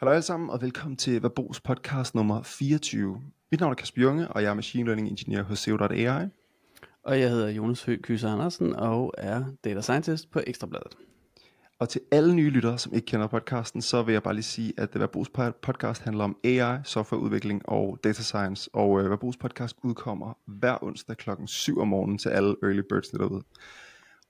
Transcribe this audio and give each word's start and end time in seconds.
Hallo 0.00 0.12
alle 0.12 0.22
sammen, 0.22 0.50
og 0.50 0.62
velkommen 0.62 0.96
til 0.96 1.22
Verbos 1.22 1.60
podcast 1.60 2.14
nummer 2.14 2.42
24. 2.42 3.22
Mit 3.50 3.60
navn 3.60 3.70
er 3.70 3.74
Kasper 3.74 4.02
Junge, 4.02 4.28
og 4.28 4.42
jeg 4.42 4.50
er 4.50 4.54
Machine 4.54 4.84
Learning 4.84 5.08
Engineer 5.08 5.42
hos 5.42 5.58
SEO.ai. 5.58 6.26
Og 7.02 7.20
jeg 7.20 7.30
hedder 7.30 7.48
Jonas 7.48 7.82
Høgh 7.82 8.00
Kyse 8.00 8.28
Andersen, 8.28 8.76
og 8.76 9.14
er 9.18 9.44
Data 9.64 9.80
Scientist 9.80 10.30
på 10.30 10.40
Ekstrabladet. 10.46 10.96
Og 11.78 11.88
til 11.88 12.00
alle 12.10 12.34
nye 12.34 12.50
lyttere, 12.50 12.78
som 12.78 12.94
ikke 12.94 13.06
kender 13.06 13.26
podcasten, 13.26 13.82
så 13.82 14.02
vil 14.02 14.12
jeg 14.12 14.22
bare 14.22 14.34
lige 14.34 14.42
sige, 14.42 14.72
at 14.76 15.00
Verbos 15.00 15.28
podcast 15.62 16.02
handler 16.02 16.24
om 16.24 16.36
AI, 16.44 16.78
softwareudvikling 16.84 17.68
og 17.68 17.98
data 18.04 18.22
science. 18.22 18.70
Og 18.72 18.90
uh, 18.90 19.10
Verbos 19.10 19.36
podcast 19.36 19.76
udkommer 19.82 20.38
hver 20.46 20.84
onsdag 20.84 21.16
klokken 21.16 21.46
7 21.46 21.78
om 21.78 21.88
morgenen 21.88 22.18
til 22.18 22.28
alle 22.28 22.56
early 22.62 22.82
birds 22.90 23.08
derude. 23.08 23.42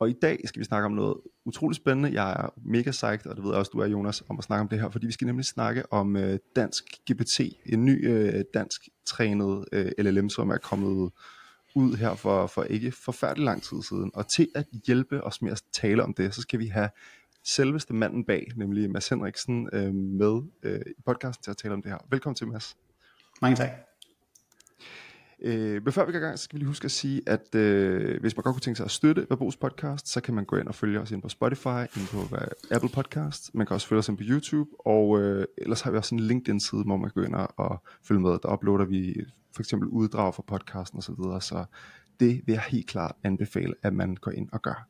Og 0.01 0.11
i 0.11 0.13
dag 0.13 0.41
skal 0.45 0.61
vi 0.61 0.65
snakke 0.65 0.87
om 0.87 0.93
noget 0.93 1.17
utroligt 1.45 1.77
spændende. 1.77 2.13
Jeg 2.13 2.31
er 2.31 2.49
mega 2.57 2.91
psyched, 2.91 3.27
og 3.27 3.37
det 3.37 3.45
ved 3.45 3.51
jeg 3.51 3.59
også, 3.59 3.71
du 3.75 3.79
er, 3.79 3.87
Jonas, 3.87 4.23
om 4.29 4.39
at 4.39 4.45
snakke 4.45 4.61
om 4.61 4.69
det 4.69 4.81
her, 4.81 4.91
fordi 4.91 5.07
vi 5.07 5.13
skal 5.13 5.27
nemlig 5.27 5.45
snakke 5.45 5.93
om 5.93 6.17
øh, 6.17 6.39
dansk 6.57 6.85
GPT, 7.11 7.41
en 7.67 7.85
ny 7.85 8.09
øh, 8.09 8.45
dansk 8.55 8.89
trænet 9.07 9.65
øh, 9.73 9.93
LLM, 9.99 10.29
som 10.29 10.51
er 10.51 10.57
kommet 10.57 11.11
ud 11.75 11.97
her 11.97 12.15
for, 12.15 12.47
for 12.47 12.63
ikke 12.63 12.93
forfærdelig 12.93 13.45
lang 13.45 13.63
tid 13.63 13.83
siden. 13.83 14.11
Og 14.15 14.29
til 14.29 14.49
at 14.55 14.67
hjælpe 14.87 15.25
os 15.25 15.43
med 15.43 15.53
at 15.53 15.63
tale 15.73 16.03
om 16.03 16.15
det, 16.15 16.35
så 16.35 16.43
skal 16.43 16.59
vi 16.59 16.67
have 16.67 16.89
selveste 17.45 17.95
manden 17.95 18.25
bag, 18.25 18.47
nemlig 18.57 18.91
Mads 18.91 19.09
Henriksen, 19.09 19.69
øh, 19.73 19.95
med 19.95 20.43
øh, 20.63 20.81
i 20.99 21.03
podcasten 21.07 21.43
til 21.43 21.51
at 21.51 21.57
tale 21.57 21.75
om 21.75 21.83
det 21.83 21.91
her. 21.91 21.99
Velkommen 22.11 22.35
til, 22.35 22.49
Mads. 22.49 22.77
Mange 23.43 23.57
tak. 23.57 23.90
Øh, 25.43 25.85
men 25.85 25.93
før 25.93 26.07
vi 26.07 26.13
går 26.13 26.19
i 26.19 26.23
gang, 26.23 26.39
så 26.39 26.45
skal 26.45 26.55
vi 26.55 26.59
lige 26.59 26.69
huske 26.69 26.85
at 26.85 26.91
sige, 26.91 27.23
at 27.27 27.55
øh, 27.55 28.21
hvis 28.21 28.37
man 28.37 28.43
godt 28.43 28.55
kunne 28.55 28.61
tænke 28.61 28.77
sig 28.77 28.85
at 28.85 28.91
støtte 28.91 29.27
Verbos 29.31 29.57
podcast, 29.57 30.09
så 30.09 30.21
kan 30.21 30.35
man 30.35 30.45
gå 30.45 30.57
ind 30.57 30.69
og 30.69 30.75
følge 30.75 31.01
os 31.01 31.11
ind 31.11 31.23
på 31.23 31.29
Spotify, 31.29 31.81
ind 31.97 32.09
på 32.09 32.37
Apple 32.71 32.91
Podcast. 32.95 33.51
Man 33.55 33.67
kan 33.67 33.75
også 33.75 33.87
følge 33.87 33.99
os 33.99 34.09
ind 34.09 34.17
på 34.17 34.25
YouTube, 34.27 34.71
og 34.79 35.21
øh, 35.21 35.45
ellers 35.59 35.81
har 35.81 35.91
vi 35.91 35.97
også 35.97 36.15
en 36.15 36.21
LinkedIn-side, 36.21 36.83
hvor 36.83 36.97
man 36.97 37.11
kan 37.11 37.23
gå 37.23 37.27
ind 37.27 37.35
og 37.57 37.83
følge 38.03 38.21
med. 38.21 38.31
Der 38.31 38.53
uploader 38.53 38.85
vi 38.85 39.15
for 39.55 39.63
eksempel 39.63 39.89
uddrag 39.89 40.35
fra 40.35 40.43
podcasten 40.47 40.99
osv., 40.99 41.03
så, 41.03 41.23
videre, 41.23 41.41
så 41.41 41.65
det 42.21 42.43
vil 42.47 42.53
jeg 42.53 42.63
helt 42.69 42.87
klart 42.89 43.17
anbefale, 43.25 43.75
at 43.83 43.93
man 43.93 44.17
går 44.17 44.31
ind 44.31 44.49
og 44.53 44.63
gør. 44.63 44.89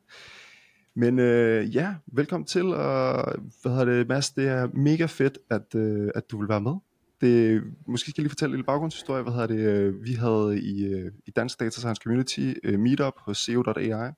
Men 0.95 1.19
øh, 1.19 1.75
ja, 1.75 1.95
velkommen 2.13 2.47
til, 2.47 2.65
og 2.65 3.35
hvad 3.61 3.71
hedder 3.71 3.85
det, 3.85 4.07
Mads, 4.07 4.29
det 4.29 4.47
er 4.47 4.67
mega 4.73 5.05
fedt, 5.05 5.37
at, 5.49 5.75
øh, 5.75 6.09
at 6.15 6.31
du 6.31 6.39
vil 6.39 6.49
være 6.49 6.61
med 6.61 6.75
det, 7.21 7.63
måske 7.87 8.11
skal 8.11 8.21
jeg 8.21 8.23
lige 8.23 8.29
fortælle 8.29 8.51
en 8.51 8.57
lille 8.57 8.65
baggrundshistorie. 8.65 9.23
Hvad 9.23 9.33
hedder 9.33 9.47
det? 9.47 9.59
Øh, 9.59 10.03
vi 10.03 10.13
havde 10.13 10.59
i, 10.61 10.85
øh, 10.85 11.11
i 11.25 11.31
Dansk 11.31 11.59
Data 11.59 11.69
Science 11.69 12.01
Community 12.03 12.53
uh, 12.67 12.79
meetup 12.79 13.13
hos 13.17 13.37
SEO.ai, 13.37 14.11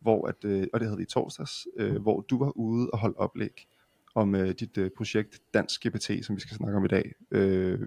hvor 0.00 0.28
at, 0.28 0.44
og 0.72 0.80
det 0.80 0.88
havde 0.88 0.96
vi 0.96 1.02
i 1.02 1.06
torsdags, 1.06 1.66
uh, 1.80 1.96
hvor 1.96 2.20
du 2.20 2.38
var 2.38 2.56
ude 2.56 2.90
og 2.90 2.98
holde 2.98 3.16
oplæg 3.18 3.66
om 4.14 4.32
dit 4.32 4.78
projekt 4.96 5.40
Dansk 5.54 5.86
GPT, 5.86 6.10
som 6.22 6.36
vi 6.36 6.40
skal 6.40 6.56
snakke 6.56 6.76
om 6.76 6.84
i 6.84 6.88
dag, 6.88 7.12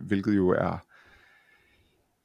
hvilket 0.07 0.35
jo 0.35 0.49
er 0.49 0.85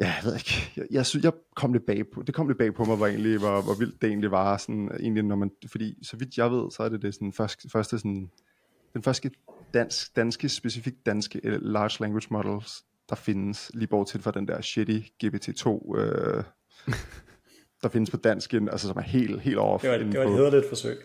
Ja, 0.00 0.06
jeg 0.06 0.24
ved 0.24 0.34
ikke. 0.34 0.72
Jeg, 0.76 0.86
jeg, 0.90 1.06
synes, 1.06 1.24
jeg 1.24 1.32
kom 1.56 1.72
lidt 1.72 1.86
bag 1.86 2.02
på, 2.14 2.22
det 2.22 2.34
kom 2.34 2.46
lidt 2.46 2.58
bag 2.58 2.74
på 2.74 2.84
mig, 2.84 2.96
hvor, 2.96 3.06
egentlig, 3.06 3.38
hvor, 3.38 3.62
hvor 3.62 3.74
vildt 3.78 4.02
det 4.02 4.08
egentlig 4.08 4.30
var. 4.30 4.56
Sådan, 4.56 4.90
egentlig, 5.00 5.22
når 5.22 5.36
man, 5.36 5.50
fordi 5.66 5.98
så 6.02 6.16
vidt 6.16 6.36
jeg 6.36 6.50
ved, 6.50 6.70
så 6.70 6.82
er 6.82 6.88
det, 6.88 7.02
det 7.02 7.14
sådan, 7.14 7.32
første, 7.32 7.70
første 7.70 7.98
sådan, 7.98 8.30
den 8.94 9.02
første 9.02 9.30
dansk, 9.74 10.16
danske, 10.16 10.48
specifikt 10.48 11.06
danske 11.06 11.40
uh, 11.44 11.62
large 11.62 11.96
language 12.00 12.26
models, 12.30 12.84
der 13.08 13.16
findes, 13.16 13.70
lige 13.74 13.86
bortset 13.86 14.22
fra 14.22 14.30
den 14.30 14.48
der 14.48 14.60
shitty 14.60 14.98
GPT-2, 15.24 15.98
øh, 15.98 16.44
der 17.82 17.88
findes 17.88 18.10
på 18.10 18.16
dansk, 18.16 18.52
altså 18.52 18.88
som 18.88 18.96
er 18.96 19.02
helt, 19.02 19.40
helt 19.40 19.58
off. 19.58 19.82
Det 19.82 19.90
var, 19.90 19.96
det 19.96 20.18
var 20.18 20.24
et 20.24 20.30
hederligt 20.30 20.68
forsøg. 20.68 20.98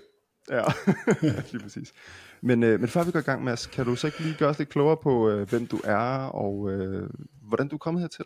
Ja, 0.49 0.63
lige 1.51 1.63
præcis. 1.63 1.93
Men, 2.41 2.63
øh, 2.63 2.79
men 2.79 2.89
før 2.89 3.03
vi 3.03 3.11
går 3.11 3.19
i 3.19 3.23
gang, 3.23 3.43
Mads, 3.43 3.67
kan 3.67 3.85
du 3.85 3.95
så 3.95 4.07
ikke 4.07 4.19
lige 4.19 4.35
gøre 4.39 4.49
os 4.49 4.59
lidt 4.59 4.69
klogere 4.69 4.97
på, 4.97 5.29
øh, 5.29 5.49
hvem 5.49 5.67
du 5.67 5.81
er, 5.83 6.25
og 6.25 6.71
øh, 6.71 7.09
hvordan 7.47 7.67
du 7.67 7.75
er 7.75 7.79
kommet 7.79 8.01
hertil? 8.01 8.25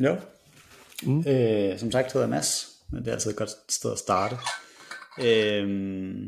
Jo. 0.00 0.16
Mm. 1.02 1.24
Øh, 1.28 1.78
som 1.78 1.92
sagt 1.92 2.12
hedder 2.12 2.26
jeg 2.26 2.30
Mads, 2.30 2.68
men 2.92 3.02
det 3.02 3.08
er 3.08 3.12
altid 3.12 3.30
et 3.30 3.36
godt 3.36 3.50
sted 3.68 3.92
at 3.92 3.98
starte. 3.98 4.36
Øh, 5.22 6.26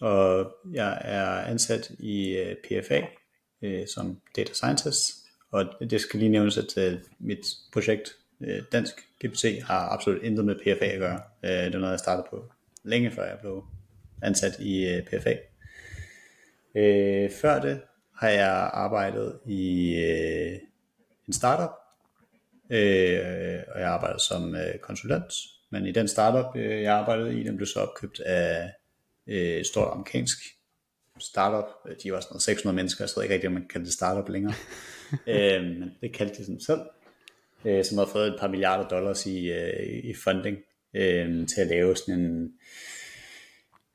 og 0.00 0.56
jeg 0.72 0.98
er 1.04 1.26
ansat 1.26 1.90
i 1.98 2.36
øh, 2.36 2.56
PFA 2.56 3.00
øh, 3.62 3.86
som 3.94 4.20
data 4.36 4.52
scientist, 4.52 5.14
og 5.50 5.64
det 5.90 6.00
skal 6.00 6.20
lige 6.20 6.30
nævnes, 6.30 6.58
at 6.58 6.78
øh, 6.78 6.98
mit 7.18 7.46
projekt 7.72 8.16
øh, 8.40 8.62
Dansk 8.72 8.94
GPT 9.24 9.62
har 9.62 9.88
absolut 9.88 10.22
intet 10.22 10.44
med 10.44 10.54
PFA 10.54 10.84
at 10.84 10.98
gøre. 10.98 11.20
Øh, 11.44 11.50
det 11.50 11.74
er 11.74 11.78
noget, 11.78 11.92
jeg 11.92 11.98
startede 11.98 12.26
på 12.30 12.44
længe 12.84 13.10
før 13.10 13.24
jeg 13.24 13.38
blev 13.40 13.64
ansat 14.22 14.58
i 14.58 14.86
øh, 14.86 15.02
PFA. 15.02 15.34
før 17.40 17.60
det 17.60 17.80
har 18.16 18.28
jeg 18.28 18.70
arbejdet 18.72 19.40
i 19.46 19.94
en 21.26 21.32
startup, 21.32 21.70
og 23.74 23.80
jeg 23.80 23.88
arbejdede 23.88 24.20
som 24.20 24.56
konsulent, 24.80 25.32
men 25.70 25.86
i 25.86 25.92
den 25.92 26.08
startup, 26.08 26.56
jeg 26.56 26.92
arbejdede 26.92 27.40
i, 27.40 27.44
den 27.44 27.56
blev 27.56 27.66
så 27.66 27.80
opkøbt 27.80 28.20
af 28.20 28.72
øh, 29.30 29.64
stort 29.64 29.92
amerikansk 29.92 30.38
startup. 31.18 31.64
De 32.02 32.12
var 32.12 32.20
sådan 32.20 32.32
noget 32.32 32.42
600 32.42 32.76
mennesker, 32.76 33.04
jeg 33.04 33.10
ved 33.16 33.22
ikke 33.22 33.34
rigtig, 33.34 33.48
om 33.48 33.54
man 33.54 33.68
kan 33.68 33.84
det 33.84 33.92
startup 33.92 34.28
længere. 34.28 34.54
øh, 35.34 35.62
men 35.62 35.90
det 36.00 36.12
kaldte 36.12 36.36
de 36.36 36.44
sådan 36.44 36.60
selv. 36.60 36.80
Øh, 37.64 37.84
som 37.84 37.98
har 37.98 38.06
fået 38.06 38.28
et 38.28 38.36
par 38.40 38.48
milliarder 38.48 38.88
dollars 38.88 39.26
i, 39.26 39.50
øh, 39.50 40.04
i 40.04 40.14
funding 40.24 40.56
øh, 40.96 41.48
til 41.48 41.60
at 41.60 41.66
lave 41.66 41.96
sådan 41.96 42.20
en, 42.20 42.52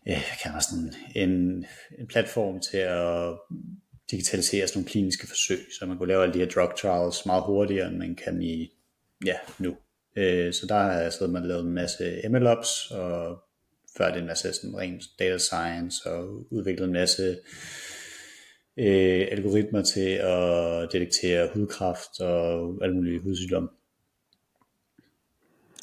øh, 0.10 0.24
kan 0.44 0.52
man 0.52 0.62
sådan 0.62 0.94
en, 1.16 1.66
en 2.00 2.08
platform 2.08 2.60
til 2.60 2.78
at 2.78 3.34
digitalisere 4.12 4.68
sådan 4.68 4.78
nogle 4.80 4.90
kliniske 4.90 5.28
forsøg, 5.28 5.60
så 5.80 5.86
man 5.86 5.98
kunne 5.98 6.08
lave 6.08 6.24
alle 6.24 6.34
de 6.34 6.40
her 6.40 6.50
drug 6.50 6.76
trials 6.78 7.26
meget 7.26 7.44
hurtigere, 7.44 7.88
end 7.88 7.98
man 7.98 8.16
kan 8.16 8.42
i 8.42 8.72
ja, 9.26 9.36
nu. 9.60 9.78
Øh, 10.18 10.54
så 10.54 10.66
der 10.70 10.76
har 10.76 11.10
siddet 11.10 11.34
med 11.34 11.42
lavet 11.42 11.66
en 11.66 11.74
masse 11.74 12.30
MLOps 12.30 12.92
og 12.92 13.45
før 13.98 14.12
det 14.12 14.20
en 14.20 14.28
masse 14.28 14.54
sådan 14.54 14.78
rent 14.78 15.04
data 15.20 15.38
science 15.38 16.10
og 16.10 16.54
udviklet 16.54 16.86
en 16.86 16.94
masse 16.94 17.38
øh, 18.80 19.28
algoritmer 19.32 19.82
til 19.82 20.10
at 20.10 20.90
detektere 20.92 21.50
hudkræft 21.54 22.20
og 22.20 22.80
alle 22.84 22.96
mulige 22.96 23.20
hudsygdomme. 23.20 23.70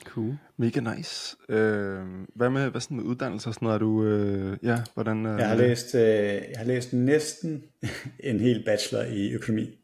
Cool. 0.04 0.34
Mega 0.56 0.80
nice. 0.80 1.36
Øh, 1.48 2.04
hvad 2.34 2.50
med 2.50 2.70
hvad 2.70 2.80
sådan 2.80 2.96
med 2.96 3.04
uddannelse 3.04 3.48
og 3.48 3.54
sådan 3.54 3.66
noget? 3.66 3.74
Er 3.74 3.78
du, 3.78 4.04
øh, 4.04 4.58
ja, 4.62 4.78
hvordan, 4.94 5.26
øh, 5.26 5.38
jeg, 5.38 5.48
har 5.48 5.56
læst, 5.56 5.94
øh, 5.94 6.02
jeg 6.02 6.54
har 6.56 6.64
læst 6.64 6.92
næsten 6.92 7.64
en 8.30 8.40
hel 8.40 8.64
bachelor 8.64 9.02
i 9.02 9.32
økonomi. 9.32 9.81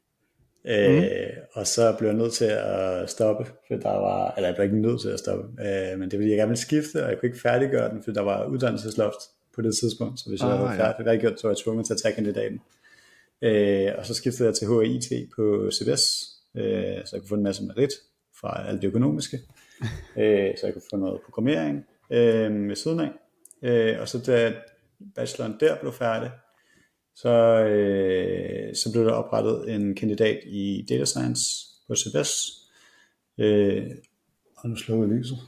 Øh, 0.68 1.02
mm. 1.02 1.08
Og 1.52 1.66
så 1.66 1.94
blev 1.98 2.08
jeg 2.08 2.18
nødt 2.18 2.32
til 2.32 2.44
at 2.44 3.10
stoppe, 3.10 3.44
for 3.44 3.74
der 3.74 3.88
var, 3.88 4.34
eller 4.36 4.48
jeg 4.48 4.56
blev 4.56 4.64
ikke 4.64 4.80
nødt 4.80 5.00
til 5.00 5.08
at 5.08 5.18
stoppe, 5.18 5.62
øh, 5.62 5.98
men 5.98 6.10
det 6.10 6.18
ville 6.18 6.30
jeg 6.30 6.38
gerne 6.38 6.48
ville 6.48 6.60
skifte, 6.60 7.04
og 7.04 7.10
jeg 7.10 7.18
kunne 7.18 7.28
ikke 7.28 7.40
færdiggøre 7.40 7.90
den, 7.90 8.02
for 8.02 8.10
der 8.10 8.20
var 8.20 8.46
uddannelsesloft 8.46 9.20
på 9.54 9.62
det 9.62 9.76
tidspunkt, 9.76 10.20
så 10.20 10.28
hvis 10.28 10.42
ah, 10.42 10.48
jeg 10.48 10.58
havde 10.58 10.70
ja. 10.70 10.90
færdiggjort, 10.90 11.40
så 11.40 11.46
var 11.46 11.52
jeg 11.54 11.58
tvunget 11.64 11.86
til 11.86 11.94
at 11.94 12.00
tage 12.02 12.14
kandidaten. 12.14 12.60
Øh, 13.42 13.92
og 13.98 14.06
så 14.06 14.14
skiftede 14.14 14.48
jeg 14.48 14.54
til 14.54 14.68
HIT 14.68 15.28
på 15.36 15.70
CBS, 15.72 16.04
øh, 16.56 17.04
så 17.04 17.10
jeg 17.12 17.20
kunne 17.20 17.28
få 17.28 17.34
en 17.34 17.42
masse 17.42 17.64
merit 17.64 17.92
fra 18.40 18.68
alt 18.68 18.82
det 18.82 18.88
økonomiske, 18.88 19.38
øh, 20.22 20.50
så 20.56 20.66
jeg 20.66 20.72
kunne 20.72 20.88
få 20.90 20.96
noget 20.96 21.20
programmering 21.24 21.86
øh, 22.10 22.68
ved 22.68 22.76
siden 22.76 23.00
af. 23.00 23.10
Øh, 23.62 24.00
og 24.00 24.08
så 24.08 24.18
da 24.18 24.52
bacheloren 25.14 25.56
der 25.60 25.76
blev 25.80 25.92
færdig, 25.92 26.30
så, 27.22 27.28
øh, 27.64 28.74
så 28.74 28.92
blev 28.92 29.04
der 29.04 29.12
oprettet 29.12 29.74
en 29.74 29.94
kandidat 29.94 30.38
i 30.46 30.86
Data 30.88 31.04
Science 31.04 31.42
på 31.88 31.94
CBS. 31.94 32.32
Øh, 33.38 33.86
og 34.56 34.68
nu 34.68 34.76
slukker 34.76 35.06
lyset. 35.06 35.38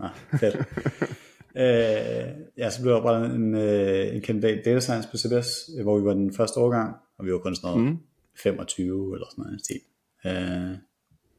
Nej, 0.00 0.10
fedt. 0.40 0.56
øh, 1.62 2.44
ja, 2.56 2.70
så 2.70 2.82
blev 2.82 2.92
der 2.92 3.00
oprettet 3.00 3.34
en, 3.34 3.54
øh, 3.54 4.14
en 4.14 4.22
kandidat 4.22 4.58
i 4.58 4.62
Data 4.62 4.80
Science 4.80 5.08
på 5.10 5.16
CBS, 5.16 5.48
hvor 5.82 5.98
vi 5.98 6.04
var 6.04 6.14
den 6.14 6.34
første 6.34 6.60
årgang, 6.60 6.96
og 7.18 7.26
vi 7.26 7.32
var 7.32 7.38
kun 7.38 7.56
sådan 7.56 7.70
noget 7.70 7.92
mm. 7.92 7.98
25 8.42 9.14
eller 9.14 9.26
sådan 9.30 9.44
noget 9.44 9.60
stil. 9.60 9.80
Øh, 10.26 10.76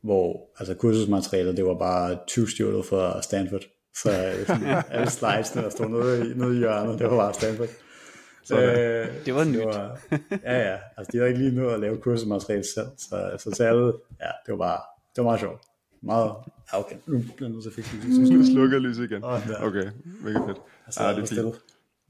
hvor 0.02 0.50
altså 0.60 0.74
kursusmaterialet, 0.76 1.58
det 1.58 1.66
var 1.66 1.78
bare 1.78 2.18
20 2.28 2.50
stjålet 2.50 2.86
fra 2.86 3.22
Stanford. 3.22 3.62
Så 3.96 4.10
sådan, 4.48 4.84
alle 4.90 5.10
slides, 5.10 5.52
der 5.52 5.70
stod 5.70 5.90
nede 5.90 6.32
i, 6.32 6.34
nede 6.34 6.56
i 6.56 6.58
hjørnet, 6.58 7.00
det 7.00 7.08
var 7.08 7.18
bare 7.18 7.34
Stanford. 7.34 7.70
Øh, 8.52 9.26
det 9.26 9.36
var 9.36 9.44
nyt. 9.44 9.60
Det 9.60 9.66
var, 9.66 10.00
ja, 10.44 10.72
ja. 10.72 10.78
Altså, 10.98 11.12
de 11.12 11.18
havde 11.18 11.30
ikke 11.30 11.42
lige 11.44 11.56
nået 11.56 11.74
at 11.74 11.80
lave 11.80 11.98
kursemateriale 11.98 12.64
selv, 12.76 12.88
så, 12.98 13.38
så 13.38 13.52
til 13.52 13.64
alle, 13.64 13.86
ja, 14.22 14.32
det 14.46 14.52
var 14.52 14.58
bare, 14.58 14.80
det 15.16 15.18
var 15.18 15.24
meget 15.24 15.40
sjovt. 15.40 15.62
Meget, 16.04 16.32
ja, 16.74 16.80
okay. 16.80 16.96
Nu 17.08 17.18
bliver 17.18 17.36
jeg 17.40 17.50
nødt 17.50 17.64
til 17.64 17.70
at 17.70 17.76
fikse 17.76 17.96
lyset. 17.96 18.46
Så 18.46 18.52
slukker 18.54 18.80
lyset 18.80 19.04
igen. 19.04 19.24
Okay, 19.24 19.92
mega 20.24 20.40
fedt. 20.48 20.58
Altså, 20.86 21.04
ja, 21.04 21.10
det, 21.10 21.22
er 21.22 21.44
fint. 21.44 21.56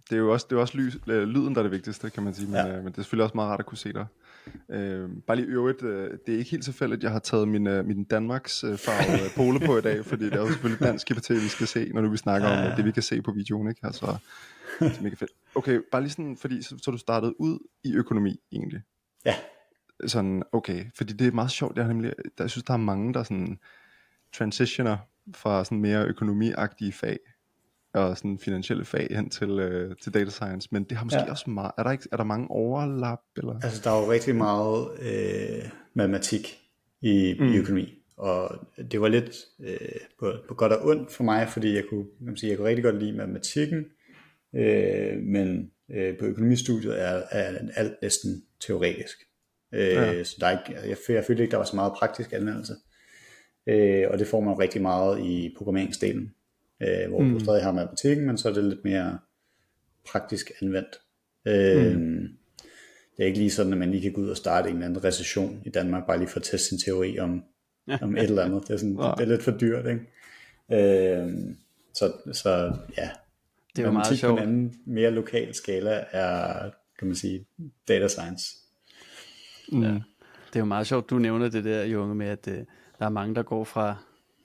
det 0.10 0.16
er 0.16 0.20
jo 0.20 0.32
også, 0.32 0.46
det 0.50 0.56
er 0.56 0.60
også 0.60 0.78
lys, 0.78 0.98
øh, 1.08 1.24
lyden, 1.24 1.56
der 1.56 1.60
er 1.60 1.64
det 1.64 1.72
vigtigste, 1.72 2.10
kan 2.10 2.24
man 2.24 2.34
sige, 2.34 2.48
men, 2.48 2.56
ja. 2.56 2.68
øh, 2.68 2.84
men 2.84 2.86
det 2.86 2.98
er 2.98 3.02
selvfølgelig 3.02 3.24
også 3.24 3.36
meget 3.36 3.50
rart 3.50 3.60
at 3.60 3.66
kunne 3.66 3.78
se 3.78 3.94
dig. 3.94 4.06
Øh, 4.70 5.10
bare 5.28 5.38
lige 5.38 5.48
øvrigt, 5.48 5.84
øh, 5.84 6.10
det 6.26 6.34
er 6.34 6.38
ikke 6.38 6.52
helt 6.52 6.64
tilfældigt, 6.64 7.00
at 7.00 7.04
jeg 7.04 7.12
har 7.12 7.20
taget 7.20 7.48
min, 7.48 7.68
øh, 7.68 7.86
min 7.86 8.04
Danmarks 8.04 8.64
øh, 8.64 8.78
farve 8.78 9.14
øh, 9.14 9.36
pole 9.36 9.60
på 9.66 9.78
i 9.78 9.82
dag, 9.82 10.06
fordi 10.06 10.26
det 10.26 10.34
er 10.34 10.42
jo 10.42 10.48
selvfølgelig 10.48 10.88
dansk 10.88 11.12
GPT, 11.12 11.30
vi 11.30 11.48
skal 11.48 11.68
se, 11.68 11.92
når 11.94 12.02
nu 12.02 12.10
vi 12.10 12.18
snakker 12.18 12.50
ja. 12.50 12.70
om 12.70 12.76
det, 12.76 12.86
vi 12.86 12.92
kan 12.92 13.04
se 13.04 13.22
på 13.22 13.32
videoen, 13.32 13.70
ikke? 13.70 13.82
Altså, 13.84 14.18
det 14.80 14.98
er 14.98 15.04
mega 15.04 15.16
fedt. 15.16 15.32
Okay, 15.56 15.80
bare 15.92 16.02
lige 16.02 16.12
sådan, 16.12 16.38
fordi 16.38 16.62
så, 16.62 16.78
så 16.82 16.92
du 16.92 16.98
startede 16.98 17.42
ud 17.42 17.60
i 17.84 17.94
økonomi 17.94 18.40
egentlig. 18.52 18.82
Ja. 19.26 19.36
sådan, 20.08 20.44
okay, 20.52 20.86
fordi 20.96 21.14
det 21.14 21.28
er 21.28 21.32
meget 21.32 21.52
sjovt, 21.52 21.78
jeg, 21.78 21.88
nemlig, 21.88 22.14
der, 22.38 22.44
jeg 22.44 22.50
synes, 22.50 22.64
der 22.64 22.74
er 22.74 22.78
mange, 22.78 23.14
der 23.14 23.24
sådan 23.24 23.60
transitioner 24.34 24.98
fra 25.36 25.66
sådan 25.66 25.82
mere 25.82 26.06
økonomiagtige 26.06 26.94
fag, 26.94 27.18
og 27.94 28.18
sådan 28.18 28.40
finansielle 28.40 28.86
fag 28.86 29.08
hen 29.12 29.30
til, 29.30 29.50
øh, 29.50 29.96
til 30.02 30.14
data 30.14 30.30
science, 30.30 30.68
men 30.72 30.84
det 30.84 30.98
har 30.98 31.04
måske 31.04 31.20
ja. 31.20 31.32
også 31.32 31.50
meget, 31.50 31.72
er 31.78 31.84
der, 31.84 31.92
ikke, 31.92 32.08
er 32.12 32.18
der 32.18 32.24
mange 32.24 32.52
overlap? 32.52 33.20
Eller? 33.38 33.60
Altså 33.64 33.82
der 33.84 33.92
er 33.92 34.02
jo 34.02 34.12
rigtig 34.12 34.36
meget 34.36 34.88
øh, 35.02 35.70
matematik 35.94 36.58
i, 37.02 37.36
mm. 37.40 37.54
i 37.54 37.58
økonomi, 37.58 37.94
og 38.18 38.68
det 38.92 39.02
var 39.02 39.08
lidt 39.08 39.36
øh, 39.64 39.78
på, 40.20 40.34
på 40.48 40.54
godt 40.54 40.72
og 40.72 40.88
ondt 40.88 41.12
for 41.12 41.24
mig, 41.24 41.50
fordi 41.50 41.76
jeg 41.76 41.84
kunne, 41.90 42.06
jeg, 42.22 42.38
sige, 42.38 42.50
jeg 42.50 42.58
kunne 42.58 42.70
rigtig 42.70 42.84
godt 42.84 43.00
lide 43.00 43.18
matematikken, 43.18 43.86
øh, 44.56 45.18
men 45.18 45.72
øh, 45.92 46.18
på 46.18 46.26
økonomistudiet 46.26 47.02
er, 47.02 47.24
er 47.32 47.58
alt 47.76 48.02
næsten 48.02 48.44
teoretisk. 48.60 49.18
Øh, 49.74 49.88
ja. 49.88 50.24
Så 50.24 50.36
der 50.40 50.48
er 50.48 50.52
ikke, 50.52 50.90
jeg, 50.90 50.98
jeg 51.10 51.24
følte 51.24 51.44
ikke, 51.44 51.52
der 51.52 51.58
var 51.58 51.66
så 51.66 51.76
meget 51.76 51.94
praktisk 51.94 52.34
anvendelse. 52.34 52.74
Øh, 53.68 54.08
og 54.12 54.20
det 54.20 54.28
får 54.28 54.42
man 54.42 54.60
rigtig 54.60 54.82
meget 54.82 55.26
i 55.26 55.54
programmeringsdelen, 55.58 56.34
øh, 56.82 57.10
hvor 57.10 57.22
mm. 57.22 57.34
du 57.34 57.40
stadig 57.40 57.64
har 57.64 57.72
matematikken, 57.72 58.26
men 58.26 58.38
så 58.38 58.50
er 58.50 58.54
det 58.54 58.64
lidt 58.64 58.84
mere 58.84 59.20
praktisk 60.08 60.52
anvendt. 60.62 61.00
Øh, 61.48 61.96
mm. 61.96 62.28
Det 63.18 63.24
er 63.24 63.28
ikke 63.28 63.40
lige 63.40 63.52
sådan, 63.52 63.72
at 63.72 63.80
man 63.80 63.92
lige 63.92 64.02
kan 64.02 64.14
gå 64.14 64.22
ud 64.22 64.30
og 64.30 64.38
starte 64.38 64.70
en 64.70 64.76
eller 64.76 64.88
anden 64.88 65.04
recession 65.04 65.62
i 65.66 65.70
Danmark, 65.70 66.08
bare 66.08 66.18
lige 66.18 66.28
for 66.28 66.40
at 66.40 66.44
teste 66.44 66.68
sin 66.68 66.78
teori 66.78 67.20
om, 67.20 67.44
om 68.02 68.18
et 68.18 68.24
eller 68.24 68.44
andet. 68.44 68.68
Det 68.68 68.74
er, 68.74 68.78
sådan, 68.78 68.98
ja. 69.02 69.12
det 69.18 69.24
er 69.24 69.26
lidt 69.26 69.44
for 69.44 69.52
dyrt, 69.52 69.86
ikke? 69.86 70.02
Øh, 70.72 71.30
så, 71.94 72.14
så 72.34 72.74
ja, 72.98 73.10
det 73.76 73.82
er 73.82 73.86
jo 73.86 73.92
meget 73.92 74.20
sjovt. 74.20 74.38
på 74.38 74.44
en 74.44 74.50
anden, 74.50 74.76
mere 74.86 75.12
lokal 75.12 75.54
skala 75.54 76.04
er, 76.12 76.70
kan 77.00 77.08
man 77.08 77.16
sige, 77.16 77.46
data 77.88 78.08
science. 78.08 78.46
Mm. 79.72 79.84
Ja. 79.84 79.90
Det 80.48 80.56
er 80.56 80.60
jo 80.60 80.66
meget 80.66 80.88
sjovt, 80.88 81.10
du 81.10 81.20
nævner 81.20 81.50
det 81.50 81.64
der, 81.64 81.84
Junge, 81.84 82.16
med 82.16 82.28
at 82.28 82.48
uh, 82.48 82.54
der 83.00 83.06
er 83.06 83.10
mange, 83.10 83.36
der 83.36 83.44
går 83.44 83.64
fra, 83.64 83.96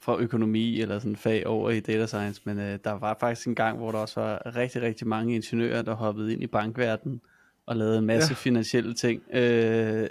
fra 0.01 0.17
økonomi 0.19 0.81
eller 0.81 0.99
sådan 0.99 1.15
fag 1.15 1.47
over 1.47 1.69
i 1.69 1.79
data 1.79 2.05
science, 2.05 2.41
men 2.43 2.57
uh, 2.57 2.63
der 2.63 2.91
var 2.91 3.17
faktisk 3.19 3.47
en 3.47 3.55
gang, 3.55 3.77
hvor 3.77 3.91
der 3.91 3.99
også 3.99 4.19
var 4.19 4.55
rigtig, 4.55 4.81
rigtig 4.81 5.07
mange 5.07 5.35
ingeniører, 5.35 5.81
der 5.81 5.93
hoppede 5.93 6.33
ind 6.33 6.43
i 6.43 6.47
bankverdenen 6.47 7.21
og 7.65 7.75
lavede 7.75 7.97
en 7.97 8.05
masse 8.05 8.29
ja. 8.29 8.35
finansielle 8.35 8.93
ting. 8.93 9.21
Uh, 9.29 9.37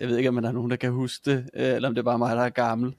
jeg 0.01 0.09
ved 0.09 0.17
ikke, 0.17 0.29
om 0.29 0.37
der 0.43 0.49
er 0.49 0.53
nogen, 0.53 0.71
der 0.71 0.77
kan 0.77 0.91
huske 0.91 1.31
det, 1.31 1.39
uh, 1.39 1.63
eller 1.63 1.89
om 1.89 1.95
det 1.95 2.01
er 2.01 2.05
bare 2.05 2.19
mig, 2.19 2.37
der 2.37 2.43
er 2.43 2.51
gammel. 2.51 2.95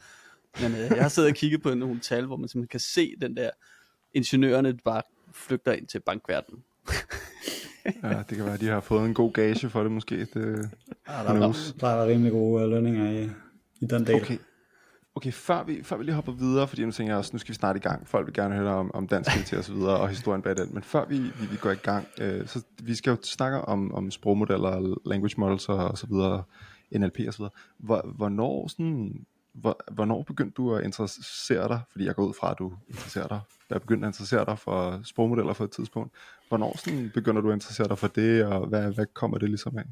Men 0.61 0.71
uh, 0.71 0.79
jeg 0.79 1.01
har 1.01 1.09
siddet 1.09 1.31
og 1.31 1.35
kigget 1.35 1.61
på 1.61 1.73
nogle 1.73 1.99
tal, 1.99 2.25
hvor 2.25 2.37
man 2.37 2.49
simpelthen 2.49 2.67
kan 2.67 2.79
se 2.79 3.13
den 3.21 3.37
der 3.37 3.49
ingeniørerne 4.13 4.77
bare 4.85 5.01
flygter 5.37 5.71
ind 5.71 5.87
til 5.87 5.99
bankverdenen. 5.99 6.63
ja, 8.03 8.23
det 8.29 8.37
kan 8.37 8.45
være, 8.45 8.53
at 8.53 8.59
de 8.59 8.67
har 8.67 8.79
fået 8.79 9.05
en 9.05 9.13
god 9.13 9.33
gage 9.33 9.69
for 9.69 9.83
det 9.83 9.91
måske. 9.91 10.19
Det, 10.19 10.35
ja, 10.35 11.13
der, 11.13 11.47
er, 11.47 11.53
der 11.79 11.87
er 11.87 12.07
rimelig 12.07 12.31
gode 12.31 12.63
øh, 12.63 12.69
lønninger 12.69 13.11
i, 13.11 13.29
i 13.79 13.85
den 13.85 14.07
del. 14.07 14.15
Okay, 14.15 14.37
okay 15.15 15.31
før, 15.31 15.63
vi, 15.63 15.83
før 15.83 15.97
vi 15.97 16.03
lige 16.03 16.15
hopper 16.15 16.31
videre, 16.31 16.67
fordi 16.67 16.85
nu 16.85 16.91
tænker 16.91 17.13
jeg 17.13 17.17
også, 17.17 17.29
nu 17.33 17.39
skal 17.39 17.49
vi 17.49 17.55
snart 17.55 17.75
i 17.75 17.79
gang. 17.79 18.07
Folk 18.07 18.25
vil 18.25 18.33
gerne 18.33 18.55
høre 18.55 18.73
om, 18.73 18.91
om 18.93 19.07
dansk 19.07 19.37
IT 19.37 19.53
og 19.53 19.63
så 19.63 19.73
videre, 19.73 19.97
og 19.97 20.09
historien 20.09 20.41
bag 20.41 20.57
den. 20.57 20.73
Men 20.73 20.83
før 20.83 21.05
vi, 21.05 21.17
vi, 21.17 21.45
vi 21.51 21.57
går 21.61 21.71
i 21.71 21.75
gang, 21.75 22.07
øh, 22.21 22.47
så 22.47 22.63
vi 22.83 22.95
skal 22.95 23.09
jo 23.09 23.17
snakke 23.23 23.57
om, 23.57 23.93
om 23.93 24.11
sprogmodeller, 24.11 24.97
language 25.05 25.35
models 25.37 25.69
og, 25.69 25.77
og 25.77 25.97
så 25.97 26.07
videre, 26.07 26.43
NLP 26.91 27.19
og 27.27 27.33
så 27.33 27.37
videre. 27.37 27.53
Hvor, 27.77 28.11
hvornår 28.15 28.67
sådan 28.67 29.25
hvornår 29.91 30.23
begyndte 30.23 30.53
du 30.55 30.75
at 30.75 30.83
interessere 30.83 31.67
dig, 31.67 31.79
fordi 31.91 32.05
jeg 32.05 32.15
går 32.15 32.25
ud 32.25 32.33
fra, 32.33 32.51
at 32.51 32.59
du 32.59 32.73
interesserer 32.89 33.27
dig, 33.27 33.39
er 33.69 33.79
begyndt 33.79 34.03
at 34.03 34.09
interessere 34.09 34.45
dig 34.45 34.59
for 34.59 35.01
sprogmodeller 35.03 35.53
for 35.53 35.63
et 35.63 35.71
tidspunkt. 35.71 36.13
Hvornår 36.47 36.77
sådan 36.77 37.11
begynder 37.13 37.41
du 37.41 37.49
at 37.49 37.55
interessere 37.55 37.87
dig 37.87 37.97
for 37.97 38.07
det, 38.07 38.45
og 38.45 38.67
hvad, 38.67 38.91
hvad 38.91 39.05
kommer 39.13 39.37
det 39.37 39.49
ligesom 39.49 39.77
af? 39.77 39.85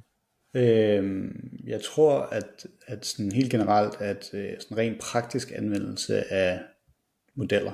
Øhm, 0.56 1.60
jeg 1.68 1.82
tror, 1.84 2.20
at, 2.22 2.68
at 2.88 3.06
sådan 3.06 3.32
helt 3.32 3.52
generelt, 3.52 4.02
at 4.02 4.30
øh, 4.34 4.50
sådan 4.60 4.78
rent 4.78 5.02
praktisk 5.02 5.52
anvendelse 5.56 6.34
af 6.34 6.60
modeller 7.36 7.72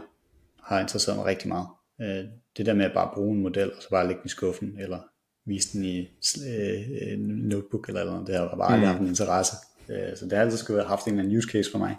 har 0.63 0.79
interesseret 0.79 1.17
mig 1.17 1.25
rigtig 1.25 1.47
meget. 1.47 1.67
Øh, 2.01 2.25
det 2.57 2.65
der 2.65 2.73
med 2.73 2.85
at 2.85 2.93
bare 2.93 3.11
bruge 3.13 3.35
en 3.35 3.41
model, 3.41 3.71
og 3.73 3.81
så 3.81 3.89
bare 3.89 4.07
lægge 4.07 4.19
den 4.21 4.25
i 4.25 4.29
skuffen, 4.29 4.77
eller 4.79 4.99
vise 5.45 5.77
den 5.77 5.85
i 5.85 5.99
øh, 6.47 7.13
en 7.13 7.19
notebook 7.19 7.87
eller 7.87 8.05
noget, 8.05 8.27
det 8.27 8.35
har 8.35 8.55
bare 8.55 8.71
aldrig 8.71 8.79
mm. 8.79 8.91
haft 8.91 9.01
en 9.01 9.07
interesse. 9.07 9.55
Øh, 9.91 10.17
så 10.17 10.25
det 10.25 10.33
har 10.33 10.41
altid 10.41 10.57
skulle 10.57 10.79
have 10.79 10.87
haft 10.87 11.05
en 11.05 11.11
eller 11.13 11.23
anden 11.23 11.37
use 11.37 11.49
case 11.51 11.71
for 11.71 11.77
mig. 11.77 11.95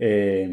Øh, 0.00 0.50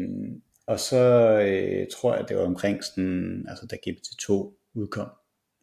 og 0.66 0.80
så 0.80 1.04
øh, 1.40 1.86
tror 1.92 2.16
jeg, 2.16 2.28
det 2.28 2.36
var 2.36 2.44
omkring 2.44 2.84
sådan, 2.84 3.46
altså 3.48 3.66
da 3.66 3.76
GPT-2 3.88 4.32
udkom, 4.74 5.08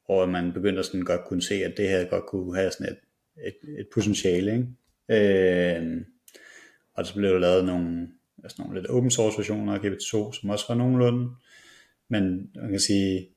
hvor 0.05 0.25
man 0.25 0.53
begyndte 0.53 0.79
at 0.79 0.85
sådan 0.85 1.01
godt 1.01 1.25
kunne 1.25 1.41
se, 1.41 1.55
at 1.55 1.73
det 1.77 1.89
her 1.89 2.09
godt 2.09 2.25
kunne 2.25 2.55
have 2.55 2.71
sådan 2.71 2.93
et, 2.93 2.99
et, 3.45 3.79
et 3.79 3.87
potentiale. 3.93 4.51
Ikke? 4.53 4.67
Øh, 5.09 6.01
og 6.93 7.05
så 7.05 7.13
blev 7.13 7.31
der 7.31 7.39
lavet 7.39 7.65
nogle, 7.65 8.07
altså 8.43 8.61
nogle 8.61 8.79
lidt 8.79 8.91
open 8.91 9.11
source 9.11 9.37
versioner 9.37 9.73
af 9.73 9.79
GPT-2, 9.79 10.39
som 10.39 10.49
også 10.49 10.65
var 10.69 10.75
nogenlunde, 10.75 11.29
men 12.09 12.51
man 12.55 12.69
kan 12.69 12.79
sige, 12.79 13.29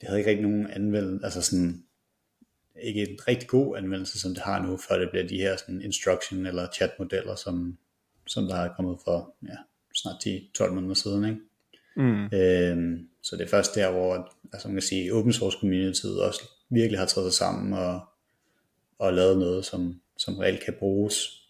det 0.00 0.08
havde 0.08 0.18
ikke 0.18 0.30
rigtig 0.30 0.48
nogen 0.48 0.66
anvendelse, 0.66 1.24
altså 1.24 1.42
sådan, 1.42 1.84
ikke 2.80 3.02
en 3.02 3.18
rigtig 3.28 3.48
god 3.48 3.76
anvendelse, 3.76 4.20
som 4.20 4.34
det 4.34 4.42
har 4.42 4.62
nu, 4.62 4.76
før 4.76 4.98
det 4.98 5.10
bliver 5.10 5.26
de 5.26 5.36
her 5.36 5.56
sådan 5.56 5.82
instruction 5.82 6.46
eller 6.46 6.68
chat 6.74 6.90
modeller, 6.98 7.34
som, 7.34 7.78
som 8.26 8.44
der 8.44 8.56
er 8.56 8.74
kommet 8.74 8.98
for 9.04 9.34
ja, 9.42 9.56
snart 9.94 10.26
10-12 10.26 10.70
måneder 10.70 10.94
siden. 10.94 11.24
Ikke? 11.24 11.40
Mm. 11.96 12.24
Øhm, 12.24 13.08
så 13.22 13.36
det 13.36 13.44
er 13.44 13.48
først 13.48 13.74
der, 13.74 13.90
hvor 13.90 14.32
altså 14.52 14.68
man 14.68 14.74
kan 14.74 14.82
sige, 14.82 15.12
open 15.12 15.32
source 15.32 15.58
community 15.60 16.04
også 16.04 16.42
virkelig 16.70 16.98
har 16.98 17.06
taget 17.06 17.32
sig 17.32 17.38
sammen 17.38 17.72
og, 17.72 18.00
og 18.98 19.12
lavet 19.12 19.38
noget, 19.38 19.64
som, 19.64 20.00
som 20.16 20.38
reelt 20.38 20.64
kan 20.64 20.74
bruges. 20.78 21.42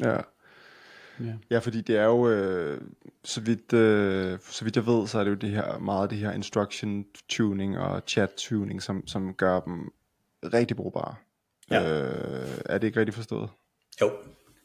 Ja. 0.00 0.20
Ja. 1.20 1.32
ja, 1.50 1.58
fordi 1.58 1.80
det 1.80 1.96
er 1.96 2.04
jo, 2.04 2.28
øh, 2.28 2.80
så, 3.24 3.40
vidt, 3.40 3.72
øh, 3.72 4.38
så 4.50 4.64
vidt 4.64 4.76
jeg 4.76 4.86
ved, 4.86 5.06
så 5.06 5.18
er 5.18 5.24
det 5.24 5.30
jo 5.30 5.36
det 5.36 5.50
her, 5.50 5.78
meget 5.78 6.10
det 6.10 6.18
her 6.18 6.32
instruction 6.32 7.04
tuning 7.28 7.78
og 7.78 8.02
chat 8.06 8.30
tuning, 8.36 8.82
som, 8.82 9.06
som 9.06 9.34
gør 9.34 9.60
dem 9.60 9.92
rigtig 10.44 10.76
brugbare. 10.76 11.14
Ja. 11.70 12.02
Øh, 12.02 12.48
er 12.64 12.78
det 12.78 12.86
ikke 12.86 13.00
rigtigt 13.00 13.14
forstået? 13.14 13.48
Jo, 14.00 14.10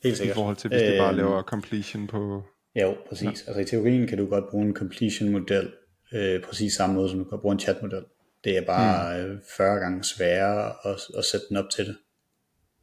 helt 0.04 0.18
sikkert. 0.18 0.36
I 0.36 0.38
forhold 0.38 0.56
til, 0.56 0.68
hvis 0.68 0.82
øh, 0.82 0.88
det 0.88 1.00
bare 1.00 1.16
laver 1.16 1.42
completion 1.42 2.08
på... 2.08 2.44
Jo, 2.76 2.96
præcis. 3.10 3.24
Ja. 3.48 3.54
Altså 3.54 3.60
i 3.60 3.66
teorien 3.66 4.08
kan 4.08 4.18
du 4.18 4.26
godt 4.26 4.50
bruge 4.50 4.66
en 4.66 4.76
completion 4.76 5.30
model 5.30 5.72
øh, 6.14 6.42
præcis 6.42 6.74
samme 6.74 6.96
måde, 6.96 7.10
som 7.10 7.20
du 7.20 7.30
kan 7.30 7.40
bruge 7.40 7.54
en 7.54 7.60
chat 7.60 7.82
model. 7.82 8.04
Det 8.44 8.58
er 8.58 8.66
bare 8.66 9.28
mm. 9.28 9.40
40 9.58 9.80
gange 9.80 10.04
sværere 10.04 10.74
at, 10.86 11.00
at 11.18 11.26
sætte 11.26 11.46
den 11.50 11.58
op 11.58 11.70
til 11.70 11.86
det. 11.86 11.98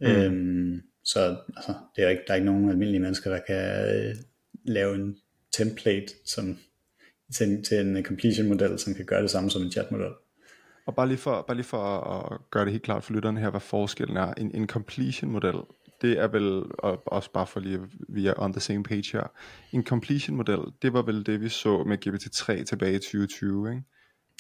Mm. 0.01 0.07
Øhm, 0.07 0.83
så 1.05 1.37
altså, 1.57 1.75
det 1.97 2.05
er 2.05 2.09
ikke, 2.09 2.23
der 2.27 2.33
er 2.33 2.37
ikke 2.37 2.47
nogen 2.47 2.71
almindelige 2.71 3.01
mennesker, 3.01 3.31
der 3.31 3.41
kan 3.47 3.97
øh, 3.97 4.15
lave 4.65 4.95
en 4.95 5.17
template 5.53 6.13
som, 6.27 6.59
til, 7.35 7.65
til 7.65 7.81
en 7.81 8.05
completion 8.05 8.49
model, 8.49 8.79
som 8.79 8.95
kan 8.95 9.05
gøre 9.05 9.23
det 9.23 9.31
samme 9.31 9.51
som 9.51 9.63
en 9.63 9.73
chat 9.73 9.91
model. 9.91 10.13
Og 10.87 10.95
bare 10.95 11.09
lige, 11.09 11.19
for, 11.19 11.45
bare 11.47 11.57
lige 11.57 11.67
for 11.67 11.79
at 11.79 12.41
gøre 12.51 12.65
det 12.65 12.73
helt 12.73 12.85
klart 12.85 13.05
for 13.05 13.13
lytterne 13.13 13.41
her, 13.41 13.51
hvad 13.51 13.61
forskellen 13.61 14.17
er. 14.17 14.35
En, 14.35 14.55
en 14.55 14.67
completion 14.67 15.31
model, 15.31 15.55
det 16.03 16.19
er 16.19 16.29
vel, 16.29 16.63
og 16.79 17.03
også 17.07 17.31
bare 17.33 17.47
for 17.47 17.61
lige, 17.61 17.81
vi 18.09 18.27
er 18.27 18.35
on 18.37 18.53
the 18.53 18.61
same 18.61 18.83
page 18.83 19.13
her. 19.13 19.33
En 19.73 19.85
completion 19.85 20.37
model, 20.37 20.61
det 20.83 20.93
var 20.93 21.03
vel 21.03 21.27
det, 21.27 21.41
vi 21.41 21.49
så 21.49 21.85
med 21.85 22.07
GPT-3 22.07 22.65
tilbage 22.65 22.95
i 22.95 22.99
2020, 22.99 23.71
ikke? 23.71 23.83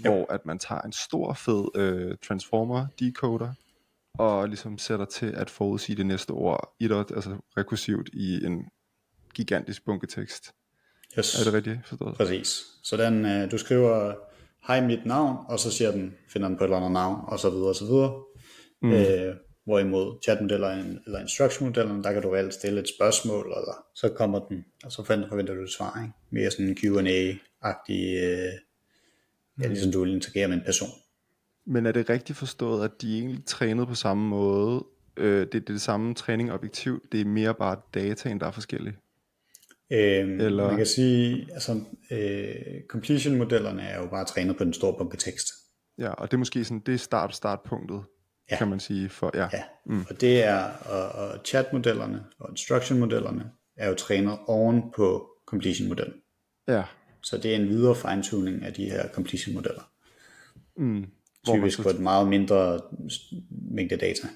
Hvor 0.02 0.32
at 0.32 0.46
man 0.46 0.58
tager 0.58 0.80
en 0.80 0.92
stor 0.92 1.32
fed 1.32 1.64
øh, 1.74 2.16
transformer 2.22 2.86
decoder, 3.00 3.52
og 4.18 4.48
ligesom 4.48 4.78
sætter 4.78 5.04
til 5.04 5.26
at 5.26 5.50
forudsige 5.50 5.96
det 5.96 6.06
næste 6.06 6.30
ord, 6.30 6.76
i 6.80 6.88
det, 6.88 6.96
altså 6.96 7.36
rekursivt 7.56 8.10
i 8.12 8.44
en 8.44 8.64
gigantisk 9.34 9.84
bunke 9.84 10.06
tekst. 10.06 10.52
Yes. 11.18 11.40
Er 11.40 11.44
det 11.44 11.52
rigtigt 11.52 11.78
forstået? 11.86 12.14
Præcis. 12.16 12.62
Så 12.82 12.96
den, 12.96 13.26
øh, 13.26 13.50
du 13.50 13.58
skriver, 13.58 14.14
hej 14.66 14.86
mit 14.86 15.06
navn, 15.06 15.36
og 15.48 15.58
så 15.58 15.70
siger 15.70 15.90
den, 15.90 16.14
finder 16.28 16.48
den 16.48 16.56
på 16.56 16.64
et 16.64 16.68
eller 16.68 16.76
andet 16.76 16.92
navn, 16.92 17.20
og 17.26 17.38
så 17.38 17.50
videre, 17.50 17.68
og 17.68 17.74
så 17.74 17.84
videre. 17.84 18.22
Mm. 18.82 18.92
Øh, 18.92 19.36
hvorimod 19.64 20.18
chatmodeller 20.22 20.68
eller 21.06 21.20
instruction-modellerne, 21.20 22.02
der 22.02 22.12
kan 22.12 22.22
du 22.22 22.30
reelt 22.30 22.54
stille 22.54 22.80
et 22.80 22.88
spørgsmål, 22.88 23.44
eller 23.46 23.84
så 23.94 24.08
kommer 24.08 24.38
den, 24.48 24.64
og 24.84 24.92
så 24.92 25.04
forventer 25.04 25.54
du 25.54 25.62
et 25.62 25.72
svar, 25.72 26.02
ikke? 26.02 26.14
Mere 26.30 26.50
sådan 26.50 26.66
en 26.66 26.76
Q&A-agtig, 26.76 28.16
øh, 28.22 28.52
mm. 29.56 29.62
ja, 29.62 29.68
ligesom 29.68 29.92
du 29.92 30.04
vil 30.04 30.14
interagere 30.14 30.48
med 30.48 30.56
en 30.56 30.62
person. 30.64 30.88
Men 31.66 31.86
er 31.86 31.92
det 31.92 32.10
rigtigt 32.10 32.38
forstået, 32.38 32.84
at 32.84 33.02
de 33.02 33.18
egentlig 33.18 33.44
trænede 33.46 33.86
på 33.86 33.94
samme 33.94 34.28
måde? 34.28 34.84
Øh, 35.16 35.40
det, 35.40 35.52
det 35.52 35.58
er 35.58 35.64
det 35.64 35.80
samme 35.80 36.14
træning 36.14 36.52
objektivt, 36.52 37.12
det 37.12 37.20
er 37.20 37.24
mere 37.24 37.54
bare 37.54 37.80
dataen, 37.94 38.40
der 38.40 38.46
er 38.46 38.50
forskellige? 38.50 38.96
Øhm, 39.92 40.40
Eller... 40.40 40.66
Man 40.66 40.76
kan 40.76 40.86
sige, 40.86 41.48
altså 41.52 41.80
øh, 42.10 42.82
completion-modellerne 42.88 43.82
er 43.82 44.00
jo 44.00 44.06
bare 44.06 44.24
trænet 44.24 44.56
på 44.56 44.64
den 44.64 44.72
store 44.72 44.94
bunke 44.98 45.16
tekst. 45.16 45.46
Ja, 45.98 46.10
og 46.10 46.30
det 46.30 46.34
er 46.34 46.38
måske 46.38 46.64
sådan, 46.64 46.82
det 46.86 46.94
er 46.94 46.98
start 46.98 47.34
startpunktet, 47.36 48.04
ja. 48.50 48.56
kan 48.58 48.68
man 48.68 48.80
sige. 48.80 49.08
For, 49.08 49.30
ja. 49.34 49.48
ja. 49.52 49.62
Mm. 49.86 50.04
Og 50.10 50.20
det 50.20 50.44
er, 50.44 50.64
og, 50.64 51.08
og 51.08 51.40
chat-modellerne 51.44 52.24
og 52.38 52.50
instruction-modellerne 52.50 53.50
er 53.76 53.88
jo 53.88 53.94
trænet 53.94 54.38
oven 54.46 54.82
på 54.96 55.28
completion-modellen. 55.46 56.14
Ja. 56.68 56.84
Så 57.22 57.38
det 57.38 57.52
er 57.52 57.56
en 57.56 57.68
videre 57.68 57.96
fine-tuning 57.96 58.62
af 58.62 58.74
de 58.74 58.84
her 58.84 59.08
completion-modeller. 59.08 59.90
Mm. 60.76 61.06
Typisk 61.46 61.82
på 61.82 61.88
et 61.88 62.00
meget 62.00 62.28
mindre 62.28 62.80
mængde 63.50 63.96
data. 63.96 64.28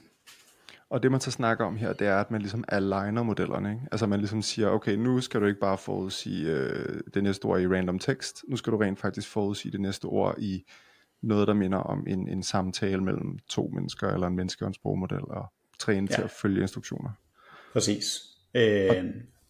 Og 0.91 1.03
det 1.03 1.11
man 1.11 1.21
så 1.21 1.31
snakker 1.31 1.65
om 1.65 1.77
her, 1.77 1.93
det 1.93 2.07
er, 2.07 2.17
at 2.17 2.31
man 2.31 2.41
ligesom 2.41 2.65
aligner 2.69 3.23
modellerne. 3.23 3.71
Ikke? 3.71 3.83
Altså 3.93 4.07
man 4.07 4.19
ligesom 4.19 4.43
siger, 4.43 4.69
okay, 4.69 4.95
nu 4.95 5.21
skal 5.21 5.41
du 5.41 5.47
ikke 5.47 5.61
bare 5.61 5.79
forudsige 5.79 6.51
øh, 6.51 7.01
det 7.15 7.23
næste 7.23 7.45
ord 7.45 7.61
i 7.61 7.67
random 7.67 7.99
tekst, 7.99 8.45
nu 8.49 8.57
skal 8.57 8.73
du 8.73 8.79
rent 8.79 8.99
faktisk 8.99 9.29
forudsige 9.29 9.73
det 9.73 9.81
næste 9.81 10.05
ord 10.05 10.35
i 10.39 10.65
noget, 11.23 11.49
der 11.49 11.55
minder 11.55 11.79
om 11.79 12.05
en, 12.07 12.29
en 12.29 12.43
samtale 12.43 13.05
mellem 13.05 13.39
to 13.49 13.71
mennesker, 13.75 14.09
eller 14.09 14.27
en 14.27 14.37
menneske 14.37 14.65
og 14.65 14.69
en 14.69 14.75
sprogmodel, 14.75 15.25
og 15.25 15.47
træne 15.79 16.07
ja. 16.11 16.15
til 16.15 16.23
at 16.23 16.31
følge 16.31 16.63
instruktioner. 16.63 17.11
Præcis. 17.73 18.21
Øh, 18.55 18.63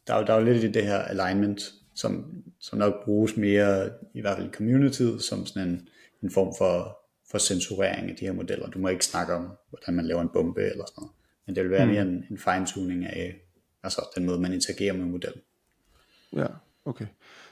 der, 0.07 0.15
er, 0.15 0.25
der 0.25 0.33
er 0.33 0.39
jo 0.39 0.45
lidt 0.45 0.65
i 0.65 0.73
det 0.73 0.87
her 0.87 0.99
alignment, 0.99 1.61
som, 1.95 2.43
som 2.61 2.79
nok 2.79 3.05
bruges 3.05 3.37
mere, 3.37 3.91
i 4.15 4.21
hvert 4.21 4.37
fald 4.37 4.49
i 4.49 4.53
communityet, 4.53 5.23
som 5.23 5.47
sådan 5.47 5.69
en, 5.69 5.89
en 6.23 6.31
form 6.31 6.55
for, 6.59 6.99
for 7.30 7.38
censurering 7.38 8.11
af 8.11 8.16
de 8.16 8.25
her 8.25 8.33
modeller. 8.33 8.71
Du 8.71 8.78
må 8.78 8.88
ikke 8.88 9.04
snakke 9.04 9.35
om, 9.35 9.49
hvordan 9.68 9.95
man 9.95 10.06
laver 10.06 10.23
en 10.23 10.28
bombe 10.28 10.61
eller 10.61 10.85
sådan 10.87 11.00
noget. 11.00 11.12
Men 11.47 11.56
det 11.56 11.62
vil 11.62 11.71
være 11.71 11.87
mm. 11.87 11.92
mere 11.92 12.02
en, 12.02 12.25
en 12.30 12.38
fine-tuning 12.38 13.06
af 13.06 13.47
altså 13.83 14.02
den 14.16 14.26
måde, 14.26 14.40
man 14.40 14.52
interagerer 14.52 14.92
med 14.92 15.04
modellen. 15.04 15.40
Ja, 16.33 16.47
okay. 16.85 17.06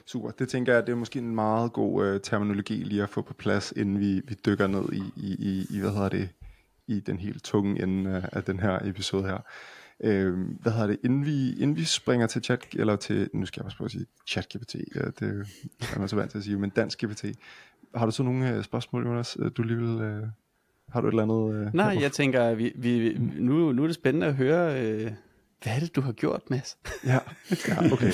Super. 0.06 0.30
Det 0.30 0.48
tænker 0.48 0.74
jeg, 0.74 0.86
det 0.86 0.92
er 0.92 0.96
måske 0.96 1.18
en 1.18 1.34
meget 1.34 1.72
god 1.72 2.06
øh, 2.06 2.20
terminologi 2.20 2.74
lige 2.74 3.02
at 3.02 3.08
få 3.08 3.22
på 3.22 3.34
plads, 3.34 3.72
inden 3.76 4.00
vi, 4.00 4.20
vi 4.24 4.34
dykker 4.46 4.66
ned 4.66 4.92
i, 4.92 5.02
i, 5.16 5.36
i, 5.38 5.66
i, 5.70 5.80
hvad 5.80 5.90
hedder 5.90 6.08
det, 6.08 6.28
i 6.86 7.00
den 7.00 7.18
helt 7.18 7.44
tunge 7.44 7.82
ende 7.82 8.28
af 8.32 8.44
den 8.44 8.60
her 8.60 8.78
episode 8.88 9.24
her. 9.24 9.38
Øh, 10.00 10.38
hvad 10.60 10.72
hedder 10.72 10.86
det, 10.86 10.98
inden 11.04 11.26
vi, 11.26 11.52
inden 11.52 11.76
vi 11.76 11.84
springer 11.84 12.26
til 12.26 12.42
chat, 12.42 12.66
eller 12.72 12.96
til, 12.96 13.30
nu 13.34 13.46
skal 13.46 13.60
jeg 13.60 13.64
også 13.64 13.76
prøve 13.76 13.86
at 13.86 13.92
sige 13.92 14.06
chat-GPT, 14.30 14.74
ja, 14.94 15.00
det 15.00 15.46
er 15.94 15.98
man 15.98 16.08
så 16.08 16.16
vant 16.16 16.30
til 16.30 16.38
at 16.38 16.44
sige, 16.44 16.58
men 16.58 16.70
dansk 16.70 17.04
GPT. 17.04 17.24
Har 17.96 18.06
du 18.06 18.12
så 18.12 18.22
nogle 18.22 18.50
øh, 18.50 18.64
spørgsmål, 18.64 19.06
Jonas, 19.06 19.36
øh, 19.40 19.50
du 19.56 19.62
lige 19.62 19.76
vil, 19.76 20.00
øh, 20.00 20.22
har 20.88 21.00
du 21.00 21.08
et 21.08 21.12
eller 21.12 21.22
andet? 21.22 21.66
Øh, 21.66 21.74
Nej, 21.74 21.98
jeg 22.00 22.12
tænker, 22.12 22.54
vi, 22.54 22.72
vi, 22.76 23.18
nu, 23.18 23.72
nu 23.72 23.82
er 23.82 23.86
det 23.86 23.94
spændende 23.94 24.26
at 24.26 24.34
høre, 24.34 24.86
øh, 24.86 25.10
hvad 25.62 25.72
er 25.76 25.80
det, 25.80 25.96
du 25.96 26.00
har 26.00 26.12
gjort, 26.12 26.50
Mads? 26.50 26.76
ja, 27.06 27.18
ja, 27.68 27.92
okay. 27.92 28.12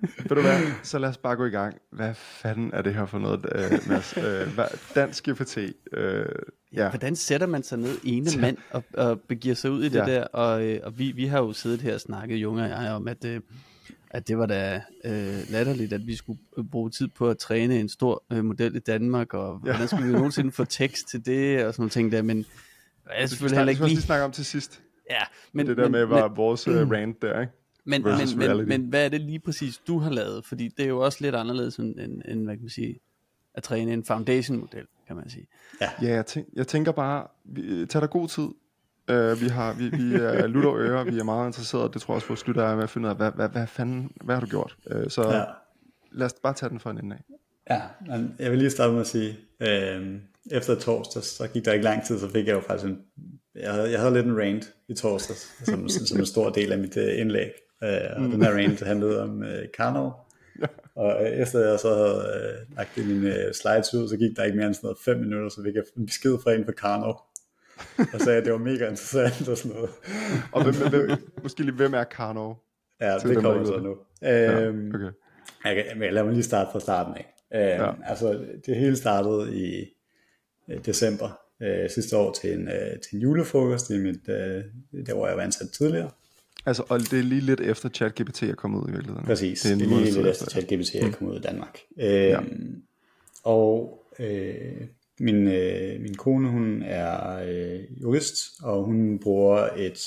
Ved 0.00 0.36
du 0.36 0.40
hvad, 0.40 0.60
så 0.82 0.98
lad 0.98 1.08
os 1.08 1.16
bare 1.16 1.36
gå 1.36 1.44
i 1.44 1.50
gang. 1.50 1.76
Hvad 1.92 2.14
fanden 2.14 2.70
er 2.72 2.82
det 2.82 2.94
her 2.94 3.06
for 3.06 3.18
noget, 3.18 3.46
øh, 3.54 3.88
Mads? 3.88 4.16
Øh, 4.16 4.54
hvad, 4.54 4.66
dansk 4.94 5.28
GPT. 5.28 5.58
Øh, 5.92 6.26
ja. 6.72 6.88
Hvordan 6.88 7.16
sætter 7.16 7.46
man 7.46 7.62
sig 7.62 7.78
ned 7.78 7.98
ene 8.04 8.40
mand 8.40 8.56
og, 8.70 8.84
og 8.94 9.20
begiver 9.20 9.54
sig 9.54 9.70
ud 9.70 9.82
i 9.82 9.88
det 9.88 9.98
ja. 9.98 10.06
der? 10.06 10.24
Og, 10.24 10.78
og 10.82 10.98
vi, 10.98 11.12
vi 11.12 11.26
har 11.26 11.38
jo 11.38 11.52
siddet 11.52 11.80
her 11.80 11.94
og 11.94 12.00
snakket, 12.00 12.36
Junge 12.36 12.62
og 12.62 12.68
jeg, 12.68 12.92
om, 12.92 13.08
at, 13.08 13.24
øh, 13.24 13.40
at 14.16 14.28
det 14.28 14.38
var 14.38 14.46
da 14.46 14.82
øh, 15.04 15.50
latterligt, 15.50 15.92
at 15.92 16.06
vi 16.06 16.16
skulle 16.16 16.38
bruge 16.70 16.90
tid 16.90 17.08
på 17.08 17.30
at 17.30 17.38
træne 17.38 17.80
en 17.80 17.88
stor 17.88 18.24
øh, 18.32 18.44
model 18.44 18.76
i 18.76 18.78
Danmark, 18.78 19.34
og 19.34 19.60
ja. 19.64 19.70
hvordan 19.70 19.88
skulle 19.88 20.06
vi 20.06 20.12
nogensinde 20.12 20.52
få 20.52 20.64
tekst 20.64 21.08
til 21.08 21.26
det, 21.26 21.64
og 21.64 21.74
sådan 21.74 21.82
nogle 21.82 21.90
ting 21.90 22.12
der, 22.12 22.22
men 22.22 22.38
jeg 23.06 23.22
er 23.22 23.26
selvfølgelig 23.26 23.58
heller 23.58 23.70
ikke 23.70 23.84
lige... 23.84 23.96
Det 23.96 24.04
snakke 24.04 24.24
om 24.24 24.32
til 24.32 24.44
sidst. 24.44 24.82
Ja, 25.10 25.22
men, 25.52 25.66
det 25.66 25.76
der 25.76 25.82
men, 25.82 25.92
med 25.92 26.04
var 26.04 26.28
men, 26.28 26.36
vores 26.36 26.68
uh, 26.68 26.90
rant 26.92 27.22
der, 27.22 27.40
ikke? 27.40 27.52
Men, 27.84 28.02
men, 28.02 28.38
men, 28.38 28.68
men 28.68 28.82
hvad 28.82 29.04
er 29.04 29.08
det 29.08 29.20
lige 29.20 29.38
præcis, 29.38 29.78
du 29.78 29.98
har 29.98 30.10
lavet? 30.10 30.44
Fordi 30.44 30.68
det 30.68 30.84
er 30.84 30.88
jo 30.88 30.98
også 30.98 31.18
lidt 31.20 31.34
anderledes 31.34 31.76
end, 31.76 32.00
end, 32.00 32.22
end 32.28 32.44
hvad 32.44 32.54
kan 32.54 32.62
man 32.62 32.70
sige, 32.70 32.98
at 33.54 33.62
træne 33.62 33.92
en 33.92 34.04
foundation-model, 34.04 34.86
kan 35.06 35.16
man 35.16 35.30
sige. 35.30 35.46
Ja, 35.80 35.90
ja 36.02 36.14
jeg, 36.14 36.26
tænk, 36.26 36.48
jeg 36.52 36.66
tænker 36.66 36.92
bare, 36.92 37.26
vi, 37.44 37.86
tag 37.86 38.00
dig 38.00 38.10
god 38.10 38.28
tid. 38.28 38.48
Uh, 39.10 39.40
vi 39.40 39.48
har 39.48 39.74
vi, 39.74 39.88
vi 39.88 40.14
er 40.14 40.46
lutter 40.46 40.74
ører, 40.74 41.04
vi 41.04 41.18
er 41.18 41.24
meget 41.24 41.46
interesserede, 41.46 41.92
det 41.92 42.02
tror 42.02 42.14
jeg 42.14 42.16
også 42.16 42.28
vores 42.28 42.46
lytter 42.46 42.62
er 42.62 42.74
med 42.74 42.82
at 42.82 42.90
finde 42.90 43.06
ud 43.06 43.10
af, 43.10 43.16
hvad, 43.16 43.30
hvad, 43.32 43.48
hvad 43.48 43.66
fanden, 43.66 44.10
hvad 44.24 44.34
har 44.34 44.40
du 44.40 44.46
gjort? 44.46 44.76
Uh, 44.94 45.08
så 45.08 45.22
ja. 45.22 45.44
lad 46.12 46.26
os 46.26 46.34
bare 46.42 46.54
tage 46.54 46.70
den 46.70 46.80
for 46.80 46.90
en 46.90 46.98
ende 46.98 47.16
af. 47.16 47.22
Ja, 47.70 47.82
jeg 48.38 48.50
vil 48.50 48.58
lige 48.58 48.70
starte 48.70 48.92
med 48.92 49.00
at 49.00 49.06
sige, 49.06 49.36
øh, 49.60 50.14
efter 50.50 50.74
torsdag, 50.74 51.22
så 51.22 51.48
gik 51.48 51.64
der 51.64 51.72
ikke 51.72 51.84
lang 51.84 52.04
tid, 52.04 52.18
så 52.18 52.30
fik 52.30 52.46
jeg 52.46 52.54
jo 52.54 52.60
faktisk 52.60 52.86
en, 52.86 52.98
jeg 53.54 53.72
havde, 53.72 53.90
jeg 53.90 54.00
havde 54.00 54.14
lidt 54.14 54.26
en 54.26 54.38
rant 54.38 54.72
i 54.88 54.94
torsdag, 54.94 55.36
som, 55.36 55.88
som 56.08 56.18
en 56.18 56.26
stor 56.26 56.50
del 56.50 56.72
af 56.72 56.78
mit 56.78 56.96
indlæg, 56.96 57.50
uh, 57.82 58.16
og 58.16 58.22
mm. 58.22 58.30
den 58.30 58.42
her 58.42 58.52
rant 58.52 58.80
handlede 58.80 59.22
om 59.22 59.38
uh, 59.38 59.46
Karnov, 59.76 60.14
og 60.94 61.16
uh, 61.20 61.26
efter 61.26 61.70
jeg 61.70 61.80
så 61.80 61.94
havde 61.94 62.16
uh, 62.16 62.76
lagt 62.76 62.96
mine 62.96 63.54
slides 63.54 63.94
ud, 63.94 64.08
så 64.08 64.16
gik 64.16 64.36
der 64.36 64.44
ikke 64.44 64.56
mere 64.56 64.66
end 64.66 64.74
sådan 64.74 64.86
noget 64.86 64.98
fem 65.04 65.18
minutter, 65.18 65.48
så 65.48 65.62
fik 65.64 65.74
jeg 65.74 65.82
en 65.96 66.06
besked 66.06 66.38
fra 66.42 66.52
en 66.52 66.64
på 66.64 66.72
Karnov, 66.72 67.20
og 68.14 68.20
sagde, 68.20 68.38
at 68.38 68.44
det 68.44 68.52
var 68.52 68.58
mega 68.58 68.88
interessant 68.88 69.48
og 69.48 69.58
sådan 69.58 69.76
noget. 69.76 69.90
og 70.52 70.64
hvem, 70.64 70.90
hvem, 70.90 71.32
måske 71.42 71.62
lige, 71.62 71.74
hvem 71.74 71.94
er 71.94 72.04
Karnov? 72.04 72.62
Ja, 73.00 73.18
det 73.18 73.36
kommer 73.36 73.64
så 73.64 73.80
nu. 73.80 73.96
Ja, 74.22 74.60
øhm, 74.60 74.94
okay. 74.94 75.10
Jeg, 75.64 75.84
kan, 75.84 76.14
lad 76.14 76.24
mig 76.24 76.32
lige 76.32 76.42
starte 76.42 76.68
fra 76.72 76.80
starten 76.80 77.14
af. 77.14 77.34
Øh, 77.54 77.60
ja. 77.60 77.92
Altså, 78.04 78.44
det 78.66 78.76
hele 78.76 78.96
startede 78.96 79.56
i 79.56 79.84
øh, 80.68 80.84
december 80.86 81.38
øh, 81.62 81.90
sidste 81.90 82.16
år 82.16 82.32
til 82.32 82.52
en, 82.52 82.68
øh, 82.68 83.00
til 83.00 83.16
en 83.16 83.20
julefrokost 83.22 83.90
i 83.90 83.98
mit, 83.98 84.28
øh, 84.28 84.64
der 85.06 85.14
hvor 85.14 85.26
jeg 85.26 85.36
var 85.36 85.42
ansat 85.42 85.70
tidligere. 85.70 86.10
Altså, 86.66 86.82
og 86.88 87.00
det 87.00 87.12
er 87.12 87.22
lige 87.22 87.40
lidt 87.40 87.60
efter 87.60 87.88
ChatGPT 87.88 88.42
er 88.42 88.54
kommet 88.54 88.80
ud 88.80 88.88
i 88.88 88.92
virkeligheden. 88.92 89.26
Præcis, 89.26 89.62
det 89.62 89.72
er, 89.72 89.76
det 89.76 89.84
er 89.84 89.88
lige 89.88 90.10
lidt 90.10 90.26
efter 90.26 90.46
ChatGPT 90.46 90.94
er 90.94 91.06
mm. 91.06 91.12
kommet 91.12 91.34
ud 91.34 91.38
i 91.38 91.42
Danmark. 91.42 91.78
Øh, 91.98 92.06
ja. 92.08 92.40
Og 93.44 94.02
øh, 94.18 94.86
min, 95.20 95.48
øh, 95.48 96.00
min 96.00 96.14
kone, 96.14 96.48
hun 96.48 96.82
er 96.82 97.38
øh, 97.48 98.02
jurist, 98.02 98.36
og 98.62 98.84
hun 98.84 99.18
bruger 99.18 99.68
et, 99.76 99.98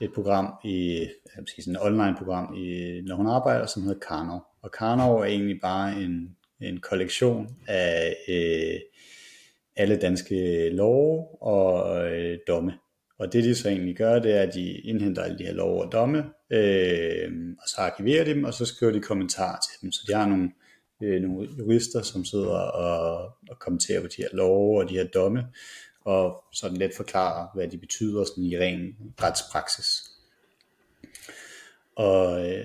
et 0.00 0.12
program 0.14 0.54
i, 0.64 0.98
jeg 1.36 1.44
sige, 1.54 1.64
sådan 1.64 1.76
et 1.76 1.82
online 1.82 2.16
program, 2.18 2.54
i, 2.54 3.00
når 3.06 3.16
hun 3.16 3.26
arbejder, 3.26 3.66
som 3.66 3.82
hedder 3.82 4.06
Karnov. 4.08 4.42
Og 4.62 4.70
Karnov 4.70 5.20
er 5.20 5.24
egentlig 5.24 5.60
bare 5.60 6.02
en 6.02 6.36
en 6.62 6.80
kollektion 6.80 7.48
af 7.68 8.16
øh, 8.28 8.80
alle 9.76 9.96
danske 9.96 10.68
love 10.68 11.42
og 11.42 12.04
øh, 12.06 12.38
domme. 12.46 12.72
Og 13.18 13.32
det 13.32 13.44
de 13.44 13.54
så 13.54 13.68
egentlig 13.68 13.96
gør, 13.96 14.18
det 14.18 14.36
er, 14.36 14.42
at 14.42 14.54
de 14.54 14.70
indhenter 14.70 15.22
alle 15.22 15.38
de 15.38 15.44
her 15.44 15.52
love 15.52 15.84
og 15.84 15.92
domme, 15.92 16.18
øh, 16.50 17.30
og 17.58 17.68
så 17.68 17.76
arkiverer 17.78 18.24
de 18.24 18.34
dem, 18.34 18.44
og 18.44 18.54
så 18.54 18.64
skriver 18.64 18.92
de 18.92 19.00
kommentarer 19.00 19.58
til 19.60 19.82
dem. 19.82 19.92
Så 19.92 20.04
de 20.08 20.14
har 20.14 20.26
nogle, 20.26 20.50
øh, 21.02 21.22
nogle 21.22 21.48
jurister, 21.58 22.02
som 22.02 22.24
sidder 22.24 22.54
og, 22.56 23.32
og 23.50 23.58
kommenterer 23.58 24.00
på 24.00 24.06
de 24.06 24.22
her 24.22 24.28
love 24.32 24.80
og 24.82 24.88
de 24.88 24.94
her 24.94 25.06
domme, 25.06 25.46
og 26.04 26.44
sådan 26.52 26.76
lidt 26.76 26.96
forklarer, 26.96 27.48
hvad 27.54 27.68
de 27.68 27.78
betyder 27.78 28.24
sådan 28.24 28.44
i 28.44 28.58
ren 28.58 28.96
retspraksis. 29.22 30.12
Og 31.96 32.50
øh, 32.50 32.64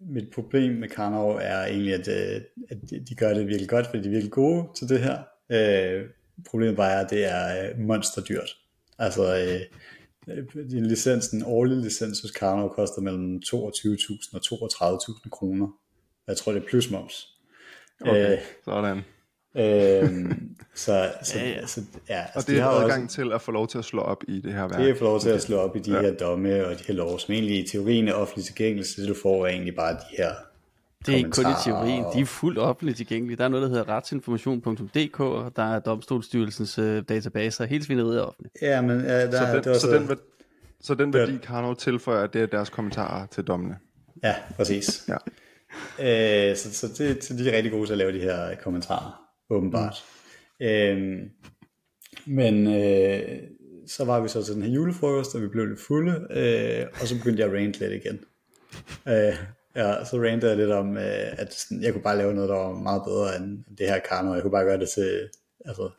mit 0.00 0.30
problem 0.34 0.72
med 0.72 0.88
Karnov 0.88 1.38
er 1.42 1.64
egentlig, 1.64 1.94
at, 1.94 2.08
øh, 2.08 2.40
at 2.70 2.90
de 3.08 3.14
gør 3.14 3.34
det 3.34 3.46
virkelig 3.46 3.68
godt, 3.68 3.86
fordi 3.86 4.02
de 4.02 4.06
er 4.06 4.10
virkelig 4.10 4.32
gode 4.32 4.68
til 4.76 4.88
det 4.88 5.00
her. 5.00 5.18
Øh, 5.50 6.04
problemet 6.46 6.76
bare 6.76 6.92
er, 6.92 7.00
at 7.04 7.10
det 7.10 7.24
er 7.24 7.70
øh, 7.70 7.78
monsterdyrt. 7.78 8.56
Altså, 8.98 9.36
øh, 9.36 9.60
din 10.70 10.86
licens, 10.86 11.28
en 11.28 11.42
årlig 11.46 11.76
licens 11.76 12.20
hos 12.20 12.30
Karnov 12.30 12.74
koster 12.74 13.02
mellem 13.02 13.42
22.000 13.46 14.34
og 14.34 14.40
32.000 14.98 15.28
kroner. 15.30 15.68
Jeg 16.26 16.36
tror, 16.36 16.52
det 16.52 16.62
er 16.62 16.66
plus 16.66 16.90
moms. 16.90 17.37
Okay, 18.00 18.32
øh, 18.32 18.38
sådan 18.64 19.04
øhm, 19.56 20.56
så, 20.74 21.12
så, 21.22 21.38
ja, 21.38 21.48
ja. 21.48 21.66
så, 21.66 21.80
ja, 22.08 22.20
altså, 22.20 22.38
og 22.38 22.46
det 22.46 22.58
er 22.58 22.70
de 22.70 22.76
adgang 22.76 23.04
også, 23.04 23.14
til 23.14 23.32
at 23.32 23.42
få 23.42 23.52
lov 23.52 23.68
til 23.68 23.78
at 23.78 23.84
slå 23.84 24.00
op 24.02 24.24
i 24.28 24.40
det 24.40 24.52
her 24.52 24.68
værk. 24.68 24.80
Det 24.80 24.90
er 24.90 24.94
få 24.94 25.04
lov 25.04 25.20
til 25.20 25.28
okay. 25.28 25.36
at 25.36 25.42
slå 25.42 25.56
op 25.56 25.76
i 25.76 25.78
de 25.78 25.92
ja. 25.92 26.00
her 26.00 26.14
domme 26.14 26.66
og 26.66 26.78
de 26.78 26.84
her 26.86 26.94
lov, 26.94 27.18
som 27.18 27.34
egentlig 27.34 27.58
i 27.58 27.66
teorien 27.66 28.08
er 28.08 28.12
offentligt 28.12 28.46
tilgængelige, 28.46 28.86
så 28.86 29.00
det 29.00 29.08
du 29.08 29.14
får 29.22 29.46
er 29.46 29.50
egentlig 29.50 29.76
bare 29.76 29.92
de 29.92 30.16
her 30.18 30.30
det 31.06 31.14
er 31.14 31.16
ikke 31.16 31.30
kun 31.30 31.44
i 31.44 31.54
teorien, 31.64 32.04
de 32.14 32.20
er 32.20 32.24
fuldt 32.24 32.58
offentligt 32.58 32.96
tilgængelige. 32.96 33.36
Der 33.36 33.44
er 33.44 33.48
noget, 33.48 33.62
der 33.62 33.68
hedder 33.68 33.88
retsinformation.dk, 33.88 35.20
og 35.20 35.52
der 35.56 35.62
er 35.62 35.78
domstolsstyrelsens 35.78 36.78
uh, 36.78 36.98
databaser, 36.98 37.64
helt 37.64 37.84
svineriet 37.84 38.18
er 38.18 38.22
offentligt. 38.22 38.54
Ja, 38.62 38.80
men 38.80 39.00
ja, 39.00 39.26
der, 39.26 39.30
så, 39.30 39.46
den, 39.46 39.64
det 39.64 39.66
var 39.66 39.74
så, 39.74 39.80
så, 39.80 39.98
den, 39.98 40.18
så 40.80 40.94
den 40.94 41.14
værdi, 41.14 41.38
Karno 41.42 41.74
tilføjer, 41.74 42.26
det 42.26 42.42
er 42.42 42.46
deres 42.46 42.70
kommentarer 42.70 43.26
til 43.26 43.44
dommene. 43.44 43.76
Ja, 44.22 44.34
præcis. 44.56 45.04
ja. 45.08 45.16
Øh, 46.00 46.56
så, 46.56 46.74
så, 46.74 46.88
det, 46.98 47.24
så 47.24 47.34
de 47.34 47.50
er 47.50 47.56
rigtig 47.56 47.72
gode 47.72 47.86
til 47.86 47.92
at 47.92 47.98
lave 47.98 48.12
de 48.12 48.20
her 48.20 48.54
kommentarer 48.62 49.28
åbenbart. 49.50 50.04
Mm. 50.60 50.66
Øh, 50.66 51.20
men 52.26 52.66
øh, 52.66 53.38
så 53.86 54.04
var 54.04 54.20
vi 54.20 54.28
så 54.28 54.42
til 54.42 54.54
den 54.54 54.62
her 54.62 54.70
julefrokost, 54.70 55.34
og 55.34 55.42
vi 55.42 55.48
blev 55.48 55.66
lidt 55.66 55.80
fulde, 55.80 56.26
øh, 56.30 56.86
og 57.00 57.08
så 57.08 57.18
begyndte 57.18 57.42
jeg 57.42 57.48
at 57.48 57.56
rant 57.58 57.80
lidt 57.80 57.92
igen. 57.92 58.20
Øh, 59.08 59.36
ja, 59.76 60.04
så 60.04 60.16
rantede 60.16 60.50
jeg 60.50 60.58
lidt 60.58 60.70
om, 60.70 60.96
øh, 60.96 61.38
at 61.38 61.54
sådan, 61.54 61.82
jeg 61.82 61.92
kunne 61.92 62.02
bare 62.02 62.18
lave 62.18 62.34
noget, 62.34 62.48
der 62.48 62.56
var 62.56 62.72
meget 62.72 63.02
bedre 63.06 63.36
end 63.36 63.64
det 63.78 63.86
her 63.86 63.98
Karno. 63.98 64.34
Jeg 64.34 64.42
kunne 64.42 64.50
bare 64.50 64.64
gøre 64.64 64.78
det 64.78 64.88
til, 64.88 65.28
altså, 65.64 65.90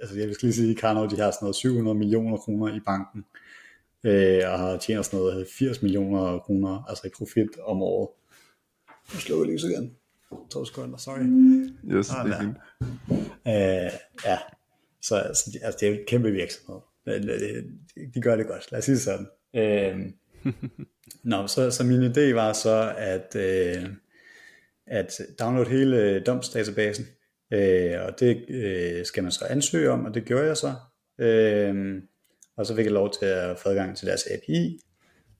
altså 0.00 0.18
jeg 0.18 0.28
vil 0.28 0.36
lige 0.42 0.52
sige, 0.52 0.70
at 0.70 0.76
Karno, 0.76 1.06
de 1.06 1.16
har 1.16 1.30
sådan 1.30 1.38
noget 1.44 1.56
700 1.56 1.98
millioner 1.98 2.36
kroner 2.36 2.76
i 2.76 2.80
banken, 2.80 3.24
øh, 4.04 4.42
og 4.52 4.58
har 4.58 4.76
tjener 4.76 5.02
sådan 5.02 5.18
noget 5.18 5.46
80 5.58 5.82
millioner 5.82 6.38
kroner, 6.38 6.84
altså 6.88 7.06
i 7.06 7.10
profit 7.18 7.58
om 7.66 7.82
året. 7.82 8.08
Nu 9.14 9.20
slukker 9.20 9.46
jeg 9.46 9.58
lige 9.58 9.72
igen. 9.72 9.96
To 10.50 10.64
sekunder, 10.64 10.96
sorry. 10.96 11.18
Yes, 11.96 12.10
ah, 12.10 12.26
det 12.26 12.34
er 12.34 12.40
fint. 12.40 12.56
Øh, 13.46 13.90
ja, 14.24 14.38
så 15.02 15.16
altså, 15.16 15.58
altså, 15.62 15.78
det 15.80 15.86
er 15.86 15.90
jo 15.90 16.00
et 16.00 16.06
kæmpe 16.06 16.30
virksomhed. 16.30 16.80
Men 17.06 17.28
det, 17.28 17.64
de 18.14 18.20
gør 18.20 18.36
det 18.36 18.46
godt, 18.46 18.72
lad 18.72 18.78
os 18.78 18.84
sige 18.84 18.98
sådan. 18.98 19.26
Øh, 19.54 20.12
Nå, 21.30 21.46
så, 21.46 21.70
så 21.70 21.84
min 21.84 22.02
idé 22.02 22.34
var 22.34 22.52
så 22.52 22.94
at, 22.98 23.36
øh, 23.36 23.88
at 24.86 25.20
downloade 25.40 25.70
hele 25.70 26.20
domsdatabasen, 26.20 27.06
øh, 27.52 28.02
og 28.02 28.20
det 28.20 28.44
øh, 28.48 29.04
skal 29.04 29.22
man 29.22 29.32
så 29.32 29.44
ansøge 29.44 29.90
om, 29.90 30.04
og 30.04 30.14
det 30.14 30.24
gjorde 30.24 30.46
jeg 30.46 30.56
så. 30.56 30.74
Øh, 31.18 32.02
og 32.56 32.66
så 32.66 32.76
fik 32.76 32.84
jeg 32.84 32.92
lov 32.92 33.12
til 33.20 33.26
at 33.26 33.58
få 33.58 33.68
adgang 33.68 33.96
til 33.96 34.06
deres 34.06 34.26
API, 34.30 34.80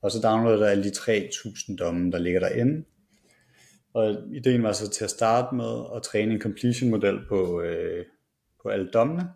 og 0.03 0.13
så 0.13 0.21
downloadede 0.21 0.63
jeg 0.65 0.71
alle 0.71 0.85
de 0.85 0.91
3000 0.91 1.79
domme, 1.79 2.13
der 2.13 2.19
ligger 2.19 2.41
derinde. 2.41 2.85
Og 3.97 4.17
ideen 4.33 4.63
var 4.63 4.73
så 4.73 4.91
til 4.91 5.05
at 5.05 5.11
starte 5.11 5.55
med 5.55 5.85
at 5.97 6.03
træne 6.03 6.35
en 6.35 6.41
completion 6.41 6.91
model 6.91 7.19
på, 7.29 7.61
øh, 7.61 8.05
på 8.63 8.69
alle 8.69 8.91
dommene, 8.91 9.29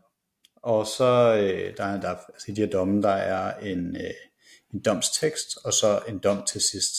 og 0.57 0.87
så 0.87 1.37
øh, 1.43 1.77
der, 1.77 1.85
er, 1.85 2.01
der, 2.01 2.09
altså 2.09 2.47
i 2.49 2.55
de 2.55 2.61
her 2.61 2.71
domme, 2.71 3.03
der 3.03 3.09
er 3.09 3.59
en, 3.59 3.97
øh, 3.97 4.11
en 4.75 4.81
domstekst, 4.81 5.59
og 5.65 5.73
så 5.73 6.01
en 6.09 6.19
dom 6.19 6.43
til 6.47 6.61
sidst. 6.61 6.95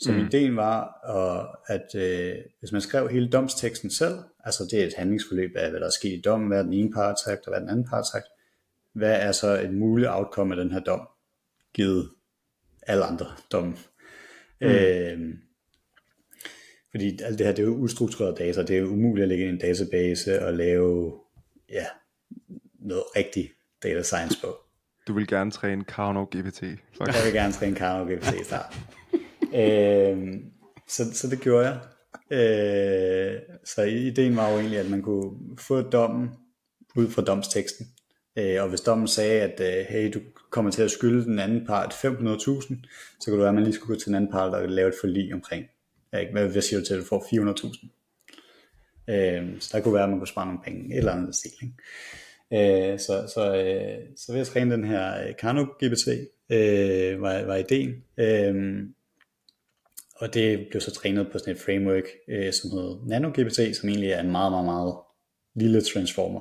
Så 0.00 0.12
mm. 0.12 0.18
ideen 0.18 0.56
var, 0.56 1.00
at 1.66 1.94
øh, 1.94 2.34
hvis 2.58 2.72
man 2.72 2.80
skrev 2.80 3.08
hele 3.08 3.30
domsteksten 3.30 3.90
selv, 3.90 4.18
altså 4.44 4.68
det 4.70 4.82
er 4.82 4.86
et 4.86 4.94
handlingsforløb 4.96 5.50
af, 5.56 5.70
hvad 5.70 5.80
der 5.80 5.86
er 5.86 5.90
sket 5.90 6.18
i 6.18 6.22
dommen, 6.24 6.48
hvad 6.48 6.58
er 6.58 6.62
den 6.62 6.72
ene 6.72 6.92
part 6.92 7.20
sagt, 7.20 7.46
og 7.46 7.50
hvad 7.50 7.58
er 7.58 7.60
den 7.60 7.70
anden 7.70 7.88
part 7.88 8.06
sagt, 8.06 8.26
hvad 8.92 9.20
er 9.20 9.32
så 9.32 9.60
et 9.60 9.74
muligt 9.74 10.08
outcome 10.10 10.54
af 10.54 10.64
den 10.64 10.72
her 10.72 10.80
dom, 10.80 11.08
givet 11.74 12.10
alle 12.82 13.04
andre 13.04 13.26
domme. 13.52 13.76
Mm. 14.60 14.66
Øh, 14.66 15.34
fordi 16.92 17.18
alt 17.22 17.38
det 17.38 17.46
her, 17.46 17.54
det 17.54 17.62
er 17.62 17.66
jo 17.66 17.74
ustruktureret 17.74 18.38
data, 18.38 18.62
det 18.62 18.76
er 18.76 18.80
jo 18.80 18.86
umuligt 18.86 19.22
at 19.22 19.28
lægge 19.28 19.46
i 19.46 19.48
en 19.48 19.58
database 19.58 20.46
og 20.46 20.54
lave 20.54 21.14
ja, 21.68 21.84
noget 22.80 23.04
rigtig 23.16 23.50
data 23.82 24.02
science 24.02 24.40
på. 24.40 24.56
Du 25.08 25.12
vil 25.12 25.26
gerne 25.26 25.50
træne 25.50 25.84
Carnot 25.84 26.28
GPT. 26.28 26.60
Fuck. 26.60 27.06
Jeg 27.06 27.24
vil 27.24 27.32
gerne 27.32 27.52
træne 27.52 27.76
Carnot 27.76 28.08
GPT 28.08 28.40
i 28.40 28.44
start. 28.44 28.78
øh, 29.54 30.34
så, 30.88 31.02
så 31.12 31.28
det 31.30 31.40
gjorde 31.40 31.66
jeg. 31.68 31.80
Øh, 32.30 33.40
så 33.64 33.82
ideen 33.82 34.36
var 34.36 34.50
jo 34.50 34.58
egentlig, 34.58 34.78
at 34.78 34.90
man 34.90 35.02
kunne 35.02 35.30
få 35.58 35.80
dommen 35.80 36.30
ud 36.96 37.10
fra 37.10 37.22
domsteksten. 37.22 37.86
Øh, 38.38 38.62
og 38.62 38.68
hvis 38.68 38.80
dommen 38.80 39.08
sagde, 39.08 39.40
at 39.40 39.60
øh, 39.60 39.86
hey, 39.88 40.12
du 40.14 40.20
kommer 40.50 40.70
til 40.70 40.82
at 40.82 40.90
skylde 40.90 41.24
den 41.24 41.38
anden 41.38 41.66
part 41.66 41.92
500.000, 41.92 42.00
så 43.20 43.24
kunne 43.26 43.32
det 43.32 43.38
være, 43.38 43.48
at 43.48 43.54
man 43.54 43.64
lige 43.64 43.74
skulle 43.74 43.94
gå 43.94 44.00
til 44.00 44.06
den 44.06 44.14
anden 44.14 44.30
part 44.30 44.54
og 44.54 44.68
lave 44.68 44.88
et 44.88 44.94
forlig 45.00 45.34
omkring. 45.34 45.64
Ikke? 46.20 46.32
Hvad, 46.32 46.48
hvad 46.48 46.62
siger 46.62 46.80
du 46.80 46.86
til, 46.86 46.94
at 46.94 47.00
du 47.00 47.04
får 47.04 47.20
400.000? 47.20 47.88
Øh, 49.14 49.60
så 49.60 49.76
der 49.76 49.82
kunne 49.82 49.94
være, 49.94 50.02
at 50.02 50.08
man 50.10 50.18
kunne 50.18 50.28
spare 50.28 50.46
nogle 50.46 50.60
penge, 50.64 50.96
eller 50.96 51.12
andet 51.12 51.34
stil. 51.34 51.52
Ikke? 51.62 52.92
Øh, 52.92 52.98
så, 52.98 53.30
så, 53.34 53.56
øh, 53.56 53.98
så 54.16 54.32
ved 54.32 54.40
at 54.40 54.46
træne 54.46 54.74
den 54.74 54.84
her 54.84 55.26
øh, 55.26 55.34
Kano 55.38 55.64
GPT, 55.64 56.08
øh, 56.50 57.22
var, 57.22 57.44
var 57.44 57.56
ideen. 57.56 58.04
Øh, 58.16 58.84
og 60.22 60.34
det 60.34 60.66
blev 60.70 60.80
så 60.80 60.90
trænet 60.90 61.32
på 61.32 61.38
sådan 61.38 61.54
et 61.54 61.60
framework, 61.60 62.04
øh, 62.28 62.52
som 62.52 62.70
hedder 62.70 63.06
Nano 63.06 63.28
GPT, 63.28 63.76
som 63.76 63.88
egentlig 63.88 64.10
er 64.10 64.20
en 64.20 64.30
meget, 64.30 64.52
meget, 64.52 64.64
meget 64.64 64.94
lille 65.54 65.80
transformer, 65.80 66.40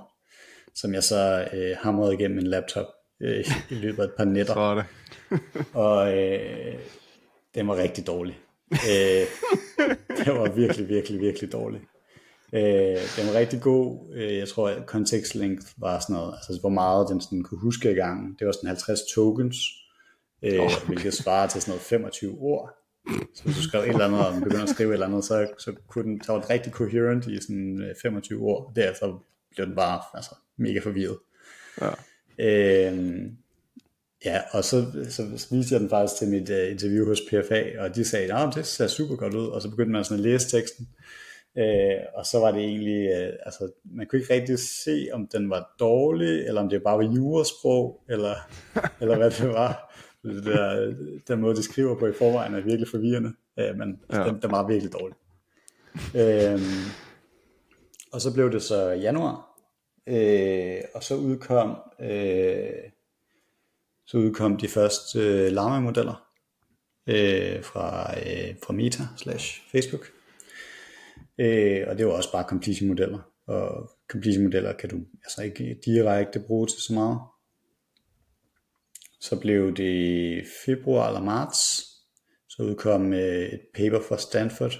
som 0.76 0.94
jeg 0.94 1.04
så 1.04 1.48
øh, 1.54 1.78
hamrede 1.78 2.14
igennem 2.14 2.40
en 2.40 2.48
laptop 2.48 2.86
øh, 3.22 3.46
i 3.70 3.74
løbet 3.74 4.04
af 4.04 4.08
et 4.08 4.14
par 4.18 4.26
nætter. 4.36 4.54
Så 4.54 4.76
det. 4.76 4.86
og 5.74 6.18
øh, 6.18 6.76
den 7.56 7.68
var 7.68 7.76
rigtig 7.76 8.08
dårlig. 8.08 8.40
Øh, 8.72 9.28
den 10.26 10.40
var 10.40 10.52
virkelig, 10.52 10.90
virkelig, 10.90 11.22
virkelig 11.22 11.52
dårlig. 11.52 11.82
Øh, 12.54 13.02
den 13.18 13.28
var 13.28 13.34
rigtig 13.34 13.62
god. 13.62 14.14
Øh, 14.14 14.38
jeg 14.38 14.48
tror, 14.48 14.70
at 14.70 14.84
context 14.86 15.36
length 15.36 15.68
var 15.78 16.00
sådan 16.00 16.14
noget, 16.14 16.34
altså 16.34 16.58
hvor 16.62 16.70
meget 16.70 17.10
den 17.10 17.22
sådan 17.22 17.44
kunne 17.44 17.60
huske 17.60 17.92
i 17.92 17.96
gang. 17.96 18.40
Det 18.40 18.48
var 18.48 18.54
sådan 18.54 18.68
50 18.68 19.00
tokens, 19.16 19.58
øh, 20.44 20.60
oh, 20.60 20.66
okay. 20.66 20.86
hvilket 20.88 21.14
svarer 21.14 21.48
til 21.48 21.62
sådan 21.62 21.72
noget 21.72 21.82
25 21.82 22.38
ord. 22.40 22.70
Så 23.36 23.44
hvis 23.44 23.56
du 23.56 23.64
skrev 23.64 23.82
et 23.82 23.90
eller 23.90 24.06
andet, 24.06 24.28
og 24.28 24.34
begynder 24.34 24.64
at 24.64 24.70
skrive 24.70 24.90
et 24.90 24.94
eller 24.94 25.08
andet, 25.08 25.24
så, 25.24 25.48
så 25.60 25.74
kunne 25.88 26.04
den, 26.04 26.24
så 26.24 26.32
var 26.32 26.42
det 26.42 26.50
rigtig 26.50 26.72
coherent 26.72 27.28
i 27.28 27.42
sådan 27.42 27.96
25 28.02 28.38
øh, 28.40 28.44
ord. 28.44 28.72
Derefter 28.76 29.24
blev 29.56 29.68
den 29.68 29.76
bare 29.76 30.02
altså, 30.14 30.36
mega 30.58 30.80
forvirret. 30.80 31.18
Ja. 31.82 31.92
Øh, 32.40 33.32
ja, 34.26 34.42
og 34.52 34.64
så, 34.64 34.86
så 35.10 35.48
viste 35.52 35.74
jeg 35.74 35.82
den 35.82 35.90
faktisk 35.90 36.20
til 36.20 36.28
mit 36.28 36.50
uh, 36.50 36.72
interview 36.72 37.06
hos 37.06 37.22
PFA, 37.30 37.64
og 37.80 37.96
de 37.96 38.06
sagde, 38.06 38.34
at 38.34 38.56
det 38.56 38.66
ser 38.66 38.88
super 38.88 39.16
godt 39.16 39.34
ud, 39.34 39.48
og 39.48 39.62
så 39.62 39.70
begyndte 39.70 39.92
man 39.92 40.04
sådan 40.04 40.26
at 40.26 40.32
læse 40.32 40.58
teksten, 40.58 40.88
Øh, 41.58 42.00
og 42.14 42.26
så 42.26 42.40
var 42.40 42.52
det 42.52 42.62
egentlig, 42.62 43.10
øh, 43.10 43.34
altså 43.46 43.72
man 43.84 44.08
kunne 44.08 44.22
ikke 44.22 44.34
rigtig 44.34 44.60
se, 44.60 45.08
om 45.14 45.28
den 45.28 45.50
var 45.50 45.76
dårlig, 45.80 46.48
eller 46.48 46.62
om 46.62 46.70
det 46.70 46.84
bare 46.84 46.98
var 46.98 47.14
juresprog, 47.14 48.04
eller, 48.10 48.36
eller 49.02 49.18
hvad 49.18 49.32
det 49.32 49.50
var. 49.50 49.96
Det 50.24 50.46
der, 50.46 50.94
den 51.28 51.42
måde, 51.42 51.56
de 51.56 51.64
skriver 51.64 51.96
på 51.96 52.08
i 52.08 52.14
forvejen, 52.14 52.54
er 52.54 52.62
virkelig 52.62 52.88
forvirrende, 52.88 53.34
øh, 53.60 53.78
men 53.78 54.00
ja. 54.14 54.24
den, 54.24 54.42
den 54.42 54.52
var 54.52 54.68
virkelig 54.68 54.94
dårlig. 54.94 55.18
Øh, 56.16 56.62
og 58.14 58.22
så 58.22 58.34
blev 58.34 58.52
det 58.52 58.62
så 58.62 58.90
januar, 58.90 59.62
øh, 60.08 60.82
og 60.94 61.04
så 61.04 61.16
udkom, 61.16 61.78
øh, 62.00 62.70
så 64.12 64.18
udkom 64.18 64.58
de 64.58 64.68
første 64.68 65.20
øh, 65.20 65.52
Lama-modeller 65.52 66.28
øh, 67.08 67.64
fra, 67.64 68.20
øh, 68.20 68.56
fra 68.64 68.74
Meta 68.74 69.04
slash 69.18 69.62
Facebook. 69.72 70.12
Øh, 71.40 71.84
og 71.88 71.98
det 71.98 72.06
var 72.06 72.12
også 72.12 72.32
bare 72.32 72.50
completion 72.50 72.90
modeller. 72.90 73.20
Og 73.48 73.90
completion 74.12 74.44
modeller 74.44 74.74
kan 74.74 74.90
du 74.90 74.98
altså 75.24 75.42
ikke 75.42 75.80
direkte 75.86 76.40
bruge 76.48 76.68
til 76.68 76.82
så 76.82 76.94
meget. 76.94 77.20
Så 79.22 79.40
blev 79.40 79.76
det 79.76 80.44
februar 80.66 81.08
eller 81.08 81.22
marts, 81.22 81.60
så 82.50 82.64
udkom 82.64 83.14
øh, 83.14 83.46
et 83.46 83.62
paper 83.76 84.00
fra 84.08 84.18
Stanford, 84.18 84.74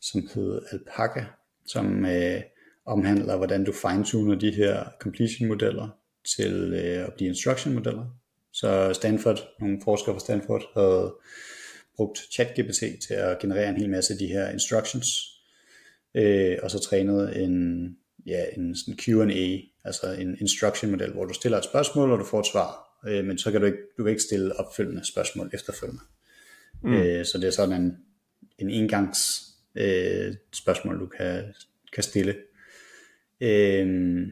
som 0.00 0.28
hed 0.34 0.62
Alpaca, 0.72 1.26
som 1.66 2.04
øh, 2.04 2.40
omhandler, 2.86 3.36
hvordan 3.36 3.64
du 3.64 3.72
fine-tuner 3.72 4.34
de 4.34 4.50
her 4.50 4.84
completion 5.00 5.48
modeller 5.48 5.88
til 6.36 6.72
øh, 6.74 7.06
at 7.06 7.12
blive 7.16 7.28
instruction 7.28 7.74
modeller. 7.74 8.18
Så 8.52 8.92
Stanford, 8.94 9.38
nogle 9.60 9.80
forskere 9.84 10.14
fra 10.14 10.20
Stanford, 10.20 10.62
havde 10.74 11.14
brugt 11.96 12.18
ChatGPT 12.32 12.78
til 12.78 13.14
at 13.14 13.38
generere 13.38 13.68
en 13.68 13.76
hel 13.76 13.90
masse 13.90 14.12
af 14.12 14.18
de 14.18 14.26
her 14.26 14.48
instructions, 14.48 15.06
øh, 16.14 16.58
og 16.62 16.70
så 16.70 16.78
trænet 16.78 17.42
en, 17.42 17.96
ja, 18.26 18.44
en 18.56 18.76
sådan 18.76 18.98
Q&A, 18.98 19.58
altså 19.84 20.12
en 20.12 20.36
instruction 20.40 20.90
model, 20.90 21.12
hvor 21.12 21.24
du 21.24 21.34
stiller 21.34 21.58
et 21.58 21.64
spørgsmål, 21.64 22.12
og 22.12 22.18
du 22.18 22.24
får 22.24 22.40
et 22.40 22.46
svar, 22.46 23.00
øh, 23.08 23.24
men 23.24 23.38
så 23.38 23.50
kan 23.50 23.60
du 23.60 23.66
ikke, 23.66 23.78
du 23.98 24.02
kan 24.02 24.10
ikke 24.10 24.22
stille 24.22 24.56
opfølgende 24.56 25.06
spørgsmål 25.06 25.50
efterfølgende. 25.54 26.02
Mm. 26.82 26.92
Øh, 26.92 27.26
så 27.26 27.38
det 27.38 27.46
er 27.46 27.50
sådan 27.50 27.82
en, 27.82 27.96
en 28.58 28.70
engangs 28.70 29.42
øh, 29.74 30.34
spørgsmål, 30.52 31.00
du 31.00 31.06
kan, 31.06 31.54
kan 31.92 32.02
stille. 32.02 32.36
Øh, 33.40 34.26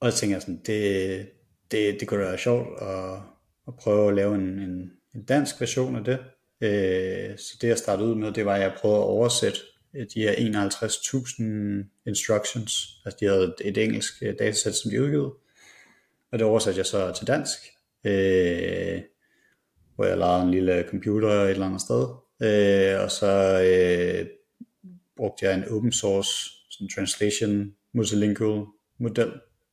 og 0.00 0.06
jeg 0.06 0.14
tænker 0.14 0.38
sådan, 0.38 0.60
det, 0.66 1.28
det, 1.72 2.00
det 2.00 2.08
kunne 2.08 2.20
være 2.20 2.38
sjovt 2.38 2.82
at, 2.82 3.14
at 3.68 3.76
prøve 3.76 4.08
at 4.08 4.14
lave 4.14 4.34
en, 4.34 4.58
en, 4.58 4.92
en 5.14 5.24
dansk 5.24 5.60
version 5.60 5.96
af 5.96 6.04
det. 6.04 6.18
Øh, 6.60 7.38
så 7.38 7.58
det 7.60 7.68
jeg 7.68 7.78
startede 7.78 8.08
ud 8.08 8.14
med, 8.14 8.32
det 8.32 8.46
var, 8.46 8.54
at 8.54 8.60
jeg 8.60 8.76
prøvede 8.80 8.98
at 8.98 9.04
oversætte 9.04 9.58
øh, 9.94 10.06
de 10.14 10.20
her 10.20 10.32
51.000 10.32 11.42
instructions, 12.06 13.02
altså 13.04 13.18
de 13.20 13.26
havde 13.26 13.54
et, 13.64 13.78
engelsk 13.78 14.22
øh, 14.22 14.34
datasæt, 14.38 14.74
som 14.74 14.90
de 14.90 15.02
udgivet, 15.02 15.32
og 16.32 16.38
det 16.38 16.42
oversatte 16.42 16.78
jeg 16.78 16.86
så 16.86 17.12
til 17.12 17.26
dansk, 17.26 17.58
øh, 18.04 19.00
hvor 19.94 20.04
jeg 20.04 20.18
lavede 20.18 20.42
en 20.42 20.50
lille 20.50 20.84
computer 20.90 21.28
et 21.28 21.50
eller 21.50 21.66
andet 21.66 21.80
sted, 21.80 22.02
øh, 22.42 23.04
og 23.04 23.10
så 23.10 23.62
øh, 23.62 24.26
brugte 25.16 25.46
jeg 25.46 25.54
en 25.54 25.64
open 25.64 25.92
source 25.92 26.50
sådan 26.70 26.88
translation 26.88 27.74
multilingual 27.94 28.64
model, 28.98 29.32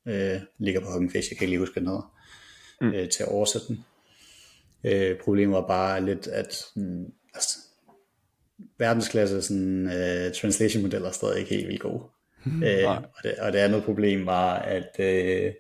øh, 0.10 0.42
ligger 0.58 0.82
på 0.82 0.88
Hugging 0.92 1.12
Face, 1.12 1.28
jeg 1.32 1.38
kan 1.38 1.46
ikke 1.46 1.52
lige 1.52 1.60
huske, 1.60 1.80
hedder, 1.80 2.16
mm. 2.82 2.94
øh, 2.94 3.10
til 3.10 3.24
at 3.24 3.30
oversætte 3.30 3.68
den. 3.68 3.86
Øh, 4.84 5.20
problemet 5.20 5.56
var 5.56 5.68
bare 5.68 6.06
lidt, 6.06 6.28
at 6.28 6.66
mm, 6.76 7.06
altså, 7.34 7.58
verdensklasse 8.78 9.42
sådan, 9.42 9.86
uh, 9.86 10.32
translation 10.34 10.84
modeller 10.84 11.12
stadig 11.12 11.40
ikke 11.40 11.56
helt 11.56 11.68
vildt 11.68 11.82
gode. 11.82 12.04
Mm, 12.46 12.64
uh, 12.64 12.90
og, 12.90 13.04
det, 13.24 13.36
og 13.40 13.54
det 13.54 13.60
andet 13.60 13.84
problem 13.84 14.26
var, 14.26 14.56
at, 14.56 14.90
uh, 15.00 15.52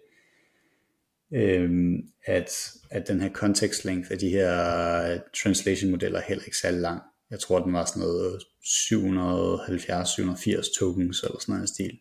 um, 1.39 2.03
at, 2.25 2.71
at 2.91 3.07
den 3.07 3.21
her 3.21 3.29
context 3.29 3.85
length 3.85 4.11
af 4.11 4.17
de 4.17 4.29
her 4.29 5.19
translation 5.43 5.91
modeller 5.91 6.21
heller 6.21 6.43
ikke 6.45 6.57
særlig 6.57 6.81
lang. 6.81 7.01
Jeg 7.31 7.39
tror, 7.39 7.59
den 7.59 7.73
var 7.73 7.85
sådan 7.85 8.01
noget 8.01 8.43
770-780 8.63 10.79
tokens 10.79 11.23
eller 11.23 11.39
sådan 11.39 11.53
noget 11.53 11.69
stil. 11.69 11.99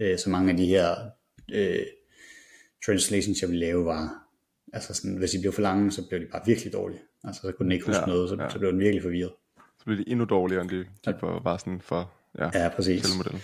Uh, 0.00 0.16
så 0.18 0.30
mange 0.30 0.50
af 0.50 0.56
de 0.56 0.66
her 0.66 0.94
uh, 1.54 1.86
translations, 2.86 3.40
jeg 3.40 3.48
ville 3.50 3.66
lave, 3.66 3.84
var, 3.84 4.28
altså 4.72 4.94
sådan, 4.94 5.16
hvis 5.16 5.30
de 5.30 5.40
blev 5.40 5.52
for 5.52 5.62
lange, 5.62 5.92
så 5.92 6.08
blev 6.08 6.20
de 6.20 6.26
bare 6.32 6.42
virkelig 6.46 6.72
dårlige. 6.72 7.00
Altså 7.24 7.40
så 7.42 7.52
kunne 7.52 7.64
den 7.64 7.72
ikke 7.72 7.86
huske 7.86 8.00
ja, 8.00 8.06
noget, 8.06 8.28
så, 8.28 8.36
ja. 8.40 8.48
så 8.48 8.58
blev 8.58 8.72
den 8.72 8.80
virkelig 8.80 9.02
forvirret 9.02 9.32
så 9.80 9.84
bliver 9.84 10.04
de 10.04 10.10
endnu 10.10 10.24
dårligere, 10.24 10.62
end 10.62 10.70
de, 10.70 10.86
de 11.06 11.14
var 11.22 11.40
bare 11.40 11.58
sådan 11.58 11.80
for 11.80 12.12
ja, 12.38 12.50
ja 12.54 12.68
præcis. 12.68 13.16
modellen. 13.16 13.42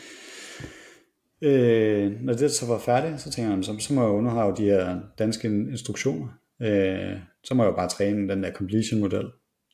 Øh, 1.42 2.24
når 2.24 2.32
det 2.32 2.50
så 2.50 2.66
var 2.66 2.78
færdigt, 2.78 3.20
så 3.20 3.30
tænker 3.30 3.54
jeg, 3.54 3.64
så, 3.64 3.76
så 3.78 3.94
må 3.94 4.02
jeg 4.02 4.10
underhave 4.10 4.54
de 4.56 4.62
her 4.62 5.00
danske 5.18 5.48
instruktioner. 5.48 6.28
Øh, 6.62 7.18
så 7.44 7.54
må 7.54 7.62
jeg 7.62 7.70
jo 7.70 7.76
bare 7.76 7.88
træne 7.88 8.28
den 8.28 8.42
der 8.42 8.52
completion 8.52 9.00
model 9.00 9.26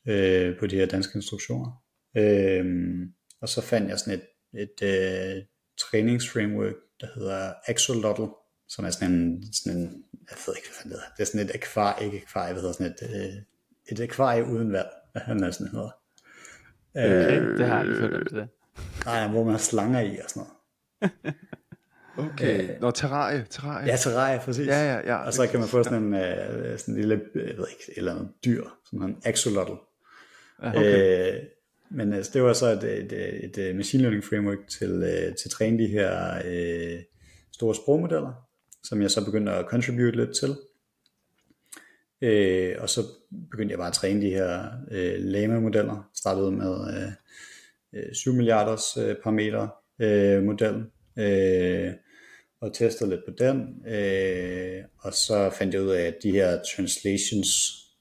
øh, 0.08 0.58
på 0.58 0.66
de 0.66 0.76
her 0.76 0.86
danske 0.86 1.16
instruktioner. 1.16 1.82
Øh, 2.16 2.64
og 3.40 3.48
så 3.48 3.62
fandt 3.62 3.90
jeg 3.90 3.98
sådan 3.98 4.20
et, 4.20 4.24
et 4.62 4.82
øh, 4.82 5.42
træningsframework, 5.80 6.74
der 7.02 7.08
hedder 7.14 7.52
Axolotl, 7.66 8.22
som 8.68 8.84
er 8.84 8.90
sådan 8.90 9.12
en, 9.12 9.52
sådan 9.52 9.78
en 9.78 10.04
jeg 10.30 10.36
ved 10.46 10.54
ikke, 10.56 10.68
hvad 10.68 10.82
det 10.82 10.92
hedder. 10.92 11.02
Det 11.16 11.22
er 11.22 11.26
sådan 11.26 11.46
et 11.46 11.54
akvarie, 11.54 12.04
ikke 12.04 12.22
akvarie, 12.26 12.52
hvad 12.52 12.62
hedder 12.62 12.74
sådan 12.74 12.92
et, 12.92 13.02
øh, 13.02 13.42
et 13.92 14.00
akvarie 14.00 14.44
uden 14.44 14.72
vand, 14.72 14.86
hvad 15.12 15.22
han 15.22 15.42
er 15.42 15.50
sådan 15.50 15.72
hedder. 15.72 15.90
Okay, 16.94 17.40
øh, 17.40 17.58
det 17.58 17.66
har 17.66 17.74
jeg 17.74 17.80
aldrig 17.80 17.98
hørt 17.98 18.30
det 18.30 18.32
der. 18.32 18.46
Nej, 19.04 19.28
hvor 19.28 19.44
man 19.44 19.52
har 19.52 19.58
slanger 19.58 20.00
i 20.00 20.18
og 20.18 20.30
sådan 20.30 20.42
noget. 20.42 21.34
Okay, 22.18 22.74
øh, 22.74 22.80
Nå, 22.80 22.90
terrarie, 22.90 23.46
terrarie. 23.50 23.86
Ja, 23.86 23.96
terrarie, 23.96 24.40
præcis. 24.44 24.66
Ja, 24.66 24.92
ja, 24.92 25.00
ja. 25.06 25.16
Og 25.16 25.32
så 25.32 25.46
kan 25.46 25.60
man 25.60 25.68
få 25.68 25.82
sådan 25.82 26.02
en, 26.02 26.14
uh, 26.14 26.78
sådan 26.78 26.94
en 26.94 26.96
lille, 27.00 27.20
jeg 27.34 27.42
ved 27.42 27.66
ikke, 27.70 27.84
et 27.88 27.96
eller 27.96 28.12
andet 28.12 28.28
dyr, 28.44 28.64
sådan 28.84 29.08
en 29.08 29.16
axolotl. 29.24 29.72
Okay. 30.58 31.34
Øh, 31.34 31.42
men 31.94 32.12
altså, 32.12 32.30
det 32.34 32.42
var 32.42 32.52
så 32.52 32.66
et, 32.66 32.84
et, 32.84 33.12
et, 33.44 33.58
et 33.58 33.76
machine 33.76 34.02
learning 34.02 34.24
framework 34.24 34.68
til, 34.68 34.90
øh, 34.90 35.36
til 35.36 35.48
at 35.48 35.50
træne 35.50 35.78
de 35.78 35.86
her 35.86 36.42
øh, 36.44 37.00
store 37.52 37.74
sprogmodeller, 37.74 38.32
som 38.84 39.02
jeg 39.02 39.10
så 39.10 39.24
begyndte 39.24 39.52
at 39.52 39.66
contribute 39.68 40.16
lidt 40.16 40.36
til. 40.36 40.56
Øh, 42.22 42.76
og 42.78 42.88
så 42.88 43.00
begyndte 43.50 43.72
jeg 43.72 43.78
bare 43.78 43.88
at 43.88 43.94
træne 43.94 44.22
de 44.22 44.30
her 44.30 44.68
øh, 44.90 45.14
lama-modeller. 45.18 46.10
Startede 46.14 46.52
med 46.52 46.94
øh, 46.94 47.12
øh 47.92 48.14
7 48.14 48.32
milliarders 48.32 48.96
øh, 48.96 49.16
parameter 49.22 49.68
øh, 50.00 50.42
model. 50.42 50.84
øh, 51.18 51.92
og 52.62 52.74
testede 52.74 53.10
lidt 53.10 53.24
på 53.28 53.34
den, 53.38 53.86
øh, 53.86 54.84
og 54.98 55.12
så 55.14 55.50
fandt 55.58 55.74
jeg 55.74 55.82
ud 55.82 55.90
af, 55.90 56.02
at 56.02 56.16
de 56.22 56.30
her 56.30 56.62
translations, 56.76 57.48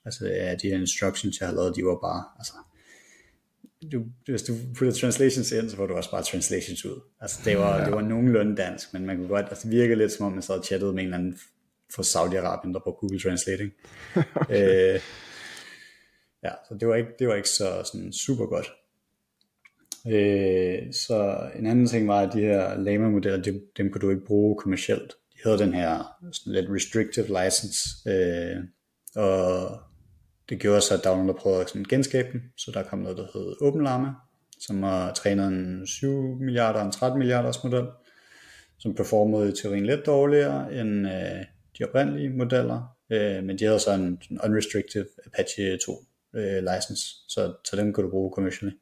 altså 0.06 0.26
de 0.62 0.68
her 0.68 0.80
instructions, 0.80 1.40
jeg 1.40 1.48
havde 1.48 1.56
lavet, 1.56 1.76
de 1.76 1.86
var 1.86 2.00
bare, 2.02 2.24
altså, 2.40 2.54
du, 3.92 4.06
hvis 4.26 4.44
du 4.44 4.54
putter 4.78 4.94
translations 4.94 5.52
ind, 5.52 5.70
så 5.70 5.76
får 5.76 5.88
du 5.88 5.94
også 5.94 6.12
bare 6.12 6.24
translations 6.24 6.86
ud. 6.86 7.02
Altså 7.22 7.42
det 7.46 7.58
var, 7.58 7.78
ja. 7.78 7.86
det 7.86 7.94
var 7.94 8.02
nogenlunde 8.02 8.56
dansk, 8.56 8.94
men 8.94 9.06
man 9.06 9.18
kunne 9.18 9.28
godt, 9.28 9.46
altså 9.50 9.68
det 9.68 9.78
virkede 9.78 9.96
lidt 9.96 10.12
som 10.12 10.26
om, 10.26 10.32
man 10.32 10.42
sad 10.42 10.56
og 10.56 10.66
chattede 10.66 10.94
med 10.94 11.00
en 11.04 11.08
eller 11.08 11.18
anden 11.18 11.40
fra 11.96 12.04
Saudi-Arabien, 12.04 12.74
der 12.74 12.80
brugte 12.80 13.00
Google 13.00 13.20
Translating. 13.20 13.72
okay. 14.36 14.94
øh, 14.96 15.00
ja, 16.44 16.52
så 16.70 16.78
det 16.80 16.88
var 16.88 16.96
ikke, 16.96 17.10
det 17.20 17.28
var 17.28 17.36
ikke 17.36 17.50
så 17.50 17.84
sådan 17.92 18.14
super 18.14 18.46
godt. 18.46 18.72
Øh, 20.08 20.94
så 20.94 21.50
en 21.56 21.66
anden 21.68 21.88
ting 21.88 22.08
var, 22.08 22.20
at 22.22 22.34
de 22.34 22.40
her 22.40 22.78
Lama-modeller, 22.78 23.42
dem, 23.42 23.62
dem 23.78 23.92
kunne 23.92 24.02
du 24.02 24.10
ikke 24.10 24.26
bruge 24.26 24.58
kommercielt. 24.58 25.14
De 25.34 25.40
havde 25.44 25.58
den 25.58 25.74
her 25.74 26.04
sådan 26.32 26.54
lidt 26.54 26.70
restrictive 26.70 27.44
license, 27.44 28.10
øh, 28.10 28.58
og 29.16 29.80
det 30.52 30.60
gjorde 30.60 30.82
så, 30.82 30.94
at 30.94 31.04
der 31.04 31.10
var 31.10 31.16
nogen, 31.16 31.30
der 31.30 31.42
prøvede 31.42 31.62
at 31.62 31.70
sådan 31.70 31.86
genskabe 31.90 32.28
den, 32.32 32.42
så 32.58 32.72
der 32.74 32.84
kom 32.84 33.00
noget, 33.00 33.18
der 33.18 33.28
hed 33.34 33.62
OpenLlama, 33.62 34.10
som 34.60 34.84
har 34.84 35.14
trænet 35.14 35.48
en 35.48 35.88
7 35.88 36.36
milliarder 36.40 36.80
og 36.80 36.86
en 36.86 36.92
13 36.92 37.20
milliarders 37.20 37.64
model, 37.64 37.88
som 38.80 38.96
performede 38.96 39.50
i 39.50 39.56
teorien 39.56 39.86
lidt 39.86 40.06
dårligere 40.06 40.74
end 40.74 41.08
øh, 41.08 41.46
de 41.78 41.84
oprindelige 41.84 42.30
modeller, 42.30 42.98
øh, 43.10 43.44
men 43.44 43.60
de 43.60 43.66
havde 43.66 43.80
så 43.80 43.94
en, 43.94 44.22
en 44.32 44.42
unrestricted 44.44 45.06
Apache 45.26 45.78
2 45.86 46.06
øh, 46.36 46.64
license, 46.64 47.06
så, 47.28 47.54
så 47.66 47.76
den 47.76 47.94
kunne 47.94 48.06
du 48.06 48.12
bruge 48.12 48.34
commercially. 48.36 48.74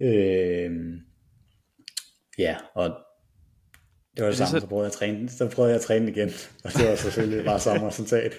Øh, 0.00 0.70
ja, 2.38 2.56
og 2.74 2.96
det 4.16 4.24
var 4.24 4.30
det, 4.30 4.38
det 4.38 4.48
samme, 4.48 4.60
så... 4.60 4.66
så 4.66 4.66
prøvede 4.66 4.84
jeg 4.84 4.92
at 4.92 4.92
træne 4.92 5.28
så 5.28 5.48
prøvede 5.48 5.72
jeg 5.72 5.80
at 5.80 5.86
træne 5.86 6.10
igen, 6.10 6.30
og 6.64 6.72
det 6.72 6.88
var 6.88 6.96
selvfølgelig 6.96 7.44
bare 7.44 7.60
samme 7.60 7.86
resultat. 7.86 8.34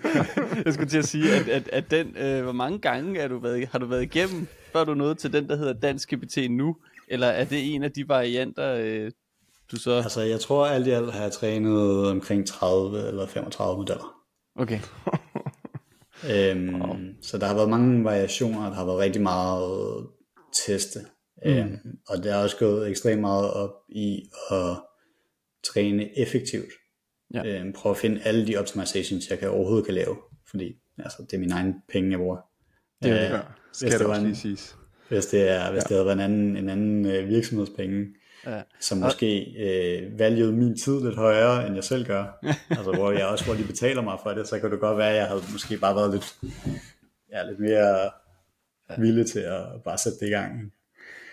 jeg 0.64 0.74
skulle 0.74 0.88
til 0.88 0.98
at 0.98 1.04
sige, 1.04 1.34
at, 1.34 1.48
at, 1.48 1.68
at 1.72 1.90
den, 1.90 2.16
øh, 2.16 2.42
hvor 2.42 2.52
mange 2.52 2.78
gange 2.78 3.20
er 3.20 3.28
du 3.28 3.38
været, 3.38 3.68
har 3.72 3.78
du 3.78 3.86
været 3.86 4.02
igennem, 4.02 4.46
før 4.72 4.84
du 4.84 4.94
nåede 4.94 5.14
til 5.14 5.32
den, 5.32 5.48
der 5.48 5.56
hedder 5.56 5.72
Dansk 5.72 6.14
GPT 6.14 6.50
nu, 6.50 6.76
eller 7.08 7.26
er 7.26 7.44
det 7.44 7.74
en 7.74 7.82
af 7.82 7.92
de 7.92 8.08
varianter, 8.08 8.74
øh, 8.74 9.10
du 9.72 9.76
så... 9.76 9.90
Altså, 9.92 10.22
jeg 10.22 10.40
tror 10.40 10.66
alt 10.66 10.86
i 10.86 10.90
alt 10.90 11.12
har 11.12 11.22
jeg 11.22 11.32
trænet 11.32 12.08
omkring 12.10 12.46
30 12.46 13.08
eller 13.08 13.26
35 13.26 13.78
modeller. 13.78 14.14
Okay. 14.56 14.80
øhm, 16.32 16.80
wow. 16.80 16.96
Så 17.22 17.38
der 17.38 17.46
har 17.46 17.54
været 17.54 17.70
mange 17.70 18.04
variationer, 18.04 18.68
der 18.68 18.74
har 18.74 18.84
været 18.84 18.98
rigtig 18.98 19.22
meget 19.22 20.06
teste. 20.66 21.00
Mm. 21.44 21.50
Øhm, 21.50 21.78
og 22.08 22.18
det 22.18 22.32
er 22.32 22.36
også 22.36 22.56
gået 22.56 22.90
ekstremt 22.90 23.20
meget 23.20 23.52
op 23.52 23.74
i 23.88 24.22
at 24.50 24.76
træne 25.64 26.18
effektivt. 26.18 26.72
Ja. 27.34 27.46
Øhm, 27.46 27.72
prøve 27.72 27.90
at 27.90 27.96
finde 27.96 28.20
alle 28.24 28.46
de 28.46 28.56
optimizations, 28.56 29.30
jeg 29.30 29.38
kan 29.38 29.50
overhovedet 29.50 29.84
kan 29.84 29.94
lave. 29.94 30.16
Fordi 30.50 30.76
altså, 30.98 31.22
det 31.22 31.34
er 31.34 31.38
min 31.38 31.52
egen 31.52 31.74
penge, 31.88 32.10
jeg 32.10 32.18
bruger. 32.18 32.38
Det 33.02 33.10
er 33.10 33.24
øh, 33.24 33.32
det, 33.32 33.44
Skal 33.72 33.88
hvis 33.88 33.98
det, 33.98 34.08
var 34.08 34.16
en, 34.16 34.58
Hvis 35.08 35.26
det, 35.26 35.50
er, 35.50 35.72
hvis 35.72 35.82
ja. 35.82 35.88
det 35.88 35.90
havde 35.90 36.04
været 36.04 36.16
en 36.16 36.20
anden, 36.20 36.56
en 36.56 36.68
anden 36.68 37.06
øh, 37.06 37.28
virksomhedspenge, 37.28 38.06
ja. 38.46 38.62
som 38.80 38.98
måske 38.98 39.54
øh, 39.58 40.18
valuede 40.18 40.52
min 40.52 40.78
tid 40.78 41.04
lidt 41.04 41.16
højere, 41.16 41.66
end 41.66 41.74
jeg 41.74 41.84
selv 41.84 42.06
gør. 42.06 42.38
altså, 42.70 42.92
hvor 42.92 43.12
jeg 43.12 43.26
også, 43.26 43.44
hvor 43.44 43.54
de 43.54 43.64
betaler 43.64 44.02
mig 44.02 44.18
for 44.22 44.30
det, 44.30 44.48
så 44.48 44.60
kan 44.60 44.70
det 44.70 44.80
godt 44.80 44.98
være, 44.98 45.10
at 45.10 45.16
jeg 45.16 45.26
havde 45.26 45.42
måske 45.52 45.78
bare 45.78 45.94
været 45.94 46.12
lidt, 46.14 46.36
ja, 47.32 47.48
lidt 47.48 47.60
mere 47.60 48.10
villig 48.98 49.26
til 49.26 49.40
at 49.40 49.62
bare 49.84 49.98
sætte 49.98 50.18
det 50.20 50.26
i 50.26 50.30
gang. 50.30 50.72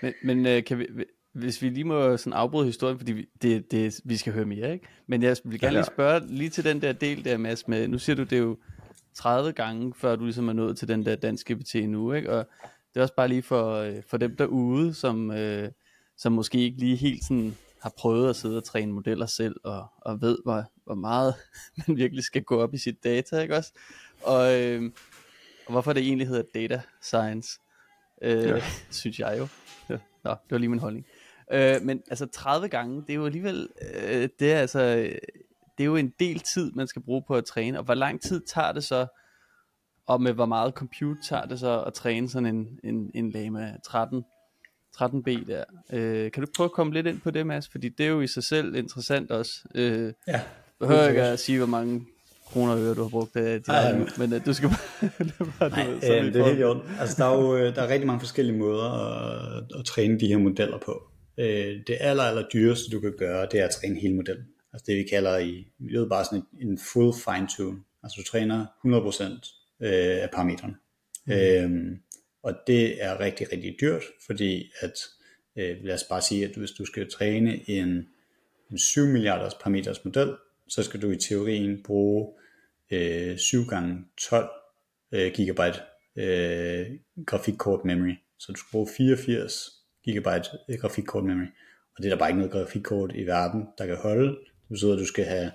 Men, 0.01 0.13
men 0.23 0.45
øh, 0.45 0.63
kan 0.63 0.79
vi, 0.79 0.87
hvis 1.35 1.61
vi 1.61 1.69
lige 1.69 1.83
må 1.83 2.17
sådan 2.17 2.33
afbryde 2.33 2.65
historien, 2.65 2.97
fordi 2.97 3.11
vi, 3.11 3.25
det, 3.41 3.71
det, 3.71 3.99
vi 4.03 4.17
skal 4.17 4.33
høre 4.33 4.45
mere, 4.45 4.73
ikke? 4.73 4.87
Men 5.07 5.23
jeg 5.23 5.37
vil 5.43 5.59
gerne 5.59 5.73
lige 5.73 5.85
spørge 5.85 6.27
lige 6.27 6.49
til 6.49 6.63
den 6.63 6.81
der 6.81 6.91
del 6.91 7.25
der, 7.25 7.37
Mads, 7.37 7.67
med, 7.67 7.87
nu 7.87 7.99
siger 7.99 8.15
du, 8.15 8.23
det 8.23 8.39
jo 8.39 8.57
30 9.13 9.51
gange, 9.51 9.93
før 9.97 10.15
du 10.15 10.23
ligesom 10.23 10.49
er 10.49 10.53
nået 10.53 10.77
til 10.77 10.87
den 10.87 11.05
der 11.05 11.15
danske 11.15 11.55
GPT 11.55 11.75
nu, 11.75 12.13
ikke? 12.13 12.31
Og 12.31 12.47
det 12.93 12.99
er 12.99 13.01
også 13.01 13.15
bare 13.15 13.27
lige 13.27 13.41
for, 13.41 13.73
øh, 13.73 14.03
for 14.07 14.17
dem 14.17 14.35
derude, 14.35 14.93
som, 14.93 15.31
øh, 15.31 15.69
som 16.17 16.31
måske 16.31 16.57
ikke 16.57 16.77
lige 16.77 16.95
helt 16.95 17.23
sådan 17.23 17.57
har 17.81 17.93
prøvet 17.97 18.29
at 18.29 18.35
sidde 18.35 18.57
og 18.57 18.63
træne 18.63 18.93
modeller 18.93 19.25
selv, 19.25 19.55
og, 19.63 19.87
og 20.01 20.21
ved, 20.21 20.37
hvor, 20.43 20.63
hvor 20.85 20.95
meget 20.95 21.33
man 21.87 21.97
virkelig 21.97 22.23
skal 22.23 22.43
gå 22.43 22.61
op 22.61 22.73
i 22.73 22.77
sit 22.77 23.03
data, 23.03 23.39
ikke 23.39 23.55
også? 23.55 23.73
Og, 24.23 24.61
øh, 24.61 24.91
og 25.65 25.71
hvorfor 25.71 25.93
det 25.93 26.03
egentlig 26.03 26.27
hedder 26.27 26.43
data 26.53 26.81
science, 27.01 27.49
øh, 28.21 28.43
ja. 28.43 28.61
synes 29.01 29.19
jeg 29.19 29.35
jo. 29.39 29.47
Ja, 29.89 29.97
nå, 30.23 30.29
det 30.29 30.51
var 30.51 30.57
lige 30.57 30.69
min 30.69 30.79
holdning. 30.79 31.05
Øh, 31.51 31.81
men 31.81 32.01
altså 32.09 32.25
30 32.25 32.67
gange, 32.67 33.01
det 33.01 33.09
er 33.09 33.15
jo 33.15 33.25
alligevel, 33.25 33.69
øh, 34.03 34.29
det 34.39 34.53
er 34.53 34.59
altså, 34.59 34.79
det 35.77 35.83
er 35.83 35.85
jo 35.85 35.95
en 35.95 36.13
del 36.19 36.39
tid, 36.39 36.71
man 36.71 36.87
skal 36.87 37.01
bruge 37.01 37.23
på 37.27 37.35
at 37.35 37.45
træne, 37.45 37.77
og 37.77 37.85
hvor 37.85 37.93
lang 37.93 38.21
tid 38.21 38.41
tager 38.41 38.71
det 38.71 38.83
så, 38.83 39.07
og 40.07 40.21
med 40.21 40.33
hvor 40.33 40.45
meget 40.45 40.73
compute 40.73 41.19
tager 41.29 41.45
det 41.45 41.59
så 41.59 41.83
at 41.83 41.93
træne 41.93 42.29
sådan 42.29 42.55
en, 42.55 42.79
en, 42.83 43.11
en 43.13 43.31
Lama 43.31 43.73
13, 43.83 44.25
13B 44.97 45.47
der. 45.47 45.63
Øh, 45.93 46.31
kan 46.31 46.43
du 46.43 46.49
prøve 46.55 46.65
at 46.65 46.71
komme 46.71 46.93
lidt 46.93 47.07
ind 47.07 47.21
på 47.21 47.31
det, 47.31 47.47
Mads? 47.47 47.69
Fordi 47.69 47.89
det 47.89 48.05
er 48.05 48.09
jo 48.09 48.21
i 48.21 48.27
sig 48.27 48.43
selv 48.43 48.75
interessant 48.75 49.31
også. 49.31 49.51
Øh, 49.75 50.13
ja. 50.27 50.41
Behøver 50.79 51.07
ikke 51.07 51.21
at 51.21 51.39
sige, 51.39 51.57
hvor 51.57 51.67
mange 51.67 52.05
kroner 52.45 52.73
og 52.73 52.79
øre, 52.79 52.93
du 52.93 53.01
har 53.01 53.09
brugt 53.09 53.35
af 53.35 53.63
de 53.63 53.71
Ej, 53.71 53.93
men, 53.93 54.07
men 54.17 54.33
uh, 54.33 54.45
du 54.45 54.53
skal 54.53 54.69
bare... 55.19 55.29
bare 55.59 55.69
Nej, 55.69 55.87
ved, 55.87 55.95
øh, 55.95 56.33
det 56.33 56.41
er 56.41 56.45
helt 56.45 56.59
jorden. 56.59 56.81
Altså, 56.99 57.23
der 57.23 57.29
er 57.29 57.35
jo 57.41 57.55
øh, 57.55 57.75
der 57.75 57.81
er 57.81 57.87
rigtig 57.87 58.07
mange 58.07 58.19
forskellige 58.19 58.57
måder 58.57 58.91
at, 58.91 59.63
at 59.79 59.85
træne 59.85 60.19
de 60.19 60.27
her 60.27 60.37
modeller 60.37 60.77
på. 60.77 61.03
Øh, 61.37 61.81
det 61.87 61.97
aller, 61.99 62.23
aller 62.23 62.47
dyreste, 62.53 62.91
du 62.91 62.99
kan 62.99 63.13
gøre, 63.17 63.47
det 63.51 63.59
er 63.59 63.65
at 63.65 63.71
træne 63.71 63.99
hele 63.99 64.15
modellen. 64.15 64.45
Altså 64.73 64.83
det, 64.87 64.97
vi 64.97 65.03
kalder 65.03 65.37
i 65.37 65.67
miljøet 65.79 66.09
bare 66.09 66.25
sådan 66.25 66.43
en, 66.61 66.67
en 66.69 66.77
full 66.77 67.13
fine-tune. 67.13 67.79
Altså 68.03 68.15
du 68.21 68.23
træner 68.23 68.65
100% 68.85 69.85
øh, 69.85 70.23
af 70.23 70.29
parametrene. 70.33 70.75
Mm. 71.25 71.33
Øhm, 71.33 71.99
og 72.43 72.53
det 72.67 73.03
er 73.03 73.19
rigtig, 73.19 73.51
rigtig 73.51 73.75
dyrt, 73.81 74.03
fordi 74.25 74.71
at, 74.79 74.93
øh, 75.55 75.77
lad 75.83 75.93
os 75.95 76.03
bare 76.03 76.21
sige, 76.21 76.45
at 76.45 76.55
hvis 76.55 76.71
du 76.71 76.85
skal 76.85 77.09
træne 77.09 77.69
en, 77.69 78.07
en 78.71 78.77
7 78.77 79.05
milliarders 79.05 79.53
parameters 79.53 80.05
model, 80.05 80.35
så 80.67 80.83
skal 80.83 81.01
du 81.01 81.11
i 81.11 81.17
teorien 81.17 81.83
bruge 81.83 82.33
øh, 82.91 83.37
7 83.37 83.65
gange 83.65 84.05
12 84.17 84.49
øh, 85.11 85.31
gigabyte 85.33 85.79
øh, 86.15 86.85
grafikkort 87.25 87.85
memory. 87.85 88.13
Så 88.39 88.51
du 88.51 88.57
skal 88.57 88.71
bruge 88.71 88.87
84 88.97 89.84
gigabyte 90.05 90.77
grafikkort 90.79 91.23
memory. 91.23 91.47
Og 91.97 92.03
det 92.03 92.05
er 92.05 92.09
der 92.09 92.19
bare 92.19 92.29
ikke 92.29 92.39
noget 92.39 92.51
grafikkort 92.51 93.11
i 93.15 93.25
verden, 93.25 93.67
der 93.77 93.85
kan 93.85 93.97
holde. 93.97 94.27
Det 94.29 94.69
betyder, 94.69 94.93
at 94.93 94.99
du 94.99 95.05
skal 95.05 95.25
have 95.25 95.51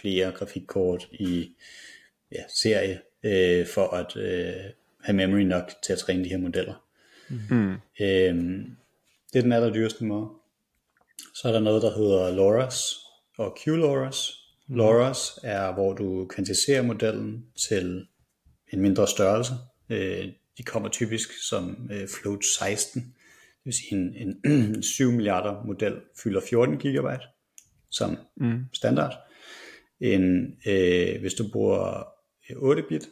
flere 0.00 0.32
grafikkort 0.32 1.08
i 1.12 1.54
ja, 2.32 2.42
serie, 2.48 3.00
øh, 3.22 3.66
for 3.66 3.94
at 3.94 4.16
øh, 4.16 4.64
have 5.02 5.16
memory 5.16 5.40
nok 5.40 5.72
til 5.84 5.92
at 5.92 5.98
træne 5.98 6.24
de 6.24 6.28
her 6.28 6.38
modeller. 6.38 6.84
Mm. 7.28 7.72
Øhm, 8.00 8.76
det 9.32 9.38
er 9.38 9.42
den 9.42 9.52
allerdyreste 9.52 10.04
måde. 10.04 10.28
Så 11.34 11.48
er 11.48 11.52
der 11.52 11.60
noget, 11.60 11.82
der 11.82 11.96
hedder 11.96 12.36
LoRa's 12.36 13.06
og 13.38 13.58
QLoRa's, 13.58 14.46
Mm. 14.68 14.80
LoRa's 14.80 15.40
er, 15.42 15.72
hvor 15.72 15.92
du 15.92 16.26
kvantiserer 16.26 16.82
modellen 16.82 17.46
til 17.68 18.06
en 18.72 18.80
mindre 18.80 19.08
størrelse. 19.08 19.52
Øh, 19.90 20.28
de 20.58 20.62
kommer 20.62 20.88
typisk 20.88 21.48
som 21.48 21.90
øh, 21.92 22.08
float 22.08 22.44
16, 22.44 23.02
det 23.02 23.12
vil 23.66 23.74
sige 23.74 23.92
en, 23.92 24.36
en 24.46 24.82
7 24.98 25.10
milliarder 25.10 25.64
model 25.64 25.94
fylder 26.22 26.40
14 26.40 26.78
gigabyte 26.78 27.26
som 27.90 28.16
mm. 28.36 28.64
standard. 28.72 29.14
En, 30.00 30.56
øh, 30.66 31.20
hvis 31.20 31.34
du 31.34 31.44
bruger 31.52 32.08
8 32.56 32.82
bit, 32.88 33.08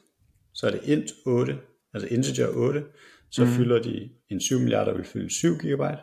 så 0.52 0.66
er 0.66 0.70
det 0.70 0.80
int 0.84 1.10
8, 1.26 1.58
altså 1.94 2.14
integer 2.14 2.48
8, 2.48 2.84
så 3.30 3.44
mm. 3.44 3.50
fylder 3.50 3.82
de 3.82 4.10
en 4.28 4.40
7 4.40 4.58
milliarder 4.58 4.94
vil 4.94 5.04
fylde 5.04 5.30
7 5.30 5.58
gigabyte. 5.58 6.02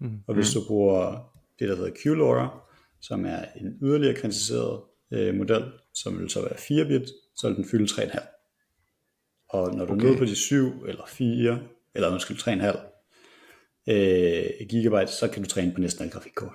Mm. 0.00 0.18
Og 0.26 0.34
hvis 0.34 0.52
du 0.52 0.60
bruger 0.66 1.32
det, 1.58 1.68
der 1.68 1.76
hedder 1.76 1.90
QLoRa, 2.02 2.48
som 3.00 3.26
er 3.26 3.44
en 3.56 3.78
yderligere 3.82 4.14
kvantificeret 4.14 4.80
øh, 5.10 5.34
model, 5.34 5.64
som 5.94 6.18
vil 6.18 6.30
så 6.30 6.40
være 6.40 6.58
4 6.58 6.84
bit, 6.84 7.08
så 7.36 7.48
vil 7.48 7.56
den 7.56 7.64
fylde 7.64 7.84
3,5. 7.84 8.18
Og 9.48 9.74
når 9.74 9.84
du 9.84 9.92
okay. 9.92 10.04
er 10.04 10.08
nede 10.08 10.18
på 10.18 10.24
de 10.24 10.36
7 10.36 10.84
eller 10.86 11.04
4, 11.08 11.60
eller 11.94 12.10
undskyld 12.10 12.36
3,5 12.36 12.91
øh, 13.86 14.44
gigabyte, 14.68 15.12
så 15.12 15.28
kan 15.28 15.42
du 15.42 15.48
træne 15.48 15.72
på 15.72 15.80
næsten 15.80 16.02
alle 16.02 16.12
grafikkort. 16.12 16.54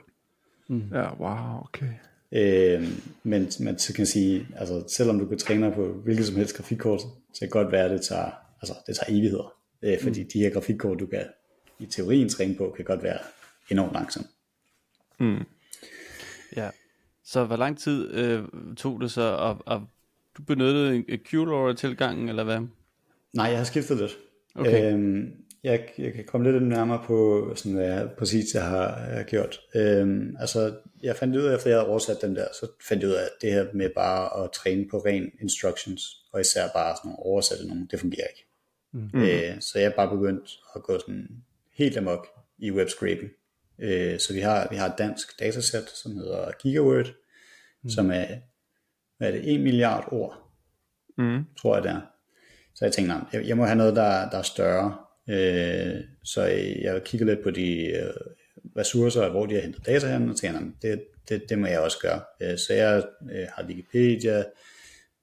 Mm. 0.68 0.90
Ja, 0.94 1.14
wow, 1.20 1.64
okay. 1.64 1.90
Øh, 2.32 2.88
men 3.24 3.52
man 3.60 3.78
kan 3.96 4.06
sige, 4.06 4.48
altså 4.56 4.84
selvom 4.98 5.20
du 5.20 5.26
kan 5.26 5.38
træne 5.38 5.72
på 5.72 5.88
hvilket 5.88 6.26
som 6.26 6.36
helst 6.36 6.56
grafikkort, 6.56 7.02
så 7.02 7.40
kan 7.40 7.48
det 7.48 7.52
godt 7.52 7.72
være, 7.72 7.86
at 7.86 7.92
det 7.92 8.02
tager, 8.02 8.32
altså, 8.62 8.74
det 8.88 8.96
tager 8.96 9.18
evigheder. 9.18 9.54
Øh, 9.82 10.02
fordi 10.02 10.24
mm. 10.24 10.30
de 10.34 10.40
her 10.40 10.50
grafikkort, 10.50 11.00
du 11.00 11.06
kan 11.06 11.26
i 11.80 11.86
teorien 11.86 12.30
træne 12.30 12.56
på, 12.56 12.74
kan 12.76 12.86
godt 12.86 13.04
være 13.04 13.20
enormt 13.72 13.94
langsomt. 13.94 14.28
Mm. 15.20 15.44
Ja, 16.56 16.70
så 17.24 17.44
hvor 17.44 17.56
lang 17.56 17.80
tid 17.80 18.14
øh, 18.14 18.44
tog 18.78 19.02
det 19.02 19.12
så, 19.12 19.22
og, 19.22 19.58
og 19.66 19.88
du 20.38 20.44
benyttede 20.44 20.96
en 20.96 21.20
QLoRa-tilgangen, 21.20 22.30
eller 22.30 22.44
hvad? 22.44 22.60
Nej, 23.34 23.46
jeg 23.46 23.58
har 23.58 23.66
skiftet 23.66 23.98
lidt. 23.98 24.18
Okay. 24.56 24.94
Øhm, 24.94 25.34
jeg, 25.64 25.90
jeg 25.98 26.14
kan 26.14 26.26
komme 26.26 26.52
lidt 26.52 26.64
nærmere 26.64 27.04
på, 27.06 27.52
sådan, 27.56 27.74
hvad 27.74 27.86
jeg 27.86 28.10
præcis 28.18 28.54
jeg 28.54 28.64
har, 28.64 28.90
har 28.90 29.24
gjort. 29.24 29.60
Øhm, 29.76 30.36
altså, 30.40 30.76
jeg 31.04 31.16
fandt 31.16 31.36
ud 31.36 31.44
af, 31.44 31.56
efter 31.56 31.70
jeg 31.70 31.80
havde 31.80 31.90
oversat 31.90 32.22
den 32.22 32.36
der, 32.36 32.48
så 32.54 32.68
fandt 32.88 33.04
jeg 33.04 33.10
ud 33.10 33.16
af, 33.16 33.24
at 33.24 33.30
det 33.42 33.52
her 33.52 33.66
med 33.74 33.90
bare 33.96 34.44
at 34.44 34.52
træne 34.52 34.88
på 34.90 34.98
ren 34.98 35.32
instructions, 35.42 36.02
og 36.34 36.42
især 36.42 36.68
bare 36.74 36.96
sådan 36.96 37.10
nogle 37.10 37.20
oversætte 37.20 37.68
nogle, 37.68 37.88
det 37.92 38.00
fungerer 38.00 38.28
ikke. 38.28 38.48
Mm. 38.92 39.22
Øh, 39.22 39.62
så 39.62 39.80
jeg 39.80 39.86
er 39.86 39.96
bare 39.96 40.18
begyndt 40.18 40.60
at 40.76 40.84
gå 40.84 41.00
sådan 41.00 41.28
helt 41.78 41.98
amok 41.98 42.28
i 42.58 42.72
web 42.72 42.90
scraping. 42.90 43.30
Øh, 43.80 44.20
så 44.20 44.34
vi 44.34 44.40
har, 44.40 44.68
vi 44.72 44.76
har 44.76 44.86
et 44.90 44.98
dansk 44.98 45.40
datasæt, 45.40 45.90
som 45.90 46.16
hedder 46.16 46.52
Gigaword, 46.52 47.08
mm. 47.84 47.90
som 47.90 48.12
er, 48.12 48.26
hvad 49.18 49.28
er 49.28 49.32
det, 49.32 49.54
1 49.54 49.60
milliard 49.60 50.08
ord, 50.12 50.52
mm. 51.18 51.44
tror 51.62 51.76
jeg 51.76 51.84
det 51.84 51.92
er. 51.92 52.02
Så 52.76 52.86
jeg 52.86 52.94
tænkte, 52.94 53.16
jeg, 53.34 53.48
jeg 53.48 53.58
må 53.58 53.66
have 53.66 53.78
noget, 53.78 53.96
der, 53.96 54.30
der 54.30 54.38
er 54.38 54.42
større. 54.42 54.98
Øh, 55.30 56.04
så 56.24 56.42
jeg 56.82 57.02
kigger 57.06 57.26
lidt 57.26 57.44
på 57.44 57.52
de 57.52 57.86
øh, 57.86 58.14
ressourcer, 58.78 59.30
hvor 59.30 59.46
de 59.46 59.56
har 59.56 59.62
hentet 59.62 59.86
data 59.86 60.08
hen, 60.08 60.30
og 60.30 60.36
tænker, 60.36 60.62
det, 60.82 61.04
det, 61.30 61.50
det 61.50 61.60
må 61.60 61.68
jeg 61.68 61.80
også 61.80 62.00
gøre. 62.02 62.22
Øh, 62.42 62.58
så 62.58 62.74
jeg 62.74 63.04
øh, 63.32 63.48
har 63.56 63.66
Wikipedia, 63.68 64.38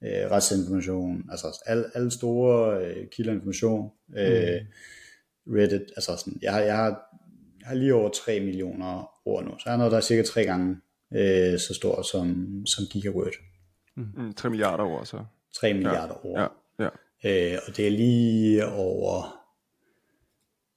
øh, 0.05 0.31
retsinformation, 0.31 1.25
altså 1.31 1.63
alle, 1.67 1.85
alle 1.95 2.11
store 2.11 2.85
øh, 2.87 3.07
kilder 3.09 3.33
information, 3.33 3.91
øh, 4.17 4.61
mm. 5.47 5.55
Reddit, 5.55 5.83
altså 5.97 6.17
sådan, 6.17 6.39
jeg, 6.43 6.53
har, 6.53 6.61
jeg, 6.61 6.77
har, 6.77 6.89
jeg 7.61 7.69
har 7.69 7.75
lige 7.75 7.95
over 7.95 8.09
3 8.09 8.41
millioner 8.41 9.11
ord 9.25 9.45
nu, 9.45 9.51
så 9.51 9.63
jeg 9.65 9.73
har 9.73 9.79
noget, 9.79 9.91
der 9.91 9.97
er 9.97 10.03
cirka 10.03 10.23
tre 10.23 10.45
gange 10.45 10.77
øh, 11.15 11.59
så 11.59 11.75
stort 11.75 12.07
som, 12.07 12.47
som 12.67 12.85
Gigaword. 12.93 13.33
Mm. 13.97 14.35
3 14.35 14.51
milliarder 14.51 14.85
ord 14.85 15.07
så. 15.07 15.25
3 15.55 15.75
milliarder 15.75 16.21
ja. 16.25 16.29
ord. 16.29 16.53
Ja. 16.79 16.89
Ja. 17.25 17.53
Øh, 17.55 17.59
og 17.67 17.77
det 17.77 17.87
er 17.87 17.91
lige 17.91 18.67
over, 18.67 19.44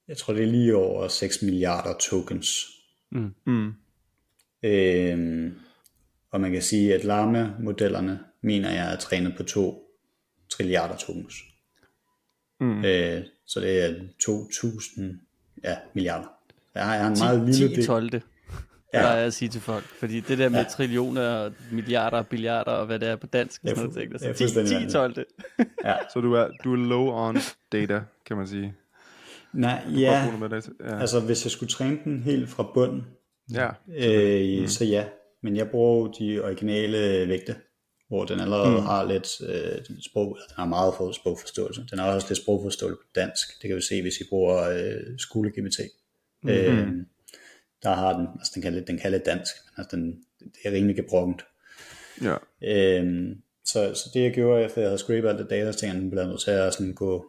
jeg 0.08 0.16
tror 0.16 0.34
det 0.34 0.42
er 0.42 0.46
lige 0.46 0.76
over 0.76 1.08
6 1.08 1.42
milliarder 1.42 1.94
tokens. 1.98 2.66
Mm. 3.10 3.34
Mm. 3.46 3.72
Øh, 4.62 5.52
og 6.30 6.40
man 6.40 6.52
kan 6.52 6.62
sige, 6.62 6.94
at 6.94 7.04
Lama-modellerne 7.04 8.20
mener 8.42 8.70
jeg 8.70 8.92
er 8.92 8.96
trænet 8.96 9.34
på 9.36 9.42
2 9.42 9.84
trilliarder 10.50 10.96
tokens. 10.96 11.34
Mm. 12.60 12.84
Øh, 12.84 13.22
så 13.46 13.60
det 13.60 13.84
er 13.84 13.94
2000 14.20 15.20
ja, 15.64 15.76
milliarder. 15.94 16.28
Jeg 16.74 16.84
har, 16.84 16.94
jeg 16.94 17.02
har 17.02 17.10
en 17.10 17.16
10, 17.16 17.22
meget 17.22 17.46
lille 17.46 17.76
10 17.76 17.86
12. 17.86 18.10
Det 18.10 18.22
ja. 18.94 18.98
der 18.98 19.08
er 19.08 19.26
at 19.26 19.34
sige 19.34 19.48
til 19.48 19.60
folk. 19.60 19.84
Fordi 19.84 20.20
det 20.20 20.38
der 20.38 20.48
med 20.48 20.58
ja. 20.58 20.64
trillioner, 20.64 21.50
milliarder, 21.72 22.22
billiarder 22.22 22.72
og 22.72 22.86
hvad 22.86 22.98
det 22.98 23.08
er 23.08 23.16
på 23.16 23.26
dansk, 23.26 23.62
jeg, 23.64 23.76
sådan 23.76 24.08
noget, 24.08 24.38
så 24.38 24.46
10, 24.78 24.86
10 24.86 24.92
12. 24.92 25.24
ja. 25.84 25.94
Så 26.12 26.20
du 26.20 26.32
er, 26.32 26.48
du 26.64 26.72
er 26.72 26.76
low 26.76 27.06
on 27.06 27.36
data, 27.72 28.00
kan 28.26 28.36
man 28.36 28.46
sige. 28.46 28.74
Nej, 29.52 29.82
ja. 29.90 30.26
ja. 30.80 31.00
Altså 31.00 31.20
hvis 31.20 31.44
jeg 31.44 31.50
skulle 31.50 31.70
træne 31.70 31.98
den 32.04 32.22
helt 32.22 32.48
fra 32.48 32.70
bunden, 32.74 33.02
ja. 33.54 33.68
øh, 33.96 34.60
mm. 34.60 34.68
så 34.68 34.84
ja. 34.84 35.04
Men 35.42 35.56
jeg 35.56 35.70
bruger 35.70 36.12
de 36.12 36.44
originale 36.44 37.28
vægte 37.28 37.54
hvor 38.08 38.24
den 38.24 38.40
allerede 38.40 38.70
mm. 38.70 38.86
har 38.86 39.04
lidt 39.04 39.28
øh, 39.48 39.96
sprog, 40.10 40.38
den 40.48 40.54
har 40.56 40.66
meget 40.66 40.94
for 40.96 41.12
sprogforståelse. 41.12 41.86
Den 41.90 41.98
har 41.98 42.14
også 42.14 42.26
lidt 42.30 42.38
sprogforståelse 42.38 42.96
på 42.96 43.08
dansk. 43.14 43.62
Det 43.62 43.68
kan 43.68 43.76
vi 43.76 43.82
se, 43.82 44.02
hvis 44.02 44.20
I 44.20 44.24
bruger 44.28 44.70
øh, 44.70 45.18
skole-GPT. 45.18 45.78
Mm. 46.42 46.48
Øh, 46.48 46.88
der 47.82 47.94
har 47.94 48.18
den, 48.18 48.26
altså 48.38 48.52
den 48.54 48.62
kan 48.62 48.72
lidt, 48.72 48.88
den 48.88 48.98
kan 48.98 49.10
lidt 49.10 49.26
dansk, 49.26 49.52
men 49.64 49.72
altså 49.76 49.96
den, 49.96 50.22
det 50.40 50.60
er 50.64 50.72
rimelig 50.72 50.96
gebrokkent. 50.96 51.44
Ja. 52.22 52.36
Øh, 52.62 53.36
så, 53.64 53.94
så 53.94 54.10
det 54.14 54.22
jeg 54.22 54.32
gjorde, 54.32 54.64
efter 54.64 54.80
jeg 54.80 54.88
havde 54.90 54.98
scrapet 54.98 55.28
alt 55.28 55.38
det 55.38 55.50
data, 55.50 55.72
så 55.72 55.78
tænkte 55.78 56.00
jeg, 56.02 56.10
blev 56.10 56.26
nødt 56.26 56.40
til 56.40 56.50
at 56.50 56.74
sådan 56.74 56.94
gå, 56.94 57.26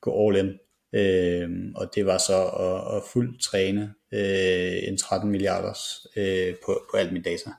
gå 0.00 0.28
all 0.28 0.36
in. 0.36 0.52
Øh, 0.92 1.50
og 1.76 1.90
det 1.94 2.06
var 2.06 2.18
så 2.18 2.42
at, 2.44 2.96
at 2.96 3.02
fuldt 3.12 3.42
træne 3.42 3.94
øh, 4.12 4.88
en 4.88 4.96
13 4.96 5.30
milliarders 5.30 6.06
øh, 6.16 6.54
på, 6.64 6.82
på 6.90 6.96
alt 6.96 7.12
mit 7.12 7.24
data. 7.24 7.50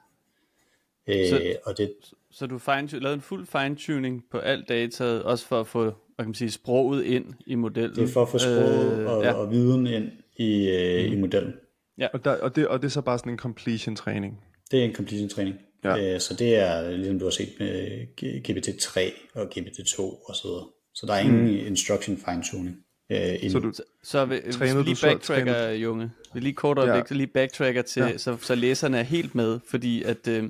Øh, 1.08 1.30
så, 1.30 1.56
og 1.66 1.78
det, 1.78 1.94
så 2.32 2.48
du 2.48 2.58
fine, 2.58 2.88
lavede 3.00 3.16
en 3.16 3.22
fuld 3.22 3.48
fine-tuning 3.48 4.24
på 4.32 4.38
alt 4.38 4.70
dataet, 4.70 5.24
også 5.24 5.48
for 5.48 5.60
at 5.60 5.68
få 5.68 5.84
hvad 6.22 6.26
kan 6.26 6.30
man 6.30 6.36
sige, 6.36 6.52
sproget 6.52 7.04
ind 7.04 7.26
i 7.48 7.56
modellen? 7.56 7.96
Det 7.96 8.04
er 8.04 8.14
for 8.14 8.22
at 8.22 8.30
få 8.30 8.38
sproget 8.38 9.00
øh, 9.00 9.08
og, 9.08 9.24
ja. 9.24 9.34
og 9.34 9.52
viden 9.52 9.88
ind 9.88 10.12
i, 10.38 10.70
øh, 10.70 11.08
mm. 11.08 11.14
i 11.14 11.16
modellen. 11.16 11.54
Ja. 11.98 12.08
Og, 12.14 12.26
der, 12.26 12.32
og, 12.32 12.56
det, 12.56 12.68
og 12.68 12.82
det 12.82 12.88
er 12.88 12.92
så 12.92 13.02
bare 13.02 13.20
sådan 13.20 13.32
en 13.32 13.38
completion-træning? 13.38 14.40
Det 14.72 14.80
er 14.80 14.84
en 14.84 14.96
completion-træning. 14.96 15.56
Ja. 15.84 16.14
Øh, 16.14 16.20
så 16.20 16.34
det 16.34 16.56
er 16.56 16.92
ligesom 16.92 17.20
du 17.20 17.26
har 17.26 17.32
set 17.32 17.50
med 17.60 18.08
GPT-3 18.18 19.00
og 19.34 19.52
GPT-2 19.58 20.02
og 20.02 20.36
så 20.36 20.48
videre. 20.48 20.68
Så 20.94 21.06
der 21.06 21.14
er 21.14 21.20
ingen 21.20 21.42
mm. 21.42 21.68
instruction 21.68 22.18
fine-tuning. 22.18 22.78
Øh, 23.12 23.52
så 23.52 23.60
du, 23.60 23.72
så, 23.74 23.84
så 24.04 24.26
vi, 24.26 24.40
hvis 24.46 24.62
vi 24.62 24.66
lige 24.66 24.98
backtracker, 25.04 25.70
Junge, 25.70 26.12
vi 26.34 26.40
lige 26.40 26.54
kort 26.54 26.80
og 26.80 26.88
ja. 26.88 27.04
lige 27.10 27.28
backtracker 27.28 27.82
til, 27.82 28.02
ja. 28.02 28.18
så, 28.18 28.38
så 28.38 28.56
læserne 28.56 29.00
er 29.00 29.04
helt 29.04 29.36
med, 29.36 29.60
fordi 29.70 30.04
at, 30.04 30.28
øh, 30.28 30.50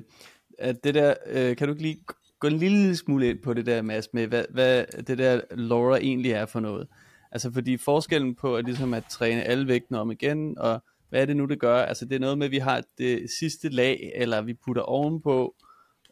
at 0.58 0.84
det 0.84 0.94
der, 0.94 1.14
øh, 1.26 1.56
kan 1.56 1.68
du 1.68 1.74
ikke 1.74 1.82
lige 1.82 2.04
gå 2.40 2.48
en 2.48 2.56
lille 2.56 2.96
smule 2.96 3.30
ind 3.30 3.38
på 3.38 3.54
det 3.54 3.66
der, 3.66 3.82
Mads, 3.82 4.08
med 4.12 4.26
hvad, 4.26 4.44
hvad 4.50 4.84
det 5.06 5.18
der 5.18 5.40
LoRa 5.50 5.96
egentlig 5.96 6.32
er 6.32 6.46
for 6.46 6.60
noget? 6.60 6.88
Altså 7.32 7.52
fordi 7.52 7.76
forskellen 7.76 8.34
på 8.34 8.56
at, 8.56 8.64
ligesom 8.64 8.94
at 8.94 9.04
træne 9.10 9.42
alle 9.42 9.68
vægtene 9.68 10.00
om 10.00 10.10
igen, 10.10 10.58
og 10.58 10.82
hvad 11.08 11.22
er 11.22 11.26
det 11.26 11.36
nu, 11.36 11.44
det 11.44 11.60
gør? 11.60 11.76
Altså 11.76 12.04
det 12.04 12.14
er 12.14 12.20
noget 12.20 12.38
med, 12.38 12.46
at 12.46 12.50
vi 12.50 12.58
har 12.58 12.82
det 12.98 13.30
sidste 13.38 13.68
lag, 13.68 14.12
eller 14.14 14.42
vi 14.42 14.54
putter 14.54 14.82
ovenpå, 14.82 15.54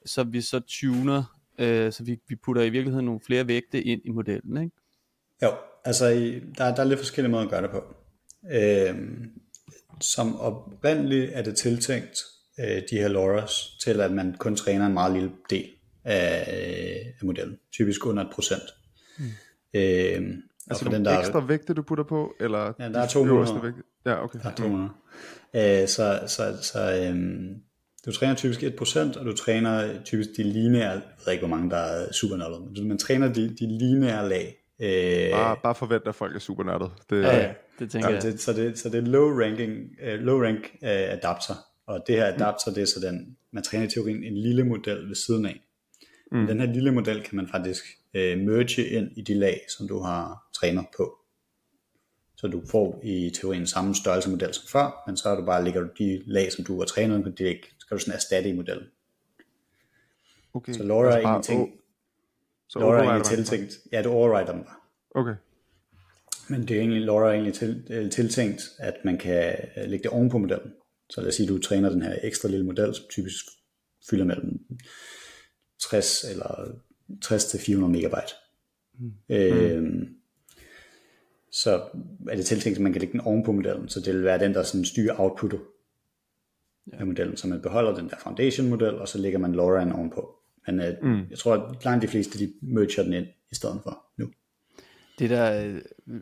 så 0.07 0.25
vi 0.25 0.41
så 0.41 0.61
tuner, 0.61 1.37
øh, 1.59 1.93
så 1.93 2.05
vi, 2.05 2.19
vi 2.29 2.37
putter 2.37 2.63
i 2.63 2.71
virkeligheden 2.71 3.07
nogle 3.07 3.21
flere 3.27 3.49
vægte 3.49 3.83
ind 3.83 4.01
i 4.05 4.11
modellen, 4.11 4.63
ikke? 4.63 4.77
Jo, 5.43 5.53
altså 5.85 6.07
der, 6.59 6.75
der 6.75 6.83
er 6.83 6.85
lidt 6.85 6.99
forskellige 6.99 7.31
måder 7.31 7.45
at 7.45 7.51
gøre 7.51 7.63
det 7.63 7.71
på. 7.71 7.85
Øh, 8.53 8.95
som 10.01 10.41
oprindeligt 10.41 11.31
er 11.35 11.43
det 11.43 11.57
tiltænkt 11.57 12.19
øh, 12.61 12.83
de 12.91 12.97
her 12.99 13.09
LoRa's 13.09 13.79
til, 13.85 14.01
at 14.01 14.13
man 14.13 14.35
kun 14.39 14.57
træner 14.57 14.87
en 14.87 14.95
meget 14.95 15.13
lille 15.13 15.31
del 15.51 15.69
af, 16.05 16.45
af 17.21 17.25
modellen. 17.25 17.59
Typisk 17.73 18.07
under 18.07 18.25
et 18.25 18.31
procent. 18.33 18.63
Mm. 19.19 19.25
Øh, 19.75 20.35
altså 20.71 20.89
den 20.91 21.05
der 21.05 21.19
ekstra 21.19 21.47
vægte, 21.47 21.75
du 21.75 21.83
putter 21.83 22.05
på? 22.05 22.33
Eller 22.41 22.73
ja, 22.79 22.89
der 22.89 23.01
er 23.01 23.07
200. 23.07 23.63
Vægte? 23.63 23.83
Ja, 24.07 24.25
okay. 24.25 24.39
Der 24.43 24.51
er 24.51 24.55
200. 24.55 24.85
Mm. 24.85 24.91
Øh, 25.61 25.89
så 25.89 26.21
så, 26.27 26.57
så 26.63 27.07
øhm, 27.07 27.55
du 28.07 28.13
træner 28.13 28.35
typisk 28.35 28.63
1%, 28.63 29.19
og 29.19 29.27
du 29.27 29.37
træner 29.37 30.03
typisk 30.05 30.31
de 30.37 30.43
lineære, 30.43 30.91
jeg 30.91 31.03
ved 31.27 31.33
ikke, 31.33 31.47
hvor 31.47 31.57
mange 31.57 31.71
der 31.71 31.77
er 31.77 32.13
supernørdet, 32.13 32.61
men 32.61 32.89
man 32.89 32.99
træner 32.99 33.33
de, 33.33 33.49
de 33.49 33.79
lineære 33.79 34.29
lag. 34.29 34.57
Øh, 34.81 35.31
bare, 35.31 35.57
bare 35.63 35.75
forvent, 35.75 36.09
at 36.09 36.15
folk 36.15 36.37
er 36.37 36.39
supernørdet. 36.39 36.91
Det, 37.11 37.23
ja, 37.23 37.37
ja, 37.37 37.53
det 37.79 37.91
tænker 37.91 38.09
ja, 38.09 38.15
jeg. 38.15 38.23
Det, 38.23 38.41
så, 38.41 38.53
det, 38.53 38.79
så 38.79 38.89
det 38.89 38.99
er 38.99 39.07
low 39.07 39.41
ranking, 39.41 39.73
uh, 40.03 40.21
low 40.21 40.43
rank 40.43 40.71
uh, 40.83 40.89
adapter, 40.89 41.55
og 41.87 42.05
det 42.07 42.15
her 42.15 42.27
adapter, 42.27 42.73
det 42.75 42.83
er 42.83 42.87
så 42.87 43.01
den, 43.01 43.37
man 43.51 43.63
træner 43.63 43.87
i 43.87 43.89
teorien 43.89 44.25
en 44.25 44.37
lille 44.37 44.65
model 44.65 45.09
ved 45.09 45.15
siden 45.15 45.47
af. 45.47 45.61
Mm. 46.33 46.47
Den 46.47 46.61
her 46.61 46.67
lille 46.67 46.93
model 46.93 47.23
kan 47.23 47.37
man 47.37 47.49
faktisk 47.49 47.85
øh, 48.15 48.39
merge 48.39 48.87
ind 48.87 49.11
i 49.17 49.23
de 49.23 49.35
lag, 49.35 49.61
som 49.69 49.89
du 49.89 49.99
har 49.99 50.49
trænet 50.55 50.87
på. 50.97 51.17
Så 52.37 52.47
du 52.47 52.63
får 52.71 53.01
i 53.05 53.31
teorien 53.41 53.67
samme 53.67 53.95
størrelse 53.95 54.31
model 54.31 54.55
som 54.55 54.65
før, 54.73 55.03
men 55.07 55.17
så 55.17 55.29
er 55.29 55.37
du 55.37 55.45
bare 55.45 55.65
lægger 55.65 55.81
du 55.81 55.89
de 55.99 56.23
lag, 56.27 56.53
som 56.53 56.65
du 56.65 56.79
har 56.79 56.85
trænet 56.85 57.25
på, 57.25 57.29
det 57.29 57.61
skal 57.79 57.97
du 57.97 58.01
sådan 58.01 58.15
erstatte 58.15 58.51
i 58.51 58.53
modellen. 58.53 58.87
Okay. 60.55 60.73
Så 60.73 60.83
LoRa 60.83 61.09
er 61.09 61.13
altså 61.13 61.29
ingenting. 61.29 61.80
Så 62.71 62.79
LoRa 62.79 62.99
er 62.99 63.03
egentlig 63.03 63.27
tiltænkt. 63.27 63.79
Ja, 63.93 64.03
du 64.03 64.11
overrider 64.11 64.53
dem 64.53 64.65
bare. 64.65 64.77
Okay. 65.15 65.35
Men 66.49 66.69
det 66.69 66.77
er 66.77 66.81
egentlig, 66.81 67.03
LoRa 67.03 67.29
er 67.29 67.33
egentlig 67.33 67.55
til, 67.55 67.87
øh, 67.91 68.11
tiltænkt, 68.11 68.63
at 68.79 68.95
man 69.05 69.19
kan 69.19 69.55
øh, 69.77 69.91
lægge 69.91 70.03
det 70.03 70.11
oven 70.11 70.31
på 70.31 70.39
modellen. 70.39 70.73
Så 71.11 71.21
lad 71.21 71.29
os 71.29 71.35
sige, 71.35 71.47
at 71.47 71.49
du 71.49 71.59
træner 71.59 71.91
den 71.91 72.03
her 72.03 72.17
ekstra 72.23 72.49
lille 72.49 72.67
model, 72.67 72.95
som 72.95 73.05
typisk 73.11 73.45
fylder 74.11 74.25
mellem 74.25 74.59
60 75.91 76.25
eller 76.25 76.79
60 77.23 77.45
til 77.45 77.61
400 77.61 77.93
megabyte. 77.93 78.35
Mm. 78.99 79.13
Øh, 79.29 80.09
så 81.53 81.83
er 82.29 82.37
det 82.37 82.47
tiltænkt, 82.47 82.77
at 82.79 82.83
man 82.83 82.93
kan 82.93 83.01
lægge 83.01 83.13
den 83.13 83.21
oven 83.21 83.45
på 83.45 83.53
modellen, 83.53 83.89
så 83.89 84.01
det 84.01 84.15
vil 84.15 84.25
være 84.25 84.39
den, 84.39 84.55
der 84.55 84.63
sådan 84.63 84.85
styrer 84.85 85.21
outputtet. 85.21 85.61
ja. 86.93 86.99
af 86.99 87.07
modellen, 87.07 87.37
så 87.37 87.49
man 87.49 87.63
beholder 87.63 87.95
den 87.95 88.09
der 88.09 88.17
foundation-model, 88.23 88.95
og 88.95 89.09
så 89.09 89.19
lægger 89.19 89.39
man 89.39 89.53
LoRaWAN 89.53 89.93
ovenpå. 89.93 90.40
Men 90.71 90.81
øh, 90.81 90.95
mm. 91.03 91.27
jeg 91.31 91.39
tror, 91.39 91.55
at 91.55 91.85
langt 91.85 92.03
de 92.03 92.09
fleste, 92.09 92.39
de 92.39 92.53
merger 92.63 93.03
den 93.03 93.13
ind 93.13 93.27
i 93.51 93.55
stedet 93.55 93.81
for 93.83 94.03
nu. 94.19 94.31
Det 95.19 95.31
der, 95.31 95.65
øh, 95.65 95.81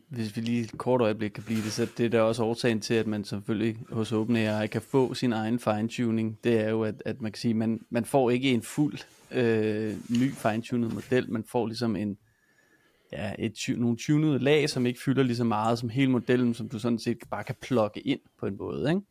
hvis 0.08 0.36
vi 0.36 0.40
lige 0.40 0.62
et 0.62 0.78
kort 0.78 1.00
øjeblik 1.00 1.30
kan 1.30 1.42
blive 1.42 1.62
det, 1.62 1.72
så 1.72 1.86
det 1.98 2.12
der 2.12 2.20
også 2.20 2.42
årsagen 2.42 2.80
til, 2.80 2.94
at 2.94 3.06
man 3.06 3.24
selvfølgelig 3.24 3.76
hos 3.90 4.12
OpenAI 4.12 4.66
kan 4.66 4.82
få 4.82 5.14
sin 5.14 5.32
egen 5.32 5.58
fine-tuning, 5.58 6.38
det 6.44 6.60
er 6.60 6.70
jo, 6.70 6.82
at, 6.82 7.02
at 7.04 7.20
man 7.20 7.32
kan 7.32 7.40
sige, 7.40 7.54
man, 7.54 7.80
man 7.90 8.04
får 8.04 8.30
ikke 8.30 8.50
en 8.50 8.62
fuld 8.62 8.98
øh, 9.30 9.94
ny 10.20 10.32
fine-tunet 10.32 10.94
model, 10.94 11.32
man 11.32 11.44
får 11.44 11.66
ligesom 11.66 11.96
en, 11.96 12.18
ja, 13.12 13.32
et, 13.38 13.58
nogle 13.68 13.96
tunede 13.96 14.38
lag, 14.38 14.70
som 14.70 14.86
ikke 14.86 15.00
fylder 15.04 15.22
lige 15.22 15.36
så 15.36 15.44
meget 15.44 15.78
som 15.78 15.88
hele 15.88 16.10
modellen, 16.10 16.54
som 16.54 16.68
du 16.68 16.78
sådan 16.78 16.98
set 16.98 17.18
bare 17.30 17.44
kan 17.44 17.54
plukke 17.62 18.00
ind 18.00 18.20
på 18.40 18.46
en 18.46 18.56
måde, 18.56 18.90
ikke? 18.90 19.02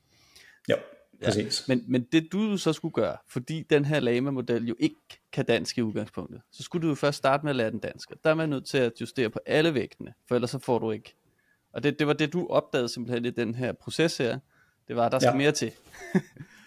Jo, 0.70 0.76
præcis. 1.26 1.66
Ja, 1.68 1.76
men, 1.76 1.84
men 1.88 2.08
det 2.12 2.32
du 2.32 2.58
så 2.58 2.74
skulle 2.74 2.94
gøre, 2.94 3.18
fordi 3.30 3.66
den 3.70 3.86
her 3.86 4.00
Lama-model 4.00 4.68
jo 4.68 4.76
ikke 4.80 4.96
kan 5.34 5.46
dansk 5.46 5.78
i 5.78 5.82
udgangspunktet, 5.82 6.42
så 6.52 6.64
skulle 6.64 6.84
du 6.84 6.90
jo 6.90 6.96
først 6.96 7.18
starte 7.18 7.46
med 7.46 7.50
at 7.50 7.56
lære 7.56 7.72
den 7.72 7.80
dansk. 7.80 8.12
Der 8.24 8.30
er 8.30 8.34
man 8.36 8.50
nødt 8.50 8.66
til 8.66 8.78
at 8.78 8.92
justere 9.02 9.30
på 9.30 9.40
alle 9.46 9.74
vægtene, 9.74 10.14
for 10.28 10.36
ellers 10.36 10.50
så 10.50 10.60
får 10.60 10.80
du 10.80 10.92
ikke. 10.92 11.16
Og 11.74 11.84
det, 11.84 12.00
det 12.00 12.08
var 12.08 12.14
det, 12.14 12.34
du 12.34 12.48
opdagede 12.50 12.90
simpelthen 12.90 13.26
i 13.26 13.30
den 13.30 13.56
her 13.56 13.74
proces 13.74 14.18
her. 14.18 14.40
Det 14.88 14.96
var, 14.96 15.06
at 15.06 15.12
der 15.12 15.20
skal 15.20 15.32
ja. 15.32 15.38
mere 15.38 15.52
til. 15.52 15.72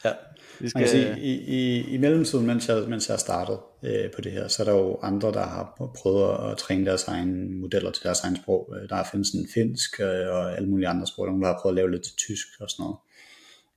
ja. 0.04 0.12
Vi 0.60 0.68
skal... 0.68 0.78
Man 0.78 0.88
kan 0.88 0.90
sige, 0.90 1.20
i, 1.20 1.32
i, 1.32 1.80
i 1.94 1.96
mellemtiden, 1.96 2.46
mens 2.46 2.68
jeg, 2.68 2.88
mens 2.88 3.08
jeg 3.08 3.18
startede 3.18 3.60
øh, 3.82 4.10
på 4.10 4.20
det 4.20 4.32
her, 4.32 4.48
så 4.48 4.62
er 4.62 4.64
der 4.64 4.72
jo 4.72 4.98
andre, 5.02 5.32
der 5.32 5.46
har 5.46 5.90
prøvet 5.96 6.50
at 6.50 6.58
træne 6.58 6.86
deres 6.86 7.04
egne 7.04 7.50
modeller 7.50 7.90
til 7.90 8.02
deres 8.02 8.20
egen 8.20 8.36
sprog. 8.36 8.74
Øh, 8.76 8.88
der 8.88 9.04
findes 9.04 9.30
en 9.30 9.48
finsk 9.54 10.00
øh, 10.00 10.06
og 10.06 10.56
alle 10.56 10.68
mulige 10.68 10.88
andre 10.88 11.06
sprog, 11.06 11.26
der 11.26 11.46
har 11.46 11.58
prøvet 11.62 11.72
at 11.72 11.76
lave 11.76 11.90
lidt 11.90 12.02
til 12.02 12.16
tysk 12.16 12.46
og 12.60 12.70
sådan 12.70 12.82
noget. 12.82 12.96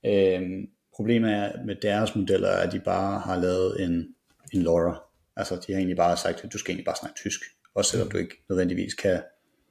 Øh, 0.06 0.42
problemet 0.94 1.32
er 1.32 1.64
med 1.64 1.74
deres 1.74 2.14
modeller, 2.14 2.48
at 2.48 2.72
de 2.72 2.80
bare 2.80 3.20
har 3.20 3.40
lavet 3.40 3.84
en, 3.84 4.14
en 4.52 4.62
LoRa. 4.62 5.02
Altså 5.36 5.54
de 5.66 5.72
har 5.72 5.78
egentlig 5.78 5.96
bare 5.96 6.16
sagt, 6.16 6.44
at 6.44 6.52
du 6.52 6.58
skal 6.58 6.72
egentlig 6.72 6.84
bare 6.84 6.96
snakke 6.96 7.16
tysk, 7.16 7.40
også 7.74 7.90
selvom 7.90 8.10
du 8.10 8.16
ikke 8.16 8.44
nødvendigvis 8.48 8.94
kan 8.94 9.22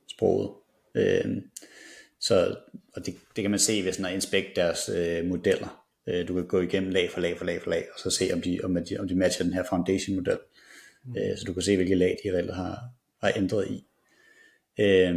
sproget. 0.07 0.51
Øh, 0.95 1.41
så 2.19 2.55
og 2.95 3.05
det, 3.05 3.15
det 3.35 3.41
kan 3.41 3.51
man 3.51 3.59
se, 3.59 3.83
hvis 3.83 3.99
man 3.99 4.13
inspekt 4.13 4.55
deres 4.55 4.89
øh, 4.89 5.25
modeller. 5.25 5.85
Øh, 6.07 6.27
du 6.27 6.33
kan 6.33 6.47
gå 6.47 6.61
igennem 6.61 6.91
lag 6.91 7.11
for 7.11 7.21
lag 7.21 7.37
for 7.37 7.45
lag 7.45 7.61
for 7.61 7.69
lag, 7.69 7.87
og 7.93 7.99
så 7.99 8.09
se, 8.09 8.29
om 8.33 8.41
de, 8.41 8.59
om 8.63 8.85
de, 8.85 8.97
om 8.99 9.07
de 9.07 9.15
matcher 9.15 9.43
den 9.43 9.53
her 9.53 9.63
foundation 9.69 10.15
model. 10.15 10.37
Mm. 11.05 11.17
Øh, 11.17 11.37
så 11.37 11.43
du 11.47 11.53
kan 11.53 11.61
se, 11.61 11.75
hvilke 11.75 11.95
lag 11.95 12.17
de 12.23 12.33
reelt 12.33 12.53
har, 12.53 12.79
har 13.21 13.33
ændret 13.35 13.67
i. 13.67 13.87
Øh, 14.79 15.15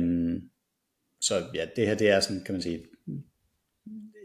så 1.20 1.44
ja, 1.54 1.66
det 1.76 1.86
her 1.86 1.94
det 1.94 2.10
er 2.10 2.20
sådan, 2.20 2.44
kan 2.44 2.54
man 2.54 2.62
sige, 2.62 2.84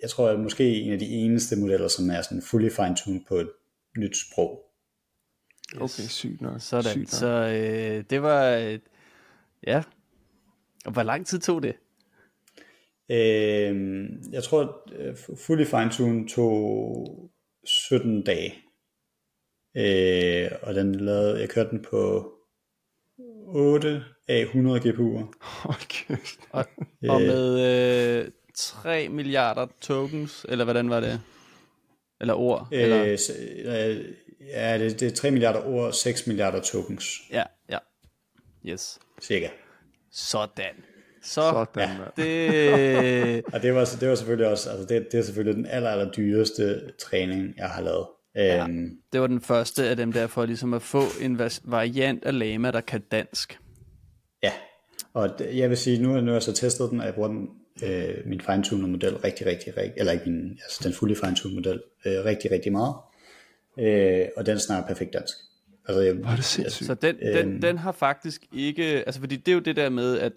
jeg 0.02 0.10
tror, 0.10 0.30
at 0.30 0.40
måske 0.40 0.82
en 0.82 0.94
af 0.94 1.00
de 1.00 1.06
eneste 1.06 1.56
modeller, 1.56 1.88
som 1.88 2.10
er 2.10 2.22
sådan 2.22 2.42
fully 2.42 2.70
fine-tuned 2.70 3.26
på 3.28 3.36
et 3.36 3.50
nyt 3.98 4.18
sprog. 4.18 4.62
Yes. 5.76 5.82
Okay, 5.82 6.08
sygt 6.08 6.42
nok. 6.42 6.62
Sådan, 6.62 6.92
sygt 6.92 7.02
nok. 7.02 7.10
så 7.10 7.28
øh, 7.28 8.04
det 8.10 8.22
var, 8.22 8.56
øh, 8.56 8.80
ja, 9.68 9.84
og 10.86 10.92
hvor 10.92 11.04
lang 11.04 11.28
tid 11.28 11.40
tog 11.40 11.64
det? 11.64 11.76
Øh, 13.12 14.06
jeg 14.32 14.44
tror, 14.44 14.84
at 15.00 15.18
fully 15.38 15.66
fine-tuned 15.66 16.28
tog 16.30 17.32
17 17.66 18.24
dage. 18.24 18.54
Øh, 19.78 20.52
og 20.62 20.76
den 20.76 20.96
lavede, 20.96 21.40
jeg 21.40 21.50
kørte 21.50 21.70
den 21.70 21.86
på 21.90 22.32
8 23.48 24.04
af 24.28 24.42
100 24.42 24.80
GPU'er. 24.80 25.26
Okay. 25.76 26.18
og, 26.52 26.66
og 27.10 27.22
med 27.22 27.60
øh, 28.20 28.32
3 28.56 29.10
milliarder 29.10 29.68
tokens, 29.82 30.46
eller 30.50 30.64
hvordan 30.64 30.90
var 30.90 31.00
det? 31.00 31.22
Eller 32.22 32.34
ord? 32.34 32.68
Øh, 32.72 32.82
eller? 32.82 33.04
Øh, 33.04 34.06
ja, 34.40 34.78
det, 34.80 35.00
det 35.00 35.08
er 35.08 35.16
3 35.16 35.32
milliarder 35.32 35.66
ord, 35.66 35.94
6 35.94 36.28
milliarder 36.28 36.62
tokens. 36.62 37.06
Ja, 37.32 37.44
ja. 37.70 37.78
Yes. 38.66 39.00
Cirka. 39.22 39.48
Sådan. 40.12 40.76
Så, 41.24 41.42
Sådan, 41.42 41.90
ja. 42.18 42.24
det... 42.24 43.44
og 43.54 43.62
det 43.62 43.74
var, 43.74 43.90
det 44.00 44.10
var 44.10 44.16
selvfølgelig 44.16 44.48
også, 44.48 44.70
altså 44.70 44.86
det, 44.86 45.08
det 45.12 45.20
er 45.20 45.24
selvfølgelig 45.24 45.56
den 45.56 45.66
aller, 45.66 45.90
aller 45.90 46.12
dyreste 46.12 46.92
træning, 47.00 47.54
jeg 47.58 47.70
har 47.70 47.82
lavet. 47.82 48.08
Ja, 48.36 48.66
um, 48.66 48.90
det 49.14 49.22
var 49.22 49.28
den 49.28 49.42
første 49.42 49.90
af 49.90 49.98
dem 49.98 50.12
der, 50.12 50.28
for 50.28 50.46
ligesom 50.46 50.74
at 50.74 50.82
få 50.82 51.02
en 51.22 51.40
variant 51.64 52.26
af 52.26 52.40
Lama, 52.40 52.72
der 52.72 52.82
kan 52.82 53.02
dansk. 53.12 53.60
Ja, 54.44 54.52
og 55.14 55.30
jeg 55.54 55.70
vil 55.70 55.78
sige, 55.78 56.02
nu, 56.02 56.22
nu 56.22 56.26
har 56.26 56.34
jeg 56.34 56.44
så 56.44 56.54
testet 56.54 56.90
den, 56.90 57.00
og 57.00 57.06
jeg 57.06 57.14
bruger 57.14 57.30
den 57.30 57.48
øh, 57.84 58.16
min 58.26 58.42
fine-tuned 58.42 58.88
model 58.88 59.16
rigtig, 59.16 59.46
rigtig, 59.46 59.78
rigtig, 59.78 59.94
eller 59.98 60.12
ikke 60.12 60.30
min, 60.30 60.50
altså 60.64 60.80
den 60.84 60.94
fulde 60.94 61.16
fine-tuned 61.16 61.56
model, 61.56 61.82
øh, 62.06 62.26
rigtig, 62.26 62.52
rigtig 62.52 62.72
meget. 62.72 62.96
Øh, 63.80 64.28
og 64.38 64.46
den 64.46 64.60
snakker 64.60 64.88
perfekt 64.88 65.14
dansk. 65.14 65.36
Altså, 65.88 66.02
jeg, 66.02 66.24
Var 66.24 66.36
det 66.36 66.46
sindssygt. 66.46 66.88
Så 66.88 66.94
den, 66.94 67.16
den, 67.20 67.48
øhm, 67.52 67.62
den 67.62 67.78
har 67.78 67.92
faktisk 67.92 68.46
ikke, 68.54 68.84
altså 68.84 69.20
fordi 69.20 69.36
det 69.36 69.52
er 69.52 69.56
jo 69.56 69.60
det 69.60 69.76
der 69.76 69.90
med, 69.90 70.20
at 70.20 70.34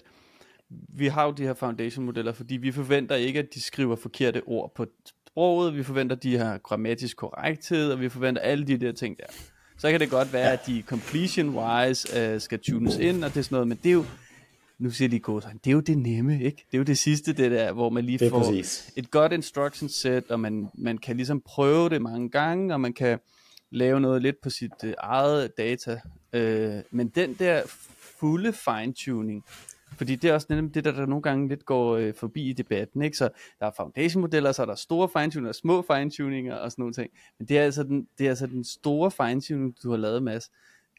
vi 0.89 1.07
har 1.07 1.25
jo 1.25 1.31
de 1.31 1.43
her 1.43 1.55
foundation 1.55 2.05
modeller, 2.05 2.33
fordi 2.33 2.57
vi 2.57 2.73
forventer 2.73 3.15
ikke, 3.15 3.39
at 3.39 3.55
de 3.55 3.63
skriver 3.63 3.97
forkerte 3.97 4.43
ord 4.47 4.73
på 4.75 4.87
sproget, 5.07 5.77
vi 5.77 5.83
forventer, 5.83 6.17
at 6.17 6.23
de 6.23 6.37
har 6.37 6.59
grammatisk 6.59 7.17
korrekthed, 7.17 7.93
og 7.93 8.01
vi 8.01 8.09
forventer 8.09 8.43
alle 8.43 8.67
de 8.67 8.77
der 8.77 8.93
ting 8.93 9.19
der. 9.19 9.27
Så 9.79 9.91
kan 9.91 10.01
det 10.01 10.11
godt 10.11 10.33
være, 10.33 10.47
ja. 10.47 10.53
at 10.53 10.67
de 10.67 10.83
completion-wise 10.87 12.35
uh, 12.35 12.41
skal 12.41 12.59
tunes 12.59 12.97
ind, 12.97 13.25
og 13.25 13.31
det 13.31 13.41
er 13.41 13.43
sådan 13.43 13.55
noget, 13.55 13.69
men 13.69 13.79
det 13.83 13.89
er 13.89 13.93
jo, 13.93 14.05
nu 14.79 14.91
siger 14.91 15.09
de 15.09 15.21
gode 15.21 15.47
det 15.65 15.71
er 15.71 15.75
jo 15.75 15.81
det 15.81 15.99
nemme, 15.99 16.43
ikke? 16.43 16.65
Det 16.67 16.75
er 16.75 16.79
jo 16.79 16.85
det 16.85 16.99
sidste, 16.99 17.33
det 17.33 17.51
der, 17.51 17.73
hvor 17.73 17.91
man 17.91 18.05
lige 18.05 18.31
får 18.31 18.39
præcis. 18.39 18.93
et 18.97 19.11
godt 19.11 19.33
instruction 19.33 19.89
set, 19.89 20.31
og 20.31 20.41
man, 20.41 20.69
man 20.75 20.99
kan 20.99 21.17
ligesom 21.17 21.41
prøve 21.41 21.89
det 21.89 22.03
mange 22.03 22.31
gange, 22.31 22.75
og 22.75 22.81
man 22.81 22.93
kan 22.93 23.19
lave 23.71 24.01
noget 24.01 24.23
lidt 24.23 24.37
på 24.43 24.51
sit 24.51 24.73
uh, 24.85 24.91
eget 24.99 25.53
data. 25.59 26.01
Uh, 26.37 26.83
men 26.91 27.09
den 27.09 27.35
der 27.35 27.63
fulde 28.21 28.53
fine-tuning, 28.53 29.45
fordi 29.97 30.17
det 30.17 30.31
er 30.31 30.35
også 30.35 30.47
det, 30.75 30.85
der, 30.85 30.93
der 30.93 31.07
nogle 31.07 31.23
gange 31.23 31.49
lidt 31.49 31.65
går 31.65 31.99
uh, 31.99 32.15
forbi 32.17 32.51
i 32.51 32.53
debatten, 32.53 33.03
ikke? 33.03 33.17
Så 33.17 33.29
der 33.61 33.67
er 33.67 33.71
foundation-modeller, 33.77 34.53
så 34.53 34.63
er 34.63 34.67
der 34.67 34.75
store 34.75 35.09
fine-tuninger, 35.09 35.53
små 35.53 35.85
fine-tuninger 35.93 36.55
og 36.55 36.71
sådan 36.71 36.83
nogle 36.83 36.95
ting. 36.95 37.11
Men 37.39 37.49
det 37.49 37.59
er 37.59 37.63
altså 37.63 37.83
den, 37.83 38.09
det 38.19 38.27
er 38.27 38.31
altså 38.31 38.47
den 38.47 38.65
store 38.65 39.11
fine-tuning, 39.11 39.75
du 39.83 39.91
har 39.91 39.97
lavet, 39.97 40.23
Mads 40.23 40.51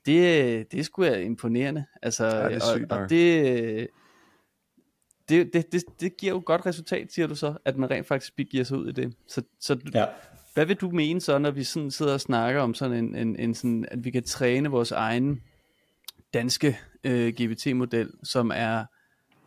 det, 0.05 0.71
det 0.71 0.85
skulle 0.85 1.11
være 1.11 1.23
imponerende. 1.23 1.85
Altså, 2.01 2.25
ja, 2.25 2.49
det 2.49 2.89
og, 2.89 2.97
og 2.99 3.09
det, 3.09 3.87
det, 5.29 5.53
det, 5.53 5.71
det, 5.71 5.83
det 5.99 6.17
giver 6.17 6.33
jo 6.33 6.43
godt 6.45 6.65
resultat, 6.65 7.13
siger 7.13 7.27
du 7.27 7.35
så, 7.35 7.57
at 7.65 7.77
man 7.77 7.91
rent 7.91 8.07
faktisk 8.07 8.33
giver 8.49 8.63
sig 8.63 8.77
ud 8.77 8.89
i 8.89 8.91
det. 8.91 9.13
Så, 9.27 9.41
så 9.59 9.77
ja. 9.93 10.05
hvad 10.53 10.65
vil 10.65 10.75
du 10.75 10.89
mene 10.89 11.21
så, 11.21 11.37
når 11.37 11.51
vi 11.51 11.63
sådan 11.63 11.91
sidder 11.91 12.13
og 12.13 12.21
snakker 12.21 12.61
om 12.61 12.73
sådan 12.73 12.97
en, 12.97 13.15
en, 13.15 13.39
en 13.39 13.53
sådan, 13.53 13.85
at 13.91 14.05
vi 14.05 14.11
kan 14.11 14.23
træne 14.23 14.69
vores 14.69 14.91
egen 14.91 15.41
danske 16.33 16.79
øh, 17.03 17.33
GBT-model, 17.33 18.11
som 18.23 18.51
er, 18.55 18.85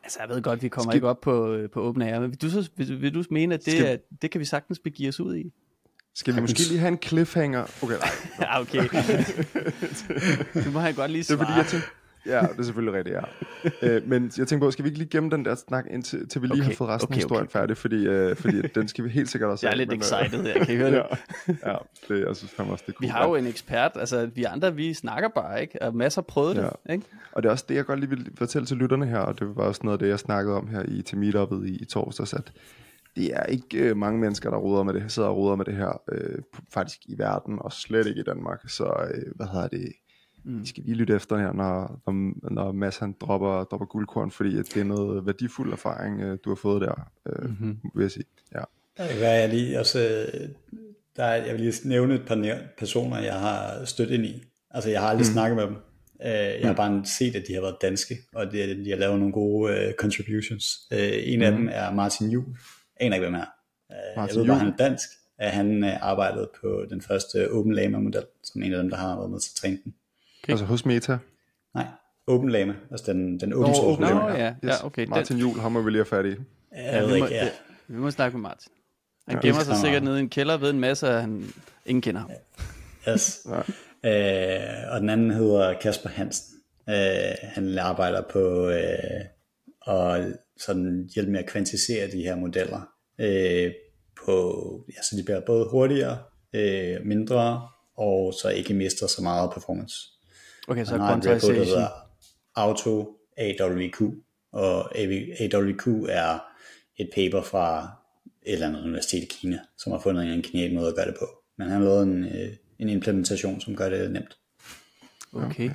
altså 0.05 0.19
jeg 0.21 0.29
ved 0.29 0.43
godt, 0.43 0.63
vi 0.63 0.69
kommer 0.69 0.91
Skal... 0.91 0.97
ikke 0.97 1.09
op 1.09 1.21
på, 1.21 1.53
øh, 1.53 1.71
på 1.71 1.83
OpenAI, 1.83 2.21
men 2.21 2.31
vil 2.31 2.43
du, 2.43 2.51
så, 2.51 2.71
vil, 2.77 3.03
vil 3.03 3.15
du 3.15 3.25
mene, 3.31 3.55
at 3.55 3.65
det, 3.65 3.73
Skal... 3.73 3.87
er, 3.87 3.97
det 4.23 4.31
kan 4.31 4.39
vi 4.39 4.45
sagtens 4.45 4.79
begive 4.79 5.09
os 5.09 5.21
ud 5.21 5.37
i? 5.37 5.53
Skal 6.19 6.37
vi 6.37 6.41
måske 6.41 6.59
lige 6.59 6.79
have 6.79 6.89
en 6.89 6.99
cliffhanger? 7.03 7.65
Okay, 7.83 7.95
nej. 7.95 8.11
ja, 8.41 8.61
okay. 8.61 8.89
du 10.65 10.71
må 10.71 10.79
have 10.79 10.93
godt 10.93 11.11
lige 11.11 11.25
svare. 11.25 11.39
Det 11.39 11.45
er 11.45 11.47
fordi, 11.47 11.59
jeg 11.59 11.67
tænkte, 11.67 11.89
ja, 12.27 12.41
det 12.41 12.59
er 12.59 12.63
selvfølgelig 12.63 12.99
rigtigt, 12.99 13.17
ja. 13.83 13.97
Øh, 13.97 14.09
men 14.09 14.33
jeg 14.39 14.49
tænker 14.49 14.67
på, 14.67 14.71
skal 14.71 14.85
vi 14.85 14.89
ikke 14.89 14.99
lige 14.99 15.09
gemme 15.09 15.31
den 15.31 15.45
der 15.45 15.55
snak, 15.55 15.85
indtil 15.91 16.29
til 16.29 16.43
vi 16.43 16.47
lige 16.47 16.61
okay. 16.61 16.65
har 16.65 16.75
fået 16.75 16.91
resten 16.91 17.07
okay, 17.07 17.15
af 17.15 17.17
historien 17.17 17.43
okay. 17.43 17.53
færdig, 17.53 17.77
fordi, 17.77 18.07
øh, 18.07 18.37
fordi 18.37 18.63
den 18.63 18.89
skal 18.89 19.05
vi 19.05 19.09
helt 19.09 19.31
sikkert 19.31 19.51
også 19.51 19.67
Jeg 19.67 19.73
er 19.73 19.77
lidt 19.77 19.89
men, 19.89 19.97
øh, 19.97 20.01
excited 20.01 20.43
her, 20.43 20.65
kan 20.65 20.75
I 20.75 20.77
høre 20.77 20.91
det? 20.97 21.05
ja, 21.47 21.71
ja, 21.71 21.77
det, 22.09 22.27
jeg 22.27 22.37
synes 22.37 22.53
fandme 22.53 22.73
også, 22.75 22.85
det 22.87 22.93
er 22.93 22.97
cool. 22.97 23.07
Vi 23.07 23.09
har 23.09 23.29
jo 23.29 23.35
en 23.35 23.47
ekspert, 23.47 23.93
altså 23.97 24.27
vi 24.35 24.45
andre, 24.45 24.75
vi 24.75 24.95
snakker 24.95 25.29
bare, 25.29 25.61
ikke? 25.61 25.83
Og 25.83 25.97
masser 25.97 26.21
har 26.23 26.25
prøvet 26.25 26.57
ja. 26.57 26.63
det, 26.63 26.71
ikke? 26.91 27.05
Og 27.33 27.43
det 27.43 27.49
er 27.49 27.53
også 27.53 27.65
det, 27.69 27.75
jeg 27.75 27.85
godt 27.85 28.01
lige 28.01 28.11
vil 28.11 28.31
fortælle 28.39 28.67
til 28.67 28.77
lytterne 28.77 29.07
her, 29.07 29.19
og 29.19 29.39
det 29.39 29.57
var 29.57 29.63
også 29.63 29.81
noget 29.85 29.95
af 29.95 29.99
det, 29.99 30.09
jeg 30.09 30.19
snakkede 30.19 30.57
om 30.57 30.69
her 30.69 30.83
i, 30.89 31.03
til 31.03 31.19
meetupet 31.19 31.69
i, 31.69 31.77
i 31.77 31.85
torsdags, 31.85 32.35
at 32.35 32.53
det 33.19 33.35
er 33.35 33.43
ikke 33.43 33.79
øh, 33.79 33.97
mange 33.97 34.21
mennesker, 34.21 34.51
der 34.51 34.57
ruder 34.57 34.83
med 34.83 34.95
det, 34.95 35.13
sidder 35.13 35.29
og 35.29 35.37
ruder 35.37 35.57
med 35.57 35.65
det 35.65 35.75
her, 35.77 36.03
øh, 36.13 36.39
faktisk 36.71 37.01
i 37.07 37.19
verden, 37.19 37.59
og 37.61 37.73
slet 37.73 38.07
ikke 38.07 38.21
i 38.21 38.25
Danmark. 38.25 38.69
Så 38.69 39.09
øh, 39.15 39.33
hvad 39.37 39.47
hedder 39.47 39.69
det? 39.69 39.93
Mm. 40.45 40.67
Skal 40.67 40.83
lige 40.85 40.97
lytte 40.97 41.15
efter 41.15 41.39
her, 41.39 41.53
når, 41.53 42.01
når, 42.07 42.51
når 42.51 42.73
Mads 42.73 42.99
han 42.99 43.15
dropper, 43.21 43.65
dropper 43.65 43.87
guldkorn, 43.87 44.31
fordi 44.31 44.59
at 44.59 44.67
det 44.75 44.81
er 44.81 44.85
noget 44.85 45.27
værdifuld 45.27 45.73
erfaring, 45.73 46.21
øh, 46.21 46.39
du 46.45 46.51
har 46.51 46.55
fået 46.55 46.81
der, 46.81 47.11
øh, 47.27 47.49
mm-hmm. 47.51 47.79
vil 47.95 48.03
jeg 48.03 48.11
sige. 48.11 48.25
Ja. 48.55 48.63
Hvad 48.97 49.41
jeg 49.41 49.49
lige 49.49 49.81
også, 49.81 50.27
der 51.17 51.25
er, 51.25 51.45
jeg 51.45 51.55
vil 51.55 51.61
lige 51.61 51.89
nævne 51.89 52.15
et 52.15 52.27
par 52.27 52.59
personer, 52.79 53.19
jeg 53.19 53.35
har 53.35 53.85
stødt 53.85 54.11
ind 54.11 54.25
i. 54.25 54.43
Altså 54.71 54.91
jeg 54.91 55.01
har 55.01 55.09
aldrig 55.09 55.27
mm. 55.27 55.33
snakket 55.33 55.57
med 55.57 55.67
dem. 55.67 55.77
Uh, 56.25 56.31
jeg 56.61 56.61
har 56.63 56.71
mm. 56.73 56.77
bare 56.77 57.03
set, 57.19 57.37
at 57.37 57.45
de 57.49 57.55
har 57.55 57.61
været 57.61 57.77
danske, 57.83 58.15
og 58.35 58.53
de, 58.53 58.85
de 58.85 58.91
har 58.91 58.97
lavet 58.97 59.19
nogle 59.19 59.33
gode 59.33 59.73
uh, 59.73 59.95
contributions. 59.99 60.65
Uh, 60.93 60.99
en 61.01 61.39
mm. 61.39 61.45
af 61.45 61.53
dem 61.53 61.69
er 61.73 61.95
Martin 61.95 62.31
Juhl, 62.31 62.47
aner 63.01 63.17
ikke, 63.17 63.25
hvem 63.27 63.35
han 63.35 63.43
er. 63.43 64.23
Uh, 64.23 64.29
jeg 64.29 64.37
ved 64.37 64.47
bare, 64.47 64.59
han 64.59 64.69
er 64.69 64.77
dansk. 64.77 65.09
Han 65.39 65.85
uh, 65.85 66.03
arbejdede 66.03 66.51
på 66.61 66.85
den 66.91 67.03
første 67.03 67.53
Open 67.53 67.73
Lama 67.73 67.99
model, 67.99 68.25
som 68.45 68.63
en 68.63 68.73
af 68.73 68.79
dem, 68.79 68.91
der 68.91 68.97
har 68.97 69.17
været 69.17 69.31
med 69.31 69.41
til 69.41 69.51
at 69.55 69.61
træne 69.61 69.79
den. 69.85 69.95
Okay. 70.43 70.53
Altså 70.53 70.65
hos 70.65 70.87
Meta? 70.87 71.19
Nej, 71.75 71.87
Open 72.27 72.51
Lama, 72.51 72.75
altså 72.91 73.13
den, 73.13 73.41
den 73.41 73.53
open 73.53 73.75
source 73.75 74.01
Lama. 74.01 74.21
Nå, 74.21 74.29
ja. 74.29 74.51
Yes. 74.51 74.57
ja, 74.63 74.87
okay. 74.87 75.07
Martin 75.07 75.37
den... 75.37 75.41
Juhl, 75.41 75.61
ham 75.61 75.73
må 75.73 75.83
vi 75.83 75.91
lige 75.91 75.99
have 75.99 76.05
fat 76.07 76.27
i. 76.27 76.35
Jeg 76.73 77.07
ved 77.07 77.15
ikke, 77.15 77.29
ja. 77.29 77.49
Vi 77.89 77.99
må 77.99 78.11
snakke 78.11 78.37
med 78.37 78.43
Martin. 78.43 78.73
Han 79.29 79.41
gemmer 79.41 79.63
sig 79.63 79.77
sikkert 79.77 80.03
nede 80.03 80.17
i 80.19 80.21
en 80.21 80.29
kælder 80.29 80.57
ved 80.57 80.71
en 80.71 80.81
masse, 80.81 81.07
han 81.07 81.53
ingen 81.87 82.03
kender 82.03 82.21
ham. 82.21 82.31
Yes. 83.09 83.47
Øh, 84.05 84.93
og 84.93 85.01
den 85.01 85.11
anden 85.11 85.31
hedder 85.31 85.75
Kasper 85.81 86.09
Hansen. 86.09 86.59
Øh, 86.89 86.95
han 87.43 87.79
arbejder 87.79 88.23
på 88.23 88.69
øh, 88.69 89.21
at 89.87 90.37
sådan 90.59 91.11
hjælpe 91.15 91.33
med 91.33 91.41
at 91.41 91.47
kvantisere 91.47 92.11
de 92.11 92.23
her 92.23 92.37
modeller. 92.37 92.81
Øh, 93.21 93.73
på, 94.25 94.85
ja, 94.89 95.03
så 95.03 95.17
de 95.17 95.23
bliver 95.25 95.41
både 95.41 95.69
hurtigere, 95.71 96.19
øh, 96.53 96.97
mindre, 97.05 97.69
og 97.97 98.35
så 98.43 98.49
ikke 98.49 98.75
mister 98.75 99.07
så 99.07 99.23
meget 99.23 99.51
performance. 99.55 99.95
Okay, 100.69 100.85
så 100.85 100.97
der 100.97 101.09
quantization. 101.09 101.55
hedder 101.55 101.89
Auto 102.55 103.17
AWQ, 103.37 104.03
og 104.53 104.99
AWQ 104.99 105.87
er 106.09 106.39
et 106.97 107.11
paper 107.15 107.43
fra 107.43 107.91
et 108.47 108.53
eller 108.53 108.69
andet 108.69 108.83
universitet 108.83 109.23
i 109.23 109.27
Kina, 109.31 109.59
som 109.79 109.93
har 109.93 109.99
fundet 110.01 110.33
en 110.33 110.43
genial 110.43 110.75
måde 110.75 110.89
at 110.89 110.95
gøre 110.95 111.07
det 111.07 111.17
på. 111.19 111.27
Men 111.59 111.69
han 111.69 111.83
har 111.83 111.89
lavet 111.89 112.03
en, 112.03 112.25
øh, 112.25 112.57
en 112.79 112.89
implementation, 112.89 113.61
som 113.61 113.77
gør 113.77 113.89
det 113.89 114.11
nemt. 114.11 114.39
Okay, 115.33 115.71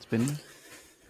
spændende. 0.00 0.36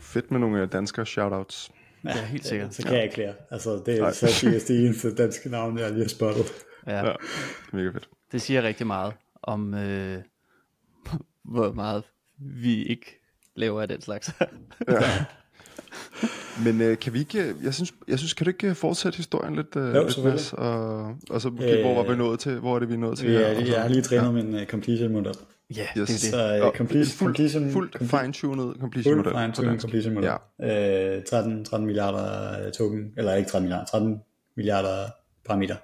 Fedt 0.01 0.31
med 0.31 0.41
nogle 0.41 0.63
øh, 0.63 0.73
danskere 0.73 1.07
shoutouts. 1.07 1.71
Ja, 2.05 2.25
helt 2.25 2.47
sikkert. 2.47 2.75
Så 2.75 2.83
kan 2.83 2.95
jeg 2.95 3.03
ikke 3.03 3.15
flere. 3.15 3.35
Altså, 3.51 3.83
det 3.87 3.99
er 3.99 4.13
så 4.13 4.27
det 4.69 4.85
eneste 4.85 5.15
danske 5.15 5.49
navn, 5.49 5.79
jeg 5.79 5.91
lige 5.91 6.03
har 6.03 6.09
spottet. 6.09 6.47
Ja, 6.87 7.07
Ja, 7.07 7.13
mega 7.73 7.89
fedt. 7.91 8.09
det 8.33 8.43
siger 8.43 8.63
rigtig 8.63 8.87
meget 8.87 9.13
om, 9.43 9.75
øh, 9.75 10.19
hvor 11.55 11.73
meget 11.73 12.03
vi 12.39 12.85
ikke 12.85 13.21
laver 13.57 13.83
af 13.83 13.89
den 13.89 14.01
slags. 14.01 14.31
Men 16.65 16.81
øh, 16.81 16.99
kan 16.99 17.13
vi 17.13 17.19
ikke, 17.19 17.43
øh, 17.43 17.55
jeg 17.65 17.75
synes, 17.75 17.95
jeg 18.09 18.19
synes, 18.19 18.35
kan 18.35 18.45
du 18.45 18.51
ikke 18.51 18.69
øh, 18.69 18.75
fortsætte 18.75 19.17
historien 19.17 19.57
lidt, 19.57 19.77
øh, 19.77 19.95
Jo, 19.95 20.03
lidt. 20.03 20.25
Mads, 20.25 20.53
og, 20.53 21.05
og 21.31 21.41
så 21.41 21.51
måske, 21.51 21.77
øh, 21.77 21.81
hvor 21.85 21.95
var 22.03 22.11
vi 22.11 22.17
nået 22.17 22.41
til, 22.41 22.59
hvor 22.59 22.75
er 22.75 22.79
det, 22.79 22.89
vi 22.89 22.95
er 22.95 22.99
nået 22.99 23.19
til 23.19 23.29
Vi 23.29 23.33
her? 23.33 23.41
er, 23.41 23.65
jeg 23.65 23.83
har 23.83 23.89
lige 23.89 24.03
trænet 24.03 24.35
min 24.35 24.55
uh, 24.55 24.65
completion 24.67 25.13
model. 25.13 25.35
Ja, 25.77 25.87
Yes. 25.99 26.09
det 26.09 26.15
er 26.15 26.31
Så 26.31 26.49
det. 26.55 26.61
uh, 26.61 26.67
Og 26.67 26.73
completion, 26.77 27.07
fuldt, 27.19 27.37
completion, 27.37 27.73
fuldt 27.73 27.97
fine-tunet 28.11 28.77
completion 28.81 29.15
Fuld 29.15 29.25
model. 29.25 29.33
fine 29.41 29.49
på 29.53 29.57
tuning 29.57 29.71
dansk. 29.71 29.83
completion 29.83 30.15
model. 30.15 30.31
Ja. 30.61 31.17
Øh, 31.17 31.25
13, 31.25 31.65
13 31.65 31.87
milliarder 31.87 32.67
øh, 32.67 32.73
token, 32.73 33.13
eller 33.17 33.35
ikke 33.35 33.51
13 33.51 33.65
milliarder, 33.65 33.87
13 33.87 34.19
milliarder 34.57 35.09
parameter. 35.45 35.77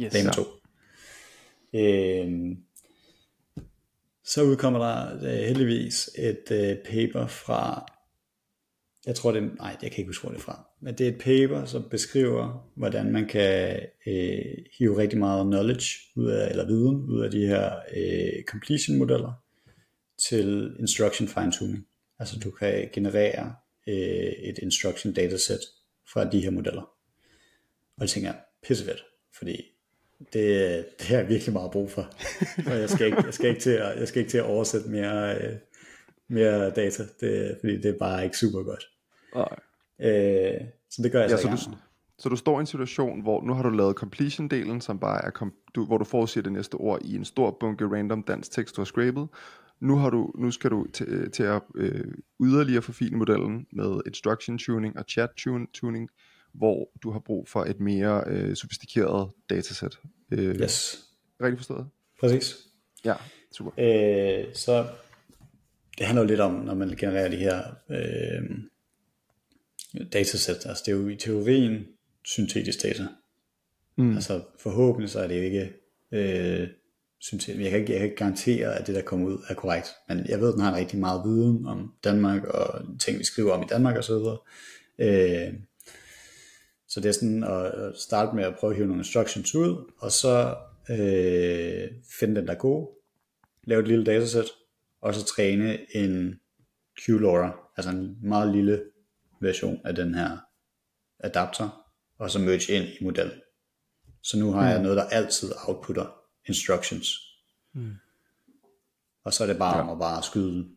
Yes. 0.00 0.12
Dame 0.12 0.30
2. 0.30 0.42
Øhm, 1.74 2.56
så 4.24 4.42
udkommer 4.42 4.78
der 4.80 5.14
øh, 5.14 5.46
heldigvis 5.46 6.10
et 6.18 6.44
øh, 6.50 6.76
paper 6.90 7.26
fra, 7.26 7.86
jeg 9.06 9.14
tror 9.14 9.32
det, 9.32 9.42
nej, 9.58 9.76
jeg 9.82 9.90
kan 9.90 9.98
ikke 9.98 10.08
huske, 10.08 10.22
hvor 10.22 10.30
det 10.30 10.38
er 10.38 10.42
fra, 10.42 10.68
men 10.82 10.94
det 10.94 11.06
er 11.06 11.10
et 11.10 11.18
paper, 11.18 11.64
som 11.64 11.88
beskriver, 11.90 12.70
hvordan 12.74 13.12
man 13.12 13.28
kan 13.28 13.80
øh, 14.06 14.54
hive 14.78 14.98
rigtig 14.98 15.18
meget 15.18 15.46
knowledge 15.46 15.86
ud 16.16 16.30
af, 16.30 16.50
eller 16.50 16.66
viden 16.66 16.96
ud 16.96 17.22
af 17.24 17.30
de 17.30 17.46
her 17.46 17.74
øh, 17.96 18.44
completion 18.44 18.98
modeller 18.98 19.32
til 20.28 20.76
instruction 20.78 21.28
fine 21.28 21.52
tuning. 21.52 21.86
Altså 22.18 22.38
du 22.38 22.50
kan 22.50 22.88
generere 22.92 23.54
øh, 23.88 23.94
et 24.48 24.58
instruction 24.62 25.12
dataset 25.12 25.60
fra 26.12 26.30
de 26.30 26.40
her 26.40 26.50
modeller. 26.50 26.82
Og 27.96 28.00
det 28.00 28.10
tænker 28.10 28.28
jeg, 28.28 28.40
pissefedt, 28.62 29.04
fordi 29.38 29.62
det, 30.32 30.86
det 30.98 31.06
har 31.06 31.16
jeg 31.16 31.28
virkelig 31.28 31.52
meget 31.52 31.70
brug 31.70 31.90
for. 31.90 32.02
Og 32.70 32.78
jeg 32.78 32.90
skal 32.90 33.06
ikke, 33.06 33.24
jeg 33.24 33.34
skal 33.34 33.48
ikke, 33.48 33.60
til, 33.60 33.70
at, 33.70 33.98
jeg 33.98 34.08
skal 34.08 34.20
ikke 34.20 34.30
til 34.30 34.38
at 34.38 34.44
oversætte 34.44 34.88
mere, 34.88 35.36
øh, 35.36 35.56
mere 36.28 36.70
data, 36.70 37.02
det, 37.20 37.56
fordi 37.60 37.76
det 37.76 37.86
er 37.86 37.98
bare 37.98 38.24
ikke 38.24 38.38
super 38.38 38.62
godt. 38.62 38.88
Nej. 39.34 39.58
Øh, 40.00 40.60
så 40.90 41.02
det 41.02 41.12
gør 41.12 41.20
jeg 41.20 41.30
Ja, 41.30 41.36
så, 41.36 41.42
så 41.42 41.48
du, 41.48 41.56
gang 41.56 41.78
så 42.18 42.28
du 42.28 42.36
står 42.36 42.58
i 42.58 42.60
en 42.60 42.66
situation, 42.66 43.22
hvor 43.22 43.42
nu 43.42 43.54
har 43.54 43.62
du 43.62 43.70
lavet 43.70 43.96
completion-delen, 43.96 44.80
som 44.80 44.98
bare 44.98 45.24
er, 45.24 45.30
kom, 45.30 45.52
du, 45.74 45.86
hvor 45.86 45.98
du 45.98 46.04
forudsiger 46.04 46.42
det 46.42 46.52
næste 46.52 46.74
ord 46.74 47.02
i 47.04 47.16
en 47.16 47.24
stor 47.24 47.56
bunke 47.60 47.84
random 47.84 48.22
dansk 48.22 48.50
tekst, 48.50 48.76
du 48.76 48.80
har 48.80 48.84
scrapet. 48.86 49.28
Nu, 49.80 49.96
har 49.96 50.10
du, 50.10 50.32
nu 50.38 50.50
skal 50.50 50.70
du 50.70 50.86
til, 50.92 51.30
til 51.30 51.42
at 51.42 51.62
øh, 51.74 52.14
yderligere 52.42 52.82
forfine 52.82 53.16
modellen 53.16 53.66
med 53.72 54.00
instruction 54.06 54.58
tuning 54.58 54.98
og 54.98 55.04
chat 55.08 55.30
tuning, 55.74 56.08
hvor 56.54 56.90
du 57.02 57.10
har 57.10 57.18
brug 57.18 57.48
for 57.48 57.64
et 57.64 57.80
mere 57.80 58.24
øh, 58.26 58.56
sofistikeret 58.56 59.30
datasæt. 59.50 59.98
Øh, 60.32 60.54
Yes, 60.54 61.04
Rigtig 61.42 61.58
forstået? 61.58 61.86
præcis. 62.20 62.56
Ja, 63.04 63.14
super. 63.52 63.70
Øh, 63.78 64.54
så 64.54 64.86
det 65.98 66.06
handler 66.06 66.22
jo 66.22 66.28
lidt 66.28 66.40
om, 66.40 66.52
når 66.52 66.74
man 66.74 66.88
genererer 66.88 67.28
de 67.28 67.36
her 67.36 67.62
øh, 67.90 68.58
datasæt, 70.12 70.66
altså 70.66 70.82
det 70.86 70.92
er 70.92 70.96
jo 70.96 71.08
i 71.08 71.16
teorien 71.16 71.86
syntetisk 72.24 72.82
data. 72.82 73.06
Mm. 73.96 74.14
Altså 74.14 74.40
forhåbentlig 74.58 75.10
så 75.10 75.20
er 75.20 75.26
det 75.26 75.36
jo 75.36 75.42
ikke 75.42 75.72
øh, 76.12 76.68
syntetisk. 77.20 77.60
Jeg 77.60 77.70
kan, 77.70 77.80
ikke, 77.80 77.92
jeg 77.92 78.00
kan 78.00 78.08
ikke 78.08 78.16
garantere, 78.16 78.78
at 78.78 78.86
det 78.86 78.94
der 78.94 79.02
kommer 79.02 79.26
ud 79.26 79.38
er 79.48 79.54
korrekt, 79.54 79.88
men 80.08 80.26
jeg 80.28 80.40
ved, 80.40 80.48
at 80.48 80.54
den 80.54 80.62
har 80.62 80.76
rigtig 80.76 80.98
meget 80.98 81.22
viden 81.24 81.66
om 81.66 81.94
Danmark 82.04 82.44
og 82.44 82.80
ting, 83.00 83.18
vi 83.18 83.24
skriver 83.24 83.52
om 83.52 83.62
i 83.62 83.66
Danmark 83.70 83.96
videre. 84.08 84.38
Øh, 84.98 85.54
så 86.88 87.00
det 87.00 87.08
er 87.08 87.12
sådan 87.12 87.44
at 87.44 87.96
starte 87.96 88.36
med 88.36 88.44
at 88.44 88.54
prøve 88.58 88.70
at 88.70 88.76
hive 88.76 88.86
nogle 88.86 89.00
instructions 89.00 89.54
ud, 89.54 89.92
og 89.98 90.12
så 90.12 90.56
øh, 90.90 91.88
finde 92.18 92.36
den, 92.36 92.46
der 92.46 92.52
er 92.52 92.58
god, 92.58 92.88
lave 93.64 93.82
et 93.82 93.88
lille 93.88 94.04
datasæt, 94.04 94.44
og 95.00 95.14
så 95.14 95.24
træne 95.24 95.96
en 95.96 96.40
Q-LoRa, 97.00 97.72
altså 97.76 97.90
en 97.90 98.16
meget 98.22 98.54
lille 98.54 98.82
version 99.42 99.80
af 99.84 99.94
den 99.94 100.14
her 100.14 100.38
adapter, 101.20 101.86
og 102.18 102.30
så 102.30 102.38
merge 102.38 102.72
ind 102.72 102.84
i 103.00 103.04
modellen. 103.04 103.40
Så 104.22 104.38
nu 104.38 104.52
har 104.52 104.70
jeg 104.70 104.82
noget, 104.82 104.96
der 104.96 105.04
altid 105.04 105.52
outputter 105.66 106.06
instructions. 106.48 107.08
Mm. 107.74 107.92
Og 109.24 109.32
så 109.32 109.42
er 109.42 109.48
det 109.48 109.58
bare 109.58 109.76
ja. 109.76 109.82
om 109.82 109.90
at 109.90 109.98
bare 109.98 110.22
skyde, 110.22 110.68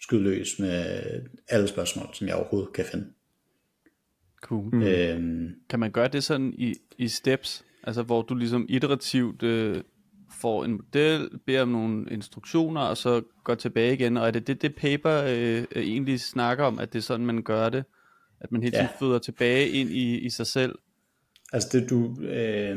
skyde 0.00 0.22
løs 0.22 0.58
med 0.58 1.02
alle 1.48 1.68
spørgsmål, 1.68 2.08
som 2.12 2.26
jeg 2.26 2.36
overhovedet 2.36 2.72
kan 2.72 2.84
finde. 2.84 3.12
Cool. 4.40 4.74
Mm. 4.74 4.82
Øhm, 4.82 5.54
Kan 5.68 5.80
man 5.80 5.90
gøre 5.90 6.08
det 6.08 6.24
sådan 6.24 6.54
i, 6.58 6.74
i 6.98 7.08
steps? 7.08 7.64
Altså 7.82 8.02
hvor 8.02 8.22
du 8.22 8.34
ligesom 8.34 8.66
iterativt 8.68 9.42
øh, 9.42 9.82
får 10.30 10.64
en 10.64 10.72
model, 10.72 11.38
beder 11.46 11.62
om 11.62 11.68
nogle 11.68 12.10
instruktioner, 12.10 12.80
og 12.80 12.96
så 12.96 13.22
går 13.44 13.54
tilbage 13.54 13.94
igen. 13.94 14.16
Og 14.16 14.26
er 14.26 14.30
det 14.30 14.46
det, 14.46 14.62
det 14.62 14.74
paper 14.74 15.22
øh, 15.26 15.64
egentlig 15.76 16.20
snakker 16.20 16.64
om, 16.64 16.78
at 16.78 16.92
det 16.92 16.98
er 16.98 17.02
sådan, 17.02 17.26
man 17.26 17.42
gør 17.42 17.68
det? 17.68 17.84
At 18.40 18.52
man 18.52 18.62
hele 18.62 18.72
tiden 18.76 18.88
Ja. 19.00 19.06
føder 19.06 19.18
tilbage 19.18 19.68
ind 19.68 19.90
i, 19.90 20.18
i 20.18 20.30
sig 20.30 20.46
selv? 20.46 20.74
Altså 21.52 21.68
det 21.72 21.90
du, 21.90 22.22
øh, 22.22 22.76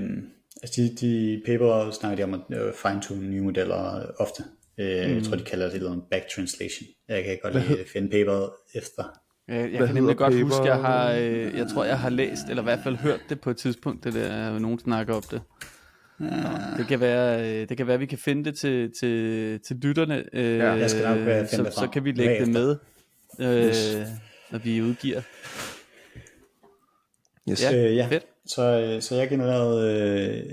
altså 0.64 0.82
de, 0.82 0.95
de 1.01 1.41
paper 1.45 1.91
snakker 1.91 2.16
de 2.16 2.24
om 2.24 2.34
at 2.34 2.57
øh, 2.62 2.74
fine-tune 2.74 3.30
nye 3.30 3.41
modeller 3.41 4.05
ofte. 4.20 4.43
Øh, 4.78 5.07
mm. 5.09 5.16
Jeg 5.16 5.24
tror 5.24 5.36
de 5.36 5.43
kalder 5.43 5.66
det 5.66 5.74
et 5.74 5.78
eller 5.78 5.91
andet 5.91 6.05
back 6.12 6.24
translation. 6.36 6.88
Jeg 7.07 7.24
kan 7.24 7.38
godt 7.43 7.53
lige 7.53 7.86
finde 7.93 8.09
paperet 8.09 8.49
efter. 8.76 9.03
Jeg, 9.47 9.55
jeg 9.72 9.78
Hvad 9.78 9.88
kan 9.88 9.95
nemlig 9.95 10.18
godt 10.18 10.34
paper? 10.34 10.43
huske, 10.45 10.64
jeg 10.66 10.76
har, 10.76 11.12
øh, 11.14 11.57
jeg 11.57 11.68
tror, 11.74 11.84
jeg 11.86 11.99
har 11.99 12.09
læst, 12.09 12.49
eller 12.49 12.64
i 12.64 12.64
hvert 12.64 12.80
fald 12.84 12.95
hørt 12.95 13.20
det 13.30 13.41
på 13.41 13.49
et 13.49 13.57
tidspunkt, 13.57 14.03
det 14.03 14.14
der, 14.14 14.59
nogen 14.59 14.80
snakker 14.80 15.14
om 15.14 15.24
det. 15.32 15.41
Nå, 16.20 16.28
det 16.78 16.88
kan 16.88 16.99
være, 16.99 17.51
øh, 17.62 17.70
det 17.70 17.78
kan 17.78 17.88
være, 17.88 17.99
vi 17.99 18.05
kan 18.05 18.18
finde 18.18 18.45
det 18.45 18.57
til, 18.57 18.91
til, 18.99 19.59
til 19.59 19.76
lytterne, 19.76 20.24
øh, 20.34 20.57
Ja, 20.57 20.72
jeg 20.72 20.89
skal 20.89 21.03
nok, 21.03 21.18
øh, 21.18 21.26
finde 21.26 21.47
så, 21.47 21.64
det 21.64 21.74
så 21.74 21.88
kan 21.93 22.03
vi 22.05 22.12
lægge 22.12 22.45
det 22.45 22.53
med, 22.53 22.78
øh, 23.39 23.68
Yes. 23.68 23.97
Når 24.52 24.60
vi 24.60 24.82
udgiver. 24.82 25.22
Yes. 27.49 27.64
Ja, 27.64 27.76
Øh, 27.76 27.95
ja. 27.95 28.08
fedt. 28.08 28.26
Så, 28.45 28.62
øh, 28.62 29.02
så 29.02 29.16
jeg 29.16 29.30
genererede 29.30 30.02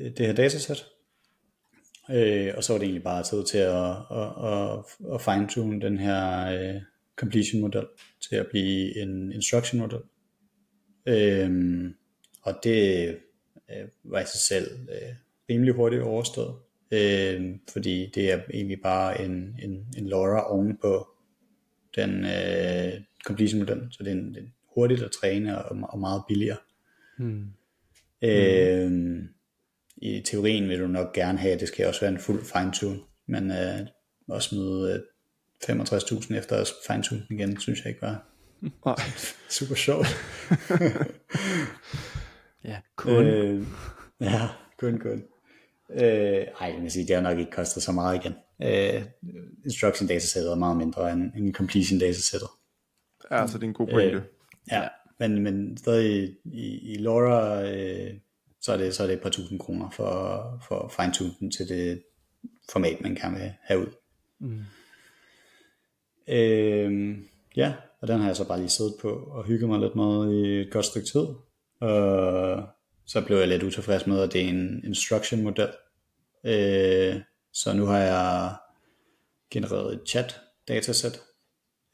øh, 0.05 0.17
det 0.17 0.27
her 0.27 0.33
datasæt, 0.33 0.87
øh, 2.11 2.55
og 2.57 2.65
så 2.65 2.73
var 2.73 2.79
det 2.79 2.85
egentlig 2.85 3.03
bare 3.03 3.23
tid 3.23 3.45
til 3.45 3.59
at, 3.59 3.91
at, 4.11 4.29
at, 4.53 5.15
at 5.15 5.21
fine-tune 5.21 5.81
den 5.81 5.99
her 5.99 6.49
øh, 6.49 6.83
completion 7.17 7.61
model 7.61 7.87
til 8.29 8.37
at 8.37 8.47
blive 8.51 9.03
en 9.03 9.33
instruction 9.33 9.81
model. 9.81 10.01
Øh, 11.07 11.91
og 12.43 12.55
det 12.65 13.09
øh, 13.71 13.89
var 14.05 14.21
i 14.21 14.25
sig 14.25 14.41
selv 14.41 14.89
øh, 14.91 15.15
rimelig 15.51 15.75
hurtigt 15.75 16.03
overstået, 16.03 16.55
øh, 16.91 17.55
fordi 17.73 18.11
det 18.15 18.33
er 18.33 18.41
egentlig 18.55 18.81
bare 18.83 19.21
en, 19.21 19.57
en, 19.63 19.87
en 19.97 20.09
LoRa 20.09 20.53
ovenpå 20.53 21.09
den 21.97 22.25
øh, 22.25 22.93
completion 23.25 23.59
model, 23.59 23.89
så 23.91 24.03
det 24.03 24.09
er, 24.09 24.17
en, 24.17 24.35
det 24.35 24.43
er 24.43 24.47
hurtigt 24.75 25.03
at 25.03 25.11
træne 25.11 25.65
og, 25.65 25.89
og 25.91 25.99
meget 25.99 26.23
billigere. 26.29 26.57
Hmm. 27.19 27.47
Øh, 28.23 29.23
I 29.97 30.23
teorien 30.25 30.69
vil 30.69 30.81
du 30.81 30.87
nok 30.87 31.15
gerne 31.15 31.39
have, 31.39 31.55
at 31.55 31.61
det 31.61 31.69
skal 31.69 31.87
også 31.87 32.01
være 32.01 32.11
en 32.11 32.19
fuld 32.19 32.45
fine-tune, 32.45 33.01
men 33.27 33.51
øh, 33.51 33.87
at 34.37 34.43
smide 34.43 34.93
øh, 34.93 35.01
65.000 35.77 36.35
efter 36.35 36.57
at 36.57 36.69
fine-tune 36.87 37.23
igen, 37.31 37.61
synes 37.61 37.79
jeg 37.79 37.89
ikke 37.89 38.03
var 38.03 38.25
Nej. 38.61 38.97
super 39.59 39.75
sjovt. 39.75 40.07
Ja, 42.65 42.77
kun. 42.97 43.27
Øh. 43.27 43.67
Ja, 44.21 44.49
kun, 44.79 44.99
kun. 44.99 45.23
Øh, 45.91 46.47
ej, 46.61 46.73
jeg 46.75 46.83
vil 46.83 46.91
sige, 46.91 47.07
det 47.07 47.15
har 47.17 47.23
nok 47.23 47.39
ikke 47.39 47.51
kostet 47.51 47.83
så 47.83 47.93
meget 47.93 48.25
igen. 48.25 48.35
Øh, 48.63 49.03
instruction 49.65 50.09
datasættet 50.09 50.53
er 50.53 50.57
meget 50.57 50.77
mindre 50.77 51.13
end, 51.13 51.33
end 51.37 51.55
completion 51.55 51.99
datasættet. 52.01 52.49
Ja, 53.31 53.47
så 53.47 53.59
det 53.59 53.65
er 53.65 53.69
en 53.69 53.75
god 53.75 53.87
pointe. 53.87 54.23
Ja, 54.71 54.89
men, 55.19 55.43
men 55.43 55.77
stadig 55.77 56.37
i, 56.45 56.93
i 56.93 56.99
LoRa, 56.99 57.63
øh, 57.71 58.15
så 58.61 58.73
er 58.73 58.77
det, 58.77 58.95
så 58.95 59.03
er 59.03 59.07
det 59.07 59.15
et 59.15 59.23
par 59.23 59.31
tusind 59.31 59.61
kroner 59.61 59.91
for, 59.91 60.63
for 60.69 60.79
at 60.79 60.93
fine-tune 60.93 61.35
den 61.41 61.51
til 61.51 61.69
det 61.69 62.03
format, 62.73 63.01
man 63.01 63.11
vil 63.11 63.53
have 63.63 63.81
ud. 63.81 63.93
Mm. 64.39 64.65
Øhm, 66.29 67.29
ja, 67.57 67.75
og 68.01 68.09
den 68.09 68.21
har 68.21 68.27
jeg 68.27 68.37
så 68.37 68.49
bare 68.49 68.59
lige 68.59 68.69
siddet 68.69 68.95
på 69.01 69.09
og 69.11 69.45
hygget 69.45 69.69
mig 69.69 69.81
lidt 69.81 69.97
med 69.97 70.33
i 70.33 70.61
et 70.61 70.73
godt 70.73 70.85
stykke 70.85 71.09
tid. 71.09 71.27
Og 71.81 72.63
så 73.07 73.25
blev 73.27 73.39
jeg 73.39 73.49
lidt 73.49 73.63
utilfreds 73.63 74.07
med, 74.07 74.21
at 74.21 74.33
det 74.33 74.45
er 74.45 74.49
en 74.49 74.85
instruction 74.85 75.43
model. 75.43 75.69
Øh, 76.45 77.21
så 77.53 77.73
nu 77.73 77.85
har 77.85 77.99
jeg 77.99 78.57
genereret 79.51 79.95
et 79.95 80.01
chat 80.09 80.41
dataset 80.69 81.23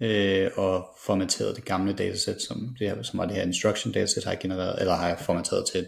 øh, 0.00 0.50
og 0.56 0.88
formateret 1.00 1.56
det 1.56 1.64
gamle 1.64 1.92
dataset, 1.92 2.42
som, 2.42 2.76
det 2.78 2.88
her, 2.88 3.02
som 3.02 3.18
var 3.18 3.26
det 3.26 3.36
her 3.36 3.42
instruction 3.42 3.92
dataset, 3.92 4.24
har 4.24 4.32
jeg 4.32 4.40
genereret, 4.40 4.80
eller 4.80 4.94
har 4.94 5.08
jeg 5.08 5.18
formateret 5.18 5.66
til 5.72 5.80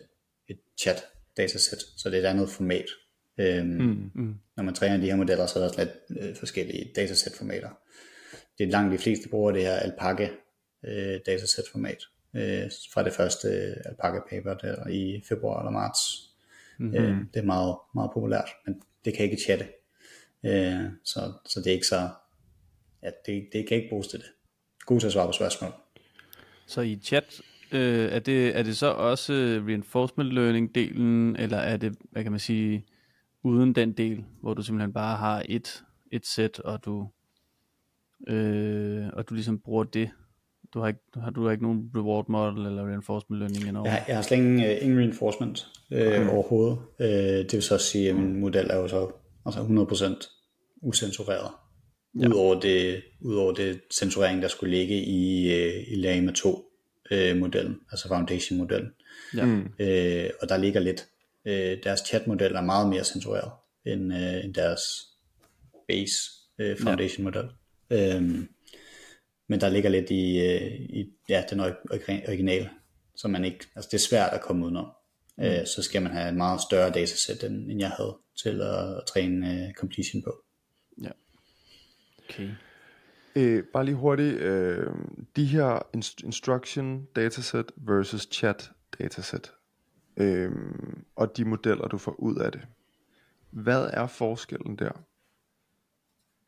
et, 0.48 0.58
chat 0.80 1.04
dataset, 1.36 1.78
så 1.96 2.10
det 2.10 2.16
er 2.16 2.22
et 2.22 2.30
andet 2.30 2.48
format. 2.48 2.86
Øhm, 3.38 3.66
mm, 3.66 4.10
mm. 4.14 4.34
Når 4.56 4.64
man 4.64 4.74
træner 4.74 4.96
de 4.96 5.06
her 5.06 5.16
modeller, 5.16 5.46
så 5.46 5.58
er 5.58 5.62
der 5.62 5.72
slet 5.72 5.90
øh, 6.20 6.36
forskellige 6.36 6.92
dataset-formater. 6.96 7.68
Det 8.58 8.66
er 8.66 8.70
langt 8.70 8.92
de 8.92 8.98
fleste 8.98 9.28
bruger 9.28 9.52
det 9.52 9.62
her 9.62 9.72
alpaca 9.76 10.28
øh, 10.84 11.20
dataset-format 11.26 11.98
øh, 12.34 12.70
fra 12.92 13.04
det 13.04 13.12
første 13.12 13.48
øh, 13.48 13.76
alpaca 13.84 14.20
paper 14.30 14.54
der 14.54 14.88
i 14.88 15.22
februar 15.28 15.60
eller 15.60 15.70
marts. 15.70 16.00
Mm-hmm. 16.78 16.96
Øh, 16.96 17.16
det 17.34 17.40
er 17.40 17.46
meget, 17.46 17.76
meget 17.94 18.10
populært, 18.14 18.48
men 18.66 18.82
det 19.04 19.14
kan 19.14 19.24
ikke 19.24 19.42
chatte. 19.42 19.68
Øh, 20.44 20.84
så, 21.04 21.32
så 21.46 21.60
det 21.60 21.66
er 21.66 21.74
ikke 21.74 21.86
så, 21.86 22.08
ja, 23.06 23.32
det, 23.32 23.48
det 23.52 23.68
kan 23.68 23.76
ikke 23.76 23.88
bruges 23.88 24.08
til 24.08 24.18
det. 24.18 24.26
God 24.86 25.00
til 25.00 25.06
at 25.06 25.12
svare 25.12 25.26
på 25.26 25.32
spørgsmål. 25.32 25.70
Så 26.66 26.80
i 26.80 26.98
chat, 27.02 27.40
øh, 27.72 28.12
er, 28.12 28.18
det, 28.18 28.58
er 28.58 28.62
det 28.62 28.76
så 28.76 28.86
også 28.86 29.32
reinforcement 29.68 30.32
learning 30.32 30.74
delen, 30.74 31.36
eller 31.36 31.58
er 31.58 31.76
det, 31.76 31.94
hvad 32.10 32.22
kan 32.22 32.32
man 32.32 32.40
sige, 32.40 32.84
uden 33.42 33.74
den 33.74 33.92
del, 33.92 34.24
hvor 34.42 34.54
du 34.54 34.62
simpelthen 34.62 34.92
bare 34.92 35.16
har 35.16 35.42
et, 35.48 35.84
et 36.12 36.26
sæt, 36.26 36.60
og 36.60 36.84
du, 36.84 37.08
øh, 38.28 39.06
og 39.12 39.28
du 39.28 39.34
ligesom 39.34 39.60
bruger 39.60 39.84
det 39.84 40.10
du 40.74 40.80
har 40.80 40.88
ikke, 40.88 41.00
har, 41.14 41.30
du 41.30 41.44
har 41.44 41.50
ikke 41.50 41.62
nogen 41.62 41.90
reward 41.96 42.28
model 42.28 42.66
eller 42.66 42.88
reinforcement 42.88 43.40
learning 43.40 43.68
endnu? 43.68 43.84
Jeg, 43.84 44.04
jeg 44.08 44.16
har 44.16 44.22
slet 44.22 44.36
ingen, 44.36 44.58
uh, 44.58 44.82
ingen 44.82 44.98
reinforcement 44.98 45.66
øh, 45.92 46.22
mm. 46.22 46.28
overhovedet. 46.28 46.78
Uh, 47.00 47.06
det 47.06 47.52
vil 47.52 47.62
så 47.62 47.78
sige, 47.78 48.08
at 48.08 48.16
min 48.16 48.40
model 48.40 48.70
er 48.70 48.76
jo 48.76 48.88
så 48.88 49.10
altså 49.46 49.60
100% 49.60 50.80
usensureret. 50.82 51.50
Ja. 52.20 52.28
Udover, 52.28 52.60
det, 52.60 53.02
udover 53.20 53.52
det 53.52 53.80
censurering, 53.92 54.42
der 54.42 54.48
skulle 54.48 54.76
ligge 54.76 54.94
i, 54.94 55.46
uh, 55.46 55.92
i 55.92 55.94
Lama 55.94 56.32
2 56.32 56.72
uh, 57.10 57.36
modellen, 57.36 57.80
altså 57.90 58.08
foundation 58.08 58.58
modellen. 58.58 58.90
Ja. 59.36 59.44
Mm. 59.44 59.60
Uh, 59.60 60.30
og 60.40 60.48
der 60.48 60.56
ligger 60.56 60.80
lidt. 60.80 61.06
Uh, 61.44 61.82
deres 61.84 62.00
chat-model 62.00 62.54
er 62.54 62.60
meget 62.60 62.88
mere 62.88 63.04
censureret 63.04 63.50
end, 63.86 64.12
uh, 64.12 64.44
end 64.44 64.54
deres 64.54 64.82
base 65.88 66.14
uh, 66.62 66.78
foundation 66.78 67.24
model. 67.24 67.44
Ja. 67.90 68.16
Um, 68.16 68.48
men 69.48 69.60
der 69.60 69.68
ligger 69.68 69.90
lidt 69.90 70.10
i, 70.10 70.40
øh, 70.40 70.72
i 70.72 71.12
ja, 71.28 71.44
den 71.50 71.60
originale, 72.28 72.70
så 73.16 73.28
man 73.28 73.44
ikke, 73.44 73.66
altså 73.76 73.88
det 73.92 73.98
er 73.98 74.08
svært 74.08 74.32
at 74.32 74.40
komme 74.40 74.64
udenom. 74.64 74.88
Mm. 75.38 75.44
Øh, 75.44 75.66
så 75.66 75.82
skal 75.82 76.02
man 76.02 76.12
have 76.12 76.28
et 76.28 76.36
meget 76.36 76.60
større 76.60 76.90
datasæt, 76.90 77.44
end, 77.44 77.70
end 77.70 77.80
jeg 77.80 77.90
havde 77.90 78.16
til 78.42 78.60
at, 78.60 78.96
at 78.96 79.02
træne 79.08 79.66
uh, 79.68 79.74
completion 79.74 80.22
på. 80.22 80.42
Ja. 81.02 81.10
Okay. 82.30 82.50
Øh, 83.36 83.64
bare 83.72 83.84
lige 83.84 83.94
hurtigt, 83.94 84.36
øh, 84.36 84.94
de 85.36 85.44
her 85.44 85.78
inst- 85.96 86.24
instruction 86.24 87.04
dataset 87.16 87.72
versus 87.76 88.28
chat 88.32 88.70
dataset, 88.98 89.52
øh, 90.16 90.52
og 91.16 91.36
de 91.36 91.44
modeller, 91.44 91.88
du 91.88 91.98
får 91.98 92.12
ud 92.12 92.36
af 92.36 92.52
det. 92.52 92.60
Hvad 93.50 93.90
er 93.92 94.06
forskellen 94.06 94.76
der? 94.76 95.06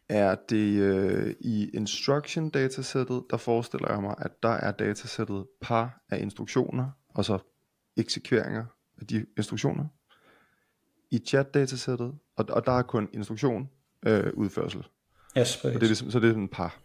er 0.08 0.34
det 0.48 0.80
øh, 0.80 1.34
i 1.40 1.70
instruction 1.70 2.50
datasettet, 2.50 3.24
der 3.30 3.36
forestiller 3.36 3.92
jeg 3.92 4.02
mig, 4.02 4.14
at 4.18 4.42
der 4.42 4.48
er 4.48 4.72
datasættet 4.72 5.46
par 5.60 6.04
af 6.10 6.20
instruktioner, 6.20 6.90
og 7.08 7.24
så 7.24 7.38
eksekveringer 7.96 8.64
af 9.00 9.06
de 9.06 9.26
instruktioner. 9.36 9.86
I 11.10 11.18
chat 11.18 11.54
datasættet, 11.54 12.14
og, 12.36 12.44
og 12.48 12.66
der 12.66 12.72
er 12.72 12.82
kun 12.82 13.08
instruktion, 13.12 13.70
øh, 14.06 14.32
udførsel. 14.34 14.86
Yes, 15.38 15.48
så 15.48 15.68
det 15.68 15.76
er 15.76 15.80
ligesom, 15.80 16.10
så 16.10 16.20
det 16.20 16.28
er 16.28 16.32
sådan 16.32 16.48
par. 16.48 16.80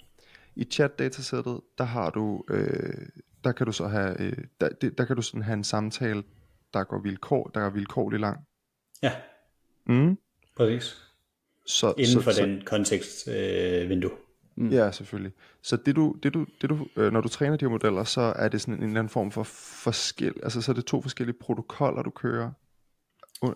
I 0.56 0.64
chat 0.64 1.00
datasættet, 1.00 1.62
der 1.78 1.84
har 1.84 2.10
du, 2.10 2.44
øh, 2.50 3.08
der 3.44 3.52
kan 3.52 3.66
du 3.66 3.72
så 3.72 3.88
have, 3.88 4.22
øh, 4.22 4.38
der, 4.62 4.70
det, 4.70 4.98
der 4.98 5.06
kan 5.06 5.16
du 5.16 5.22
sådan 5.22 5.42
have 5.42 5.54
en 5.54 5.64
samtale, 5.64 6.24
der 6.74 6.84
går 6.84 7.00
vilkår, 7.00 7.52
der 7.54 7.62
er 7.62 7.70
vilkårlig 7.70 8.20
lang. 8.20 8.40
Ja. 9.04 9.12
Mm. 9.88 10.18
Præcis. 10.58 10.98
Så, 11.66 11.94
Inden 11.98 12.14
så, 12.14 12.22
for 12.22 12.32
så, 12.32 12.46
den 12.46 12.62
kontekst 12.66 13.28
øh, 13.28 13.90
vindue. 13.90 14.12
Mm. 14.56 14.70
Ja, 14.70 14.92
selvfølgelig. 14.92 15.32
Så 15.62 15.78
det 15.78 15.96
du, 15.96 16.16
det 16.24 16.34
du, 16.34 16.46
det 16.62 16.70
du, 16.70 16.88
øh, 16.96 17.14
når 17.14 17.22
du 17.22 17.28
træner 17.28 17.58
de 17.58 17.66
her 17.66 17.70
modeller, 17.70 18.04
så 18.04 18.22
er 18.22 18.48
det 18.48 18.62
sådan 18.62 18.74
en 18.74 18.84
eller 18.84 19.00
anden 19.00 19.10
form 19.10 19.32
for 19.32 19.44
forskel, 19.44 20.34
altså 20.44 20.62
så 20.62 20.72
er 20.72 20.74
det 20.74 20.86
to 20.86 21.02
forskellige 21.02 21.38
protokoller, 21.42 22.02
du 22.02 22.10
kører. 22.10 22.52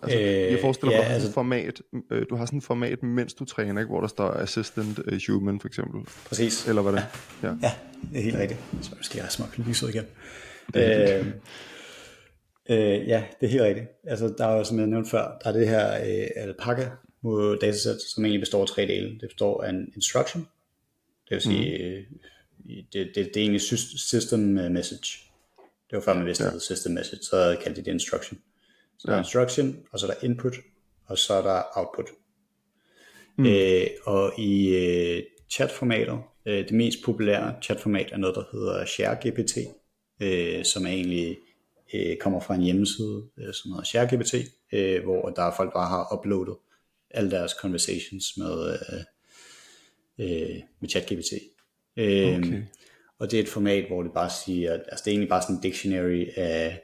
Altså, 0.02 0.18
øh, 0.18 0.24
jeg 0.24 0.58
forestiller 0.60 0.94
ja, 0.96 1.02
mig, 1.02 1.10
altså, 1.10 1.32
format, 1.32 1.82
øh, 2.10 2.26
du 2.30 2.36
har 2.36 2.46
sådan 2.46 2.58
et 2.58 2.64
format, 2.64 3.02
mens 3.02 3.34
du 3.34 3.44
træner, 3.44 3.80
ikke, 3.80 3.90
hvor 3.90 4.00
der 4.00 4.08
står 4.08 4.30
assistant 4.30 4.98
uh, 4.98 5.18
human 5.28 5.60
for 5.60 5.68
eksempel. 5.68 6.00
Præcis. 6.24 6.68
Eller 6.68 6.82
hvad 6.82 6.92
det 6.92 7.06
ja. 7.42 7.48
ja, 7.62 7.72
det 8.12 8.18
er 8.18 8.22
helt 8.22 8.36
rigtigt. 8.36 8.60
Så 8.82 8.90
skal 9.00 9.18
jeg 9.18 9.30
smukke 9.30 9.58
lyset 9.58 9.88
igen. 9.88 10.04
Øh, 10.76 11.26
øh, 12.70 13.08
ja, 13.08 13.24
det 13.40 13.46
er 13.46 13.50
helt 13.50 13.62
rigtigt. 13.62 13.86
Altså, 14.06 14.34
der 14.38 14.46
er 14.46 14.56
jo, 14.56 14.64
som 14.64 14.78
jeg 14.78 14.86
nævnte 14.86 15.10
før, 15.10 15.38
der 15.44 15.48
er 15.48 15.52
det 15.52 15.68
her 15.68 15.94
øh, 15.94 16.26
alpaca 16.36 16.90
mod 17.22 17.58
datasæt, 17.58 17.96
som 18.14 18.24
egentlig 18.24 18.40
består 18.40 18.62
af 18.62 18.68
tre 18.68 18.82
dele. 18.82 19.08
Det 19.20 19.28
består 19.28 19.62
af 19.62 19.70
en 19.70 19.92
instruction, 19.96 20.42
det 21.28 21.34
vil 21.34 21.40
sige, 21.40 22.06
mm. 22.10 22.18
det, 22.92 23.10
det, 23.14 23.14
det 23.14 23.36
er 23.36 23.40
egentlig 23.40 23.60
system 23.98 24.40
message. 24.40 25.28
Det 25.90 25.96
var 25.96 26.00
før 26.00 26.14
man 26.14 26.26
vidste, 26.26 26.44
ja. 26.44 26.50
det 26.50 26.62
system 26.62 26.92
message, 26.92 27.22
så 27.22 27.56
kaldte 27.62 27.80
de 27.80 27.84
det 27.84 27.92
instruction. 27.92 28.40
Så 28.98 29.06
der 29.06 29.12
ja. 29.12 29.18
er 29.18 29.22
instruction, 29.22 29.76
og 29.92 30.00
så 30.00 30.06
er 30.06 30.10
der 30.10 30.24
input, 30.24 30.54
og 31.06 31.18
så 31.18 31.34
er 31.34 31.42
der 31.42 31.62
output. 31.74 32.10
Mm. 33.38 33.46
Øh, 33.46 33.86
og 34.04 34.32
i 34.38 34.76
øh, 34.76 35.22
chatformatet, 35.50 36.18
øh, 36.46 36.58
det 36.58 36.72
mest 36.72 36.98
populære 37.04 37.54
chatformat 37.62 38.12
er 38.12 38.16
noget, 38.16 38.36
der 38.36 38.44
hedder 38.52 38.84
ShareGPT, 38.84 39.58
øh, 40.20 40.64
som 40.64 40.86
er 40.86 40.90
egentlig 40.90 41.36
øh, 41.94 42.16
kommer 42.16 42.40
fra 42.40 42.54
en 42.54 42.62
hjemmeside, 42.62 43.22
øh, 43.38 43.54
som 43.54 43.70
hedder 43.70 43.84
ShareGPT, 43.84 44.34
øh, 44.72 45.04
hvor 45.04 45.28
der 45.28 45.42
er 45.42 45.56
folk, 45.56 45.72
der 45.72 45.80
har 45.80 46.18
uploadet 46.18 46.56
alle 47.10 47.30
deres 47.30 47.52
conversations 47.60 48.36
med, 48.36 48.70
øh, 48.70 49.00
øh, 50.18 50.56
med 50.80 50.88
ChatGPT. 50.88 51.32
Øh, 51.96 52.38
okay. 52.38 52.62
Og 53.18 53.30
det 53.30 53.38
er 53.38 53.42
et 53.42 53.48
format, 53.48 53.84
hvor 53.86 54.02
det 54.02 54.12
bare 54.12 54.30
siger, 54.44 54.72
altså 54.72 55.02
det 55.04 55.06
er 55.06 55.12
egentlig 55.12 55.28
bare 55.28 55.42
sådan 55.42 55.56
en 55.56 55.62
dictionary 55.62 56.26
af 56.36 56.80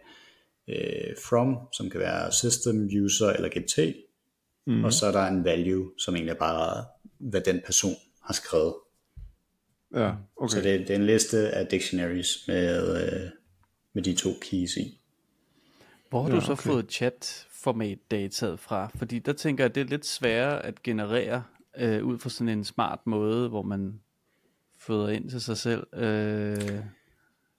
øh, 0.69 1.17
from, 1.29 1.59
som 1.73 1.91
kan 1.91 2.01
være 2.01 2.33
system, 2.33 2.89
user 3.05 3.29
eller 3.29 3.49
GPT, 3.49 3.97
mm. 4.67 4.85
og 4.85 4.93
så 4.93 5.07
er 5.07 5.13
der 5.13 5.27
en 5.27 5.45
value, 5.45 5.91
som 5.99 6.15
egentlig 6.15 6.33
er 6.33 6.39
bare, 6.39 6.85
hvad 7.19 7.41
den 7.41 7.61
person 7.67 7.95
har 8.23 8.35
skrevet. 8.35 8.75
Ja, 9.95 10.13
okay. 10.37 10.55
Så 10.55 10.61
det, 10.61 10.81
det 10.81 10.91
er 10.91 10.95
en 10.95 11.07
liste 11.07 11.51
af 11.51 11.67
dictionaries 11.67 12.45
med, 12.49 13.03
øh, 13.03 13.31
med 13.93 14.03
de 14.03 14.15
to 14.15 14.31
keys 14.41 14.77
i. 14.77 15.01
Hvor 16.11 16.23
har 16.23 16.29
ja, 16.29 16.35
du 16.35 16.41
så 16.41 16.53
okay. 16.53 16.71
fået 16.71 16.87
chat 16.93 17.47
format 17.51 17.99
dataet 18.11 18.61
fra? 18.61 18.91
Fordi 18.95 19.19
der 19.19 19.33
tænker 19.33 19.65
jeg, 19.65 19.69
at 19.69 19.75
det 19.75 19.81
er 19.81 19.85
lidt 19.85 20.07
sværere 20.07 20.67
at 20.67 20.83
generere 20.83 21.43
øh, 21.77 22.05
ud 22.05 22.19
fra 22.19 22.31
sådan 22.31 22.49
en 22.49 22.65
smart 22.65 22.99
måde, 23.07 23.49
hvor 23.49 23.63
man 23.63 24.01
føder 24.79 25.09
ind 25.09 25.31
til 25.31 25.41
sig 25.41 25.57
selv. 25.57 25.87
Øh... 25.93 26.81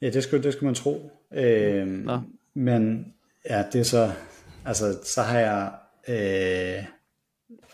Ja, 0.01 0.09
det 0.09 0.23
skulle, 0.23 0.43
det 0.43 0.53
skulle 0.53 0.67
man 0.67 0.75
tro. 0.75 1.11
Øh, 1.33 1.87
Nå. 1.87 2.19
Men 2.55 3.13
ja, 3.49 3.63
det 3.73 3.79
er 3.79 3.83
så, 3.83 4.11
altså 4.65 4.99
så 5.03 5.21
har 5.21 5.39
jeg 5.39 5.71
øh, 6.07 6.83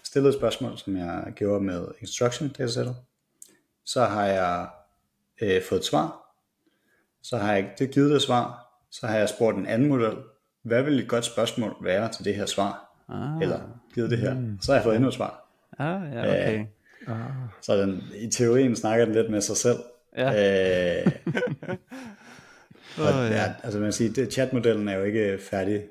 stillet 0.03 0.29
et 0.29 0.36
spørgsmål, 0.36 0.77
som 0.77 0.97
jeg 0.97 1.34
gjorde 1.36 1.63
med 1.63 1.88
instruction 1.99 2.49
datasættet. 2.49 2.95
Så 3.86 4.05
har 4.05 4.25
jeg 4.25 4.67
øh, 5.41 5.61
fået 5.63 5.79
et 5.79 5.86
svar. 5.86 6.17
Så 7.23 7.38
har 7.38 7.53
jeg 7.53 7.69
det 7.79 7.91
givet 7.91 8.11
det 8.11 8.21
svar. 8.21 8.67
Så 8.91 9.07
har 9.07 9.17
jeg 9.17 9.29
spurgt 9.29 9.57
en 9.57 9.65
anden 9.65 9.89
model, 9.89 10.17
hvad 10.63 10.84
vil 10.84 10.99
et 10.99 11.07
godt 11.07 11.25
spørgsmål 11.25 11.75
være 11.82 12.09
til 12.11 12.25
det 12.25 12.36
her 12.36 12.45
svar? 12.45 13.03
Ah. 13.09 13.41
Eller 13.41 13.59
givet 13.93 14.11
det 14.11 14.17
her. 14.17 14.34
Mm. 14.34 14.57
Så 14.61 14.71
har 14.71 14.77
jeg 14.77 14.84
fået 14.84 14.95
endnu 14.95 15.07
et 15.07 15.13
svar. 15.13 15.47
Ah, 15.79 16.13
ja, 16.13 16.21
okay. 16.21 16.59
Øh, 16.59 16.65
ah. 17.07 17.32
Så 17.61 17.77
den, 17.77 18.03
i 18.15 18.29
teorien 18.29 18.75
snakker 18.75 19.05
den 19.05 19.13
lidt 19.13 19.32
med 19.32 19.41
sig 19.41 19.57
selv. 19.57 19.79
Ja. 20.17 21.01
Øh, 21.05 21.11
og, 22.98 23.04
oh, 23.04 23.32
ja. 23.32 23.44
ja. 23.44 23.54
altså 23.64 23.80
man 23.80 23.94
siger, 23.94 24.14
det, 24.14 24.34
chatmodellen 24.34 24.88
er 24.88 24.98
jo 24.98 25.04
ikke 25.04 25.39
færdig 25.50 25.84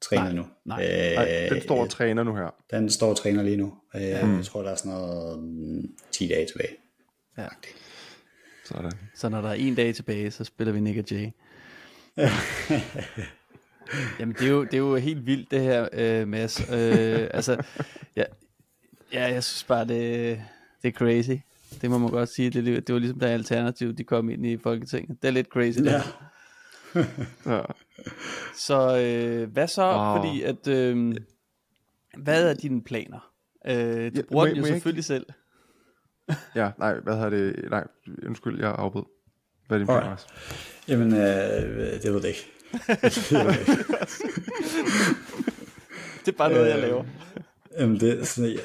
trænet 0.00 0.24
nej, 0.24 0.32
nu. 0.32 0.46
Nej. 0.64 0.84
Øh, 0.84 1.14
nej, 1.14 1.48
den 1.48 1.62
står 1.62 1.82
og 1.82 1.90
træner 1.90 2.22
nu 2.22 2.34
her. 2.34 2.54
Den 2.70 2.90
står 2.90 3.10
og 3.10 3.16
træner 3.16 3.42
lige 3.42 3.56
nu. 3.56 3.74
Øh, 3.94 4.28
mm. 4.28 4.36
Jeg 4.36 4.44
tror, 4.44 4.62
der 4.62 4.70
er 4.70 4.74
sådan 4.74 4.92
noget 4.92 5.90
10 6.12 6.24
mm, 6.24 6.28
dage 6.28 6.46
tilbage. 6.46 6.76
Ja. 7.38 7.48
Sådan. 8.64 8.92
Så 9.14 9.28
når 9.28 9.40
der 9.40 9.48
er 9.48 9.54
en 9.54 9.74
dag 9.74 9.94
tilbage, 9.94 10.30
så 10.30 10.44
spiller 10.44 10.72
vi 10.72 10.80
Nick 10.80 10.98
og 10.98 11.04
Jay. 11.10 11.30
Jamen, 14.20 14.34
det 14.34 14.46
er, 14.46 14.50
jo, 14.50 14.64
det 14.64 14.74
er 14.74 14.78
jo 14.78 14.96
helt 14.96 15.26
vildt, 15.26 15.50
det 15.50 15.60
her, 15.60 15.88
øh, 15.92 16.28
Mads. 16.28 16.60
Øh, 16.60 17.28
altså, 17.34 17.62
ja, 18.16 18.24
ja, 19.12 19.32
jeg 19.32 19.44
synes 19.44 19.64
bare, 19.64 19.84
det, 19.84 20.42
det 20.82 20.88
er 20.88 20.92
crazy. 20.92 21.42
Det 21.80 21.90
må 21.90 21.98
man 21.98 22.10
godt 22.10 22.28
sige. 22.28 22.50
Det, 22.50 22.86
det 22.86 22.92
var 22.92 22.98
ligesom, 22.98 23.18
da 23.18 23.26
Alternativ 23.26 23.92
de 23.92 24.04
kom 24.04 24.30
ind 24.30 24.46
i 24.46 24.56
Folketinget. 24.56 25.22
Det 25.22 25.28
er 25.28 25.32
lidt 25.32 25.48
crazy. 25.48 25.78
Ja. 25.78 26.02
Ja. 27.46 27.60
Så 28.58 28.98
øh, 28.98 29.52
hvad 29.52 29.68
så? 29.68 29.82
Wow. 29.92 30.16
Fordi 30.16 30.42
at, 30.42 30.68
øh, 30.68 31.16
hvad 32.18 32.50
er 32.50 32.54
dine 32.54 32.82
planer? 32.82 33.30
Øh, 33.66 33.74
du 33.76 33.80
Ja, 33.82 34.10
må 34.16 34.22
bruger 34.30 34.46
jeg- 34.46 34.50
den 34.50 34.56
jo 34.56 34.62
må 34.62 34.66
jeg 34.66 34.74
selvfølgelig 34.74 35.04
selv. 35.04 35.26
ja, 36.54 36.70
nej, 36.78 36.94
hvad 37.00 37.14
hedder 37.14 37.30
det? 37.30 37.70
Nej, 37.70 37.84
undskyld, 38.26 38.60
jeg 38.60 38.74
afbød. 38.78 39.02
Hvad 39.68 39.76
er 39.76 39.78
din 39.78 39.86
plan, 39.86 39.96
Alright. 40.02 40.26
Mads? 40.30 40.88
Jamen, 40.88 41.12
øh, 41.14 42.02
det 42.02 42.12
ved 42.12 42.20
jeg 42.20 42.28
ikke. 42.28 42.52
Det 43.02 43.32
ved 43.32 43.40
jeg 43.40 43.60
ikke. 43.60 43.72
Det 46.26 46.32
er 46.32 46.36
bare 46.38 46.50
noget, 46.52 46.68
jeg 46.68 46.76
Øh, 46.76 46.82
laver. 46.82 47.04
Jamen, 47.78 48.00
det, 48.00 48.20
er 48.20 48.24
sådan, 48.24 48.50
ja, 48.50 48.58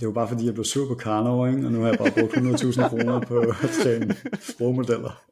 det 0.00 0.06
var 0.08 0.12
bare 0.14 0.28
fordi, 0.28 0.46
jeg 0.46 0.54
blev 0.54 0.64
sur 0.64 0.88
på 0.88 0.94
Karnov, 0.94 1.48
ikke? 1.48 1.66
og 1.66 1.72
nu 1.72 1.80
har 1.80 1.88
jeg 1.88 1.98
bare 1.98 2.10
brugt 2.10 2.34
100.000 2.36 2.88
kroner 2.88 3.20
på 3.20 3.38
at 3.40 3.56
træne 3.82 4.16
sprogmodeller. 4.40 5.24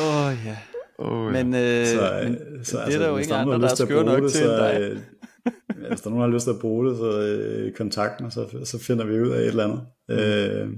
Åh, 0.00 0.26
oh, 0.26 0.36
ja. 0.46 0.56
Oh, 0.98 1.32
Men, 1.32 1.54
øh, 1.54 1.86
Så, 1.86 2.20
men 2.24 2.34
øh, 2.34 2.64
så 2.64 2.82
det 2.86 2.94
er 2.94 2.98
der 2.98 3.08
jo 3.08 3.16
ingen 3.16 3.32
er 3.32 3.36
andre, 3.38 3.52
der 3.52 3.58
lyst 3.58 3.72
er 3.72 3.76
til 3.76 3.82
at 3.82 3.88
skøre 3.88 4.04
bruge 4.04 4.14
nok 4.14 4.22
det, 4.22 4.32
til 4.32 4.40
så, 4.40 4.52
end 4.52 4.80
dig. 4.80 4.90
øh, 4.90 5.82
ja, 5.82 5.88
Hvis 5.88 6.00
der 6.00 6.06
er 6.06 6.10
nogen, 6.14 6.22
der 6.22 6.28
har 6.28 6.34
lyst 6.34 6.44
til 6.44 6.50
at 6.50 6.58
bruge 6.60 6.88
det, 6.90 6.96
så 6.98 7.20
øh, 7.20 7.72
kontakt 7.72 8.20
mig, 8.20 8.32
så, 8.32 8.60
så 8.64 8.78
finder 8.78 9.04
vi 9.04 9.20
ud 9.20 9.28
af 9.30 9.38
et 9.40 9.46
eller 9.46 9.64
andet. 9.64 9.86
Mm. 10.08 10.14
Øh, 10.14 10.68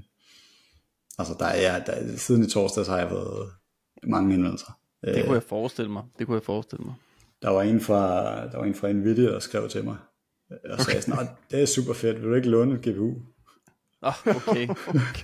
altså, 1.18 1.34
der 1.38 1.46
er, 1.46 1.84
der, 1.84 2.16
siden 2.16 2.42
i 2.44 2.48
torsdag, 2.50 2.84
så 2.84 2.90
har 2.90 2.98
jeg 2.98 3.08
fået 3.10 3.48
mange 4.06 4.32
henvendelser. 4.32 4.78
Det 5.04 5.24
kunne 5.24 5.34
jeg 5.34 5.42
forestille 5.42 5.90
mig. 5.90 6.02
Det 6.18 6.26
kunne 6.26 6.34
jeg 6.36 6.42
forestille 6.42 6.84
mig. 6.84 6.94
Der 7.42 7.50
var 7.50 7.62
en 7.62 7.80
fra, 7.80 8.24
der 8.46 8.58
var 8.58 8.64
en 8.64 8.74
fra 8.74 8.92
Nvidia, 8.92 9.30
der 9.32 9.38
skrev 9.38 9.68
til 9.68 9.84
mig, 9.84 9.96
øh, 10.52 10.58
og 10.72 10.80
sagde 10.80 11.02
sådan, 11.02 11.24
"Nå, 11.24 11.30
det 11.50 11.62
er 11.62 11.66
super 11.66 11.92
fedt, 11.92 12.22
vil 12.22 12.30
du 12.30 12.34
ikke 12.34 12.48
låne 12.48 12.74
et 12.74 12.80
GPU? 12.82 13.12
Åh, 14.02 14.26
oh, 14.26 14.36
okay. 14.48 14.68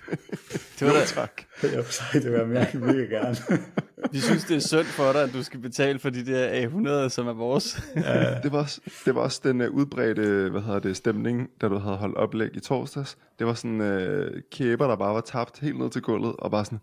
Det 0.78 0.86
var 0.88 0.92
da, 0.92 1.04
tak. 1.06 1.42
Jeg 1.62 1.84
sagde, 1.84 2.24
det 2.24 2.32
vil 2.32 2.38
jeg 2.38 2.48
mega, 2.48 2.78
mega 2.78 3.04
gerne. 3.16 3.36
vi 4.12 4.20
synes, 4.20 4.44
det 4.44 4.56
er 4.56 4.60
synd 4.60 4.84
for 4.84 5.12
dig, 5.12 5.22
at 5.22 5.32
du 5.32 5.42
skal 5.42 5.60
betale 5.60 5.98
for 5.98 6.10
de 6.10 6.26
der 6.26 6.68
A100, 6.68 7.08
som 7.08 7.28
er 7.28 7.32
vores. 7.32 7.82
Det 8.42 8.52
var, 8.52 8.58
også, 8.58 8.80
det 9.04 9.14
var 9.14 9.20
også 9.20 9.40
den 9.44 9.60
uh, 9.60 9.68
udbredte 9.68 10.48
hvad 10.50 10.60
hedder 10.62 10.78
det, 10.78 10.96
stemning, 10.96 11.48
da 11.60 11.68
du 11.68 11.78
havde 11.78 11.96
holdt 11.96 12.16
oplæg 12.16 12.56
i 12.56 12.60
torsdags. 12.60 13.16
Det 13.38 13.46
var 13.46 13.54
sådan 13.54 13.80
uh, 13.80 14.26
kæber, 14.52 14.86
der 14.86 14.96
bare 14.96 15.14
var 15.14 15.20
tabt 15.20 15.60
helt 15.60 15.78
ned 15.78 15.90
til 15.90 16.02
gulvet, 16.02 16.34
og 16.38 16.50
bare 16.50 16.64
sådan, 16.64 16.80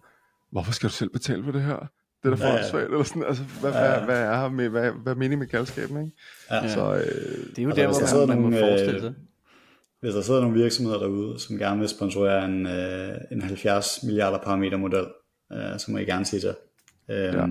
hvorfor 0.51 0.71
skal 0.73 0.89
du 0.89 0.93
selv 0.93 1.09
betale 1.09 1.43
for 1.43 1.51
det 1.51 1.61
her? 1.61 1.77
Det 2.23 2.31
er 2.31 2.35
da 2.35 2.45
Ja, 2.45 2.51
for 2.51 2.57
ja. 2.57 2.69
svært, 2.69 2.83
eller 2.83 3.03
sådan, 3.03 3.23
altså, 3.23 3.43
hvad, 3.61 3.71
Ja, 3.71 3.83
ja. 3.83 3.97
hvad, 3.97 4.05
hvad 4.05 4.25
er 4.27 4.49
med, 4.49 4.69
hvad, 4.69 4.91
hvad 4.91 5.13
er 5.13 5.17
meningen 5.17 5.39
med 5.39 5.47
galskaben, 5.47 5.97
ikke? 6.05 6.17
Ja. 6.51 6.73
Så 6.73 6.93
øh, 6.93 7.01
Det 7.01 7.59
er 7.59 7.63
jo 7.63 7.69
der, 7.71 7.87
hvor 7.87 8.25
man, 8.25 8.27
man 8.27 8.41
må 8.41 8.49
nogle, 8.49 8.57
øh, 8.57 8.69
forestille 8.69 9.01
sig. 9.01 9.13
Hvis 10.01 10.13
der 10.13 10.21
sidder 10.21 10.41
nogle 10.41 10.61
virksomheder 10.61 10.99
derude, 10.99 11.39
som 11.39 11.57
gerne 11.57 11.79
vil 11.79 11.89
sponsorere 11.89 12.45
en, 12.45 12.67
øh, 12.67 13.17
en 13.31 13.41
70 13.41 14.03
milliarder 14.03 14.37
parameter 14.37 14.77
model, 14.77 15.05
øh, 15.51 15.79
så 15.79 15.85
må 15.91 15.97
I 15.97 16.05
gerne 16.05 16.25
sige 16.25 16.39
til. 16.39 16.55
Øhm, 17.09 17.33
Ja. 17.33 17.45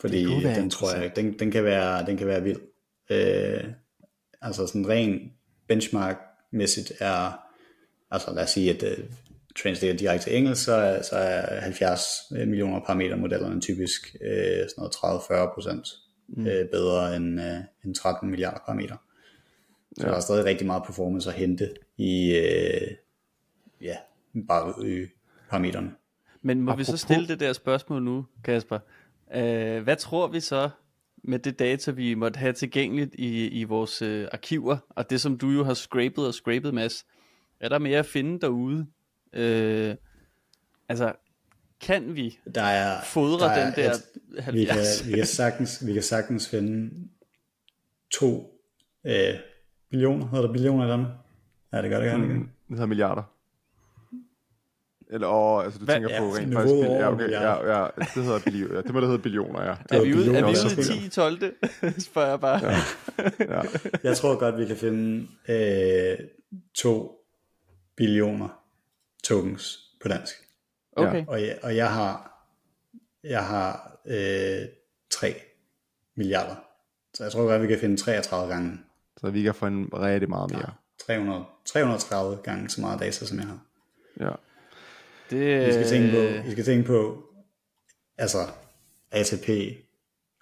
Fordi 0.00 0.24
Det 0.24 0.56
den 0.56 0.70
tror 0.70 0.94
jeg, 0.94 1.16
den, 1.16 1.38
den, 1.38 1.50
kan 1.50 1.64
være, 1.64 2.06
den 2.06 2.16
kan 2.16 2.26
være 2.26 2.42
vild. 2.42 2.60
Øh, 3.10 3.64
altså 4.42 4.66
sådan 4.66 4.88
ren 4.88 5.32
benchmark-mæssigt 5.68 6.92
er, 7.00 7.40
altså 8.10 8.34
lad 8.34 8.42
os 8.42 8.50
sige, 8.50 8.70
at 8.70 8.82
uh, 8.82 9.04
translater 9.62 9.96
direkte 9.96 10.26
til 10.26 10.36
engelsk, 10.36 10.64
så 10.64 10.72
er, 10.72 11.02
så 11.02 11.16
er 11.16 11.60
70 11.60 12.02
millioner 12.30 12.80
parameter 12.80 13.16
modellerne 13.16 13.60
typisk 13.60 14.16
øh, 14.20 14.68
sådan 14.68 14.74
noget 14.76 14.92
30-40 15.50 15.54
procent 15.54 15.88
mm. 16.28 16.46
øh, 16.46 16.68
bedre 16.68 17.16
end, 17.16 17.40
øh, 17.40 17.56
end 17.84 17.94
13 17.94 18.30
milliarder 18.30 18.60
parameter. 18.66 18.96
Så 19.98 20.04
ja. 20.06 20.10
der 20.10 20.16
er 20.16 20.20
stadig 20.20 20.44
rigtig 20.44 20.66
meget 20.66 20.82
performance 20.86 21.30
at 21.30 21.36
hente 21.36 21.74
i, 21.96 22.34
øh, 22.36 22.90
ja, 23.80 23.96
bare 24.48 24.74
øge 24.82 25.08
parametrene. 25.50 25.90
Men 26.42 26.60
må 26.60 26.76
vi 26.76 26.84
så 26.84 26.92
Apropos- 26.92 26.96
stille 26.96 27.28
det 27.28 27.40
der 27.40 27.52
spørgsmål 27.52 28.02
nu, 28.02 28.26
Kasper? 28.44 28.78
Uh, 29.26 29.82
hvad 29.82 29.96
tror 29.96 30.26
vi 30.26 30.40
så 30.40 30.70
med 31.24 31.38
det 31.38 31.58
data, 31.58 31.90
vi 31.90 32.14
måtte 32.14 32.38
have 32.38 32.52
tilgængeligt 32.52 33.14
i, 33.14 33.48
i 33.48 33.64
vores 33.64 34.02
uh, 34.02 34.24
arkiver, 34.32 34.76
og 34.88 35.10
det 35.10 35.20
som 35.20 35.38
du 35.38 35.50
jo 35.50 35.64
har 35.64 35.74
scrapet 35.74 36.26
og 36.26 36.34
scrapet, 36.34 36.74
Mads, 36.74 37.06
er 37.60 37.68
der 37.68 37.78
mere 37.78 37.98
at 37.98 38.06
finde 38.06 38.40
derude? 38.40 38.78
Uh, 39.32 39.96
altså, 40.88 41.12
kan 41.80 42.16
vi 42.16 42.38
Der 42.54 42.62
er, 42.62 43.02
fodre 43.04 43.46
der 43.46 43.50
er 43.52 43.64
den 43.74 43.84
der 43.84 43.90
et- 43.92 44.44
70? 44.44 44.54
vi 44.54 44.64
kan, 44.64 45.12
vi, 45.12 45.16
kan 45.16 45.26
sagtens, 45.26 45.86
vi 45.86 45.92
kan 45.92 46.02
sagtens 46.02 46.48
finde 46.48 46.90
to 48.10 48.60
øh, 49.06 49.34
billioner, 49.92 50.26
hedder 50.28 50.46
der 50.46 50.52
billioner 50.52 50.86
i 50.86 50.88
Danmark? 50.88 51.12
Ja, 51.72 51.82
det 51.82 51.90
gør 51.90 52.00
det 52.00 52.10
gerne 52.10 52.24
igen. 52.26 52.38
det 52.40 52.50
hedder 52.68 52.86
milliarder. 52.86 53.22
Eller, 55.10 55.28
åh, 55.28 55.64
altså 55.64 55.78
du 55.78 55.84
Hvad- 55.84 55.94
tænker 55.94 56.10
ja, 56.14 56.20
på 56.20 56.26
rent 56.26 56.54
faktisk, 56.54 56.74
bil- 56.74 56.84
ja, 56.90 57.12
okay, 57.12 57.30
ja, 57.30 57.76
ja, 57.78 57.86
det 58.14 58.24
hedder 58.24 58.40
billioner, 58.44 58.74
ja, 58.74 58.80
det 58.82 58.92
må 58.92 59.00
det 59.00 59.08
hedde 59.08 59.22
billioner, 59.22 59.62
ja. 59.62 59.70
er 59.90 60.02
vi 60.04 60.14
ude, 60.14 60.36
er 60.36 60.46
vi 60.46 60.50
ude 60.50 60.80
i 60.80 60.84
10 61.00 61.06
i 61.06 61.08
12. 61.08 61.38
spørger 61.98 62.28
jeg 62.28 62.40
bare. 62.40 62.60
Ja. 62.66 62.76
ja. 63.56 63.62
Jeg 64.02 64.16
tror 64.16 64.38
godt, 64.38 64.58
vi 64.58 64.66
kan 64.66 64.76
finde 64.76 65.28
øh, 65.48 66.18
to 66.74 67.24
billioner 67.96 68.48
tokens 69.24 69.78
på 70.02 70.08
dansk. 70.08 70.34
Okay. 70.96 71.24
Og 71.26 71.42
jeg, 71.42 71.58
og 71.62 71.76
jeg 71.76 71.92
har, 71.92 72.44
jeg 73.24 73.46
har 73.46 73.98
øh, 74.06 74.68
3 75.10 75.34
milliarder. 76.16 76.54
Så 77.14 77.22
jeg 77.24 77.32
tror 77.32 77.42
godt, 77.46 77.62
vi 77.62 77.66
kan 77.66 77.78
finde 77.78 77.96
33 77.96 78.52
gange, 78.52 78.78
Så 79.24 79.30
vi 79.30 79.42
kan 79.42 79.54
få 79.54 79.66
en 79.66 79.88
rigtig 79.92 80.28
meget 80.28 80.50
mere. 80.50 80.72
300, 81.06 81.44
330 81.66 82.36
gange 82.44 82.68
så 82.68 82.80
meget 82.80 83.00
data, 83.00 83.24
som 83.26 83.38
jeg 83.38 83.46
har. 83.46 83.58
Ja. 84.20 84.30
Det, 85.30 85.68
I 85.68 85.72
skal 85.72 85.88
tænke 85.88 86.10
på, 86.10 86.16
Øh. 86.16 86.48
I 86.48 86.50
skal 86.50 86.64
tænke 86.64 86.86
på 86.86 87.24
altså 88.18 88.38
ATP 89.10 89.48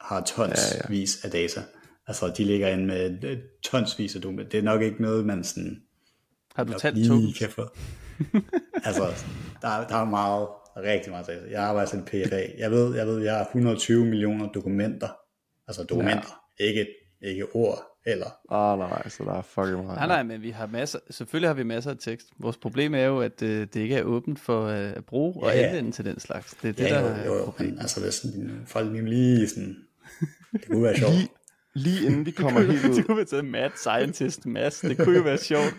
har 0.01 0.21
tonsvis 0.21 1.19
ja, 1.25 1.29
ja. 1.29 1.37
af 1.37 1.49
data. 1.49 1.63
Altså, 2.07 2.33
de 2.37 2.45
ligger 2.45 2.69
inde 2.69 2.87
med 2.87 3.25
øh, 3.25 3.39
tonsvis 3.63 4.17
af 4.17 4.23
dokumenter. 4.23 4.51
Det 4.51 4.59
er 4.59 4.63
nok 4.63 4.83
ikke 4.83 5.03
noget, 5.03 5.27
man 5.27 5.45
sådan 5.45 5.83
har 6.55 6.65
du 6.65 6.73
talt 6.79 6.97
kan 7.39 7.51
få. 7.51 7.63
altså, 8.87 9.03
der, 9.63 9.69
er- 9.69 9.87
der 9.89 9.97
er 9.97 10.05
meget, 10.05 10.49
rigtig 10.77 11.13
meget 11.13 11.27
data. 11.27 11.51
Jeg 11.51 11.63
arbejder 11.63 11.91
til 11.91 12.03
PFA. 12.07 12.43
Jeg 12.59 12.71
ved, 12.71 12.95
jeg 12.97 13.07
ved, 13.07 13.23
jeg 13.23 13.35
har 13.37 13.45
120 13.45 14.05
millioner 14.05 14.49
dokumenter. 14.49 15.09
Altså 15.69 15.83
dokumenter, 15.85 16.43
ja. 16.61 16.65
ikke, 16.65 16.87
ikke 17.23 17.47
ord 17.55 17.90
eller 18.07 18.27
Ah, 18.51 18.79
nej, 18.79 19.09
så 19.09 19.25
der 19.25 19.33
er 19.35 19.43
fucking 19.43 19.85
meget. 19.85 19.97
Nej, 19.99 20.07
nej, 20.07 20.23
men 20.23 20.43
vi 20.43 20.51
har 20.51 20.67
masser, 20.67 20.99
selvfølgelig 21.11 21.49
har 21.49 21.55
vi 21.55 21.63
masser 21.63 21.91
af 21.91 21.97
tekst. 22.01 22.27
Vores 22.39 22.57
problem 22.57 22.95
er 22.95 23.05
jo, 23.05 23.21
at 23.21 23.43
øh, 23.43 23.61
det 23.61 23.77
ikke 23.77 23.95
er 23.95 24.03
åbent 24.03 24.41
for 24.41 24.65
øh, 24.67 24.77
at 24.97 25.05
bruge 25.05 25.43
og 25.45 25.51
Ja, 25.51 25.59
ja. 25.61 25.67
anvende 25.67 25.93
til 25.93 26.05
den 26.05 26.21
slags. 26.21 26.55
Det 26.63 26.69
er 26.69 26.73
det, 26.73 26.85
Ja, 26.85 26.95
der 26.95 27.01
jo, 27.01 27.07
er 27.07 27.27
jo, 27.27 27.35
jo, 27.39 27.45
problemet. 27.45 27.73
men 27.75 27.81
altså, 27.81 28.01
hvis 28.01 28.15
sådan, 28.15 28.63
folk 28.67 28.93
lige, 28.93 29.49
sådan, 29.49 29.77
det 30.53 30.67
kunne 30.71 30.83
være 30.83 30.97
sjovt. 30.97 31.13
Lige, 31.13 31.29
lige 31.75 32.07
inden 32.07 32.27
vi 32.27 32.31
kommer 32.43 32.61
helt 32.61 32.85
ud, 32.85 32.95
det 32.97 33.07
kunne 33.07 33.17
være 33.17 33.27
taget 33.27 33.45
mad 33.45 33.71
scientist 33.77 34.47
Mads. 34.47 34.81
Det 34.81 34.99
kunne 34.99 35.17
jo 35.17 35.23
være 35.23 35.39
sjovt. 35.39 35.75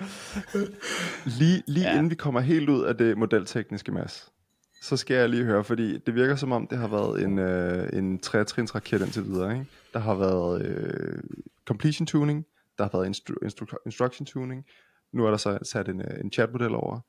lige, 1.25 1.63
lige 1.67 1.83
Ja. 1.85 1.89
ja. 1.91 1.97
inden 1.97 2.09
vi 2.09 2.15
kommer 2.15 2.39
helt 2.39 2.69
ud 2.69 2.83
af 2.83 2.95
det 2.97 3.17
modeltekniske, 3.17 3.91
Mads, 3.91 4.31
så 4.81 4.97
skal 4.97 5.15
jeg 5.15 5.29
lige 5.29 5.43
høre, 5.43 5.63
fordi 5.63 5.97
det 5.97 6.15
virker 6.15 6.35
som 6.35 6.51
om, 6.51 6.67
det 6.67 6.77
har 6.77 6.87
været 6.87 7.23
en, 7.23 7.39
øh, 7.39 7.89
en 7.93 8.19
trætrins 8.19 8.75
raket 8.75 9.01
indtil 9.01 9.25
videre. 9.25 9.53
Ikke? 9.53 9.65
Der 9.93 9.99
har 9.99 10.15
været 10.15 10.65
øh, 10.65 11.23
completion 11.65 12.05
tuning, 12.05 12.45
der 12.77 12.83
har 12.83 12.91
været 12.93 13.09
instru- 13.09 13.47
instru- 13.47 13.83
instruction 13.85 14.25
tuning, 14.25 14.65
nu 15.11 15.25
er 15.25 15.29
der 15.29 15.37
så 15.37 15.59
sat 15.63 15.89
en, 15.89 16.01
øh, 16.01 16.19
en 16.23 16.31
chatmodel 16.31 16.75
over. 16.75 16.99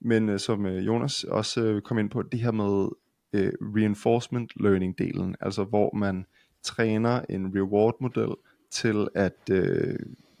Men 0.00 0.28
øh, 0.28 0.40
som 0.40 0.66
øh, 0.66 0.86
Jonas 0.86 1.24
også 1.24 1.62
øh, 1.62 1.82
kom 1.82 1.98
ind 1.98 2.10
på, 2.10 2.22
det 2.22 2.40
her 2.40 2.50
med 2.50 2.88
øh, 3.32 3.52
reinforcement 3.60 4.50
learning 4.56 4.98
delen, 4.98 5.36
altså 5.40 5.64
hvor 5.64 5.94
man 5.94 6.26
træner 6.62 7.20
en 7.28 7.52
reward 7.56 7.96
model 8.00 8.34
til 8.70 9.08
at, 9.14 9.50
øh, 9.50 9.98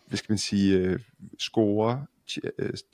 hvad 0.08 0.16
skal 0.16 0.32
man 0.32 0.38
sige, 0.38 0.78
øh, 0.78 1.00
score 1.38 2.06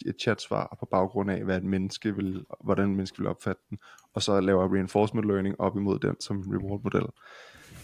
et 0.06 0.16
chatsvar 0.20 0.76
på 0.80 0.86
baggrund 0.86 1.30
af, 1.30 1.44
hvad 1.44 1.56
et 1.56 1.64
menneske 1.64 2.16
vil, 2.16 2.44
hvordan 2.64 2.90
et 2.90 2.96
menneske 2.96 3.18
vil 3.18 3.26
opfatte 3.26 3.62
den, 3.70 3.78
og 4.14 4.22
så 4.22 4.40
laver 4.40 4.74
reinforcement 4.74 5.26
learning 5.26 5.60
op 5.60 5.76
imod 5.76 5.98
den 5.98 6.16
som 6.20 6.40
reward 6.40 6.80
model. 6.84 7.06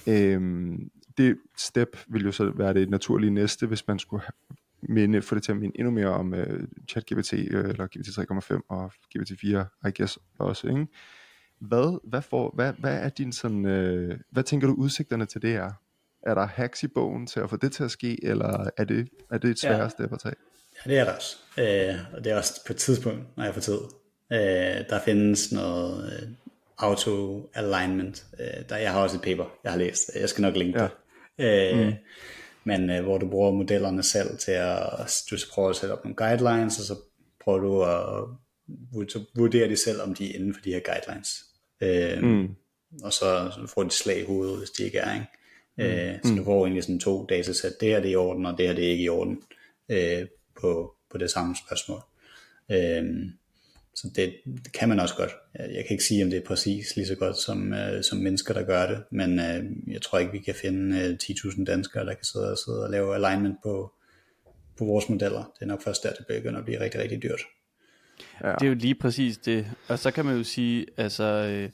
Øhm, 0.08 0.90
det 1.18 1.38
step 1.56 1.96
vil 2.08 2.24
jo 2.24 2.32
så 2.32 2.52
være 2.54 2.74
det 2.74 2.90
naturlige 2.90 3.30
næste, 3.30 3.66
hvis 3.66 3.88
man 3.88 3.98
skulle 3.98 4.24
minde, 4.82 5.22
få 5.22 5.34
det 5.34 5.42
til 5.42 5.52
at 5.52 5.58
minde 5.58 5.78
endnu 5.78 5.90
mere 5.90 6.08
om 6.08 6.34
øh, 6.34 6.68
ChatGPT, 6.88 7.32
øh, 7.32 7.64
eller 7.64 7.86
GPT 7.86 8.08
3,5 8.52 8.60
og 8.68 8.92
GPT 9.16 9.40
4, 9.40 9.66
I 9.88 9.90
guess 9.98 10.18
også, 10.38 10.68
ikke? 10.68 10.86
Hvad, 11.58 12.08
hvad, 12.08 12.22
får, 12.22 12.52
hvad, 12.54 12.72
hvad 12.78 12.98
er 13.00 13.08
din 13.08 13.32
sådan, 13.32 13.66
øh, 13.66 14.18
hvad 14.30 14.42
tænker 14.42 14.66
du 14.66 14.74
udsigterne 14.74 15.26
til 15.26 15.42
det 15.42 15.54
er? 15.54 15.72
Er 16.22 16.34
der 16.34 16.46
hacks 16.46 16.82
i 16.82 16.88
bogen 16.88 17.26
til 17.26 17.40
at 17.40 17.50
få 17.50 17.56
det 17.56 17.72
til 17.72 17.84
at 17.84 17.90
ske, 17.90 18.24
eller 18.24 18.70
er 18.76 18.84
det, 18.84 19.08
er 19.30 19.38
det 19.38 19.50
et 19.50 19.60
sværere 19.60 19.82
ja. 19.82 19.88
step 19.88 20.12
at 20.12 20.18
tage? 20.18 20.34
Ja, 20.86 20.90
det 20.92 20.98
er 20.98 21.04
der 21.04 21.12
også. 21.12 21.36
Øh, 21.58 21.94
og 22.16 22.24
det 22.24 22.32
er 22.32 22.36
også 22.36 22.60
på 22.66 22.72
et 22.72 22.76
tidspunkt, 22.76 23.36
når 23.36 23.44
jeg 23.44 23.54
får 23.54 23.60
tid. 23.60 23.78
Øh, 24.32 24.88
der 24.88 25.00
findes 25.04 25.52
noget 25.52 26.12
øh, 26.12 26.28
auto-alignment. 26.78 28.24
Øh, 28.40 28.68
der, 28.68 28.76
jeg 28.76 28.92
har 28.92 29.02
også 29.02 29.16
et 29.16 29.22
paper, 29.22 29.44
jeg 29.64 29.72
har 29.72 29.78
læst. 29.78 30.10
Jeg 30.20 30.28
skal 30.28 30.42
nok 30.42 30.56
linke 30.56 30.82
Ja. 30.82 30.88
det. 31.38 31.72
Øh, 31.74 31.86
mm. 31.86 31.92
Men 32.64 32.90
øh, 32.90 33.04
hvor 33.04 33.18
du 33.18 33.28
bruger 33.28 33.50
modellerne 33.50 34.02
selv 34.02 34.38
til 34.38 34.52
at, 34.52 34.78
du 35.30 35.36
prøver 35.52 35.70
at 35.70 35.76
sætte 35.76 35.92
op 35.92 36.04
nogle 36.04 36.16
guidelines, 36.16 36.78
og 36.78 36.84
så 36.84 36.94
prøver 37.44 37.58
du 37.58 37.82
at 37.82 39.08
så 39.08 39.24
vurdere 39.36 39.68
de 39.68 39.76
selv, 39.76 40.02
om 40.02 40.14
de 40.14 40.30
er 40.30 40.34
inden 40.34 40.54
for 40.54 40.60
de 40.60 40.72
her 40.72 40.80
guidelines. 40.80 41.28
Øh, 41.80 42.22
mm. 42.22 42.48
Og 43.02 43.12
så, 43.12 43.50
så 43.54 43.72
får 43.74 43.82
de 43.82 43.90
slag 43.90 44.20
i 44.20 44.24
hovedet, 44.24 44.58
hvis 44.58 44.70
de 44.70 44.84
ikke 44.84 44.98
er. 44.98 45.14
Ikke? 45.14 45.26
Mm. 45.78 45.84
Øh, 45.84 46.18
så 46.24 46.34
du 46.38 46.44
får 46.44 46.66
egentlig 46.66 46.82
sådan 46.82 47.00
to 47.00 47.26
datasæt. 47.28 47.80
Det 47.80 47.88
her 47.88 48.00
det 48.00 48.08
er 48.08 48.12
i 48.12 48.16
orden, 48.16 48.46
og 48.46 48.58
det 48.58 48.66
her 48.66 48.74
det 48.74 48.84
er 48.86 48.90
ikke 48.90 49.04
i 49.04 49.08
orden 49.08 49.42
øh, 49.90 50.26
på, 50.60 50.94
på 51.10 51.18
det 51.18 51.30
samme 51.30 51.56
spørgsmål. 51.66 52.00
Øh, 52.70 53.04
så 53.94 54.10
det, 54.16 54.34
det 54.64 54.72
kan 54.72 54.88
man 54.88 55.00
også 55.00 55.16
godt. 55.16 55.30
Jeg 55.54 55.84
kan 55.84 55.90
ikke 55.90 56.04
sige, 56.04 56.24
om 56.24 56.30
det 56.30 56.36
er 56.36 56.46
præcis 56.46 56.96
lige 56.96 57.06
så 57.06 57.14
godt 57.14 57.36
som, 57.36 57.72
øh, 57.72 58.04
som 58.04 58.18
mennesker, 58.18 58.54
der 58.54 58.62
gør 58.62 58.86
det, 58.86 59.04
men 59.10 59.40
øh, 59.40 59.64
jeg 59.92 60.02
tror 60.02 60.18
ikke, 60.18 60.32
vi 60.32 60.38
kan 60.38 60.54
finde 60.54 60.98
øh, 60.98 61.18
10.000 61.22 61.64
danskere, 61.64 62.06
der 62.06 62.14
kan 62.14 62.24
sidde 62.24 62.52
og, 62.52 62.58
sidde 62.58 62.84
og 62.84 62.90
lave 62.90 63.14
alignment 63.14 63.56
på, 63.62 63.92
på 64.78 64.84
vores 64.84 65.08
modeller. 65.08 65.52
Det 65.54 65.62
er 65.62 65.66
nok 65.66 65.82
først 65.82 66.02
der, 66.02 66.12
det 66.12 66.26
begynder 66.26 66.58
at 66.58 66.64
blive 66.64 66.80
rigtig, 66.80 67.00
rigtig 67.00 67.22
dyrt. 67.22 67.40
Ja. 68.42 68.52
Det 68.52 68.62
er 68.62 68.68
jo 68.68 68.74
lige 68.74 68.94
præcis 68.94 69.38
det. 69.38 69.66
Og 69.88 69.98
så 69.98 70.10
kan 70.10 70.24
man 70.24 70.36
jo 70.36 70.44
sige, 70.44 70.86
altså 70.96 71.24
øh, 71.24 71.70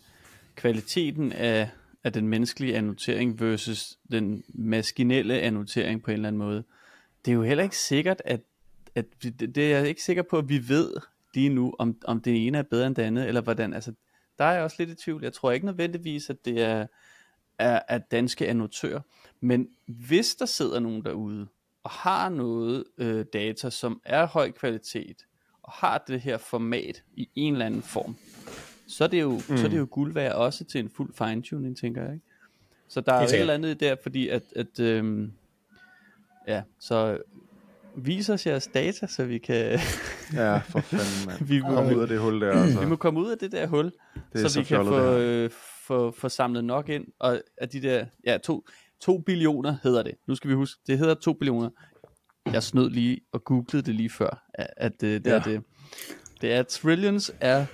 kvaliteten 0.56 1.32
af, 1.32 1.68
af 2.04 2.12
den 2.12 2.28
menneskelige 2.28 2.76
annotering 2.76 3.40
versus 3.40 3.98
den 4.12 4.44
maskinelle 4.48 5.40
annotering 5.40 6.02
på 6.02 6.10
en 6.10 6.14
eller 6.14 6.28
anden 6.28 6.38
måde, 6.38 6.64
det 7.24 7.30
er 7.30 7.34
jo 7.34 7.42
heller 7.42 7.64
ikke 7.64 7.76
sikkert, 7.76 8.22
at, 8.24 8.40
at 8.94 9.06
det, 9.22 9.54
det 9.54 9.72
er 9.72 9.78
jeg 9.78 9.88
ikke 9.88 10.02
sikker 10.02 10.22
på, 10.22 10.38
at 10.38 10.48
vi 10.48 10.68
ved 10.68 10.94
lige 11.34 11.48
nu, 11.48 11.74
om, 11.78 11.96
om 12.04 12.20
det 12.20 12.46
ene 12.46 12.58
er 12.58 12.62
bedre 12.62 12.86
end 12.86 12.96
det 12.96 13.02
andet, 13.02 13.28
eller 13.28 13.40
hvordan. 13.40 13.74
Altså, 13.74 13.92
der 14.38 14.44
er 14.44 14.52
jeg 14.52 14.62
også 14.62 14.76
lidt 14.78 14.90
i 14.90 14.94
tvivl. 14.94 15.22
Jeg 15.22 15.32
tror 15.32 15.50
ikke 15.50 15.66
nødvendigvis, 15.66 16.30
at 16.30 16.44
det 16.44 16.62
er, 16.62 16.86
er, 17.58 17.80
er 17.88 17.98
danske 17.98 18.48
annotører. 18.48 19.00
Men 19.40 19.68
hvis 19.86 20.34
der 20.34 20.46
sidder 20.46 20.80
nogen 20.80 21.04
derude, 21.04 21.46
og 21.84 21.90
har 21.90 22.28
noget 22.28 22.84
øh, 22.98 23.24
data, 23.32 23.70
som 23.70 24.00
er 24.04 24.26
høj 24.26 24.50
kvalitet, 24.50 25.26
og 25.62 25.72
har 25.72 26.04
det 26.06 26.20
her 26.20 26.38
format 26.38 27.02
i 27.14 27.28
en 27.34 27.52
eller 27.52 27.66
anden 27.66 27.82
form, 27.82 28.16
så 28.86 29.04
er 29.04 29.08
det 29.08 29.20
jo, 29.20 29.32
mm. 29.32 29.56
så 29.56 29.64
er 29.64 29.68
det 29.68 29.78
jo 29.78 29.88
guld 29.90 30.12
værd 30.12 30.32
også 30.32 30.64
til 30.64 30.80
en 30.80 30.90
fuld 30.90 31.14
fine-tuning, 31.14 31.76
tænker 31.76 32.02
jeg. 32.02 32.14
Ikke? 32.14 32.26
Så 32.88 33.00
der 33.00 33.12
er 33.12 33.20
jo 33.20 33.26
et 33.26 33.40
eller 33.40 33.54
andet 33.54 33.80
der, 33.80 33.96
fordi 34.02 34.28
at, 34.28 34.42
at 34.56 34.80
øhm, 34.80 35.32
ja, 36.48 36.62
så 36.78 37.18
vis 37.96 38.28
os 38.28 38.46
jeres 38.46 38.66
data, 38.66 39.06
så 39.06 39.24
vi 39.24 39.38
kan... 39.38 39.78
ja, 40.32 40.56
for 40.56 40.80
fanden, 40.80 41.26
mand. 41.26 41.44
vi 41.52 41.60
må 41.60 41.68
komme 41.68 41.96
ud 41.96 42.02
af 42.02 42.08
det 42.08 42.20
hul 42.20 42.40
der. 42.40 42.62
Altså. 42.62 42.80
Vi 42.80 42.86
må 42.86 42.96
komme 42.96 43.20
ud 43.20 43.30
af 43.30 43.38
det 43.38 43.52
der 43.52 43.66
hul, 43.66 43.84
det 43.84 44.40
så, 44.40 44.48
så 44.48 44.60
vi 44.60 44.64
kan 44.64 44.84
få, 44.84 45.16
øh, 45.16 45.50
få, 45.86 46.10
få 46.10 46.28
samlet 46.28 46.64
nok 46.64 46.88
ind. 46.88 47.04
Og 47.18 47.40
af 47.58 47.68
de 47.68 47.82
der, 47.82 48.06
ja, 48.26 48.38
to, 48.38 48.66
to 49.00 49.18
billioner 49.18 49.76
hedder 49.82 50.02
det. 50.02 50.14
Nu 50.26 50.34
skal 50.34 50.50
vi 50.50 50.54
huske, 50.54 50.80
det 50.86 50.98
hedder 50.98 51.14
to 51.14 51.32
billioner. 51.32 51.70
Jeg 52.52 52.62
snød 52.62 52.90
lige 52.90 53.20
og 53.32 53.44
googlede 53.44 53.82
det 53.82 53.94
lige 53.94 54.10
før, 54.10 54.48
at, 54.54 54.66
at 54.76 55.02
øh, 55.02 55.10
det, 55.10 55.26
ja. 55.26 55.34
er 55.34 55.42
det. 55.42 55.62
Det 56.40 56.52
er 56.52 56.62
trillions 56.62 57.32
er 57.40 57.66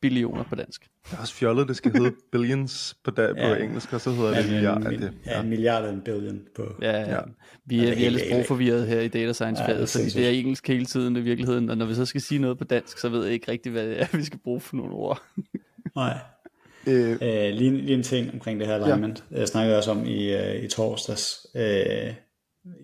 billioner 0.00 0.44
på 0.44 0.54
dansk. 0.54 0.88
Det 1.10 1.16
er 1.16 1.20
også 1.20 1.34
fjollet, 1.34 1.68
det 1.68 1.76
skal 1.76 1.92
hedde 1.92 2.12
billions 2.32 2.96
på, 3.04 3.10
da, 3.10 3.22
ja. 3.22 3.48
på 3.48 3.62
engelsk, 3.62 3.92
og 3.92 4.00
så 4.00 4.10
hedder 4.10 4.36
ja, 4.36 4.42
det 4.42 4.50
milliard. 4.50 4.82
En, 4.82 5.02
det, 5.02 5.12
ja. 5.26 5.32
ja, 5.32 5.40
en 5.40 5.48
milliard 5.48 5.84
og 5.84 5.90
en 5.90 6.00
billion 6.00 6.40
på. 6.56 6.74
Ja, 6.82 7.00
ja. 7.00 7.14
ja. 7.14 7.20
Vi 7.66 7.78
er, 7.78 7.88
ja, 7.88 7.94
vi 7.94 8.04
er 8.04 8.10
lidt 8.10 8.22
sprogforvirret 8.26 8.86
her 8.86 9.00
i 9.00 9.08
data 9.08 9.32
science 9.32 9.62
faget, 9.64 9.94
ja, 9.96 10.00
fordi 10.00 10.10
det 10.10 10.26
er 10.26 10.30
engelsk 10.30 10.68
hele 10.68 10.84
tiden 10.84 11.16
i 11.16 11.20
virkeligheden, 11.20 11.70
og 11.70 11.78
når 11.78 11.86
vi 11.86 11.94
så 11.94 12.06
skal 12.06 12.20
sige 12.20 12.38
noget 12.38 12.58
på 12.58 12.64
dansk, 12.64 12.98
så 12.98 13.08
ved 13.08 13.24
jeg 13.24 13.32
ikke 13.32 13.50
rigtig, 13.50 13.72
hvad 13.72 13.88
det 13.88 14.00
er, 14.00 14.06
vi 14.16 14.24
skal 14.24 14.38
bruge 14.38 14.60
for 14.60 14.76
nogle 14.76 14.92
ord. 14.92 15.22
Nej. 15.96 16.18
Øh, 16.86 17.10
øh, 17.10 17.52
lige, 17.52 17.70
lige 17.70 17.94
en 17.94 18.02
ting 18.02 18.32
omkring 18.32 18.60
det 18.60 18.68
her 18.68 18.74
alignment. 18.74 19.24
Ja. 19.30 19.38
Jeg 19.38 19.48
snakkede 19.48 19.76
også 19.76 19.90
om 19.90 20.04
i, 20.06 20.34
uh, 20.34 20.64
i 20.64 20.68
torsdags. 20.68 21.46
Uh, 21.54 22.14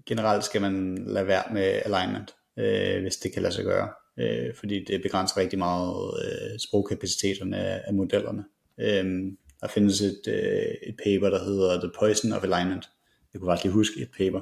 generelt 0.07 0.45
skal 0.45 0.61
man 0.61 1.05
lade 1.07 1.27
være 1.27 1.43
med 1.53 1.81
alignment, 1.85 2.35
uh, 2.57 3.03
hvis 3.03 3.17
det 3.17 3.33
kan 3.33 3.43
lade 3.43 3.55
sig 3.55 3.65
gøre 3.65 3.89
øh, 4.17 4.55
fordi 4.55 4.85
det 4.85 5.03
begrænser 5.03 5.37
rigtig 5.37 5.59
meget 5.59 6.15
øh, 6.25 6.59
sprogkapaciteterne 6.59 7.57
af, 7.57 7.83
af 7.85 7.95
modellerne. 7.95 8.45
Øh, 8.79 9.33
der 9.61 9.69
findes 9.69 10.01
et, 10.01 10.23
øh, 10.29 10.75
et 10.89 10.97
paper, 11.05 11.31
der 11.31 11.45
hedder 11.45 11.81
The 11.81 11.91
Poison 11.99 12.33
of 12.33 12.45
Alignment. 12.45 12.89
Jeg 13.33 13.41
kunne 13.41 13.51
faktisk 13.51 13.65
lige 13.65 13.73
huske 13.73 14.01
et 14.01 14.11
paper, 14.19 14.41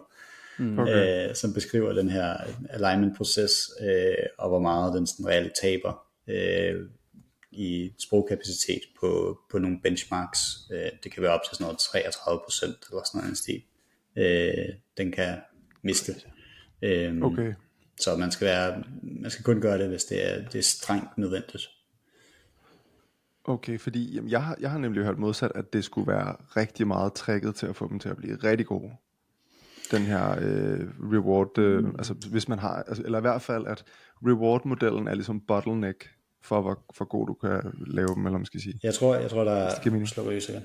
mm. 0.58 0.78
okay. 0.78 1.28
øh, 1.28 1.34
som 1.34 1.54
beskriver 1.54 1.92
den 1.92 2.10
her 2.10 2.36
alignment-proces, 2.70 3.70
øh, 3.80 4.26
og 4.38 4.48
hvor 4.48 4.58
meget 4.58 4.94
den 4.94 5.06
sådan 5.06 5.26
reelt 5.26 5.52
taber 5.62 6.06
øh, 6.28 6.86
i 7.50 7.92
sprogkapacitet 7.98 8.80
på, 9.00 9.38
på 9.50 9.58
nogle 9.58 9.80
benchmarks. 9.82 10.40
Øh, 10.72 10.90
det 11.04 11.12
kan 11.12 11.22
være 11.22 11.32
op 11.32 11.40
til 11.48 11.56
sådan 11.56 11.64
noget 11.64 11.78
33 11.78 12.40
procent 12.44 12.76
eller 12.90 13.02
sådan 13.04 13.18
noget 13.18 13.30
en 13.30 13.36
stil. 13.36 13.62
Øh, 14.16 14.74
den 14.96 15.12
kan 15.12 15.38
miste. 15.82 16.14
Øh, 16.82 17.22
okay. 17.22 17.52
Så 18.00 18.16
man 18.16 18.30
skal, 18.30 18.46
være, 18.46 18.82
man 19.02 19.30
skal 19.30 19.44
kun 19.44 19.60
gøre 19.60 19.78
det, 19.78 19.88
hvis 19.88 20.04
det 20.04 20.30
er, 20.30 20.48
det 20.48 20.58
er 20.58 20.62
strengt 20.62 21.18
nødvendigt. 21.18 21.68
Okay, 23.44 23.78
fordi 23.78 24.14
jamen, 24.14 24.30
jeg, 24.30 24.44
har, 24.44 24.56
jeg 24.60 24.70
har 24.70 24.78
nemlig 24.78 25.04
hørt 25.04 25.18
modsat, 25.18 25.52
at 25.54 25.72
det 25.72 25.84
skulle 25.84 26.12
være 26.12 26.36
rigtig 26.56 26.86
meget 26.86 27.12
trækket 27.12 27.54
til 27.54 27.66
at 27.66 27.76
få 27.76 27.88
dem 27.88 27.98
til 27.98 28.08
at 28.08 28.16
blive 28.16 28.36
rigtig 28.36 28.66
gode. 28.66 28.90
Den 29.90 30.02
her 30.02 30.30
øh, 30.30 30.88
reward, 31.12 31.58
øh, 31.58 31.84
mm. 31.84 31.94
altså 31.98 32.14
hvis 32.30 32.48
man 32.48 32.58
har, 32.58 32.82
altså, 32.82 33.02
eller 33.02 33.18
i 33.18 33.20
hvert 33.20 33.42
fald, 33.42 33.66
at 33.66 33.84
reward-modellen 34.26 35.08
er 35.08 35.14
ligesom 35.14 35.40
bottleneck 35.40 36.10
for, 36.42 36.60
hvor, 36.60 36.84
for 36.94 37.04
god 37.04 37.26
du 37.26 37.34
kan 37.34 37.60
lave 37.86 38.08
dem, 38.14 38.26
eller 38.26 38.38
man 38.38 38.46
skal 38.46 38.60
sige. 38.60 38.80
Jeg 38.82 38.94
tror, 38.94 39.14
jeg 39.14 39.30
tror 39.30 39.44
der 39.44 39.52
er, 39.52 40.04
slår 40.04 40.30
igen. 40.30 40.56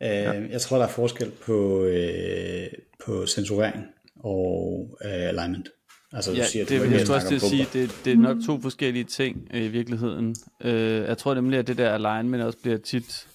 Uh, 0.00 0.06
ja. 0.06 0.32
Jeg 0.32 0.60
tror, 0.60 0.76
der 0.78 0.84
er 0.84 0.88
forskel 0.88 1.30
på, 1.46 1.84
øh, 1.84 2.66
på 3.04 3.26
censurering 3.26 3.84
og 4.16 4.98
øh, 5.04 5.10
alignment. 5.10 5.68
Altså, 6.12 6.32
ja, 6.32 6.44
siger, 6.44 6.64
det 6.64 6.82
vil 6.82 6.90
jeg 6.90 7.10
også 7.10 7.28
til 7.28 7.34
at 7.34 7.42
sige, 7.42 7.66
det, 7.72 8.00
det 8.04 8.12
er 8.12 8.16
nok 8.16 8.36
to 8.46 8.60
forskellige 8.60 9.04
ting 9.04 9.48
øh, 9.54 9.64
i 9.64 9.68
virkeligheden. 9.68 10.36
Øh, 10.60 10.72
jeg 10.82 11.18
tror 11.18 11.34
nemlig, 11.34 11.58
at 11.58 11.66
det 11.66 11.78
der 11.78 11.94
alignment 11.94 12.42
også 12.42 12.58
bliver 12.62 12.78
tit 12.78 13.28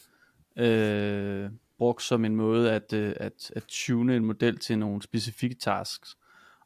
øh, 0.57 1.49
brugt 1.77 2.03
som 2.03 2.25
en 2.25 2.35
måde 2.35 2.71
at, 2.71 2.93
øh, 2.93 3.13
at, 3.17 3.51
at 3.55 3.63
tune 3.67 4.15
en 4.15 4.25
model 4.25 4.57
til 4.57 4.79
nogle 4.79 5.01
specifikke 5.01 5.55
tasks, 5.55 6.17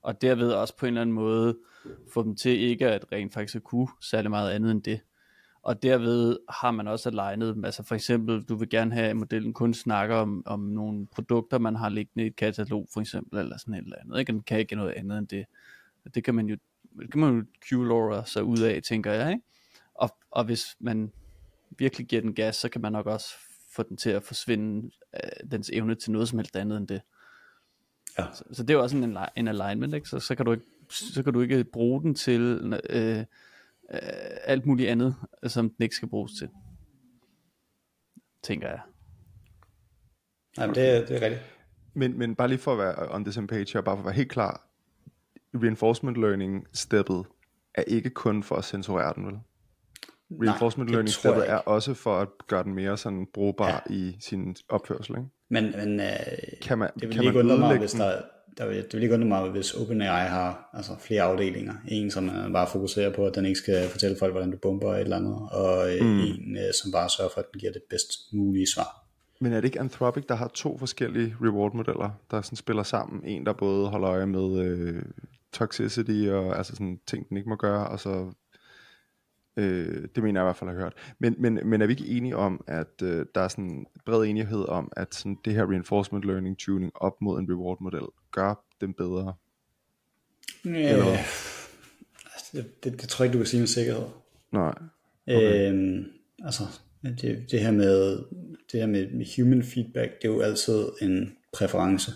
og 0.02 0.22
derved 0.22 0.52
også 0.52 0.78
på 0.78 0.86
en 0.86 0.88
eller 0.88 1.02
anden 1.02 1.14
måde 1.14 1.58
få 2.14 2.24
dem 2.24 2.36
til 2.36 2.60
ikke 2.60 2.88
at 2.88 3.06
rent 3.12 3.34
faktisk 3.34 3.56
at 3.56 3.64
kunne 3.64 3.88
særlig 4.02 4.30
meget 4.30 4.52
andet 4.52 4.72
end 4.72 4.84
det. 4.84 5.00
Og 5.64 5.84
derved 5.84 6.38
har 6.50 6.72
man 6.72 6.88
også 6.88 7.10
alignet, 7.10 7.66
altså 7.66 7.84
for 7.84 7.96
eksempel, 7.96 8.44
du 8.44 8.56
vil 8.56 8.70
gerne 8.70 8.94
have, 8.94 9.08
at 9.08 9.18
modellen 9.18 9.54
kun 9.54 9.74
snakker 9.74 10.16
om, 10.16 10.44
om 10.46 10.60
nogle 10.60 11.08
produkter, 11.08 11.60
man 11.60 11.76
har 11.76 11.90
liggende 11.90 12.24
i 12.24 12.28
et 12.28 12.36
katalog, 12.36 12.88
for 12.94 13.02
eksempel, 13.02 13.40
eller 13.40 13.58
sådan 13.58 13.74
et 13.74 13.84
eller 13.84 13.98
andet. 14.02 14.20
Ikke? 14.20 14.32
Den 14.32 14.42
kan 14.42 14.60
ikke 14.60 14.76
noget 14.76 14.94
andet 14.94 15.18
end 15.18 15.28
det. 15.28 15.46
Det 16.16 16.24
kan 16.24 16.36
man 16.36 16.48
jo, 16.48 16.58
det 17.00 17.12
kan 17.12 17.22
man 17.22 17.36
jo 17.38 17.46
q 18.24 18.28
sig 18.28 18.44
ud 18.44 18.60
af, 18.60 18.82
tænker 18.84 19.12
jeg. 19.12 19.32
Ikke? 19.32 19.44
Og, 19.94 20.10
og 20.32 20.46
hvis 20.46 20.76
man 20.80 21.12
virkelig 21.70 22.08
giver 22.08 22.22
den 22.22 22.34
gas, 22.34 22.56
så 22.56 22.70
kan 22.70 22.82
man 22.82 22.92
nok 22.92 23.06
også 23.06 23.36
få 23.72 23.84
den 23.84 23.98
til 23.98 24.10
at 24.10 24.24
forsvinde 24.24 24.92
uh, 25.14 25.52
dens 25.52 25.70
evne 25.74 25.96
til 25.96 26.12
noget 26.12 26.30
som 26.30 26.40
helst 26.40 26.56
andet 26.56 26.78
end 26.78 26.88
det. 26.88 27.02
Ja. 28.18 28.26
Så, 28.34 28.44
så 28.52 28.64
det 28.64 28.70
er 28.70 28.74
jo 28.74 28.82
også 28.84 28.98
en, 28.98 29.18
en 29.38 29.48
alignment, 29.48 29.94
ikke? 29.94 30.10
Så, 30.10 30.20
så, 30.20 30.36
kan 30.36 30.46
du 30.46 30.52
ikke, 30.52 30.66
så 30.90 31.24
kan 31.24 31.34
du 31.34 31.42
ikke 31.42 31.64
bruge 31.64 32.02
den 32.02 32.16
til 32.16 32.62
uh, 32.64 32.72
uh, 32.72 33.26
alt 34.44 34.66
muligt 34.66 34.90
andet, 34.90 35.16
som 35.48 35.70
den 35.70 35.84
ikke 35.84 35.96
skal 35.96 36.10
bruges 36.10 36.32
til. 36.32 36.50
Tænker 38.44 38.68
jeg. 38.68 38.80
Jamen, 40.58 40.76
det, 40.76 41.08
det 41.08 41.18
er 41.18 41.22
rigtigt. 41.22 41.42
Men, 41.94 42.18
men 42.18 42.36
bare 42.36 42.48
lige 42.48 42.60
for 42.60 42.72
at 42.72 42.78
være 42.78 43.16
on 43.16 43.26
the 43.26 43.34
same 43.34 43.48
page 43.48 43.78
og 43.78 43.84
bare 43.84 43.96
for 43.96 44.02
at 44.02 44.06
være 44.06 44.14
helt 44.14 44.32
klar, 44.32 44.69
reinforcement 45.54 46.18
learning 46.18 46.68
steppet 46.74 47.26
er 47.76 47.84
ikke 47.88 48.10
kun 48.10 48.44
for 48.44 48.56
at 48.56 48.64
censurere 48.64 49.14
den, 49.16 49.26
vel? 49.26 49.36
Reinforcement 50.32 50.90
Nej, 50.90 50.94
learning 50.94 51.14
steppet 51.14 51.50
er 51.50 51.56
også 51.56 51.94
for 51.94 52.20
at 52.20 52.28
gøre 52.48 52.64
den 52.64 52.74
mere 52.74 52.98
sådan 52.98 53.28
brugbar 53.34 53.84
ja. 53.90 53.94
i 53.94 54.18
sin 54.20 54.56
opførsel, 54.70 55.16
ikke? 55.16 55.30
Men, 55.50 55.74
men 55.78 56.00
øh, 56.00 56.08
kan 56.62 56.78
man, 56.78 56.90
det 57.00 57.08
vil 57.08 57.16
kan 57.16 57.24
ikke 57.24 57.40
undre 57.40 57.58
mig, 57.58 57.78
hvis 57.78 57.92
der, 57.92 58.22
der 58.58 58.68
vil, 58.68 58.76
det 58.78 58.94
vil 58.94 59.04
ikke 59.04 59.16
undre 59.16 59.28
mig, 59.28 59.50
hvis 59.50 59.74
OpenAI 59.74 60.28
har 60.28 60.70
altså, 60.74 60.92
flere 61.00 61.22
afdelinger. 61.22 61.74
En, 61.88 62.12
som 62.12 62.28
uh, 62.28 62.52
bare 62.54 62.68
fokuserer 62.68 63.14
på, 63.14 63.26
at 63.26 63.36
den 63.36 63.46
ikke 63.46 63.58
skal 63.58 63.90
fortælle 63.90 64.18
folk, 64.20 64.34
hvordan 64.34 64.52
du 64.52 64.58
bomber 64.58 64.94
et 64.94 65.00
eller 65.00 65.18
andet, 65.18 65.38
og 65.52 65.90
uh, 66.02 66.08
mm. 66.08 66.20
en, 66.20 66.58
uh, 66.58 66.72
som 66.84 66.92
bare 66.92 67.10
sørger 67.10 67.32
for, 67.34 67.40
at 67.40 67.46
den 67.54 67.60
giver 67.60 67.72
det 67.72 67.82
bedst 67.90 68.34
mulige 68.34 68.68
svar. 68.68 69.06
Men 69.42 69.54
er 69.54 69.56
det 69.56 69.66
ikke 69.66 69.80
Anthropic, 69.80 70.24
der 70.30 70.36
har 70.36 70.48
to 70.48 70.78
forskellige 70.78 71.36
reward-modeller, 71.42 72.10
der 72.32 72.42
sådan 72.42 72.56
spiller 72.56 72.84
sammen? 72.84 73.26
En, 73.26 73.46
der 73.46 73.54
både 73.54 73.88
holder 73.88 74.10
øje 74.10 74.26
med 74.26 74.66
øh, 74.66 75.02
toxicity 75.54 76.28
og 76.30 76.58
altså 76.58 76.74
sådan 76.74 77.00
ting, 77.08 77.30
den 77.30 77.38
ikke 77.38 77.50
må 77.50 77.56
gøre, 77.56 77.88
og 77.88 78.00
så 78.00 78.34
øh, 79.58 80.08
det 80.16 80.24
mener 80.24 80.40
jeg 80.40 80.46
i 80.46 80.48
hvert 80.48 80.56
fald 80.56 80.70
har 80.70 80.78
hørt. 80.78 80.94
Men, 81.20 81.36
men, 81.38 81.60
men 81.66 81.82
er 81.82 81.86
vi 81.86 81.94
ikke 81.94 82.08
enige 82.08 82.36
om, 82.36 82.64
at 82.68 83.02
øh, 83.04 83.26
der 83.36 83.42
er 83.42 83.48
sådan 83.48 83.86
bred 84.06 84.24
enighed 84.24 84.70
om, 84.70 84.92
at 84.96 85.16
sådan 85.16 85.38
det 85.46 85.54
her 85.54 85.70
reinforcement 85.70 86.26
learning 86.26 86.58
tuning 86.58 86.92
op 86.96 87.22
mod 87.22 87.40
en 87.40 87.52
reward 87.52 87.78
model 87.82 88.08
gør 88.32 88.66
dem 88.82 88.94
bedre? 88.94 89.34
Øh, 90.66 91.20
altså, 92.34 92.50
det, 92.54 92.84
det, 92.84 93.02
det 93.02 93.10
tror 93.10 93.24
jeg 93.24 93.28
ikke, 93.28 93.34
du 93.34 93.44
kan 93.44 93.48
sige 93.48 93.60
med 93.60 93.68
sikkerhed. 93.68 94.06
Nej. 94.52 94.76
Okay. 95.28 95.72
Øhm, 95.72 96.06
altså, 96.44 96.64
det, 97.04 97.46
det 97.52 97.60
her 97.60 97.72
med 97.72 98.24
det 98.72 98.80
her 98.80 98.88
med, 98.88 99.12
med 99.12 99.26
human 99.36 99.64
feedback, 99.64 100.22
det 100.22 100.28
er 100.28 100.34
jo 100.34 100.42
altid 100.42 100.88
en 101.02 101.38
præference. 101.54 102.12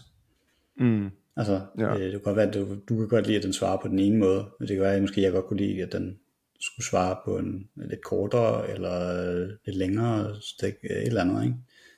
Mm. 0.78 1.10
Altså, 1.38 1.62
Ja. 1.78 1.94
øh, 1.96 2.02
det 2.02 2.12
kan 2.12 2.22
godt 2.22 2.36
være, 2.36 2.48
at 2.48 2.54
du, 2.54 2.76
du 2.90 2.98
kan 2.98 3.08
godt 3.08 3.28
lide, 3.28 3.38
at 3.38 3.44
den 3.44 3.54
svarer 3.54 3.78
på 3.82 3.88
den 3.88 4.00
ene 4.00 4.18
måde, 4.18 4.46
men 4.60 4.68
det 4.68 4.76
kan 4.76 4.84
være, 4.84 4.96
at 4.96 5.02
måske 5.02 5.22
jeg 5.22 5.32
godt 5.32 5.46
kunne 5.46 5.60
lide, 5.66 5.84
at 5.84 5.92
den 5.92 6.20
skulle 6.60 6.86
svare 6.86 7.18
på 7.26 7.38
en 7.38 7.70
lidt 7.76 8.04
kortere 8.04 8.70
eller 8.70 9.38
lidt 9.66 9.78
længere 9.78 10.36
stik, 10.42 10.74
øh, 10.84 10.98
et 10.98 11.08
eller 11.08 11.22
andet, 11.22 11.44
ikke? 11.44 11.56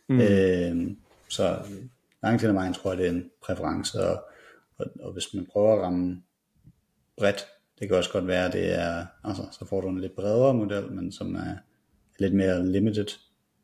Mm. 0.09 0.19
Øh, 0.21 0.95
så 1.29 1.57
langt 2.23 2.41
hen 2.41 2.49
ad 2.49 2.55
vejen 2.55 2.73
tror 2.73 2.91
jeg, 2.91 2.97
det 2.97 3.07
er 3.07 3.11
en 3.11 3.29
præference, 3.43 4.01
og, 4.01 4.23
og, 4.77 4.85
og 4.99 5.13
hvis 5.13 5.33
man 5.33 5.45
prøver 5.45 5.75
at 5.75 5.81
ramme 5.81 6.21
bredt, 7.17 7.45
det 7.79 7.87
kan 7.87 7.97
også 7.97 8.11
godt 8.11 8.27
være, 8.27 8.45
at 8.45 8.53
det 8.53 8.73
er, 8.73 9.05
altså, 9.23 9.43
så 9.59 9.65
får 9.65 9.81
du 9.81 9.89
en 9.89 10.01
lidt 10.01 10.15
bredere 10.15 10.53
model, 10.53 10.91
men 10.91 11.11
som 11.11 11.35
er 11.35 11.55
lidt 12.19 12.33
mere 12.33 12.65
limited 12.67 13.07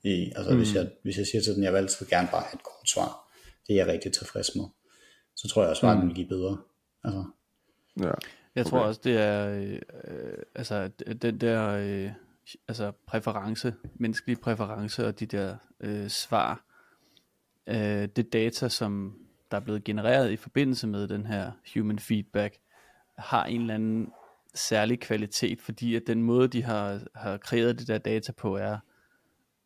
i, 0.04 0.32
altså 0.36 0.52
mm. 0.52 0.58
hvis, 0.58 0.76
jeg, 0.76 0.90
hvis 1.04 1.18
jeg 1.18 1.28
siger 1.28 1.42
til 1.42 1.56
den, 1.56 1.64
jeg 1.64 1.74
vil 1.74 1.78
altid 1.78 2.06
gerne 2.06 2.28
bare 2.32 2.42
have 2.42 2.56
et 2.56 2.64
kort 2.64 2.90
svar, 2.90 3.34
det 3.68 3.74
er 3.74 3.78
jeg 3.78 3.88
rigtig 3.88 4.14
tilfreds 4.14 4.56
med, 4.56 4.66
så 5.36 5.48
tror 5.48 5.62
jeg 5.62 5.70
også, 5.70 5.88
at 5.88 5.98
mm. 5.98 6.08
vil 6.08 6.16
give 6.16 6.28
bedre. 6.28 6.58
Altså, 7.04 7.24
Ja. 8.00 8.12
Jeg 8.56 8.66
tror 8.66 8.80
også, 8.80 9.02
det 9.04 9.18
er 9.18 9.50
øh, 9.50 9.80
øh, 10.04 10.38
altså 10.56 10.90
den 11.22 11.42
der 11.42 11.70
øh, 11.70 12.12
altså 12.68 12.92
præference, 13.08 13.74
menneskelig 13.96 14.40
præference 14.40 15.08
og 15.08 15.20
de 15.20 15.26
der 15.26 15.56
øh, 15.80 16.08
svar, 16.08 16.66
øh, 17.68 18.08
det 18.16 18.34
data, 18.34 18.70
som 18.70 19.18
der 19.52 19.58
er 19.58 19.62
blevet 19.62 19.84
genereret 19.84 20.32
i 20.32 20.36
forbindelse 20.36 20.88
med 20.88 21.08
den 21.08 21.26
her 21.26 21.52
human 21.74 22.00
feedback, 22.00 22.58
har 23.18 23.46
en 23.46 23.62
eller 23.62 23.74
anden 23.74 24.14
særlig 24.54 25.00
kvalitet, 25.00 25.62
fordi 25.62 25.96
at 25.96 26.04
den 26.08 26.24
måde, 26.24 26.48
de 26.48 26.64
har, 26.64 27.00
har 27.16 27.38
kreeret 27.38 27.80
det 27.80 27.88
der 27.88 27.98
data 27.98 28.32
på, 28.32 28.56
er, 28.56 28.78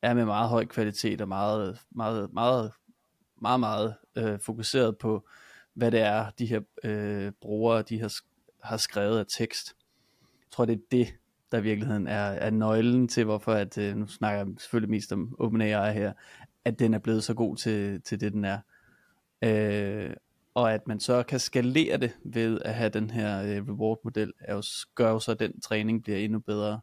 er 0.01 0.13
med 0.13 0.25
meget 0.25 0.49
høj 0.49 0.65
kvalitet 0.65 1.21
og 1.21 1.27
meget, 1.27 1.79
meget, 1.91 2.33
meget, 2.33 2.71
meget, 3.41 3.59
meget 3.59 3.95
øh, 4.15 4.39
fokuseret 4.39 4.97
på, 4.97 5.27
hvad 5.75 5.91
det 5.91 5.99
er, 5.99 6.29
de 6.39 6.45
her 6.45 6.61
øh, 6.83 7.31
brugere, 7.41 7.81
de 7.81 7.99
har, 7.99 8.13
har 8.63 8.77
skrevet 8.77 9.19
af 9.19 9.25
tekst. 9.29 9.75
Jeg 10.21 10.51
tror, 10.51 10.65
det 10.65 10.73
er 10.73 10.81
det, 10.91 11.07
der 11.51 11.57
i 11.57 11.63
virkeligheden 11.63 12.07
er, 12.07 12.15
er 12.25 12.49
nøglen 12.49 13.07
til, 13.07 13.25
hvorfor, 13.25 13.53
at, 13.53 13.77
øh, 13.77 13.95
nu 13.95 14.07
snakker 14.07 14.39
jeg 14.39 14.47
selvfølgelig 14.57 14.91
mest 14.91 15.11
om 15.13 15.35
OpenAI 15.39 15.93
her, 15.93 16.13
at 16.65 16.79
den 16.79 16.93
er 16.93 16.99
blevet 16.99 17.23
så 17.23 17.33
god 17.33 17.57
til, 17.57 18.01
til 18.01 18.19
det, 18.19 18.33
den 18.33 18.45
er. 18.45 18.59
Øh, 19.41 20.13
og 20.53 20.73
at 20.73 20.87
man 20.87 20.99
så 20.99 21.23
kan 21.23 21.39
skalere 21.39 21.97
det 21.97 22.11
ved 22.23 22.61
at 22.65 22.73
have 22.73 22.89
den 22.89 23.09
her 23.09 23.41
øh, 23.43 23.67
reward-model, 23.67 24.33
er 24.39 24.55
jo, 24.55 24.63
gør 24.95 25.09
jo 25.11 25.19
så, 25.19 25.31
at 25.31 25.39
den 25.39 25.61
træning 25.61 26.03
bliver 26.03 26.17
endnu 26.17 26.39
bedre. 26.39 26.79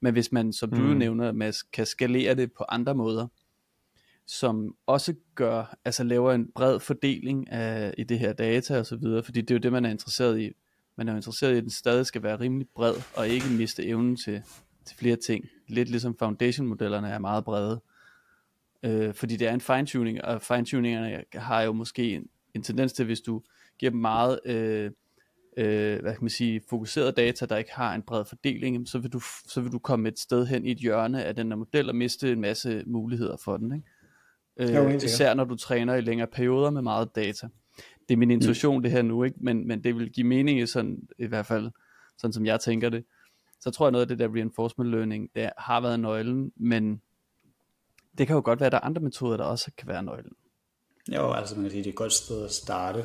Men 0.00 0.12
hvis 0.12 0.32
man, 0.32 0.52
som 0.52 0.70
du 0.70 0.76
Mm. 0.76 0.96
nævner, 0.96 1.32
Mads, 1.32 1.62
kan 1.62 1.86
skalere 1.86 2.34
det 2.34 2.52
på 2.52 2.64
andre 2.68 2.94
måder, 2.94 3.26
som 4.26 4.76
også 4.86 5.14
gør, 5.34 5.76
altså 5.84 6.04
laver 6.04 6.32
en 6.32 6.48
bred 6.54 6.80
fordeling 6.80 7.50
af, 7.50 7.94
i 7.98 8.04
det 8.04 8.18
her 8.18 8.32
data 8.32 8.78
og 8.78 8.86
så 8.86 8.96
videre, 8.96 9.22
fordi 9.22 9.40
det 9.40 9.50
er 9.50 9.54
jo 9.54 9.60
det, 9.60 9.72
man 9.72 9.84
er 9.84 9.90
interesseret 9.90 10.40
i. 10.40 10.50
Man 10.96 11.08
er 11.08 11.12
jo 11.12 11.16
interesseret 11.16 11.54
i, 11.54 11.56
at 11.56 11.62
den 11.62 11.70
stadig 11.70 12.06
skal 12.06 12.22
være 12.22 12.40
rimelig 12.40 12.68
bred, 12.74 12.94
og 13.16 13.28
ikke 13.28 13.46
miste 13.50 13.86
evnen 13.86 14.16
til, 14.16 14.42
til 14.84 14.96
flere 14.96 15.16
ting. 15.16 15.44
Lidt 15.68 15.88
ligesom 15.88 16.16
foundation-modellerne 16.18 17.08
er 17.08 17.18
meget 17.18 17.44
brede. 17.44 17.80
Øh, 18.82 19.14
fordi 19.14 19.36
det 19.36 19.48
er 19.48 19.54
en 19.54 19.60
fine-tuning, 19.60 20.24
og 20.24 20.42
fine-tuningerne 20.42 21.24
har 21.34 21.62
jo 21.62 21.72
måske 21.72 22.14
en, 22.14 22.26
en 22.54 22.62
tendens 22.62 22.92
til, 22.92 23.04
hvis 23.04 23.20
du 23.20 23.42
giver 23.78 23.90
dem 23.90 24.00
meget 24.00 24.40
øh, 24.44 24.90
øh, 25.56 26.00
hvad 26.00 26.12
kan 26.12 26.24
man 26.24 26.30
sige, 26.30 26.60
fokuseret 26.70 27.16
data, 27.16 27.46
der 27.46 27.56
ikke 27.56 27.72
har 27.72 27.94
en 27.94 28.02
bred 28.02 28.24
fordeling, 28.24 28.88
så 28.88 28.98
vil, 28.98 29.12
du, 29.12 29.20
så 29.48 29.60
vil 29.60 29.72
du 29.72 29.78
komme 29.78 30.08
et 30.08 30.18
sted 30.18 30.46
hen 30.46 30.66
i 30.66 30.70
et 30.70 30.78
hjørne 30.78 31.24
af 31.24 31.36
den 31.36 31.48
her 31.48 31.56
model 31.56 31.88
og 31.88 31.96
miste 31.96 32.32
en 32.32 32.40
masse 32.40 32.82
muligheder 32.86 33.36
for 33.36 33.56
den. 33.56 33.74
Ikke? 33.74 33.86
Øh, 34.56 34.94
især 34.94 35.34
når 35.34 35.44
du 35.44 35.56
træner 35.56 35.94
i 35.94 36.00
længere 36.00 36.26
perioder 36.26 36.70
med 36.70 36.82
meget 36.82 37.16
data. 37.16 37.48
Det 38.08 38.14
er 38.14 38.16
min 38.16 38.30
intuition 38.30 38.82
det 38.82 38.90
her 38.90 39.02
nu, 39.02 39.24
ikke? 39.24 39.36
Men, 39.40 39.68
men 39.68 39.84
det 39.84 39.96
vil 39.96 40.12
give 40.12 40.26
mening 40.26 40.60
i, 40.60 40.66
sådan, 40.66 40.98
i 41.18 41.26
hvert 41.26 41.46
fald, 41.46 41.70
sådan 42.18 42.32
som 42.32 42.46
jeg 42.46 42.60
tænker 42.60 42.88
det. 42.88 43.04
Så 43.60 43.70
tror 43.70 43.86
jeg 43.86 43.92
noget 43.92 44.04
af 44.04 44.08
det 44.08 44.18
der 44.18 44.34
reinforcement 44.34 44.90
learning, 44.90 45.30
det 45.34 45.50
har 45.58 45.80
været 45.80 46.00
nøglen, 46.00 46.52
men 46.56 47.00
det 48.18 48.26
kan 48.26 48.36
jo 48.36 48.42
godt 48.44 48.60
være, 48.60 48.66
at 48.66 48.72
der 48.72 48.78
er 48.78 48.84
andre 48.84 49.02
metoder, 49.02 49.36
der 49.36 49.44
også 49.44 49.70
kan 49.78 49.88
være 49.88 50.02
nøglen. 50.02 50.32
Jo, 51.14 51.32
altså 51.32 51.54
man 51.54 51.64
kan 51.64 51.70
sige, 51.70 51.82
det 51.82 51.88
er 51.88 51.92
et 51.92 51.96
godt 51.96 52.12
sted 52.12 52.44
at 52.44 52.50
starte. 52.50 53.04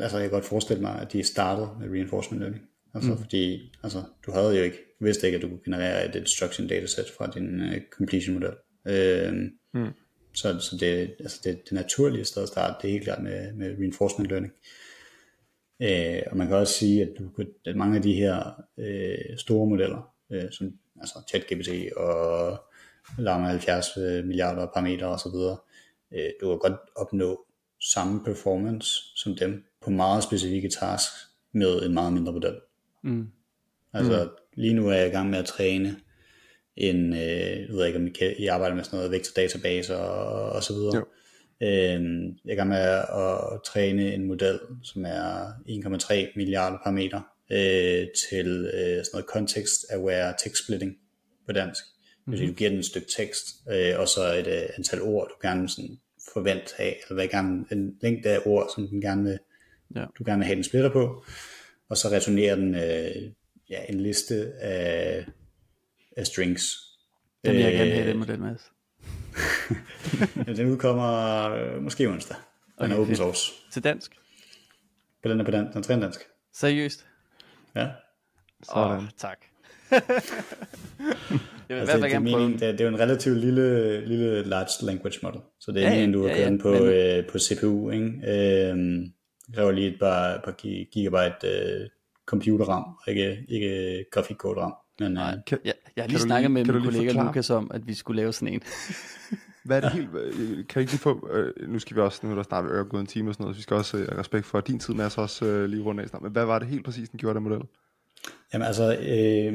Altså 0.00 0.18
jeg 0.18 0.30
kan 0.30 0.36
godt 0.36 0.44
forestille 0.44 0.82
mig, 0.82 1.00
at 1.00 1.12
de 1.12 1.22
startede 1.22 1.70
med 1.80 1.90
reinforcement 1.90 2.40
learning. 2.40 2.64
Altså 2.94 3.10
mm. 3.10 3.18
fordi, 3.18 3.72
altså 3.82 4.02
du 4.26 4.32
havde 4.32 4.56
jo 4.56 4.62
ikke, 4.62 4.78
vidste 5.00 5.26
ikke, 5.26 5.36
at 5.36 5.42
du 5.42 5.48
kunne 5.48 5.60
generere 5.64 6.08
et 6.08 6.14
instruction 6.14 6.68
dataset 6.68 7.06
fra 7.18 7.26
din 7.26 7.60
uh, 7.60 7.72
completion 7.96 8.34
model. 8.34 8.54
Øh, 8.86 9.32
mm. 9.74 9.92
Så, 10.34 10.58
så 10.58 10.76
det, 10.76 11.14
altså 11.20 11.40
det, 11.44 11.64
det 11.64 11.72
naturlige 11.72 12.24
sted 12.24 12.42
at 12.42 12.48
starte, 12.48 12.74
det 12.82 12.88
er 12.88 12.92
helt 12.92 13.04
klart 13.04 13.22
med, 13.22 13.52
med 13.52 13.78
reinforcement 13.78 14.30
learning. 14.30 14.52
Øh, 15.82 16.22
og 16.30 16.36
man 16.36 16.46
kan 16.46 16.56
også 16.56 16.74
sige, 16.74 17.02
at, 17.02 17.08
du, 17.18 17.44
at 17.66 17.76
mange 17.76 17.96
af 17.96 18.02
de 18.02 18.12
her 18.12 18.62
øh, 18.78 19.38
store 19.38 19.66
modeller, 19.66 20.12
øh, 20.32 20.50
som 20.50 20.72
altså 21.00 21.18
ChatGPT 21.28 21.92
og 21.96 22.58
Llama 23.18 23.46
70 23.46 23.96
øh, 23.96 24.24
milliarder 24.24 24.66
parametre 24.66 25.06
osv., 25.06 25.34
øh, 26.12 26.30
du 26.40 26.48
kan 26.48 26.58
godt 26.58 26.80
opnå 26.96 27.46
samme 27.80 28.24
performance 28.24 29.02
som 29.16 29.36
dem 29.36 29.64
på 29.80 29.90
meget 29.90 30.22
specifikke 30.22 30.68
tasks 30.68 31.28
med 31.52 31.82
en 31.82 31.94
meget 31.94 32.12
mindre 32.12 32.32
model. 32.32 32.54
Mm. 33.02 33.28
Altså 33.92 34.24
mm. 34.24 34.30
lige 34.54 34.74
nu 34.74 34.88
er 34.88 34.94
jeg 34.94 35.08
i 35.08 35.10
gang 35.10 35.30
med 35.30 35.38
at 35.38 35.44
træne 35.44 35.96
en, 36.76 37.12
øh, 37.12 37.18
jeg 37.20 37.66
ved 37.70 37.86
ikke 37.86 37.98
om 37.98 38.06
I, 38.06 38.10
kan, 38.10 38.34
I 38.38 38.46
arbejder 38.46 38.76
med 38.76 38.84
sådan 38.84 38.96
noget 38.96 39.10
vektordatabase 39.10 39.96
og, 39.96 40.52
og 40.52 40.62
så 40.62 40.72
videre. 40.72 40.96
Jo. 40.96 41.04
Øhm, 41.62 42.36
jeg 42.44 42.52
er 42.52 42.54
gang 42.54 42.68
med 42.68 42.78
at, 42.78 43.60
træne 43.64 44.14
en 44.14 44.24
model, 44.24 44.58
som 44.82 45.04
er 45.04 45.52
1,3 45.68 46.32
milliarder 46.36 46.78
parametre 46.84 47.22
øh, 47.52 48.06
til 48.30 48.70
øh, 48.74 49.04
sådan 49.04 49.04
noget 49.12 49.26
context-aware 49.36 50.34
text 50.44 50.64
splitting 50.64 50.92
på 51.46 51.52
dansk. 51.52 51.84
Det 51.84 52.30
vil 52.30 52.38
sige, 52.38 52.48
du 52.48 52.54
giver 52.54 52.70
den 52.70 52.78
et 52.78 52.84
stykke 52.84 53.08
tekst, 53.16 53.46
øh, 53.72 53.98
og 53.98 54.08
så 54.08 54.34
et 54.34 54.46
øh, 54.46 54.62
antal 54.76 55.02
ord, 55.02 55.28
du 55.28 55.48
gerne 55.48 55.68
sådan 55.68 55.98
forvent 56.32 56.74
have, 56.76 56.90
eller 56.90 57.14
hvad 57.14 57.28
gerne, 57.28 57.64
en 57.72 57.96
længde 58.02 58.28
af 58.28 58.38
ord, 58.46 58.70
som 58.74 58.88
den 58.88 59.00
gerne 59.00 59.22
vil, 59.24 59.38
Ja. 59.96 60.04
du 60.18 60.24
gerne 60.24 60.38
vil 60.38 60.46
have 60.46 60.56
den 60.56 60.64
splitter 60.64 60.90
på, 60.92 61.24
og 61.88 61.96
så 61.96 62.08
returnerer 62.08 62.56
den 62.56 62.74
øh, 62.74 63.30
ja, 63.70 63.84
en 63.88 64.00
liste 64.00 64.52
af, 64.60 65.26
af 66.16 66.26
strings. 66.26 66.62
Den 67.44 67.52
vil 67.54 67.60
jeg 67.62 67.72
gerne 67.72 67.90
have, 67.90 68.02
Øh, 68.02 68.08
den 68.08 68.18
model, 68.18 68.40
Mads. 68.40 68.62
Ja, 70.46 70.52
den 70.52 70.70
udkommer 70.70 71.50
øh, 71.50 71.82
måske 71.82 72.08
onsdag. 72.08 72.36
Den 72.36 72.84
Okay, 72.84 72.92
er 72.94 72.98
open 72.98 73.06
fedt. 73.06 73.18
source. 73.18 73.52
Til 73.72 73.84
dansk. 73.84 74.12
På 75.22 75.28
den 75.28 75.40
er 75.40 75.44
på 75.44 75.50
dan- 75.50 75.72
den 75.72 75.84
er 75.90 76.00
dansk. 76.00 76.20
Seriøst. 76.54 77.06
Ja. 77.76 77.84
Åh, 77.84 77.90
Sådan. 78.62 78.96
oh, 78.98 79.04
tak. 79.16 79.38
jeg 79.90 80.02
vil 81.68 81.74
Altså, 81.80 81.96
det, 81.96 82.04
er 82.04 82.08
gerne 82.08 82.30
den. 82.30 82.52
det, 82.52 82.62
er, 82.62 82.72
det 82.72 82.80
er 82.80 82.84
jo 82.84 82.88
en 82.94 83.00
relativt 83.00 83.38
lille, 83.38 84.06
lille 84.06 84.42
large 84.44 84.86
language 84.86 85.18
model. 85.22 85.40
Så 85.60 85.72
det 85.72 85.82
er 85.82 85.82
Ja, 85.82 85.88
ja, 85.88 86.00
ja, 86.00 86.06
meningen, 86.06 86.12
du 86.12 86.22
har 86.22 86.28
ja, 86.28 86.34
kørt 86.34 86.44
ja, 86.44 86.50
den 86.50 86.58
på, 86.58 86.68
men- 86.72 86.82
øh, 86.82 87.26
på 87.26 87.38
CPU. 87.38 87.90
Ikke? 87.90 88.04
Det 89.46 89.54
kræver 89.54 89.70
lige 89.72 89.88
et 89.92 89.98
par, 90.00 90.40
par 90.44 90.52
gi- 90.52 90.88
gigabyte 90.92 91.48
øh, 91.48 91.88
computerram, 92.26 92.82
og 92.84 93.08
ikke, 93.08 93.44
ikke 93.48 94.04
grafikkortram. 94.12 94.74
Men 95.02 95.16
øh, 95.16 95.24
Kan, 95.46 95.58
Ja, 95.64 95.72
jeg 95.96 96.02
har 96.04 96.08
lige 96.08 96.18
snakket 96.18 96.50
lige- 96.50 96.64
med 96.64 96.74
min 96.74 96.82
kollega 96.84 97.08
forklare? 97.08 97.26
Lukas 97.26 97.50
om, 97.50 97.70
at 97.74 97.86
vi 97.86 97.94
skulle 97.94 98.16
lave 98.22 98.32
sådan 98.32 98.54
en. 98.54 98.62
Hvad 99.64 99.76
er 99.76 99.80
det 99.80 99.92
helt, 99.92 100.08
øh, 100.14 100.66
kan 100.68 100.80
I 100.80 100.82
ikke 100.82 100.92
lige 100.92 101.00
få, 101.00 101.28
øh, 101.32 101.68
nu 101.68 101.78
skal 101.78 101.96
vi 101.96 102.00
også, 102.00 102.20
nu 102.22 102.30
er 102.30 102.34
der 102.34 102.42
snart 102.42 102.64
øh, 102.70 102.86
gået 102.86 103.00
en 103.00 103.06
time 103.06 103.30
og 103.30 103.34
sådan 103.34 103.44
noget, 103.44 103.56
så 103.56 103.58
vi 103.58 103.62
skal 103.62 103.76
også 103.76 103.96
øh, 103.96 104.18
respekt 104.18 104.46
for 104.46 104.60
din 104.60 104.78
tid, 104.78 104.94
Mads, 104.94 105.18
også 105.18 105.44
øh, 105.46 105.64
lige 105.68 105.82
rundt 105.82 106.00
af 106.00 106.08
snart. 106.08 106.22
Men 106.22 106.32
hvad 106.32 106.44
var 106.44 106.58
det 106.58 106.68
helt 106.68 106.84
præcis, 106.84 107.08
den 107.08 107.18
gjorde, 107.18 107.34
den 107.34 107.42
model? 107.42 107.60
Jamen 108.52 108.66
altså, 108.66 108.96
øh, 108.96 109.52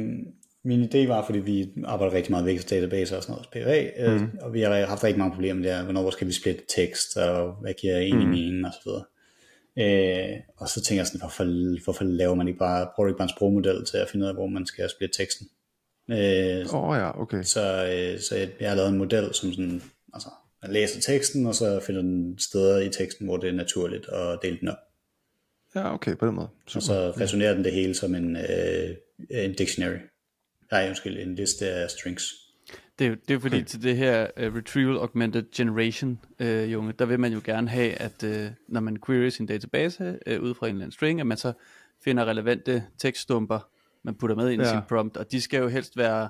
min 0.63 0.83
idé 0.83 1.07
var, 1.07 1.25
fordi 1.25 1.39
vi 1.39 1.69
arbejder 1.85 2.13
rigtig 2.13 2.31
meget 2.31 2.45
med 2.45 2.53
vector 2.53 2.75
database 2.75 3.17
og 3.17 3.23
sådan 3.23 3.33
noget, 3.33 3.47
PRA, 3.51 4.05
øh, 4.13 4.21
mm. 4.21 4.29
og 4.41 4.53
vi 4.53 4.61
har 4.61 4.85
haft 4.85 5.03
rigtig 5.03 5.19
mange 5.19 5.33
problemer 5.35 5.53
med 5.55 5.63
det 5.69 5.75
her, 5.77 5.83
hvornår 5.83 6.09
skal 6.09 6.27
vi 6.27 6.33
splitte 6.33 6.61
tekst, 6.75 7.17
og 7.17 7.53
hvad 7.61 7.73
giver 7.81 7.97
egentlig 7.97 8.27
mm. 8.27 8.33
mening, 8.33 8.65
og 8.65 8.71
så 8.73 8.79
videre. 8.85 9.03
Øh, 9.79 10.39
og 10.57 10.69
så 10.69 10.81
tænker 10.81 10.99
jeg 10.99 11.07
sådan, 11.07 11.19
hvorfor, 11.19 11.83
hvorfor 11.83 12.03
laver 12.03 12.35
man 12.35 12.47
ikke 12.47 12.59
bare, 12.59 12.89
du 12.97 13.07
ikke 13.07 13.17
bare 13.17 13.25
en 13.25 13.35
sprogmodel 13.35 13.85
til 13.85 13.97
at 13.97 14.09
finde 14.09 14.23
ud 14.23 14.29
af, 14.29 14.35
hvor 14.35 14.47
man 14.47 14.65
skal 14.65 14.89
splitte 14.89 15.17
teksten? 15.17 15.47
Øh, 16.11 16.73
oh, 16.73 16.97
ja, 16.97 17.21
okay. 17.21 17.43
så, 17.43 17.85
øh, 17.85 18.19
så 18.19 18.35
jeg, 18.35 18.49
jeg 18.59 18.69
har 18.69 18.75
lavet 18.75 18.89
en 18.89 18.97
model, 18.97 19.33
som 19.33 19.51
sådan, 19.51 19.81
altså, 20.13 20.29
man 20.61 20.71
læser 20.71 21.01
teksten, 21.01 21.45
og 21.45 21.55
så 21.55 21.79
finder 21.79 22.01
den 22.01 22.39
steder 22.39 22.79
i 22.79 22.89
teksten, 22.89 23.25
hvor 23.25 23.37
det 23.37 23.49
er 23.49 23.53
naturligt 23.53 24.09
at 24.09 24.39
dele 24.41 24.57
den 24.59 24.67
op. 24.67 24.77
Ja, 25.75 25.93
okay, 25.93 26.15
på 26.15 26.27
den 26.27 26.35
måde. 26.35 26.47
Og 26.65 26.71
Super. 26.71 26.81
så 26.81 27.11
resonerer 27.21 27.53
den 27.53 27.63
det 27.63 27.73
hele 27.73 27.93
som 27.93 28.15
en, 28.15 28.35
øh, 28.35 28.95
en 29.29 29.53
dictionary. 29.53 29.97
Nej, 30.71 30.87
undskyld, 30.87 31.17
en 31.17 31.35
liste 31.35 31.69
af 31.69 31.89
strings. 31.89 32.33
Det 32.99 33.07
er, 33.07 33.15
det 33.27 33.33
er 33.33 33.39
fordi 33.39 33.63
til 33.63 33.83
det 33.83 33.97
her 33.97 34.27
uh, 34.37 34.55
Retrieval 34.55 34.97
Augmented 34.97 35.43
Generation, 35.55 36.19
uh, 36.41 36.71
Junge, 36.71 36.93
der 36.99 37.05
vil 37.05 37.19
man 37.19 37.33
jo 37.33 37.41
gerne 37.43 37.69
have, 37.69 37.93
at 37.93 38.23
uh, 38.23 38.53
når 38.67 38.79
man 38.79 38.97
queries 39.05 39.33
sin 39.33 39.45
database 39.45 40.19
uh, 40.31 40.43
ud 40.43 40.53
fra 40.53 40.67
en 40.67 40.75
eller 40.75 40.85
anden 40.85 40.91
string, 40.91 41.19
at 41.19 41.27
man 41.27 41.37
så 41.37 41.53
finder 42.03 42.25
relevante 42.25 42.83
tekststumper, 42.97 43.59
man 44.03 44.15
putter 44.15 44.35
med 44.35 44.49
ind 44.51 44.61
ja. 44.61 44.67
i 44.67 44.71
sin 44.71 44.81
prompt, 44.89 45.17
og 45.17 45.31
de 45.31 45.41
skal 45.41 45.61
jo 45.61 45.67
helst 45.67 45.97
være 45.97 46.29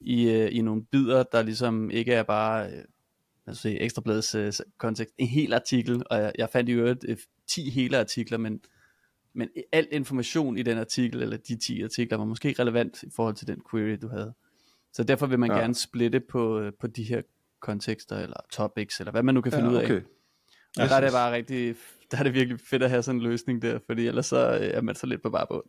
i, 0.00 0.26
uh, 0.26 0.56
i 0.56 0.60
nogle 0.60 0.84
bidder, 0.84 1.22
der 1.22 1.42
ligesom 1.42 1.90
ikke 1.90 2.12
er 2.12 2.22
bare, 2.22 2.66
uh, 2.66 2.78
altså 3.46 3.68
i 3.68 3.78
Ekstrabladets 3.80 4.34
uh, 4.34 4.66
kontekst, 4.78 5.14
en 5.18 5.26
hel 5.26 5.52
artikel, 5.52 6.02
og 6.10 6.18
jeg, 6.18 6.32
jeg 6.38 6.48
fandt 6.52 6.70
i 6.70 6.72
øvrigt 6.72 7.04
uh, 7.08 7.16
10 7.46 7.70
hele 7.70 7.98
artikler, 7.98 8.38
men, 8.38 8.60
men 9.34 9.48
al 9.72 9.88
information 9.90 10.58
i 10.58 10.62
den 10.62 10.78
artikel, 10.78 11.22
eller 11.22 11.36
de 11.36 11.56
10 11.56 11.82
artikler, 11.82 12.18
var 12.18 12.24
måske 12.24 12.48
ikke 12.48 12.62
relevant 12.62 13.02
i 13.02 13.10
forhold 13.16 13.34
til 13.34 13.46
den 13.46 13.62
query, 13.70 13.98
du 14.02 14.08
havde. 14.08 14.34
Så 14.92 15.04
derfor 15.04 15.26
vil 15.26 15.38
man 15.38 15.50
ja. 15.50 15.58
gerne 15.58 15.74
splitte 15.74 16.20
på, 16.20 16.70
på 16.80 16.86
de 16.86 17.02
her 17.02 17.22
kontekster, 17.60 18.16
eller 18.16 18.36
topics, 18.52 19.00
eller 19.00 19.10
hvad 19.10 19.22
man 19.22 19.34
nu 19.34 19.40
kan 19.40 19.52
finde 19.52 19.70
ja, 19.70 19.76
okay. 19.76 19.94
ud 19.94 19.96
af. 19.96 20.02
Og 20.78 20.84
ja, 20.84 20.88
der 20.88 20.94
er 20.96 21.00
det 21.00 21.12
bare 21.12 21.32
rigtig, 21.32 21.74
der 22.10 22.18
er 22.18 22.22
det 22.22 22.34
virkelig 22.34 22.60
fedt 22.60 22.82
at 22.82 22.90
have 22.90 23.02
sådan 23.02 23.20
en 23.20 23.22
løsning 23.22 23.62
der, 23.62 23.78
fordi 23.86 24.06
ellers 24.06 24.26
så 24.26 24.36
er 24.60 24.80
man 24.80 24.94
så 24.94 25.06
lidt 25.06 25.22
på 25.22 25.30
bare 25.30 25.46
bund. 25.50 25.64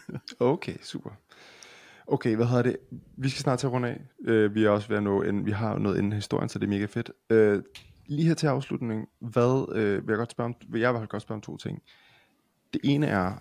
okay, 0.40 0.76
super. 0.82 1.10
Okay, 2.06 2.36
hvad 2.36 2.46
hedder 2.46 2.62
det? 2.62 2.76
Vi 3.16 3.28
skal 3.28 3.40
snart 3.40 3.58
til 3.58 3.66
at 3.66 3.72
runde 3.72 3.88
af. 3.88 4.00
Uh, 4.18 4.54
vi 4.54 4.64
er 4.64 4.70
også 4.70 4.88
ved 4.88 4.96
at 4.96 5.02
nå 5.02 5.22
en, 5.22 5.46
vi 5.46 5.50
har 5.50 5.78
noget 5.78 5.98
inden 5.98 6.12
historien, 6.12 6.48
så 6.48 6.58
det 6.58 6.66
er 6.66 6.70
mega 6.70 6.86
fedt. 6.86 7.10
Uh, 7.30 7.62
lige 8.06 8.26
her 8.26 8.34
til 8.34 8.46
afslutning, 8.46 9.08
hvad 9.20 9.68
uh, 9.68 10.06
vil 10.06 10.12
jeg 10.12 10.16
godt 10.16 10.30
spørge 10.30 10.48
om, 10.48 10.54
vil 10.68 10.80
jeg 10.80 10.94
vil 10.94 11.08
godt 11.08 11.22
spørge 11.22 11.36
om 11.36 11.42
to 11.42 11.56
ting. 11.56 11.82
Det 12.72 12.80
ene 12.84 13.06
er, 13.06 13.38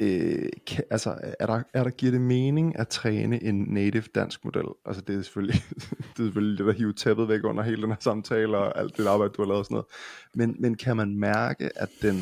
øh, 0.00 0.48
kan, 0.66 0.84
altså, 0.90 1.34
er 1.40 1.46
der, 1.46 1.62
er 1.72 1.84
der, 1.84 1.90
giver 1.90 2.12
det 2.12 2.20
mening 2.20 2.78
at 2.78 2.88
træne 2.88 3.42
en 3.42 3.64
native 3.68 4.04
dansk 4.14 4.44
model? 4.44 4.64
Altså 4.86 5.02
det 5.02 5.16
er 5.18 5.22
selvfølgelig 5.22 5.62
det, 6.16 6.18
er 6.18 6.24
selvfølgelig 6.24 6.58
det 6.58 6.66
der 6.66 6.72
hive 6.72 6.92
tæppet 6.92 7.28
væk 7.28 7.44
under 7.44 7.62
hele 7.62 7.82
den 7.82 7.90
her 7.90 7.96
samtale 8.00 8.56
og 8.58 8.78
alt 8.78 8.96
det 8.96 9.06
arbejde, 9.06 9.32
du 9.32 9.42
har 9.42 9.46
lavet 9.46 9.58
og 9.58 9.64
sådan 9.64 9.74
noget. 9.74 9.86
Men, 10.34 10.56
men 10.58 10.76
kan 10.76 10.96
man 10.96 11.18
mærke, 11.18 11.70
at 11.78 11.88
den 12.02 12.16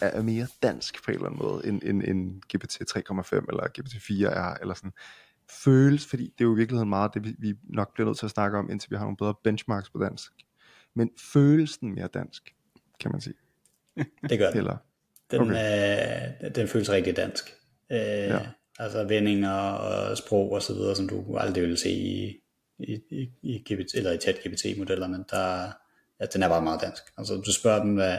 er 0.00 0.22
mere 0.22 0.46
dansk 0.62 1.04
på 1.04 1.10
en 1.10 1.14
eller 1.14 1.26
anden 1.26 1.42
måde, 1.42 1.66
end, 1.66 1.82
end, 1.82 2.02
end 2.02 2.40
GPT 2.40 2.96
3,5 2.96 3.44
eller 3.48 3.68
GPT 3.68 4.02
4 4.02 4.28
er, 4.28 4.54
eller 4.54 4.74
sådan 4.74 4.92
føles, 5.50 6.06
fordi 6.06 6.22
det 6.22 6.40
er 6.40 6.44
jo 6.44 6.54
i 6.54 6.56
virkeligheden 6.56 6.88
meget 6.88 7.14
det, 7.14 7.24
vi, 7.24 7.34
vi 7.38 7.54
nok 7.64 7.94
bliver 7.94 8.06
nødt 8.06 8.18
til 8.18 8.26
at 8.26 8.30
snakke 8.30 8.58
om, 8.58 8.70
indtil 8.70 8.90
vi 8.90 8.96
har 8.96 9.04
nogle 9.04 9.16
bedre 9.16 9.34
benchmarks 9.44 9.90
på 9.90 9.98
dansk. 9.98 10.32
Men 10.94 11.10
føles 11.18 11.78
den 11.78 11.94
mere 11.94 12.08
dansk, 12.14 12.54
kan 13.00 13.12
man 13.12 13.20
sige? 13.20 13.34
Det 14.30 14.38
gør 14.38 14.48
den. 14.48 14.58
Eller, 14.58 14.76
den, 15.30 15.40
okay. 15.40 16.42
øh, 16.44 16.54
den 16.54 16.68
føles 16.68 16.90
rigtig 16.90 17.16
dansk. 17.16 17.54
Øh, 17.92 17.98
ja. 17.98 18.38
Altså 18.78 19.04
vendinger 19.04 19.52
og 19.52 20.16
sprog 20.18 20.52
og 20.52 20.62
så 20.62 20.74
videre, 20.74 20.96
som 20.96 21.08
du 21.08 21.36
aldrig 21.36 21.62
vil 21.62 21.76
se 21.76 21.90
i, 21.90 22.36
i, 22.78 23.00
i, 23.10 23.28
i 23.42 23.58
GPT, 23.58 23.94
eller 23.94 24.12
i 24.12 24.18
chat 24.18 24.36
GPT 24.36 24.78
modellerne, 24.78 25.24
der, 25.30 25.72
ja, 26.20 26.26
den 26.26 26.42
er 26.42 26.48
bare 26.48 26.62
meget 26.62 26.80
dansk. 26.80 27.02
Altså 27.18 27.34
du 27.34 27.52
spørger 27.52 27.82
den, 27.82 27.94
hvad, 27.94 28.18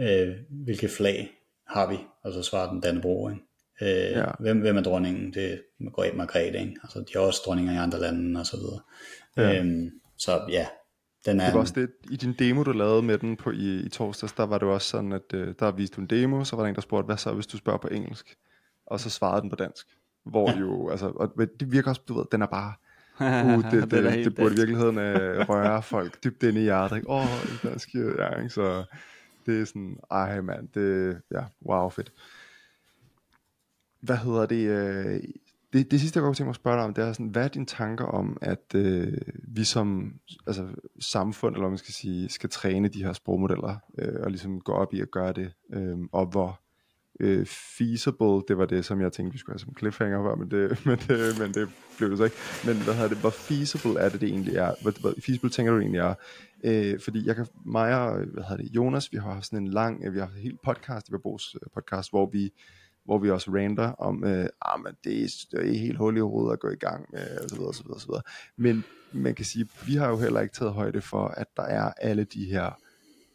øh, 0.00 0.36
hvilke 0.50 0.88
flag 0.88 1.30
har 1.68 1.90
vi, 1.90 1.96
og 2.22 2.32
så 2.32 2.42
svarer 2.42 2.70
den 2.70 2.80
Dannebro, 2.80 3.28
ikke? 3.28 3.42
Øh, 3.82 4.10
ja. 4.10 4.24
hvem, 4.40 4.60
hvem 4.60 4.76
er 4.76 4.82
dronningen? 4.82 5.34
Det 5.34 5.62
går 5.92 6.04
ikke 6.04 6.16
Margrethe, 6.16 6.60
ikke? 6.60 6.76
Altså, 6.82 6.98
de 6.98 7.12
har 7.12 7.20
også 7.20 7.40
dronninger 7.46 7.72
i 7.72 7.76
andre 7.76 8.00
lande, 8.00 8.40
og 8.40 8.46
så 8.46 8.56
videre. 8.56 8.80
Ja. 9.36 9.58
Øhm, 9.58 9.90
så 10.18 10.42
ja, 10.50 10.66
den 11.26 11.40
er... 11.40 11.44
Det 11.44 11.54
var 11.54 11.60
også 11.60 11.74
det, 11.76 11.90
i 12.10 12.16
din 12.16 12.32
demo, 12.38 12.62
du 12.62 12.72
lavede 12.72 13.02
med 13.02 13.18
den 13.18 13.36
på, 13.36 13.50
i, 13.50 13.80
i 13.80 13.88
torsdags, 13.88 14.32
der 14.32 14.46
var 14.46 14.58
det 14.58 14.68
også 14.68 14.88
sådan, 14.88 15.12
at 15.12 15.34
øh, 15.34 15.54
der 15.58 15.70
viste 15.70 15.96
du 15.96 16.00
en 16.00 16.06
demo, 16.06 16.44
så 16.44 16.56
var 16.56 16.62
der 16.62 16.68
en, 16.68 16.74
der 16.74 16.80
spurgte, 16.80 17.06
hvad 17.06 17.16
så, 17.16 17.32
hvis 17.32 17.46
du 17.46 17.56
spørger 17.56 17.78
på 17.78 17.88
engelsk? 17.88 18.36
Og 18.86 19.00
så 19.00 19.10
svarede 19.10 19.40
den 19.40 19.50
på 19.50 19.56
dansk. 19.56 19.86
Hvor 20.24 20.50
ja. 20.50 20.58
jo, 20.64 20.88
altså, 20.88 21.06
og 21.06 21.32
det 21.60 21.72
virker 21.72 21.90
også, 21.90 22.02
du 22.08 22.14
ved, 22.14 22.24
den 22.32 22.42
er 22.42 22.46
bare, 22.46 22.74
uh, 23.56 23.64
det, 23.64 23.90
det, 23.90 24.04
det, 24.04 24.24
det 24.24 24.34
burde 24.34 24.54
i 24.54 24.56
virkeligheden 24.56 24.96
uh, 24.96 25.48
røre 25.50 25.82
folk 25.82 26.24
dybt 26.24 26.42
ind 26.42 26.58
i 26.58 26.60
hjertet. 26.60 27.04
Åh, 27.06 27.16
oh, 27.16 27.42
en 27.42 27.70
dansk, 27.70 27.94
ja, 27.94 28.36
ikke? 28.36 28.50
så 28.50 28.84
det 29.46 29.60
er 29.60 29.64
sådan, 29.64 29.96
ej 30.10 30.40
mand, 30.40 30.68
det, 30.68 31.20
ja, 31.30 31.44
wow, 31.66 31.88
fedt. 31.88 32.12
Hvad 34.00 34.16
hedder 34.16 34.46
det, 34.46 34.68
øh, 34.68 35.20
det, 35.72 35.90
det 35.90 36.00
sidste, 36.00 36.18
jeg 36.18 36.24
godt 36.24 36.36
tænke 36.36 36.46
mig 36.46 36.50
at 36.50 36.56
spørge 36.56 36.76
dig 36.76 36.84
om, 36.84 36.94
det 36.94 37.04
er 37.04 37.12
sådan, 37.12 37.26
hvad 37.26 37.44
er 37.44 37.48
dine 37.48 37.66
tanker 37.66 38.04
om, 38.04 38.38
at 38.42 38.74
øh, 38.74 39.18
vi 39.48 39.64
som 39.64 40.14
altså, 40.46 40.68
samfund, 41.00 41.54
eller 41.54 41.68
man 41.68 41.78
skal 41.78 41.94
sige, 41.94 42.28
skal 42.28 42.50
træne 42.50 42.88
de 42.88 43.04
her 43.04 43.12
sprogmodeller, 43.12 43.76
øh, 43.98 44.20
og 44.22 44.30
ligesom 44.30 44.60
gå 44.60 44.72
op 44.72 44.94
i 44.94 45.00
at 45.00 45.10
gøre 45.10 45.32
det, 45.32 45.52
øh, 45.72 45.98
og 46.12 46.26
hvor 46.26 46.60
øh, 47.20 47.46
feasible, 47.46 48.42
det 48.48 48.58
var 48.58 48.66
det, 48.66 48.84
som 48.84 49.00
jeg 49.00 49.12
tænkte, 49.12 49.32
vi 49.32 49.38
skulle 49.38 49.54
have 49.54 49.58
som 49.58 49.74
cliffhanger 49.78 50.22
før, 50.22 50.34
men 50.34 50.50
det, 50.50 50.78
men 50.86 50.98
det, 51.08 51.38
men 51.38 51.54
det 51.54 51.68
blev 51.98 52.10
det 52.10 52.18
så 52.18 52.24
ikke. 52.24 52.36
Men 52.66 52.76
hvad 52.76 52.94
hedder 52.94 53.08
det, 53.08 53.18
hvor 53.18 53.30
feasible 53.30 54.00
er 54.00 54.08
det, 54.08 54.20
det 54.20 54.28
egentlig 54.28 54.56
er? 54.56 54.74
Hvor, 54.82 55.00
hvor 55.00 55.14
feasible 55.24 55.50
tænker 55.50 55.72
du 55.72 55.78
egentlig 55.78 56.00
er? 56.00 56.14
Øh, 56.64 57.00
fordi 57.00 57.26
jeg 57.26 57.36
kan, 57.36 57.46
mig 57.66 58.00
og, 58.00 58.16
hvad 58.16 58.44
hedder 58.48 58.62
det, 58.62 58.70
Jonas, 58.76 59.12
vi 59.12 59.18
har 59.18 59.32
haft 59.32 59.46
sådan 59.46 59.58
en 59.58 59.68
lang, 59.68 60.04
øh, 60.04 60.12
vi 60.12 60.18
har 60.18 60.26
haft 60.26 60.36
en 60.36 60.42
helt 60.42 60.62
podcast, 60.62 61.08
i 61.08 61.10
Babos 61.10 61.56
øh, 61.62 61.70
podcast, 61.74 62.10
hvor 62.10 62.30
vi 62.32 62.52
hvor 63.04 63.18
vi 63.18 63.30
også 63.30 63.50
rander 63.50 63.92
om, 63.92 64.24
øh, 64.24 64.46
ah, 64.62 64.80
men 64.80 64.92
det, 65.04 65.22
er, 65.22 65.46
det 65.50 65.68
er 65.68 65.78
helt 65.78 65.98
hul 65.98 66.16
i 66.16 66.20
hovedet 66.20 66.52
at 66.52 66.60
gå 66.60 66.68
i 66.68 66.76
gang 66.76 67.06
med, 67.12 67.38
og 67.38 67.50
så 67.50 67.56
videre, 67.56 67.74
så 67.74 67.82
videre, 67.82 68.00
så 68.00 68.06
videre. 68.06 68.22
Men 68.56 68.84
man 69.12 69.34
kan 69.34 69.44
sige, 69.44 69.68
vi 69.86 69.94
har 69.94 70.08
jo 70.08 70.16
heller 70.16 70.40
ikke 70.40 70.54
taget 70.54 70.72
højde 70.72 71.00
for, 71.00 71.28
at 71.28 71.46
der 71.56 71.62
er 71.62 71.92
alle 72.00 72.24
de 72.24 72.44
her 72.44 72.70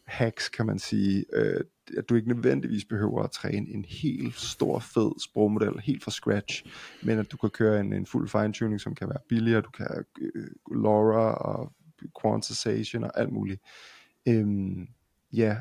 hacks, 0.06 0.48
kan 0.48 0.66
man 0.66 0.78
sige, 0.78 1.24
øh, 1.32 1.60
at 1.96 2.08
du 2.08 2.14
ikke 2.14 2.28
nødvendigvis 2.28 2.84
behøver 2.84 3.22
at 3.22 3.30
træne 3.30 3.68
en 3.68 3.84
helt 3.84 4.34
stor, 4.34 4.78
fed 4.78 5.20
sprogmodel, 5.20 5.80
helt 5.80 6.04
fra 6.04 6.10
scratch, 6.10 6.64
men 7.02 7.18
at 7.18 7.32
du 7.32 7.36
kan 7.36 7.50
køre 7.50 7.80
en, 7.80 7.92
en 7.92 8.06
fuld 8.06 8.28
fine-tuning, 8.28 8.80
som 8.80 8.94
kan 8.94 9.08
være 9.08 9.18
billigere, 9.28 9.60
du 9.60 9.70
kan 9.70 10.04
øh, 10.20 10.50
LoRa 10.70 11.34
og 11.34 11.72
quantization 12.22 13.04
og 13.04 13.20
alt 13.20 13.32
muligt. 13.32 13.60
Øhm, 14.28 14.88
ja, 15.32 15.56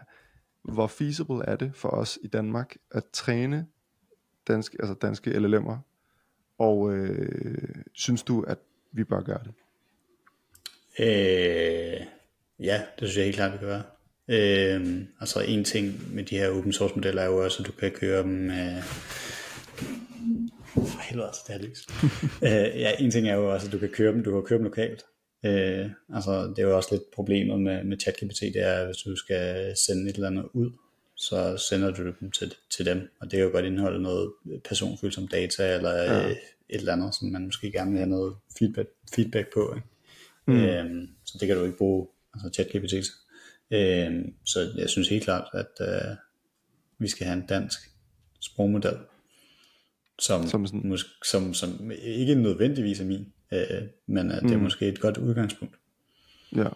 hvor 0.63 0.87
feasible 0.87 1.45
er 1.45 1.55
det 1.55 1.75
for 1.75 1.89
os 1.89 2.19
i 2.23 2.27
Danmark 2.27 2.75
at 2.91 3.03
træne 3.13 3.67
danske, 4.47 4.77
altså 4.79 4.93
danske 4.93 5.31
LLM'er, 5.31 5.77
og 6.59 6.93
øh, 6.93 7.75
synes 7.93 8.23
du, 8.23 8.41
at 8.41 8.57
vi 8.91 9.03
bør 9.03 9.21
gøre 9.21 9.39
det? 9.43 9.53
Øh, 10.99 12.05
ja, 12.59 12.81
det 12.99 13.07
synes 13.07 13.17
jeg 13.17 13.25
helt 13.25 13.35
klart, 13.35 13.53
vi 13.53 13.57
kan 13.57 13.67
gøre. 13.67 13.83
Øh, 14.27 15.01
altså 15.19 15.39
en 15.41 15.63
ting 15.63 16.15
med 16.15 16.23
de 16.23 16.37
her 16.37 16.49
open 16.49 16.73
source 16.73 16.95
modeller 16.95 17.21
er 17.21 17.25
jo 17.25 17.43
også, 17.43 17.63
at 17.63 17.67
du 17.67 17.71
kan 17.71 17.91
køre 17.91 18.23
dem 18.23 18.31
med... 18.31 18.81
For 20.75 21.01
helvede, 21.09 21.27
altså, 21.27 21.41
det 21.47 21.55
er 21.55 21.59
lys. 21.59 21.87
øh, 22.43 22.81
ja, 22.81 22.91
en 22.99 23.11
ting 23.11 23.27
er 23.27 23.35
jo 23.35 23.53
også, 23.53 23.67
at 23.67 23.73
du 23.73 23.77
kan 23.77 23.89
køre 23.89 24.11
dem, 24.13 24.23
du 24.23 24.31
kan 24.31 24.43
køre 24.43 24.57
dem 24.57 24.65
lokalt. 24.65 25.03
Øh, 25.45 25.89
altså, 26.13 26.53
det 26.55 26.59
er 26.59 26.67
jo 26.67 26.77
også 26.77 26.89
lidt 26.91 27.03
problemet 27.13 27.61
med, 27.61 27.83
med 27.83 27.99
ChatGPT, 27.99 28.39
det 28.41 28.61
er, 28.61 28.85
hvis 28.85 28.97
du 28.97 29.15
skal 29.15 29.73
sende 29.87 30.09
et 30.09 30.15
eller 30.15 30.27
andet 30.27 30.47
ud, 30.53 30.71
så 31.15 31.57
sender 31.69 31.91
du 31.91 32.13
dem 32.19 32.31
til, 32.31 32.53
til 32.69 32.85
dem, 32.85 33.09
og 33.19 33.31
det 33.31 33.37
kan 33.37 33.45
jo 33.45 33.51
godt 33.51 33.65
indeholde 33.65 34.01
noget 34.01 34.33
personfølsom 34.63 35.27
data, 35.27 35.75
eller 35.75 35.93
ja. 35.93 36.29
et 36.29 36.37
eller 36.69 36.93
andet, 36.93 37.15
som 37.15 37.27
man 37.27 37.45
måske 37.45 37.71
gerne 37.71 37.91
vil 37.91 37.99
have 37.99 38.09
noget 38.09 38.35
feedback, 38.59 38.89
feedback 39.15 39.53
på. 39.53 39.75
Ikke? 39.75 39.87
Mm. 40.45 40.63
Øhm, 40.63 41.09
så 41.25 41.37
det 41.39 41.47
kan 41.47 41.57
du 41.57 41.63
ikke 41.63 41.77
bruge 41.77 42.07
altså 42.33 42.49
ChatGPT 42.53 42.89
til. 42.89 43.05
Øhm, 43.71 44.33
så 44.45 44.71
jeg 44.77 44.89
synes 44.89 45.09
helt 45.09 45.23
klart, 45.23 45.47
at 45.53 45.87
øh, 45.87 46.15
vi 46.97 47.07
skal 47.07 47.27
have 47.27 47.37
en 47.37 47.47
dansk 47.47 47.79
sprogmodel, 48.39 48.97
som, 50.19 50.47
som, 50.47 50.67
sådan. 50.67 50.89
Måske, 50.89 51.09
som, 51.25 51.53
som 51.53 51.91
ikke 52.01 52.35
nødvendigvis 52.35 52.99
er 52.99 53.05
min, 53.05 53.33
øh, 53.53 53.81
men 54.07 54.31
at 54.31 54.43
det 54.43 54.51
er 54.51 54.57
mm. 54.57 54.63
måske 54.63 54.87
et 54.87 54.99
godt 54.99 55.17
udgangspunkt. 55.17 55.75
Ja. 56.55 56.67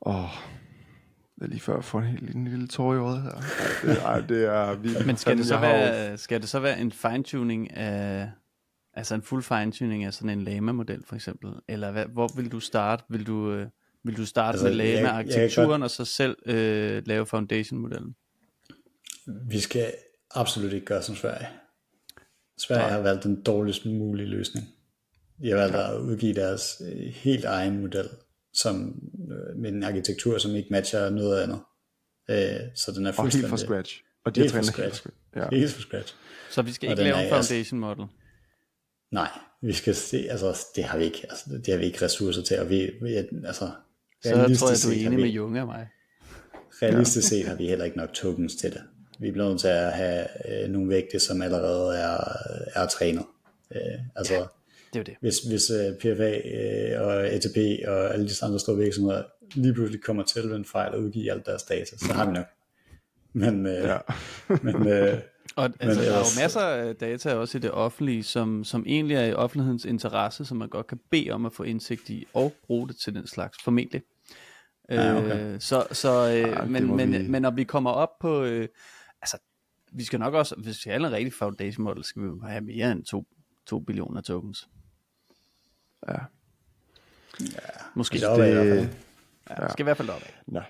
Åh, 0.00 0.30
det 1.38 1.44
er 1.44 1.48
lige 1.48 1.60
før 1.60 1.78
at 1.78 1.84
få 1.84 1.98
en, 1.98 2.04
helt, 2.04 2.34
en 2.34 2.44
lille 2.44 2.68
tår 2.68 2.94
i 2.94 2.96
øjet 2.96 3.22
her. 3.22 3.30
Ej, 3.30 3.90
det, 3.90 3.98
ej, 3.98 4.20
det 4.20 4.44
er 4.44 4.74
vildt. 4.74 5.06
Men 5.06 5.16
skal 5.16 5.38
det, 5.38 5.46
så 5.46 5.58
være, 5.58 6.18
skal 6.18 6.40
det 6.40 6.48
så 6.48 6.60
være 6.60 6.80
en 6.80 6.92
fine-tuning 6.92 7.76
af, 7.76 8.30
altså 8.94 9.14
en 9.14 9.22
fuld 9.22 9.42
fine-tuning 9.42 10.04
af 10.04 10.14
sådan 10.14 10.30
en 10.30 10.44
Lama-model 10.44 11.04
for 11.06 11.14
eksempel? 11.14 11.50
Eller 11.68 11.92
hvad, 11.92 12.06
hvor 12.06 12.36
vil 12.36 12.52
du 12.52 12.60
starte? 12.60 13.04
Vil 13.08 13.26
du, 13.26 13.52
øh, 13.52 13.66
vil 14.04 14.16
du 14.16 14.26
starte 14.26 14.58
altså, 14.58 14.66
med 14.66 14.74
Lama-arkitekturen 14.74 15.82
og 15.82 15.90
så 15.90 16.04
selv 16.04 16.36
øh, 16.46 17.02
lave 17.06 17.26
foundation-modellen? 17.26 18.14
Vi 19.50 19.60
skal 19.60 19.92
absolut 20.34 20.72
ikke 20.72 20.86
gøre 20.86 21.02
som 21.02 21.14
Sverige. 21.14 21.48
Sverige 22.58 22.82
Nej. 22.82 22.90
har 22.90 23.00
valgt 23.00 23.24
den 23.24 23.42
dårligst 23.42 23.86
mulige 23.86 24.26
løsning. 24.26 24.66
De 25.42 25.48
har 25.48 25.56
valgt 25.56 25.76
ja. 25.76 25.94
at 25.94 26.00
udgive 26.00 26.34
deres 26.34 26.82
øh, 26.88 27.06
helt 27.06 27.44
egen 27.44 27.80
model 27.80 28.08
som, 28.60 28.94
øh, 29.32 29.56
med 29.56 29.72
en 29.72 29.82
arkitektur, 29.82 30.38
som 30.38 30.54
ikke 30.54 30.68
matcher 30.70 31.10
noget 31.10 31.42
andet. 31.42 31.60
Øh, 32.30 32.60
så 32.74 32.92
den 32.92 33.06
er 33.06 33.12
fuldstændig... 33.12 33.24
Og 33.24 33.30
helt 33.32 33.48
fra 33.48 33.56
scratch. 33.56 34.02
Og 34.24 34.34
de 34.34 34.40
helt 34.40 34.52
har 34.52 34.62
trænet 34.62 34.76
helt 34.76 34.86
fra 34.86 34.94
scratch. 34.94 35.16
Ja. 35.36 35.56
Helt 35.56 35.72
fra 35.72 35.80
scratch. 35.80 36.14
Så 36.50 36.62
vi 36.62 36.72
skal 36.72 36.90
ikke 36.90 37.02
lave 37.02 37.22
en 37.22 37.28
foundation 37.28 37.80
model? 37.80 38.04
Nej, 39.12 39.28
vi 39.62 39.72
skal 39.72 39.94
se, 39.94 40.26
altså 40.30 40.66
det 40.76 40.84
har 40.84 40.98
vi 40.98 41.04
ikke, 41.04 41.26
altså, 41.30 41.44
det 41.50 41.68
har 41.68 41.76
vi 41.76 41.84
ikke 41.84 42.04
ressourcer 42.04 42.42
til, 42.42 42.60
og 42.60 42.70
vi, 42.70 42.90
vi 43.02 43.14
altså, 43.14 43.70
så 44.22 44.30
tror 44.58 44.68
jeg, 44.68 44.78
du 44.84 44.88
er 44.88 45.06
enig 45.06 45.20
med 45.20 45.28
Junge 45.28 45.60
og 45.60 45.66
mig. 45.66 45.88
Realistisk 46.82 47.28
set 47.28 47.46
har 47.46 47.54
vi 47.54 47.66
heller 47.66 47.84
ikke 47.84 47.96
nok 47.96 48.12
tokens 48.12 48.56
til 48.56 48.72
det. 48.72 48.82
Vi 49.20 49.30
bliver 49.30 49.48
nødt 49.48 49.60
til 49.60 49.68
at 49.68 49.92
have 49.92 50.26
øh, 50.48 50.70
nogle 50.70 50.88
vægte, 50.88 51.18
som 51.18 51.42
allerede 51.42 51.98
er, 51.98 52.18
er 52.74 52.86
trænet. 52.86 53.24
Øh, 53.74 53.80
altså, 54.16 54.34
ja 54.34 54.44
det 54.92 54.96
er 54.96 55.00
jo 55.00 55.04
det. 55.04 55.14
Hvis, 55.20 55.38
hvis 55.38 55.70
uh, 55.70 55.76
øh, 55.76 55.94
PFA 55.98 56.32
uh, 56.38 57.00
øh, 57.00 57.06
og 57.06 57.26
ATP 57.26 57.56
og 57.88 58.14
alle 58.14 58.28
de 58.28 58.34
andre 58.42 58.58
store 58.58 58.76
virksomheder 58.76 59.22
lige 59.54 59.74
pludselig 59.74 60.02
kommer 60.02 60.22
til 60.22 60.48
ved 60.48 60.56
en 60.56 60.64
fejl 60.64 60.94
og 60.94 61.00
udgive 61.00 61.32
alt 61.32 61.46
deres 61.46 61.62
data, 61.62 61.96
så 61.98 62.12
har 62.12 62.26
vi 62.26 62.32
nok. 62.32 62.46
Men, 63.32 63.66
uh, 63.66 63.72
ja. 63.72 63.98
men, 64.66 64.76
uh, 64.76 65.18
og 65.56 65.64
altså, 65.64 66.00
men 66.00 66.08
der 66.08 66.14
er 66.14 66.18
jo 66.18 66.42
masser 66.42 66.60
af 66.60 66.96
data 66.96 67.34
også 67.34 67.58
i 67.58 67.60
det 67.60 67.70
offentlige, 67.70 68.22
som, 68.22 68.64
som 68.64 68.84
egentlig 68.86 69.16
er 69.16 69.24
i 69.24 69.32
offentlighedens 69.32 69.84
interesse, 69.84 70.44
som 70.44 70.56
man 70.56 70.68
godt 70.68 70.86
kan 70.86 71.00
bede 71.10 71.30
om 71.30 71.46
at 71.46 71.52
få 71.52 71.62
indsigt 71.62 72.10
i 72.10 72.26
og 72.34 72.52
bruge 72.66 72.88
det 72.88 72.96
til 72.96 73.14
den 73.14 73.26
slags, 73.26 73.62
formentlig. 73.62 74.02
Ja, 74.90 75.18
okay. 75.18 75.54
øh, 75.54 75.60
så, 75.60 75.86
så, 75.92 76.28
øh, 76.28 76.36
ja, 76.36 76.64
men, 76.64 76.96
men, 76.96 77.12
vi... 77.12 77.28
men 77.28 77.42
når 77.42 77.50
vi 77.50 77.64
kommer 77.64 77.90
op 77.90 78.18
på, 78.18 78.44
øh, 78.44 78.68
altså, 79.22 79.38
vi 79.92 80.04
skal 80.04 80.18
nok 80.18 80.34
også, 80.34 80.54
hvis 80.54 80.86
vi 80.86 80.90
er 80.90 80.96
en 80.96 81.12
rigtig 81.12 81.32
foundation 81.32 81.84
model, 81.84 82.04
skal 82.04 82.22
vi 82.22 82.28
have 82.42 82.60
mere 82.60 82.92
end 82.92 83.04
2, 83.04 83.26
2 83.66 83.78
billioner 83.78 84.20
tokens. 84.20 84.68
Ja. 86.08 86.12
ja 87.40 87.68
Måske. 87.94 88.18
Det, 88.18 88.38
det, 88.38 88.66
det 88.66 88.96
ja, 89.50 89.62
ja. 89.62 89.68
skal 89.68 89.82
i 89.82 89.84
hvert 89.84 89.96
fald 89.96 90.08
op 90.08 90.22
af. 90.22 90.40
Nå. 90.46 90.60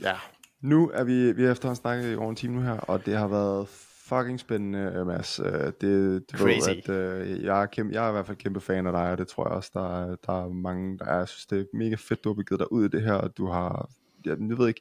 Ja. 0.00 0.14
Nu 0.60 0.90
er 0.94 1.04
vi, 1.04 1.32
vi 1.32 1.42
har 1.42 1.52
efterhånden 1.52 1.80
snakket 1.80 2.12
i 2.12 2.16
over 2.16 2.30
en 2.30 2.36
time 2.36 2.54
nu 2.54 2.62
her, 2.62 2.76
og 2.78 3.06
det 3.06 3.16
har 3.16 3.28
været 3.28 3.68
fucking 4.08 4.40
spændende, 4.40 4.92
øh, 4.96 5.06
Mads. 5.06 5.40
Øh, 5.40 5.46
det, 5.50 5.80
det 5.80 6.24
Crazy. 6.32 6.68
Ved, 6.68 6.94
at, 6.94 7.38
uh, 7.38 7.44
jeg, 7.44 7.62
er 7.62 7.66
kæmpe, 7.66 7.94
jeg 7.94 8.04
er 8.04 8.08
i 8.08 8.12
hvert 8.12 8.26
fald 8.26 8.36
kæmpe 8.36 8.60
fan 8.60 8.86
af 8.86 8.92
dig, 8.92 9.10
og 9.10 9.18
det 9.18 9.28
tror 9.28 9.48
jeg 9.48 9.52
også, 9.52 9.70
der, 9.74 10.16
der 10.26 10.44
er 10.44 10.48
mange, 10.48 10.98
der 10.98 11.04
er. 11.04 11.18
Jeg 11.18 11.28
synes, 11.28 11.46
det 11.46 11.60
er 11.60 11.64
mega 11.74 11.94
fedt, 11.98 12.24
du 12.24 12.28
har 12.28 12.34
begivet 12.34 12.60
dig 12.60 12.72
ud 12.72 12.84
i 12.84 12.88
det 12.88 13.02
her, 13.02 13.12
og 13.12 13.36
du 13.36 13.46
har, 13.46 13.90
jeg, 14.24 14.36
jeg 14.48 14.58
ved 14.58 14.68
ikke, 14.68 14.80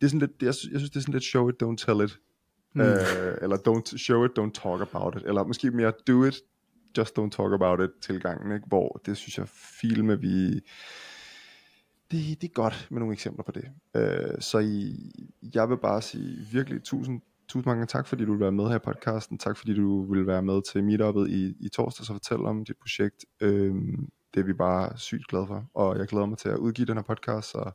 det 0.00 0.06
er 0.06 0.08
sådan 0.08 0.20
lidt, 0.20 0.32
jeg, 0.40 0.46
jeg 0.46 0.54
synes, 0.54 0.90
det 0.90 0.96
er 0.96 1.00
sådan 1.00 1.12
lidt 1.12 1.24
show 1.24 1.48
it, 1.48 1.62
don't 1.62 1.76
tell 1.76 2.04
it. 2.04 2.18
Mm. 2.72 2.80
Uh, 2.80 2.86
eller 3.42 3.56
don't 3.68 3.98
show 3.98 4.24
it, 4.24 4.30
don't 4.38 4.52
talk 4.62 4.80
about 4.80 5.16
it. 5.16 5.22
Eller 5.26 5.44
måske 5.44 5.70
mere 5.70 5.92
do 6.06 6.24
it, 6.24 6.34
just 6.98 7.18
don't 7.18 7.30
talk 7.30 7.52
about 7.52 7.80
it 7.80 7.90
tilgangen, 8.02 8.54
ikke? 8.54 8.66
hvor 8.66 9.00
det 9.06 9.16
synes 9.16 9.38
jeg 9.38 9.48
filme 9.48 10.20
vi 10.20 10.60
det, 12.10 12.42
det 12.42 12.48
er 12.48 12.52
godt 12.54 12.88
med 12.90 12.98
nogle 12.98 13.12
eksempler 13.12 13.44
på 13.44 13.52
det. 13.52 13.64
Øh, 13.94 14.40
så 14.40 14.58
I, 14.58 15.10
jeg 15.54 15.68
vil 15.68 15.76
bare 15.76 16.02
sige 16.02 16.46
virkelig 16.52 16.82
tusind 16.82 17.20
tusind 17.48 17.70
mange 17.70 17.86
tak, 17.86 18.06
fordi 18.06 18.24
du 18.24 18.32
vil 18.32 18.40
være 18.40 18.52
med 18.52 18.68
her 18.68 18.76
i 18.76 18.78
podcasten. 18.78 19.38
Tak, 19.38 19.56
fordi 19.56 19.74
du 19.74 20.12
vil 20.12 20.26
være 20.26 20.42
med 20.42 20.62
til 20.72 20.84
meetupet 20.84 21.30
i, 21.30 21.56
i 21.60 21.68
torsdag 21.68 22.10
og 22.10 22.14
fortælle 22.14 22.44
om 22.44 22.64
dit 22.64 22.76
projekt. 22.76 23.24
Øh, 23.40 23.74
det 24.34 24.40
er 24.40 24.44
vi 24.44 24.52
bare 24.52 24.98
sygt 24.98 25.26
glade 25.28 25.46
for, 25.46 25.70
og 25.74 25.98
jeg 25.98 26.06
glæder 26.06 26.26
mig 26.26 26.38
til 26.38 26.48
at 26.48 26.56
udgive 26.56 26.86
den 26.86 26.96
her 26.96 27.02
podcast, 27.02 27.50
så 27.50 27.70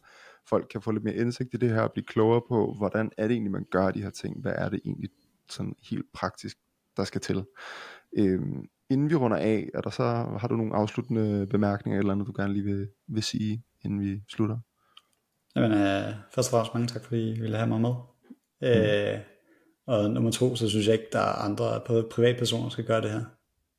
folk 0.50 0.68
kan 0.72 0.82
få 0.82 0.92
lidt 0.92 1.04
mere 1.04 1.16
indsigt 1.16 1.54
i 1.54 1.58
det 1.58 1.70
her, 1.70 1.82
og 1.82 1.92
blive 1.92 2.06
klogere 2.06 2.42
på, 2.50 2.74
hvordan 2.78 3.12
er 3.18 3.28
det 3.28 3.34
egentlig, 3.34 3.52
man 3.52 3.66
gør 3.72 3.92
de 3.92 4.02
her 4.02 4.10
ting? 4.10 4.42
Hvad 4.42 4.54
er 4.56 4.70
det 4.70 4.80
egentlig 4.86 5.10
sådan 5.50 5.76
helt 5.90 6.06
praktisk, 6.14 6.58
der 6.98 7.04
skal 7.04 7.22
til? 7.22 7.46
Øhm, 8.18 8.70
inden 8.90 9.10
vi 9.10 9.16
runder 9.16 9.38
af, 9.38 9.70
er 9.74 9.82
der 9.82 9.90
så, 9.90 10.04
har 10.40 10.48
du 10.48 10.56
nogle 10.56 10.76
afsluttende 10.76 11.48
bemærkninger, 11.48 12.00
eller 12.00 12.12
andet, 12.12 12.28
du 12.28 12.34
gerne 12.36 12.54
lige 12.54 12.66
vil, 12.66 12.88
vil 13.08 13.24
sige, 13.24 13.64
inden 13.86 14.02
vi 14.02 14.22
slutter? 14.30 14.58
Jamen, 15.56 15.72
øh, 15.72 16.14
først 16.36 16.48
og 16.48 16.52
fremmest 16.52 16.74
mange 16.74 16.88
tak, 16.88 17.04
fordi 17.04 17.32
I 17.32 17.42
ville 17.42 17.58
have 17.58 17.70
mig 17.70 17.82
med. 17.82 17.94
Mm. 18.62 18.68
Øh, 18.68 19.20
og 19.88 20.10
nummer 20.10 20.32
to, 20.32 20.56
så 20.56 20.70
synes 20.70 20.86
jeg 20.86 20.94
ikke, 20.94 21.08
der 21.12 21.20
er 21.20 21.34
andre 21.34 21.82
privatpersoner, 22.12 22.64
der 22.64 22.70
skal 22.70 22.86
gøre 22.86 23.02
det 23.02 23.12
her. 23.12 23.24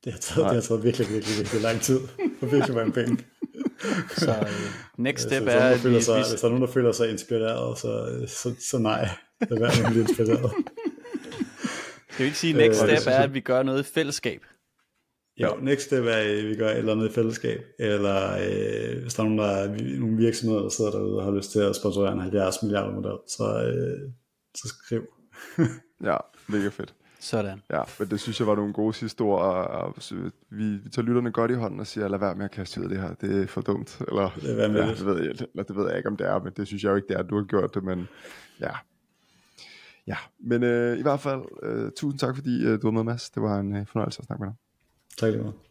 Det 0.03 0.13
har 0.13 0.19
taget, 0.19 0.45
det 0.45 0.55
har 0.55 0.61
taget 0.61 0.83
virkelig, 0.83 1.07
virkelig, 1.09 1.37
virkelig 1.37 1.61
lang 1.61 1.81
tid. 1.81 1.99
For 2.39 2.45
virkelig 2.45 2.75
mange 2.75 2.91
penge. 2.91 3.17
så 4.17 4.31
uh, 4.41 5.03
next 5.03 5.23
step 5.23 5.43
er, 5.47 5.59
at 5.59 5.85
vi, 5.85 6.01
sig, 6.01 6.23
Hvis 6.29 6.41
der 6.41 6.47
er 6.47 6.49
nogen, 6.49 6.61
der 6.61 6.71
føler 6.71 6.91
sig 6.91 7.11
inspireret, 7.11 7.77
så, 7.77 8.23
så, 8.27 8.55
så 8.69 8.77
nej, 8.77 9.09
lad 9.49 9.59
være 9.59 9.71
med 9.77 9.85
at 9.85 9.91
blive 9.91 10.01
inspireret. 10.01 10.51
Skal 12.09 12.23
vi 12.23 12.25
ikke 12.25 12.37
sige, 12.37 12.53
next 12.53 12.83
øh, 12.83 12.97
step 12.97 13.13
er, 13.13 13.17
at 13.17 13.33
vi 13.33 13.39
gør 13.39 13.63
noget 13.63 13.79
i 13.79 13.93
fællesskab? 13.93 14.41
Jo, 15.37 15.57
next 15.61 15.81
step 15.81 16.03
er, 16.03 16.15
at 16.15 16.47
vi 16.49 16.55
gør 16.55 16.69
et 16.69 16.77
eller 16.77 16.91
andet 16.91 17.09
i 17.09 17.13
fællesskab, 17.13 17.59
eller 17.79 18.31
øh, 18.31 19.01
hvis 19.01 19.13
der 19.13 19.23
er 19.23 19.27
nogen, 19.27 19.39
der 19.39 19.45
er 19.45 19.99
nogle 19.99 20.17
virksomheder, 20.17 20.61
der 20.61 20.69
sidder 20.69 20.91
derude 20.91 21.17
og 21.17 21.23
har 21.23 21.31
lyst 21.31 21.51
til 21.51 21.59
at 21.59 21.75
sponsorere 21.75 22.13
en 22.13 22.19
70 22.19 22.63
milliarder 22.63 22.95
model, 22.95 23.17
så, 23.27 23.43
øh, 23.43 24.11
så 24.55 24.67
skriv. 24.67 25.01
Ja, 26.03 26.17
mega 26.47 26.67
fedt. 26.69 26.93
Sådan. 27.19 27.61
Ja, 27.69 27.81
men 27.99 28.07
det 28.07 28.19
synes 28.19 28.39
jeg 28.39 28.47
var 28.47 28.55
nogle 28.55 28.73
gode 28.73 28.93
sidste 28.93 29.21
ord, 29.21 29.41
og, 29.41 29.95
vi, 30.49 30.63
vi 30.63 30.89
tager 30.89 31.05
lytterne 31.05 31.31
godt 31.31 31.51
i 31.51 31.53
hånden 31.53 31.79
og 31.79 31.87
siger, 31.87 32.07
lad 32.07 32.19
være 32.19 32.35
med 32.35 32.45
at 32.45 32.51
kaste 32.51 32.79
ud 32.79 32.85
af 32.85 32.89
det 32.89 33.01
her, 33.01 33.13
det 33.13 33.43
er 33.43 33.47
for 33.47 33.61
dumt. 33.61 34.01
Eller, 34.07 34.29
det, 34.41 34.63
er 34.63 34.71
ja, 34.71 34.89
det, 34.89 35.05
ved 35.05 35.21
jeg, 35.21 35.29
eller, 35.29 35.63
det 35.63 35.75
ved 35.75 35.87
jeg 35.87 35.97
ikke, 35.97 36.09
om 36.09 36.17
det 36.17 36.27
er, 36.27 36.39
men 36.39 36.53
det 36.57 36.67
synes 36.67 36.83
jeg 36.83 36.89
jo 36.89 36.95
ikke, 36.95 37.07
det 37.07 37.15
er, 37.15 37.19
at 37.19 37.29
du 37.29 37.35
har 37.35 37.43
gjort 37.43 37.75
det, 37.75 37.83
men 37.83 38.07
ja. 38.59 38.71
Ja, 40.07 40.17
men 40.39 40.63
øh, 40.63 40.99
i 40.99 41.01
hvert 41.01 41.19
fald, 41.19 41.41
øh, 41.63 41.91
tusind 41.95 42.19
tak, 42.19 42.35
fordi 42.35 42.65
øh, 42.65 42.81
du 42.81 42.87
var 42.87 42.91
med, 42.91 43.03
Mads. 43.03 43.29
Det 43.29 43.43
var 43.43 43.59
en 43.59 43.75
øh, 43.75 43.87
fornøjelse 43.87 44.19
at 44.19 44.25
snakke 44.25 44.43
med 44.43 44.51
dig. 44.51 44.57
Tak 45.17 45.31
lige 45.31 45.41
meget. 45.41 45.70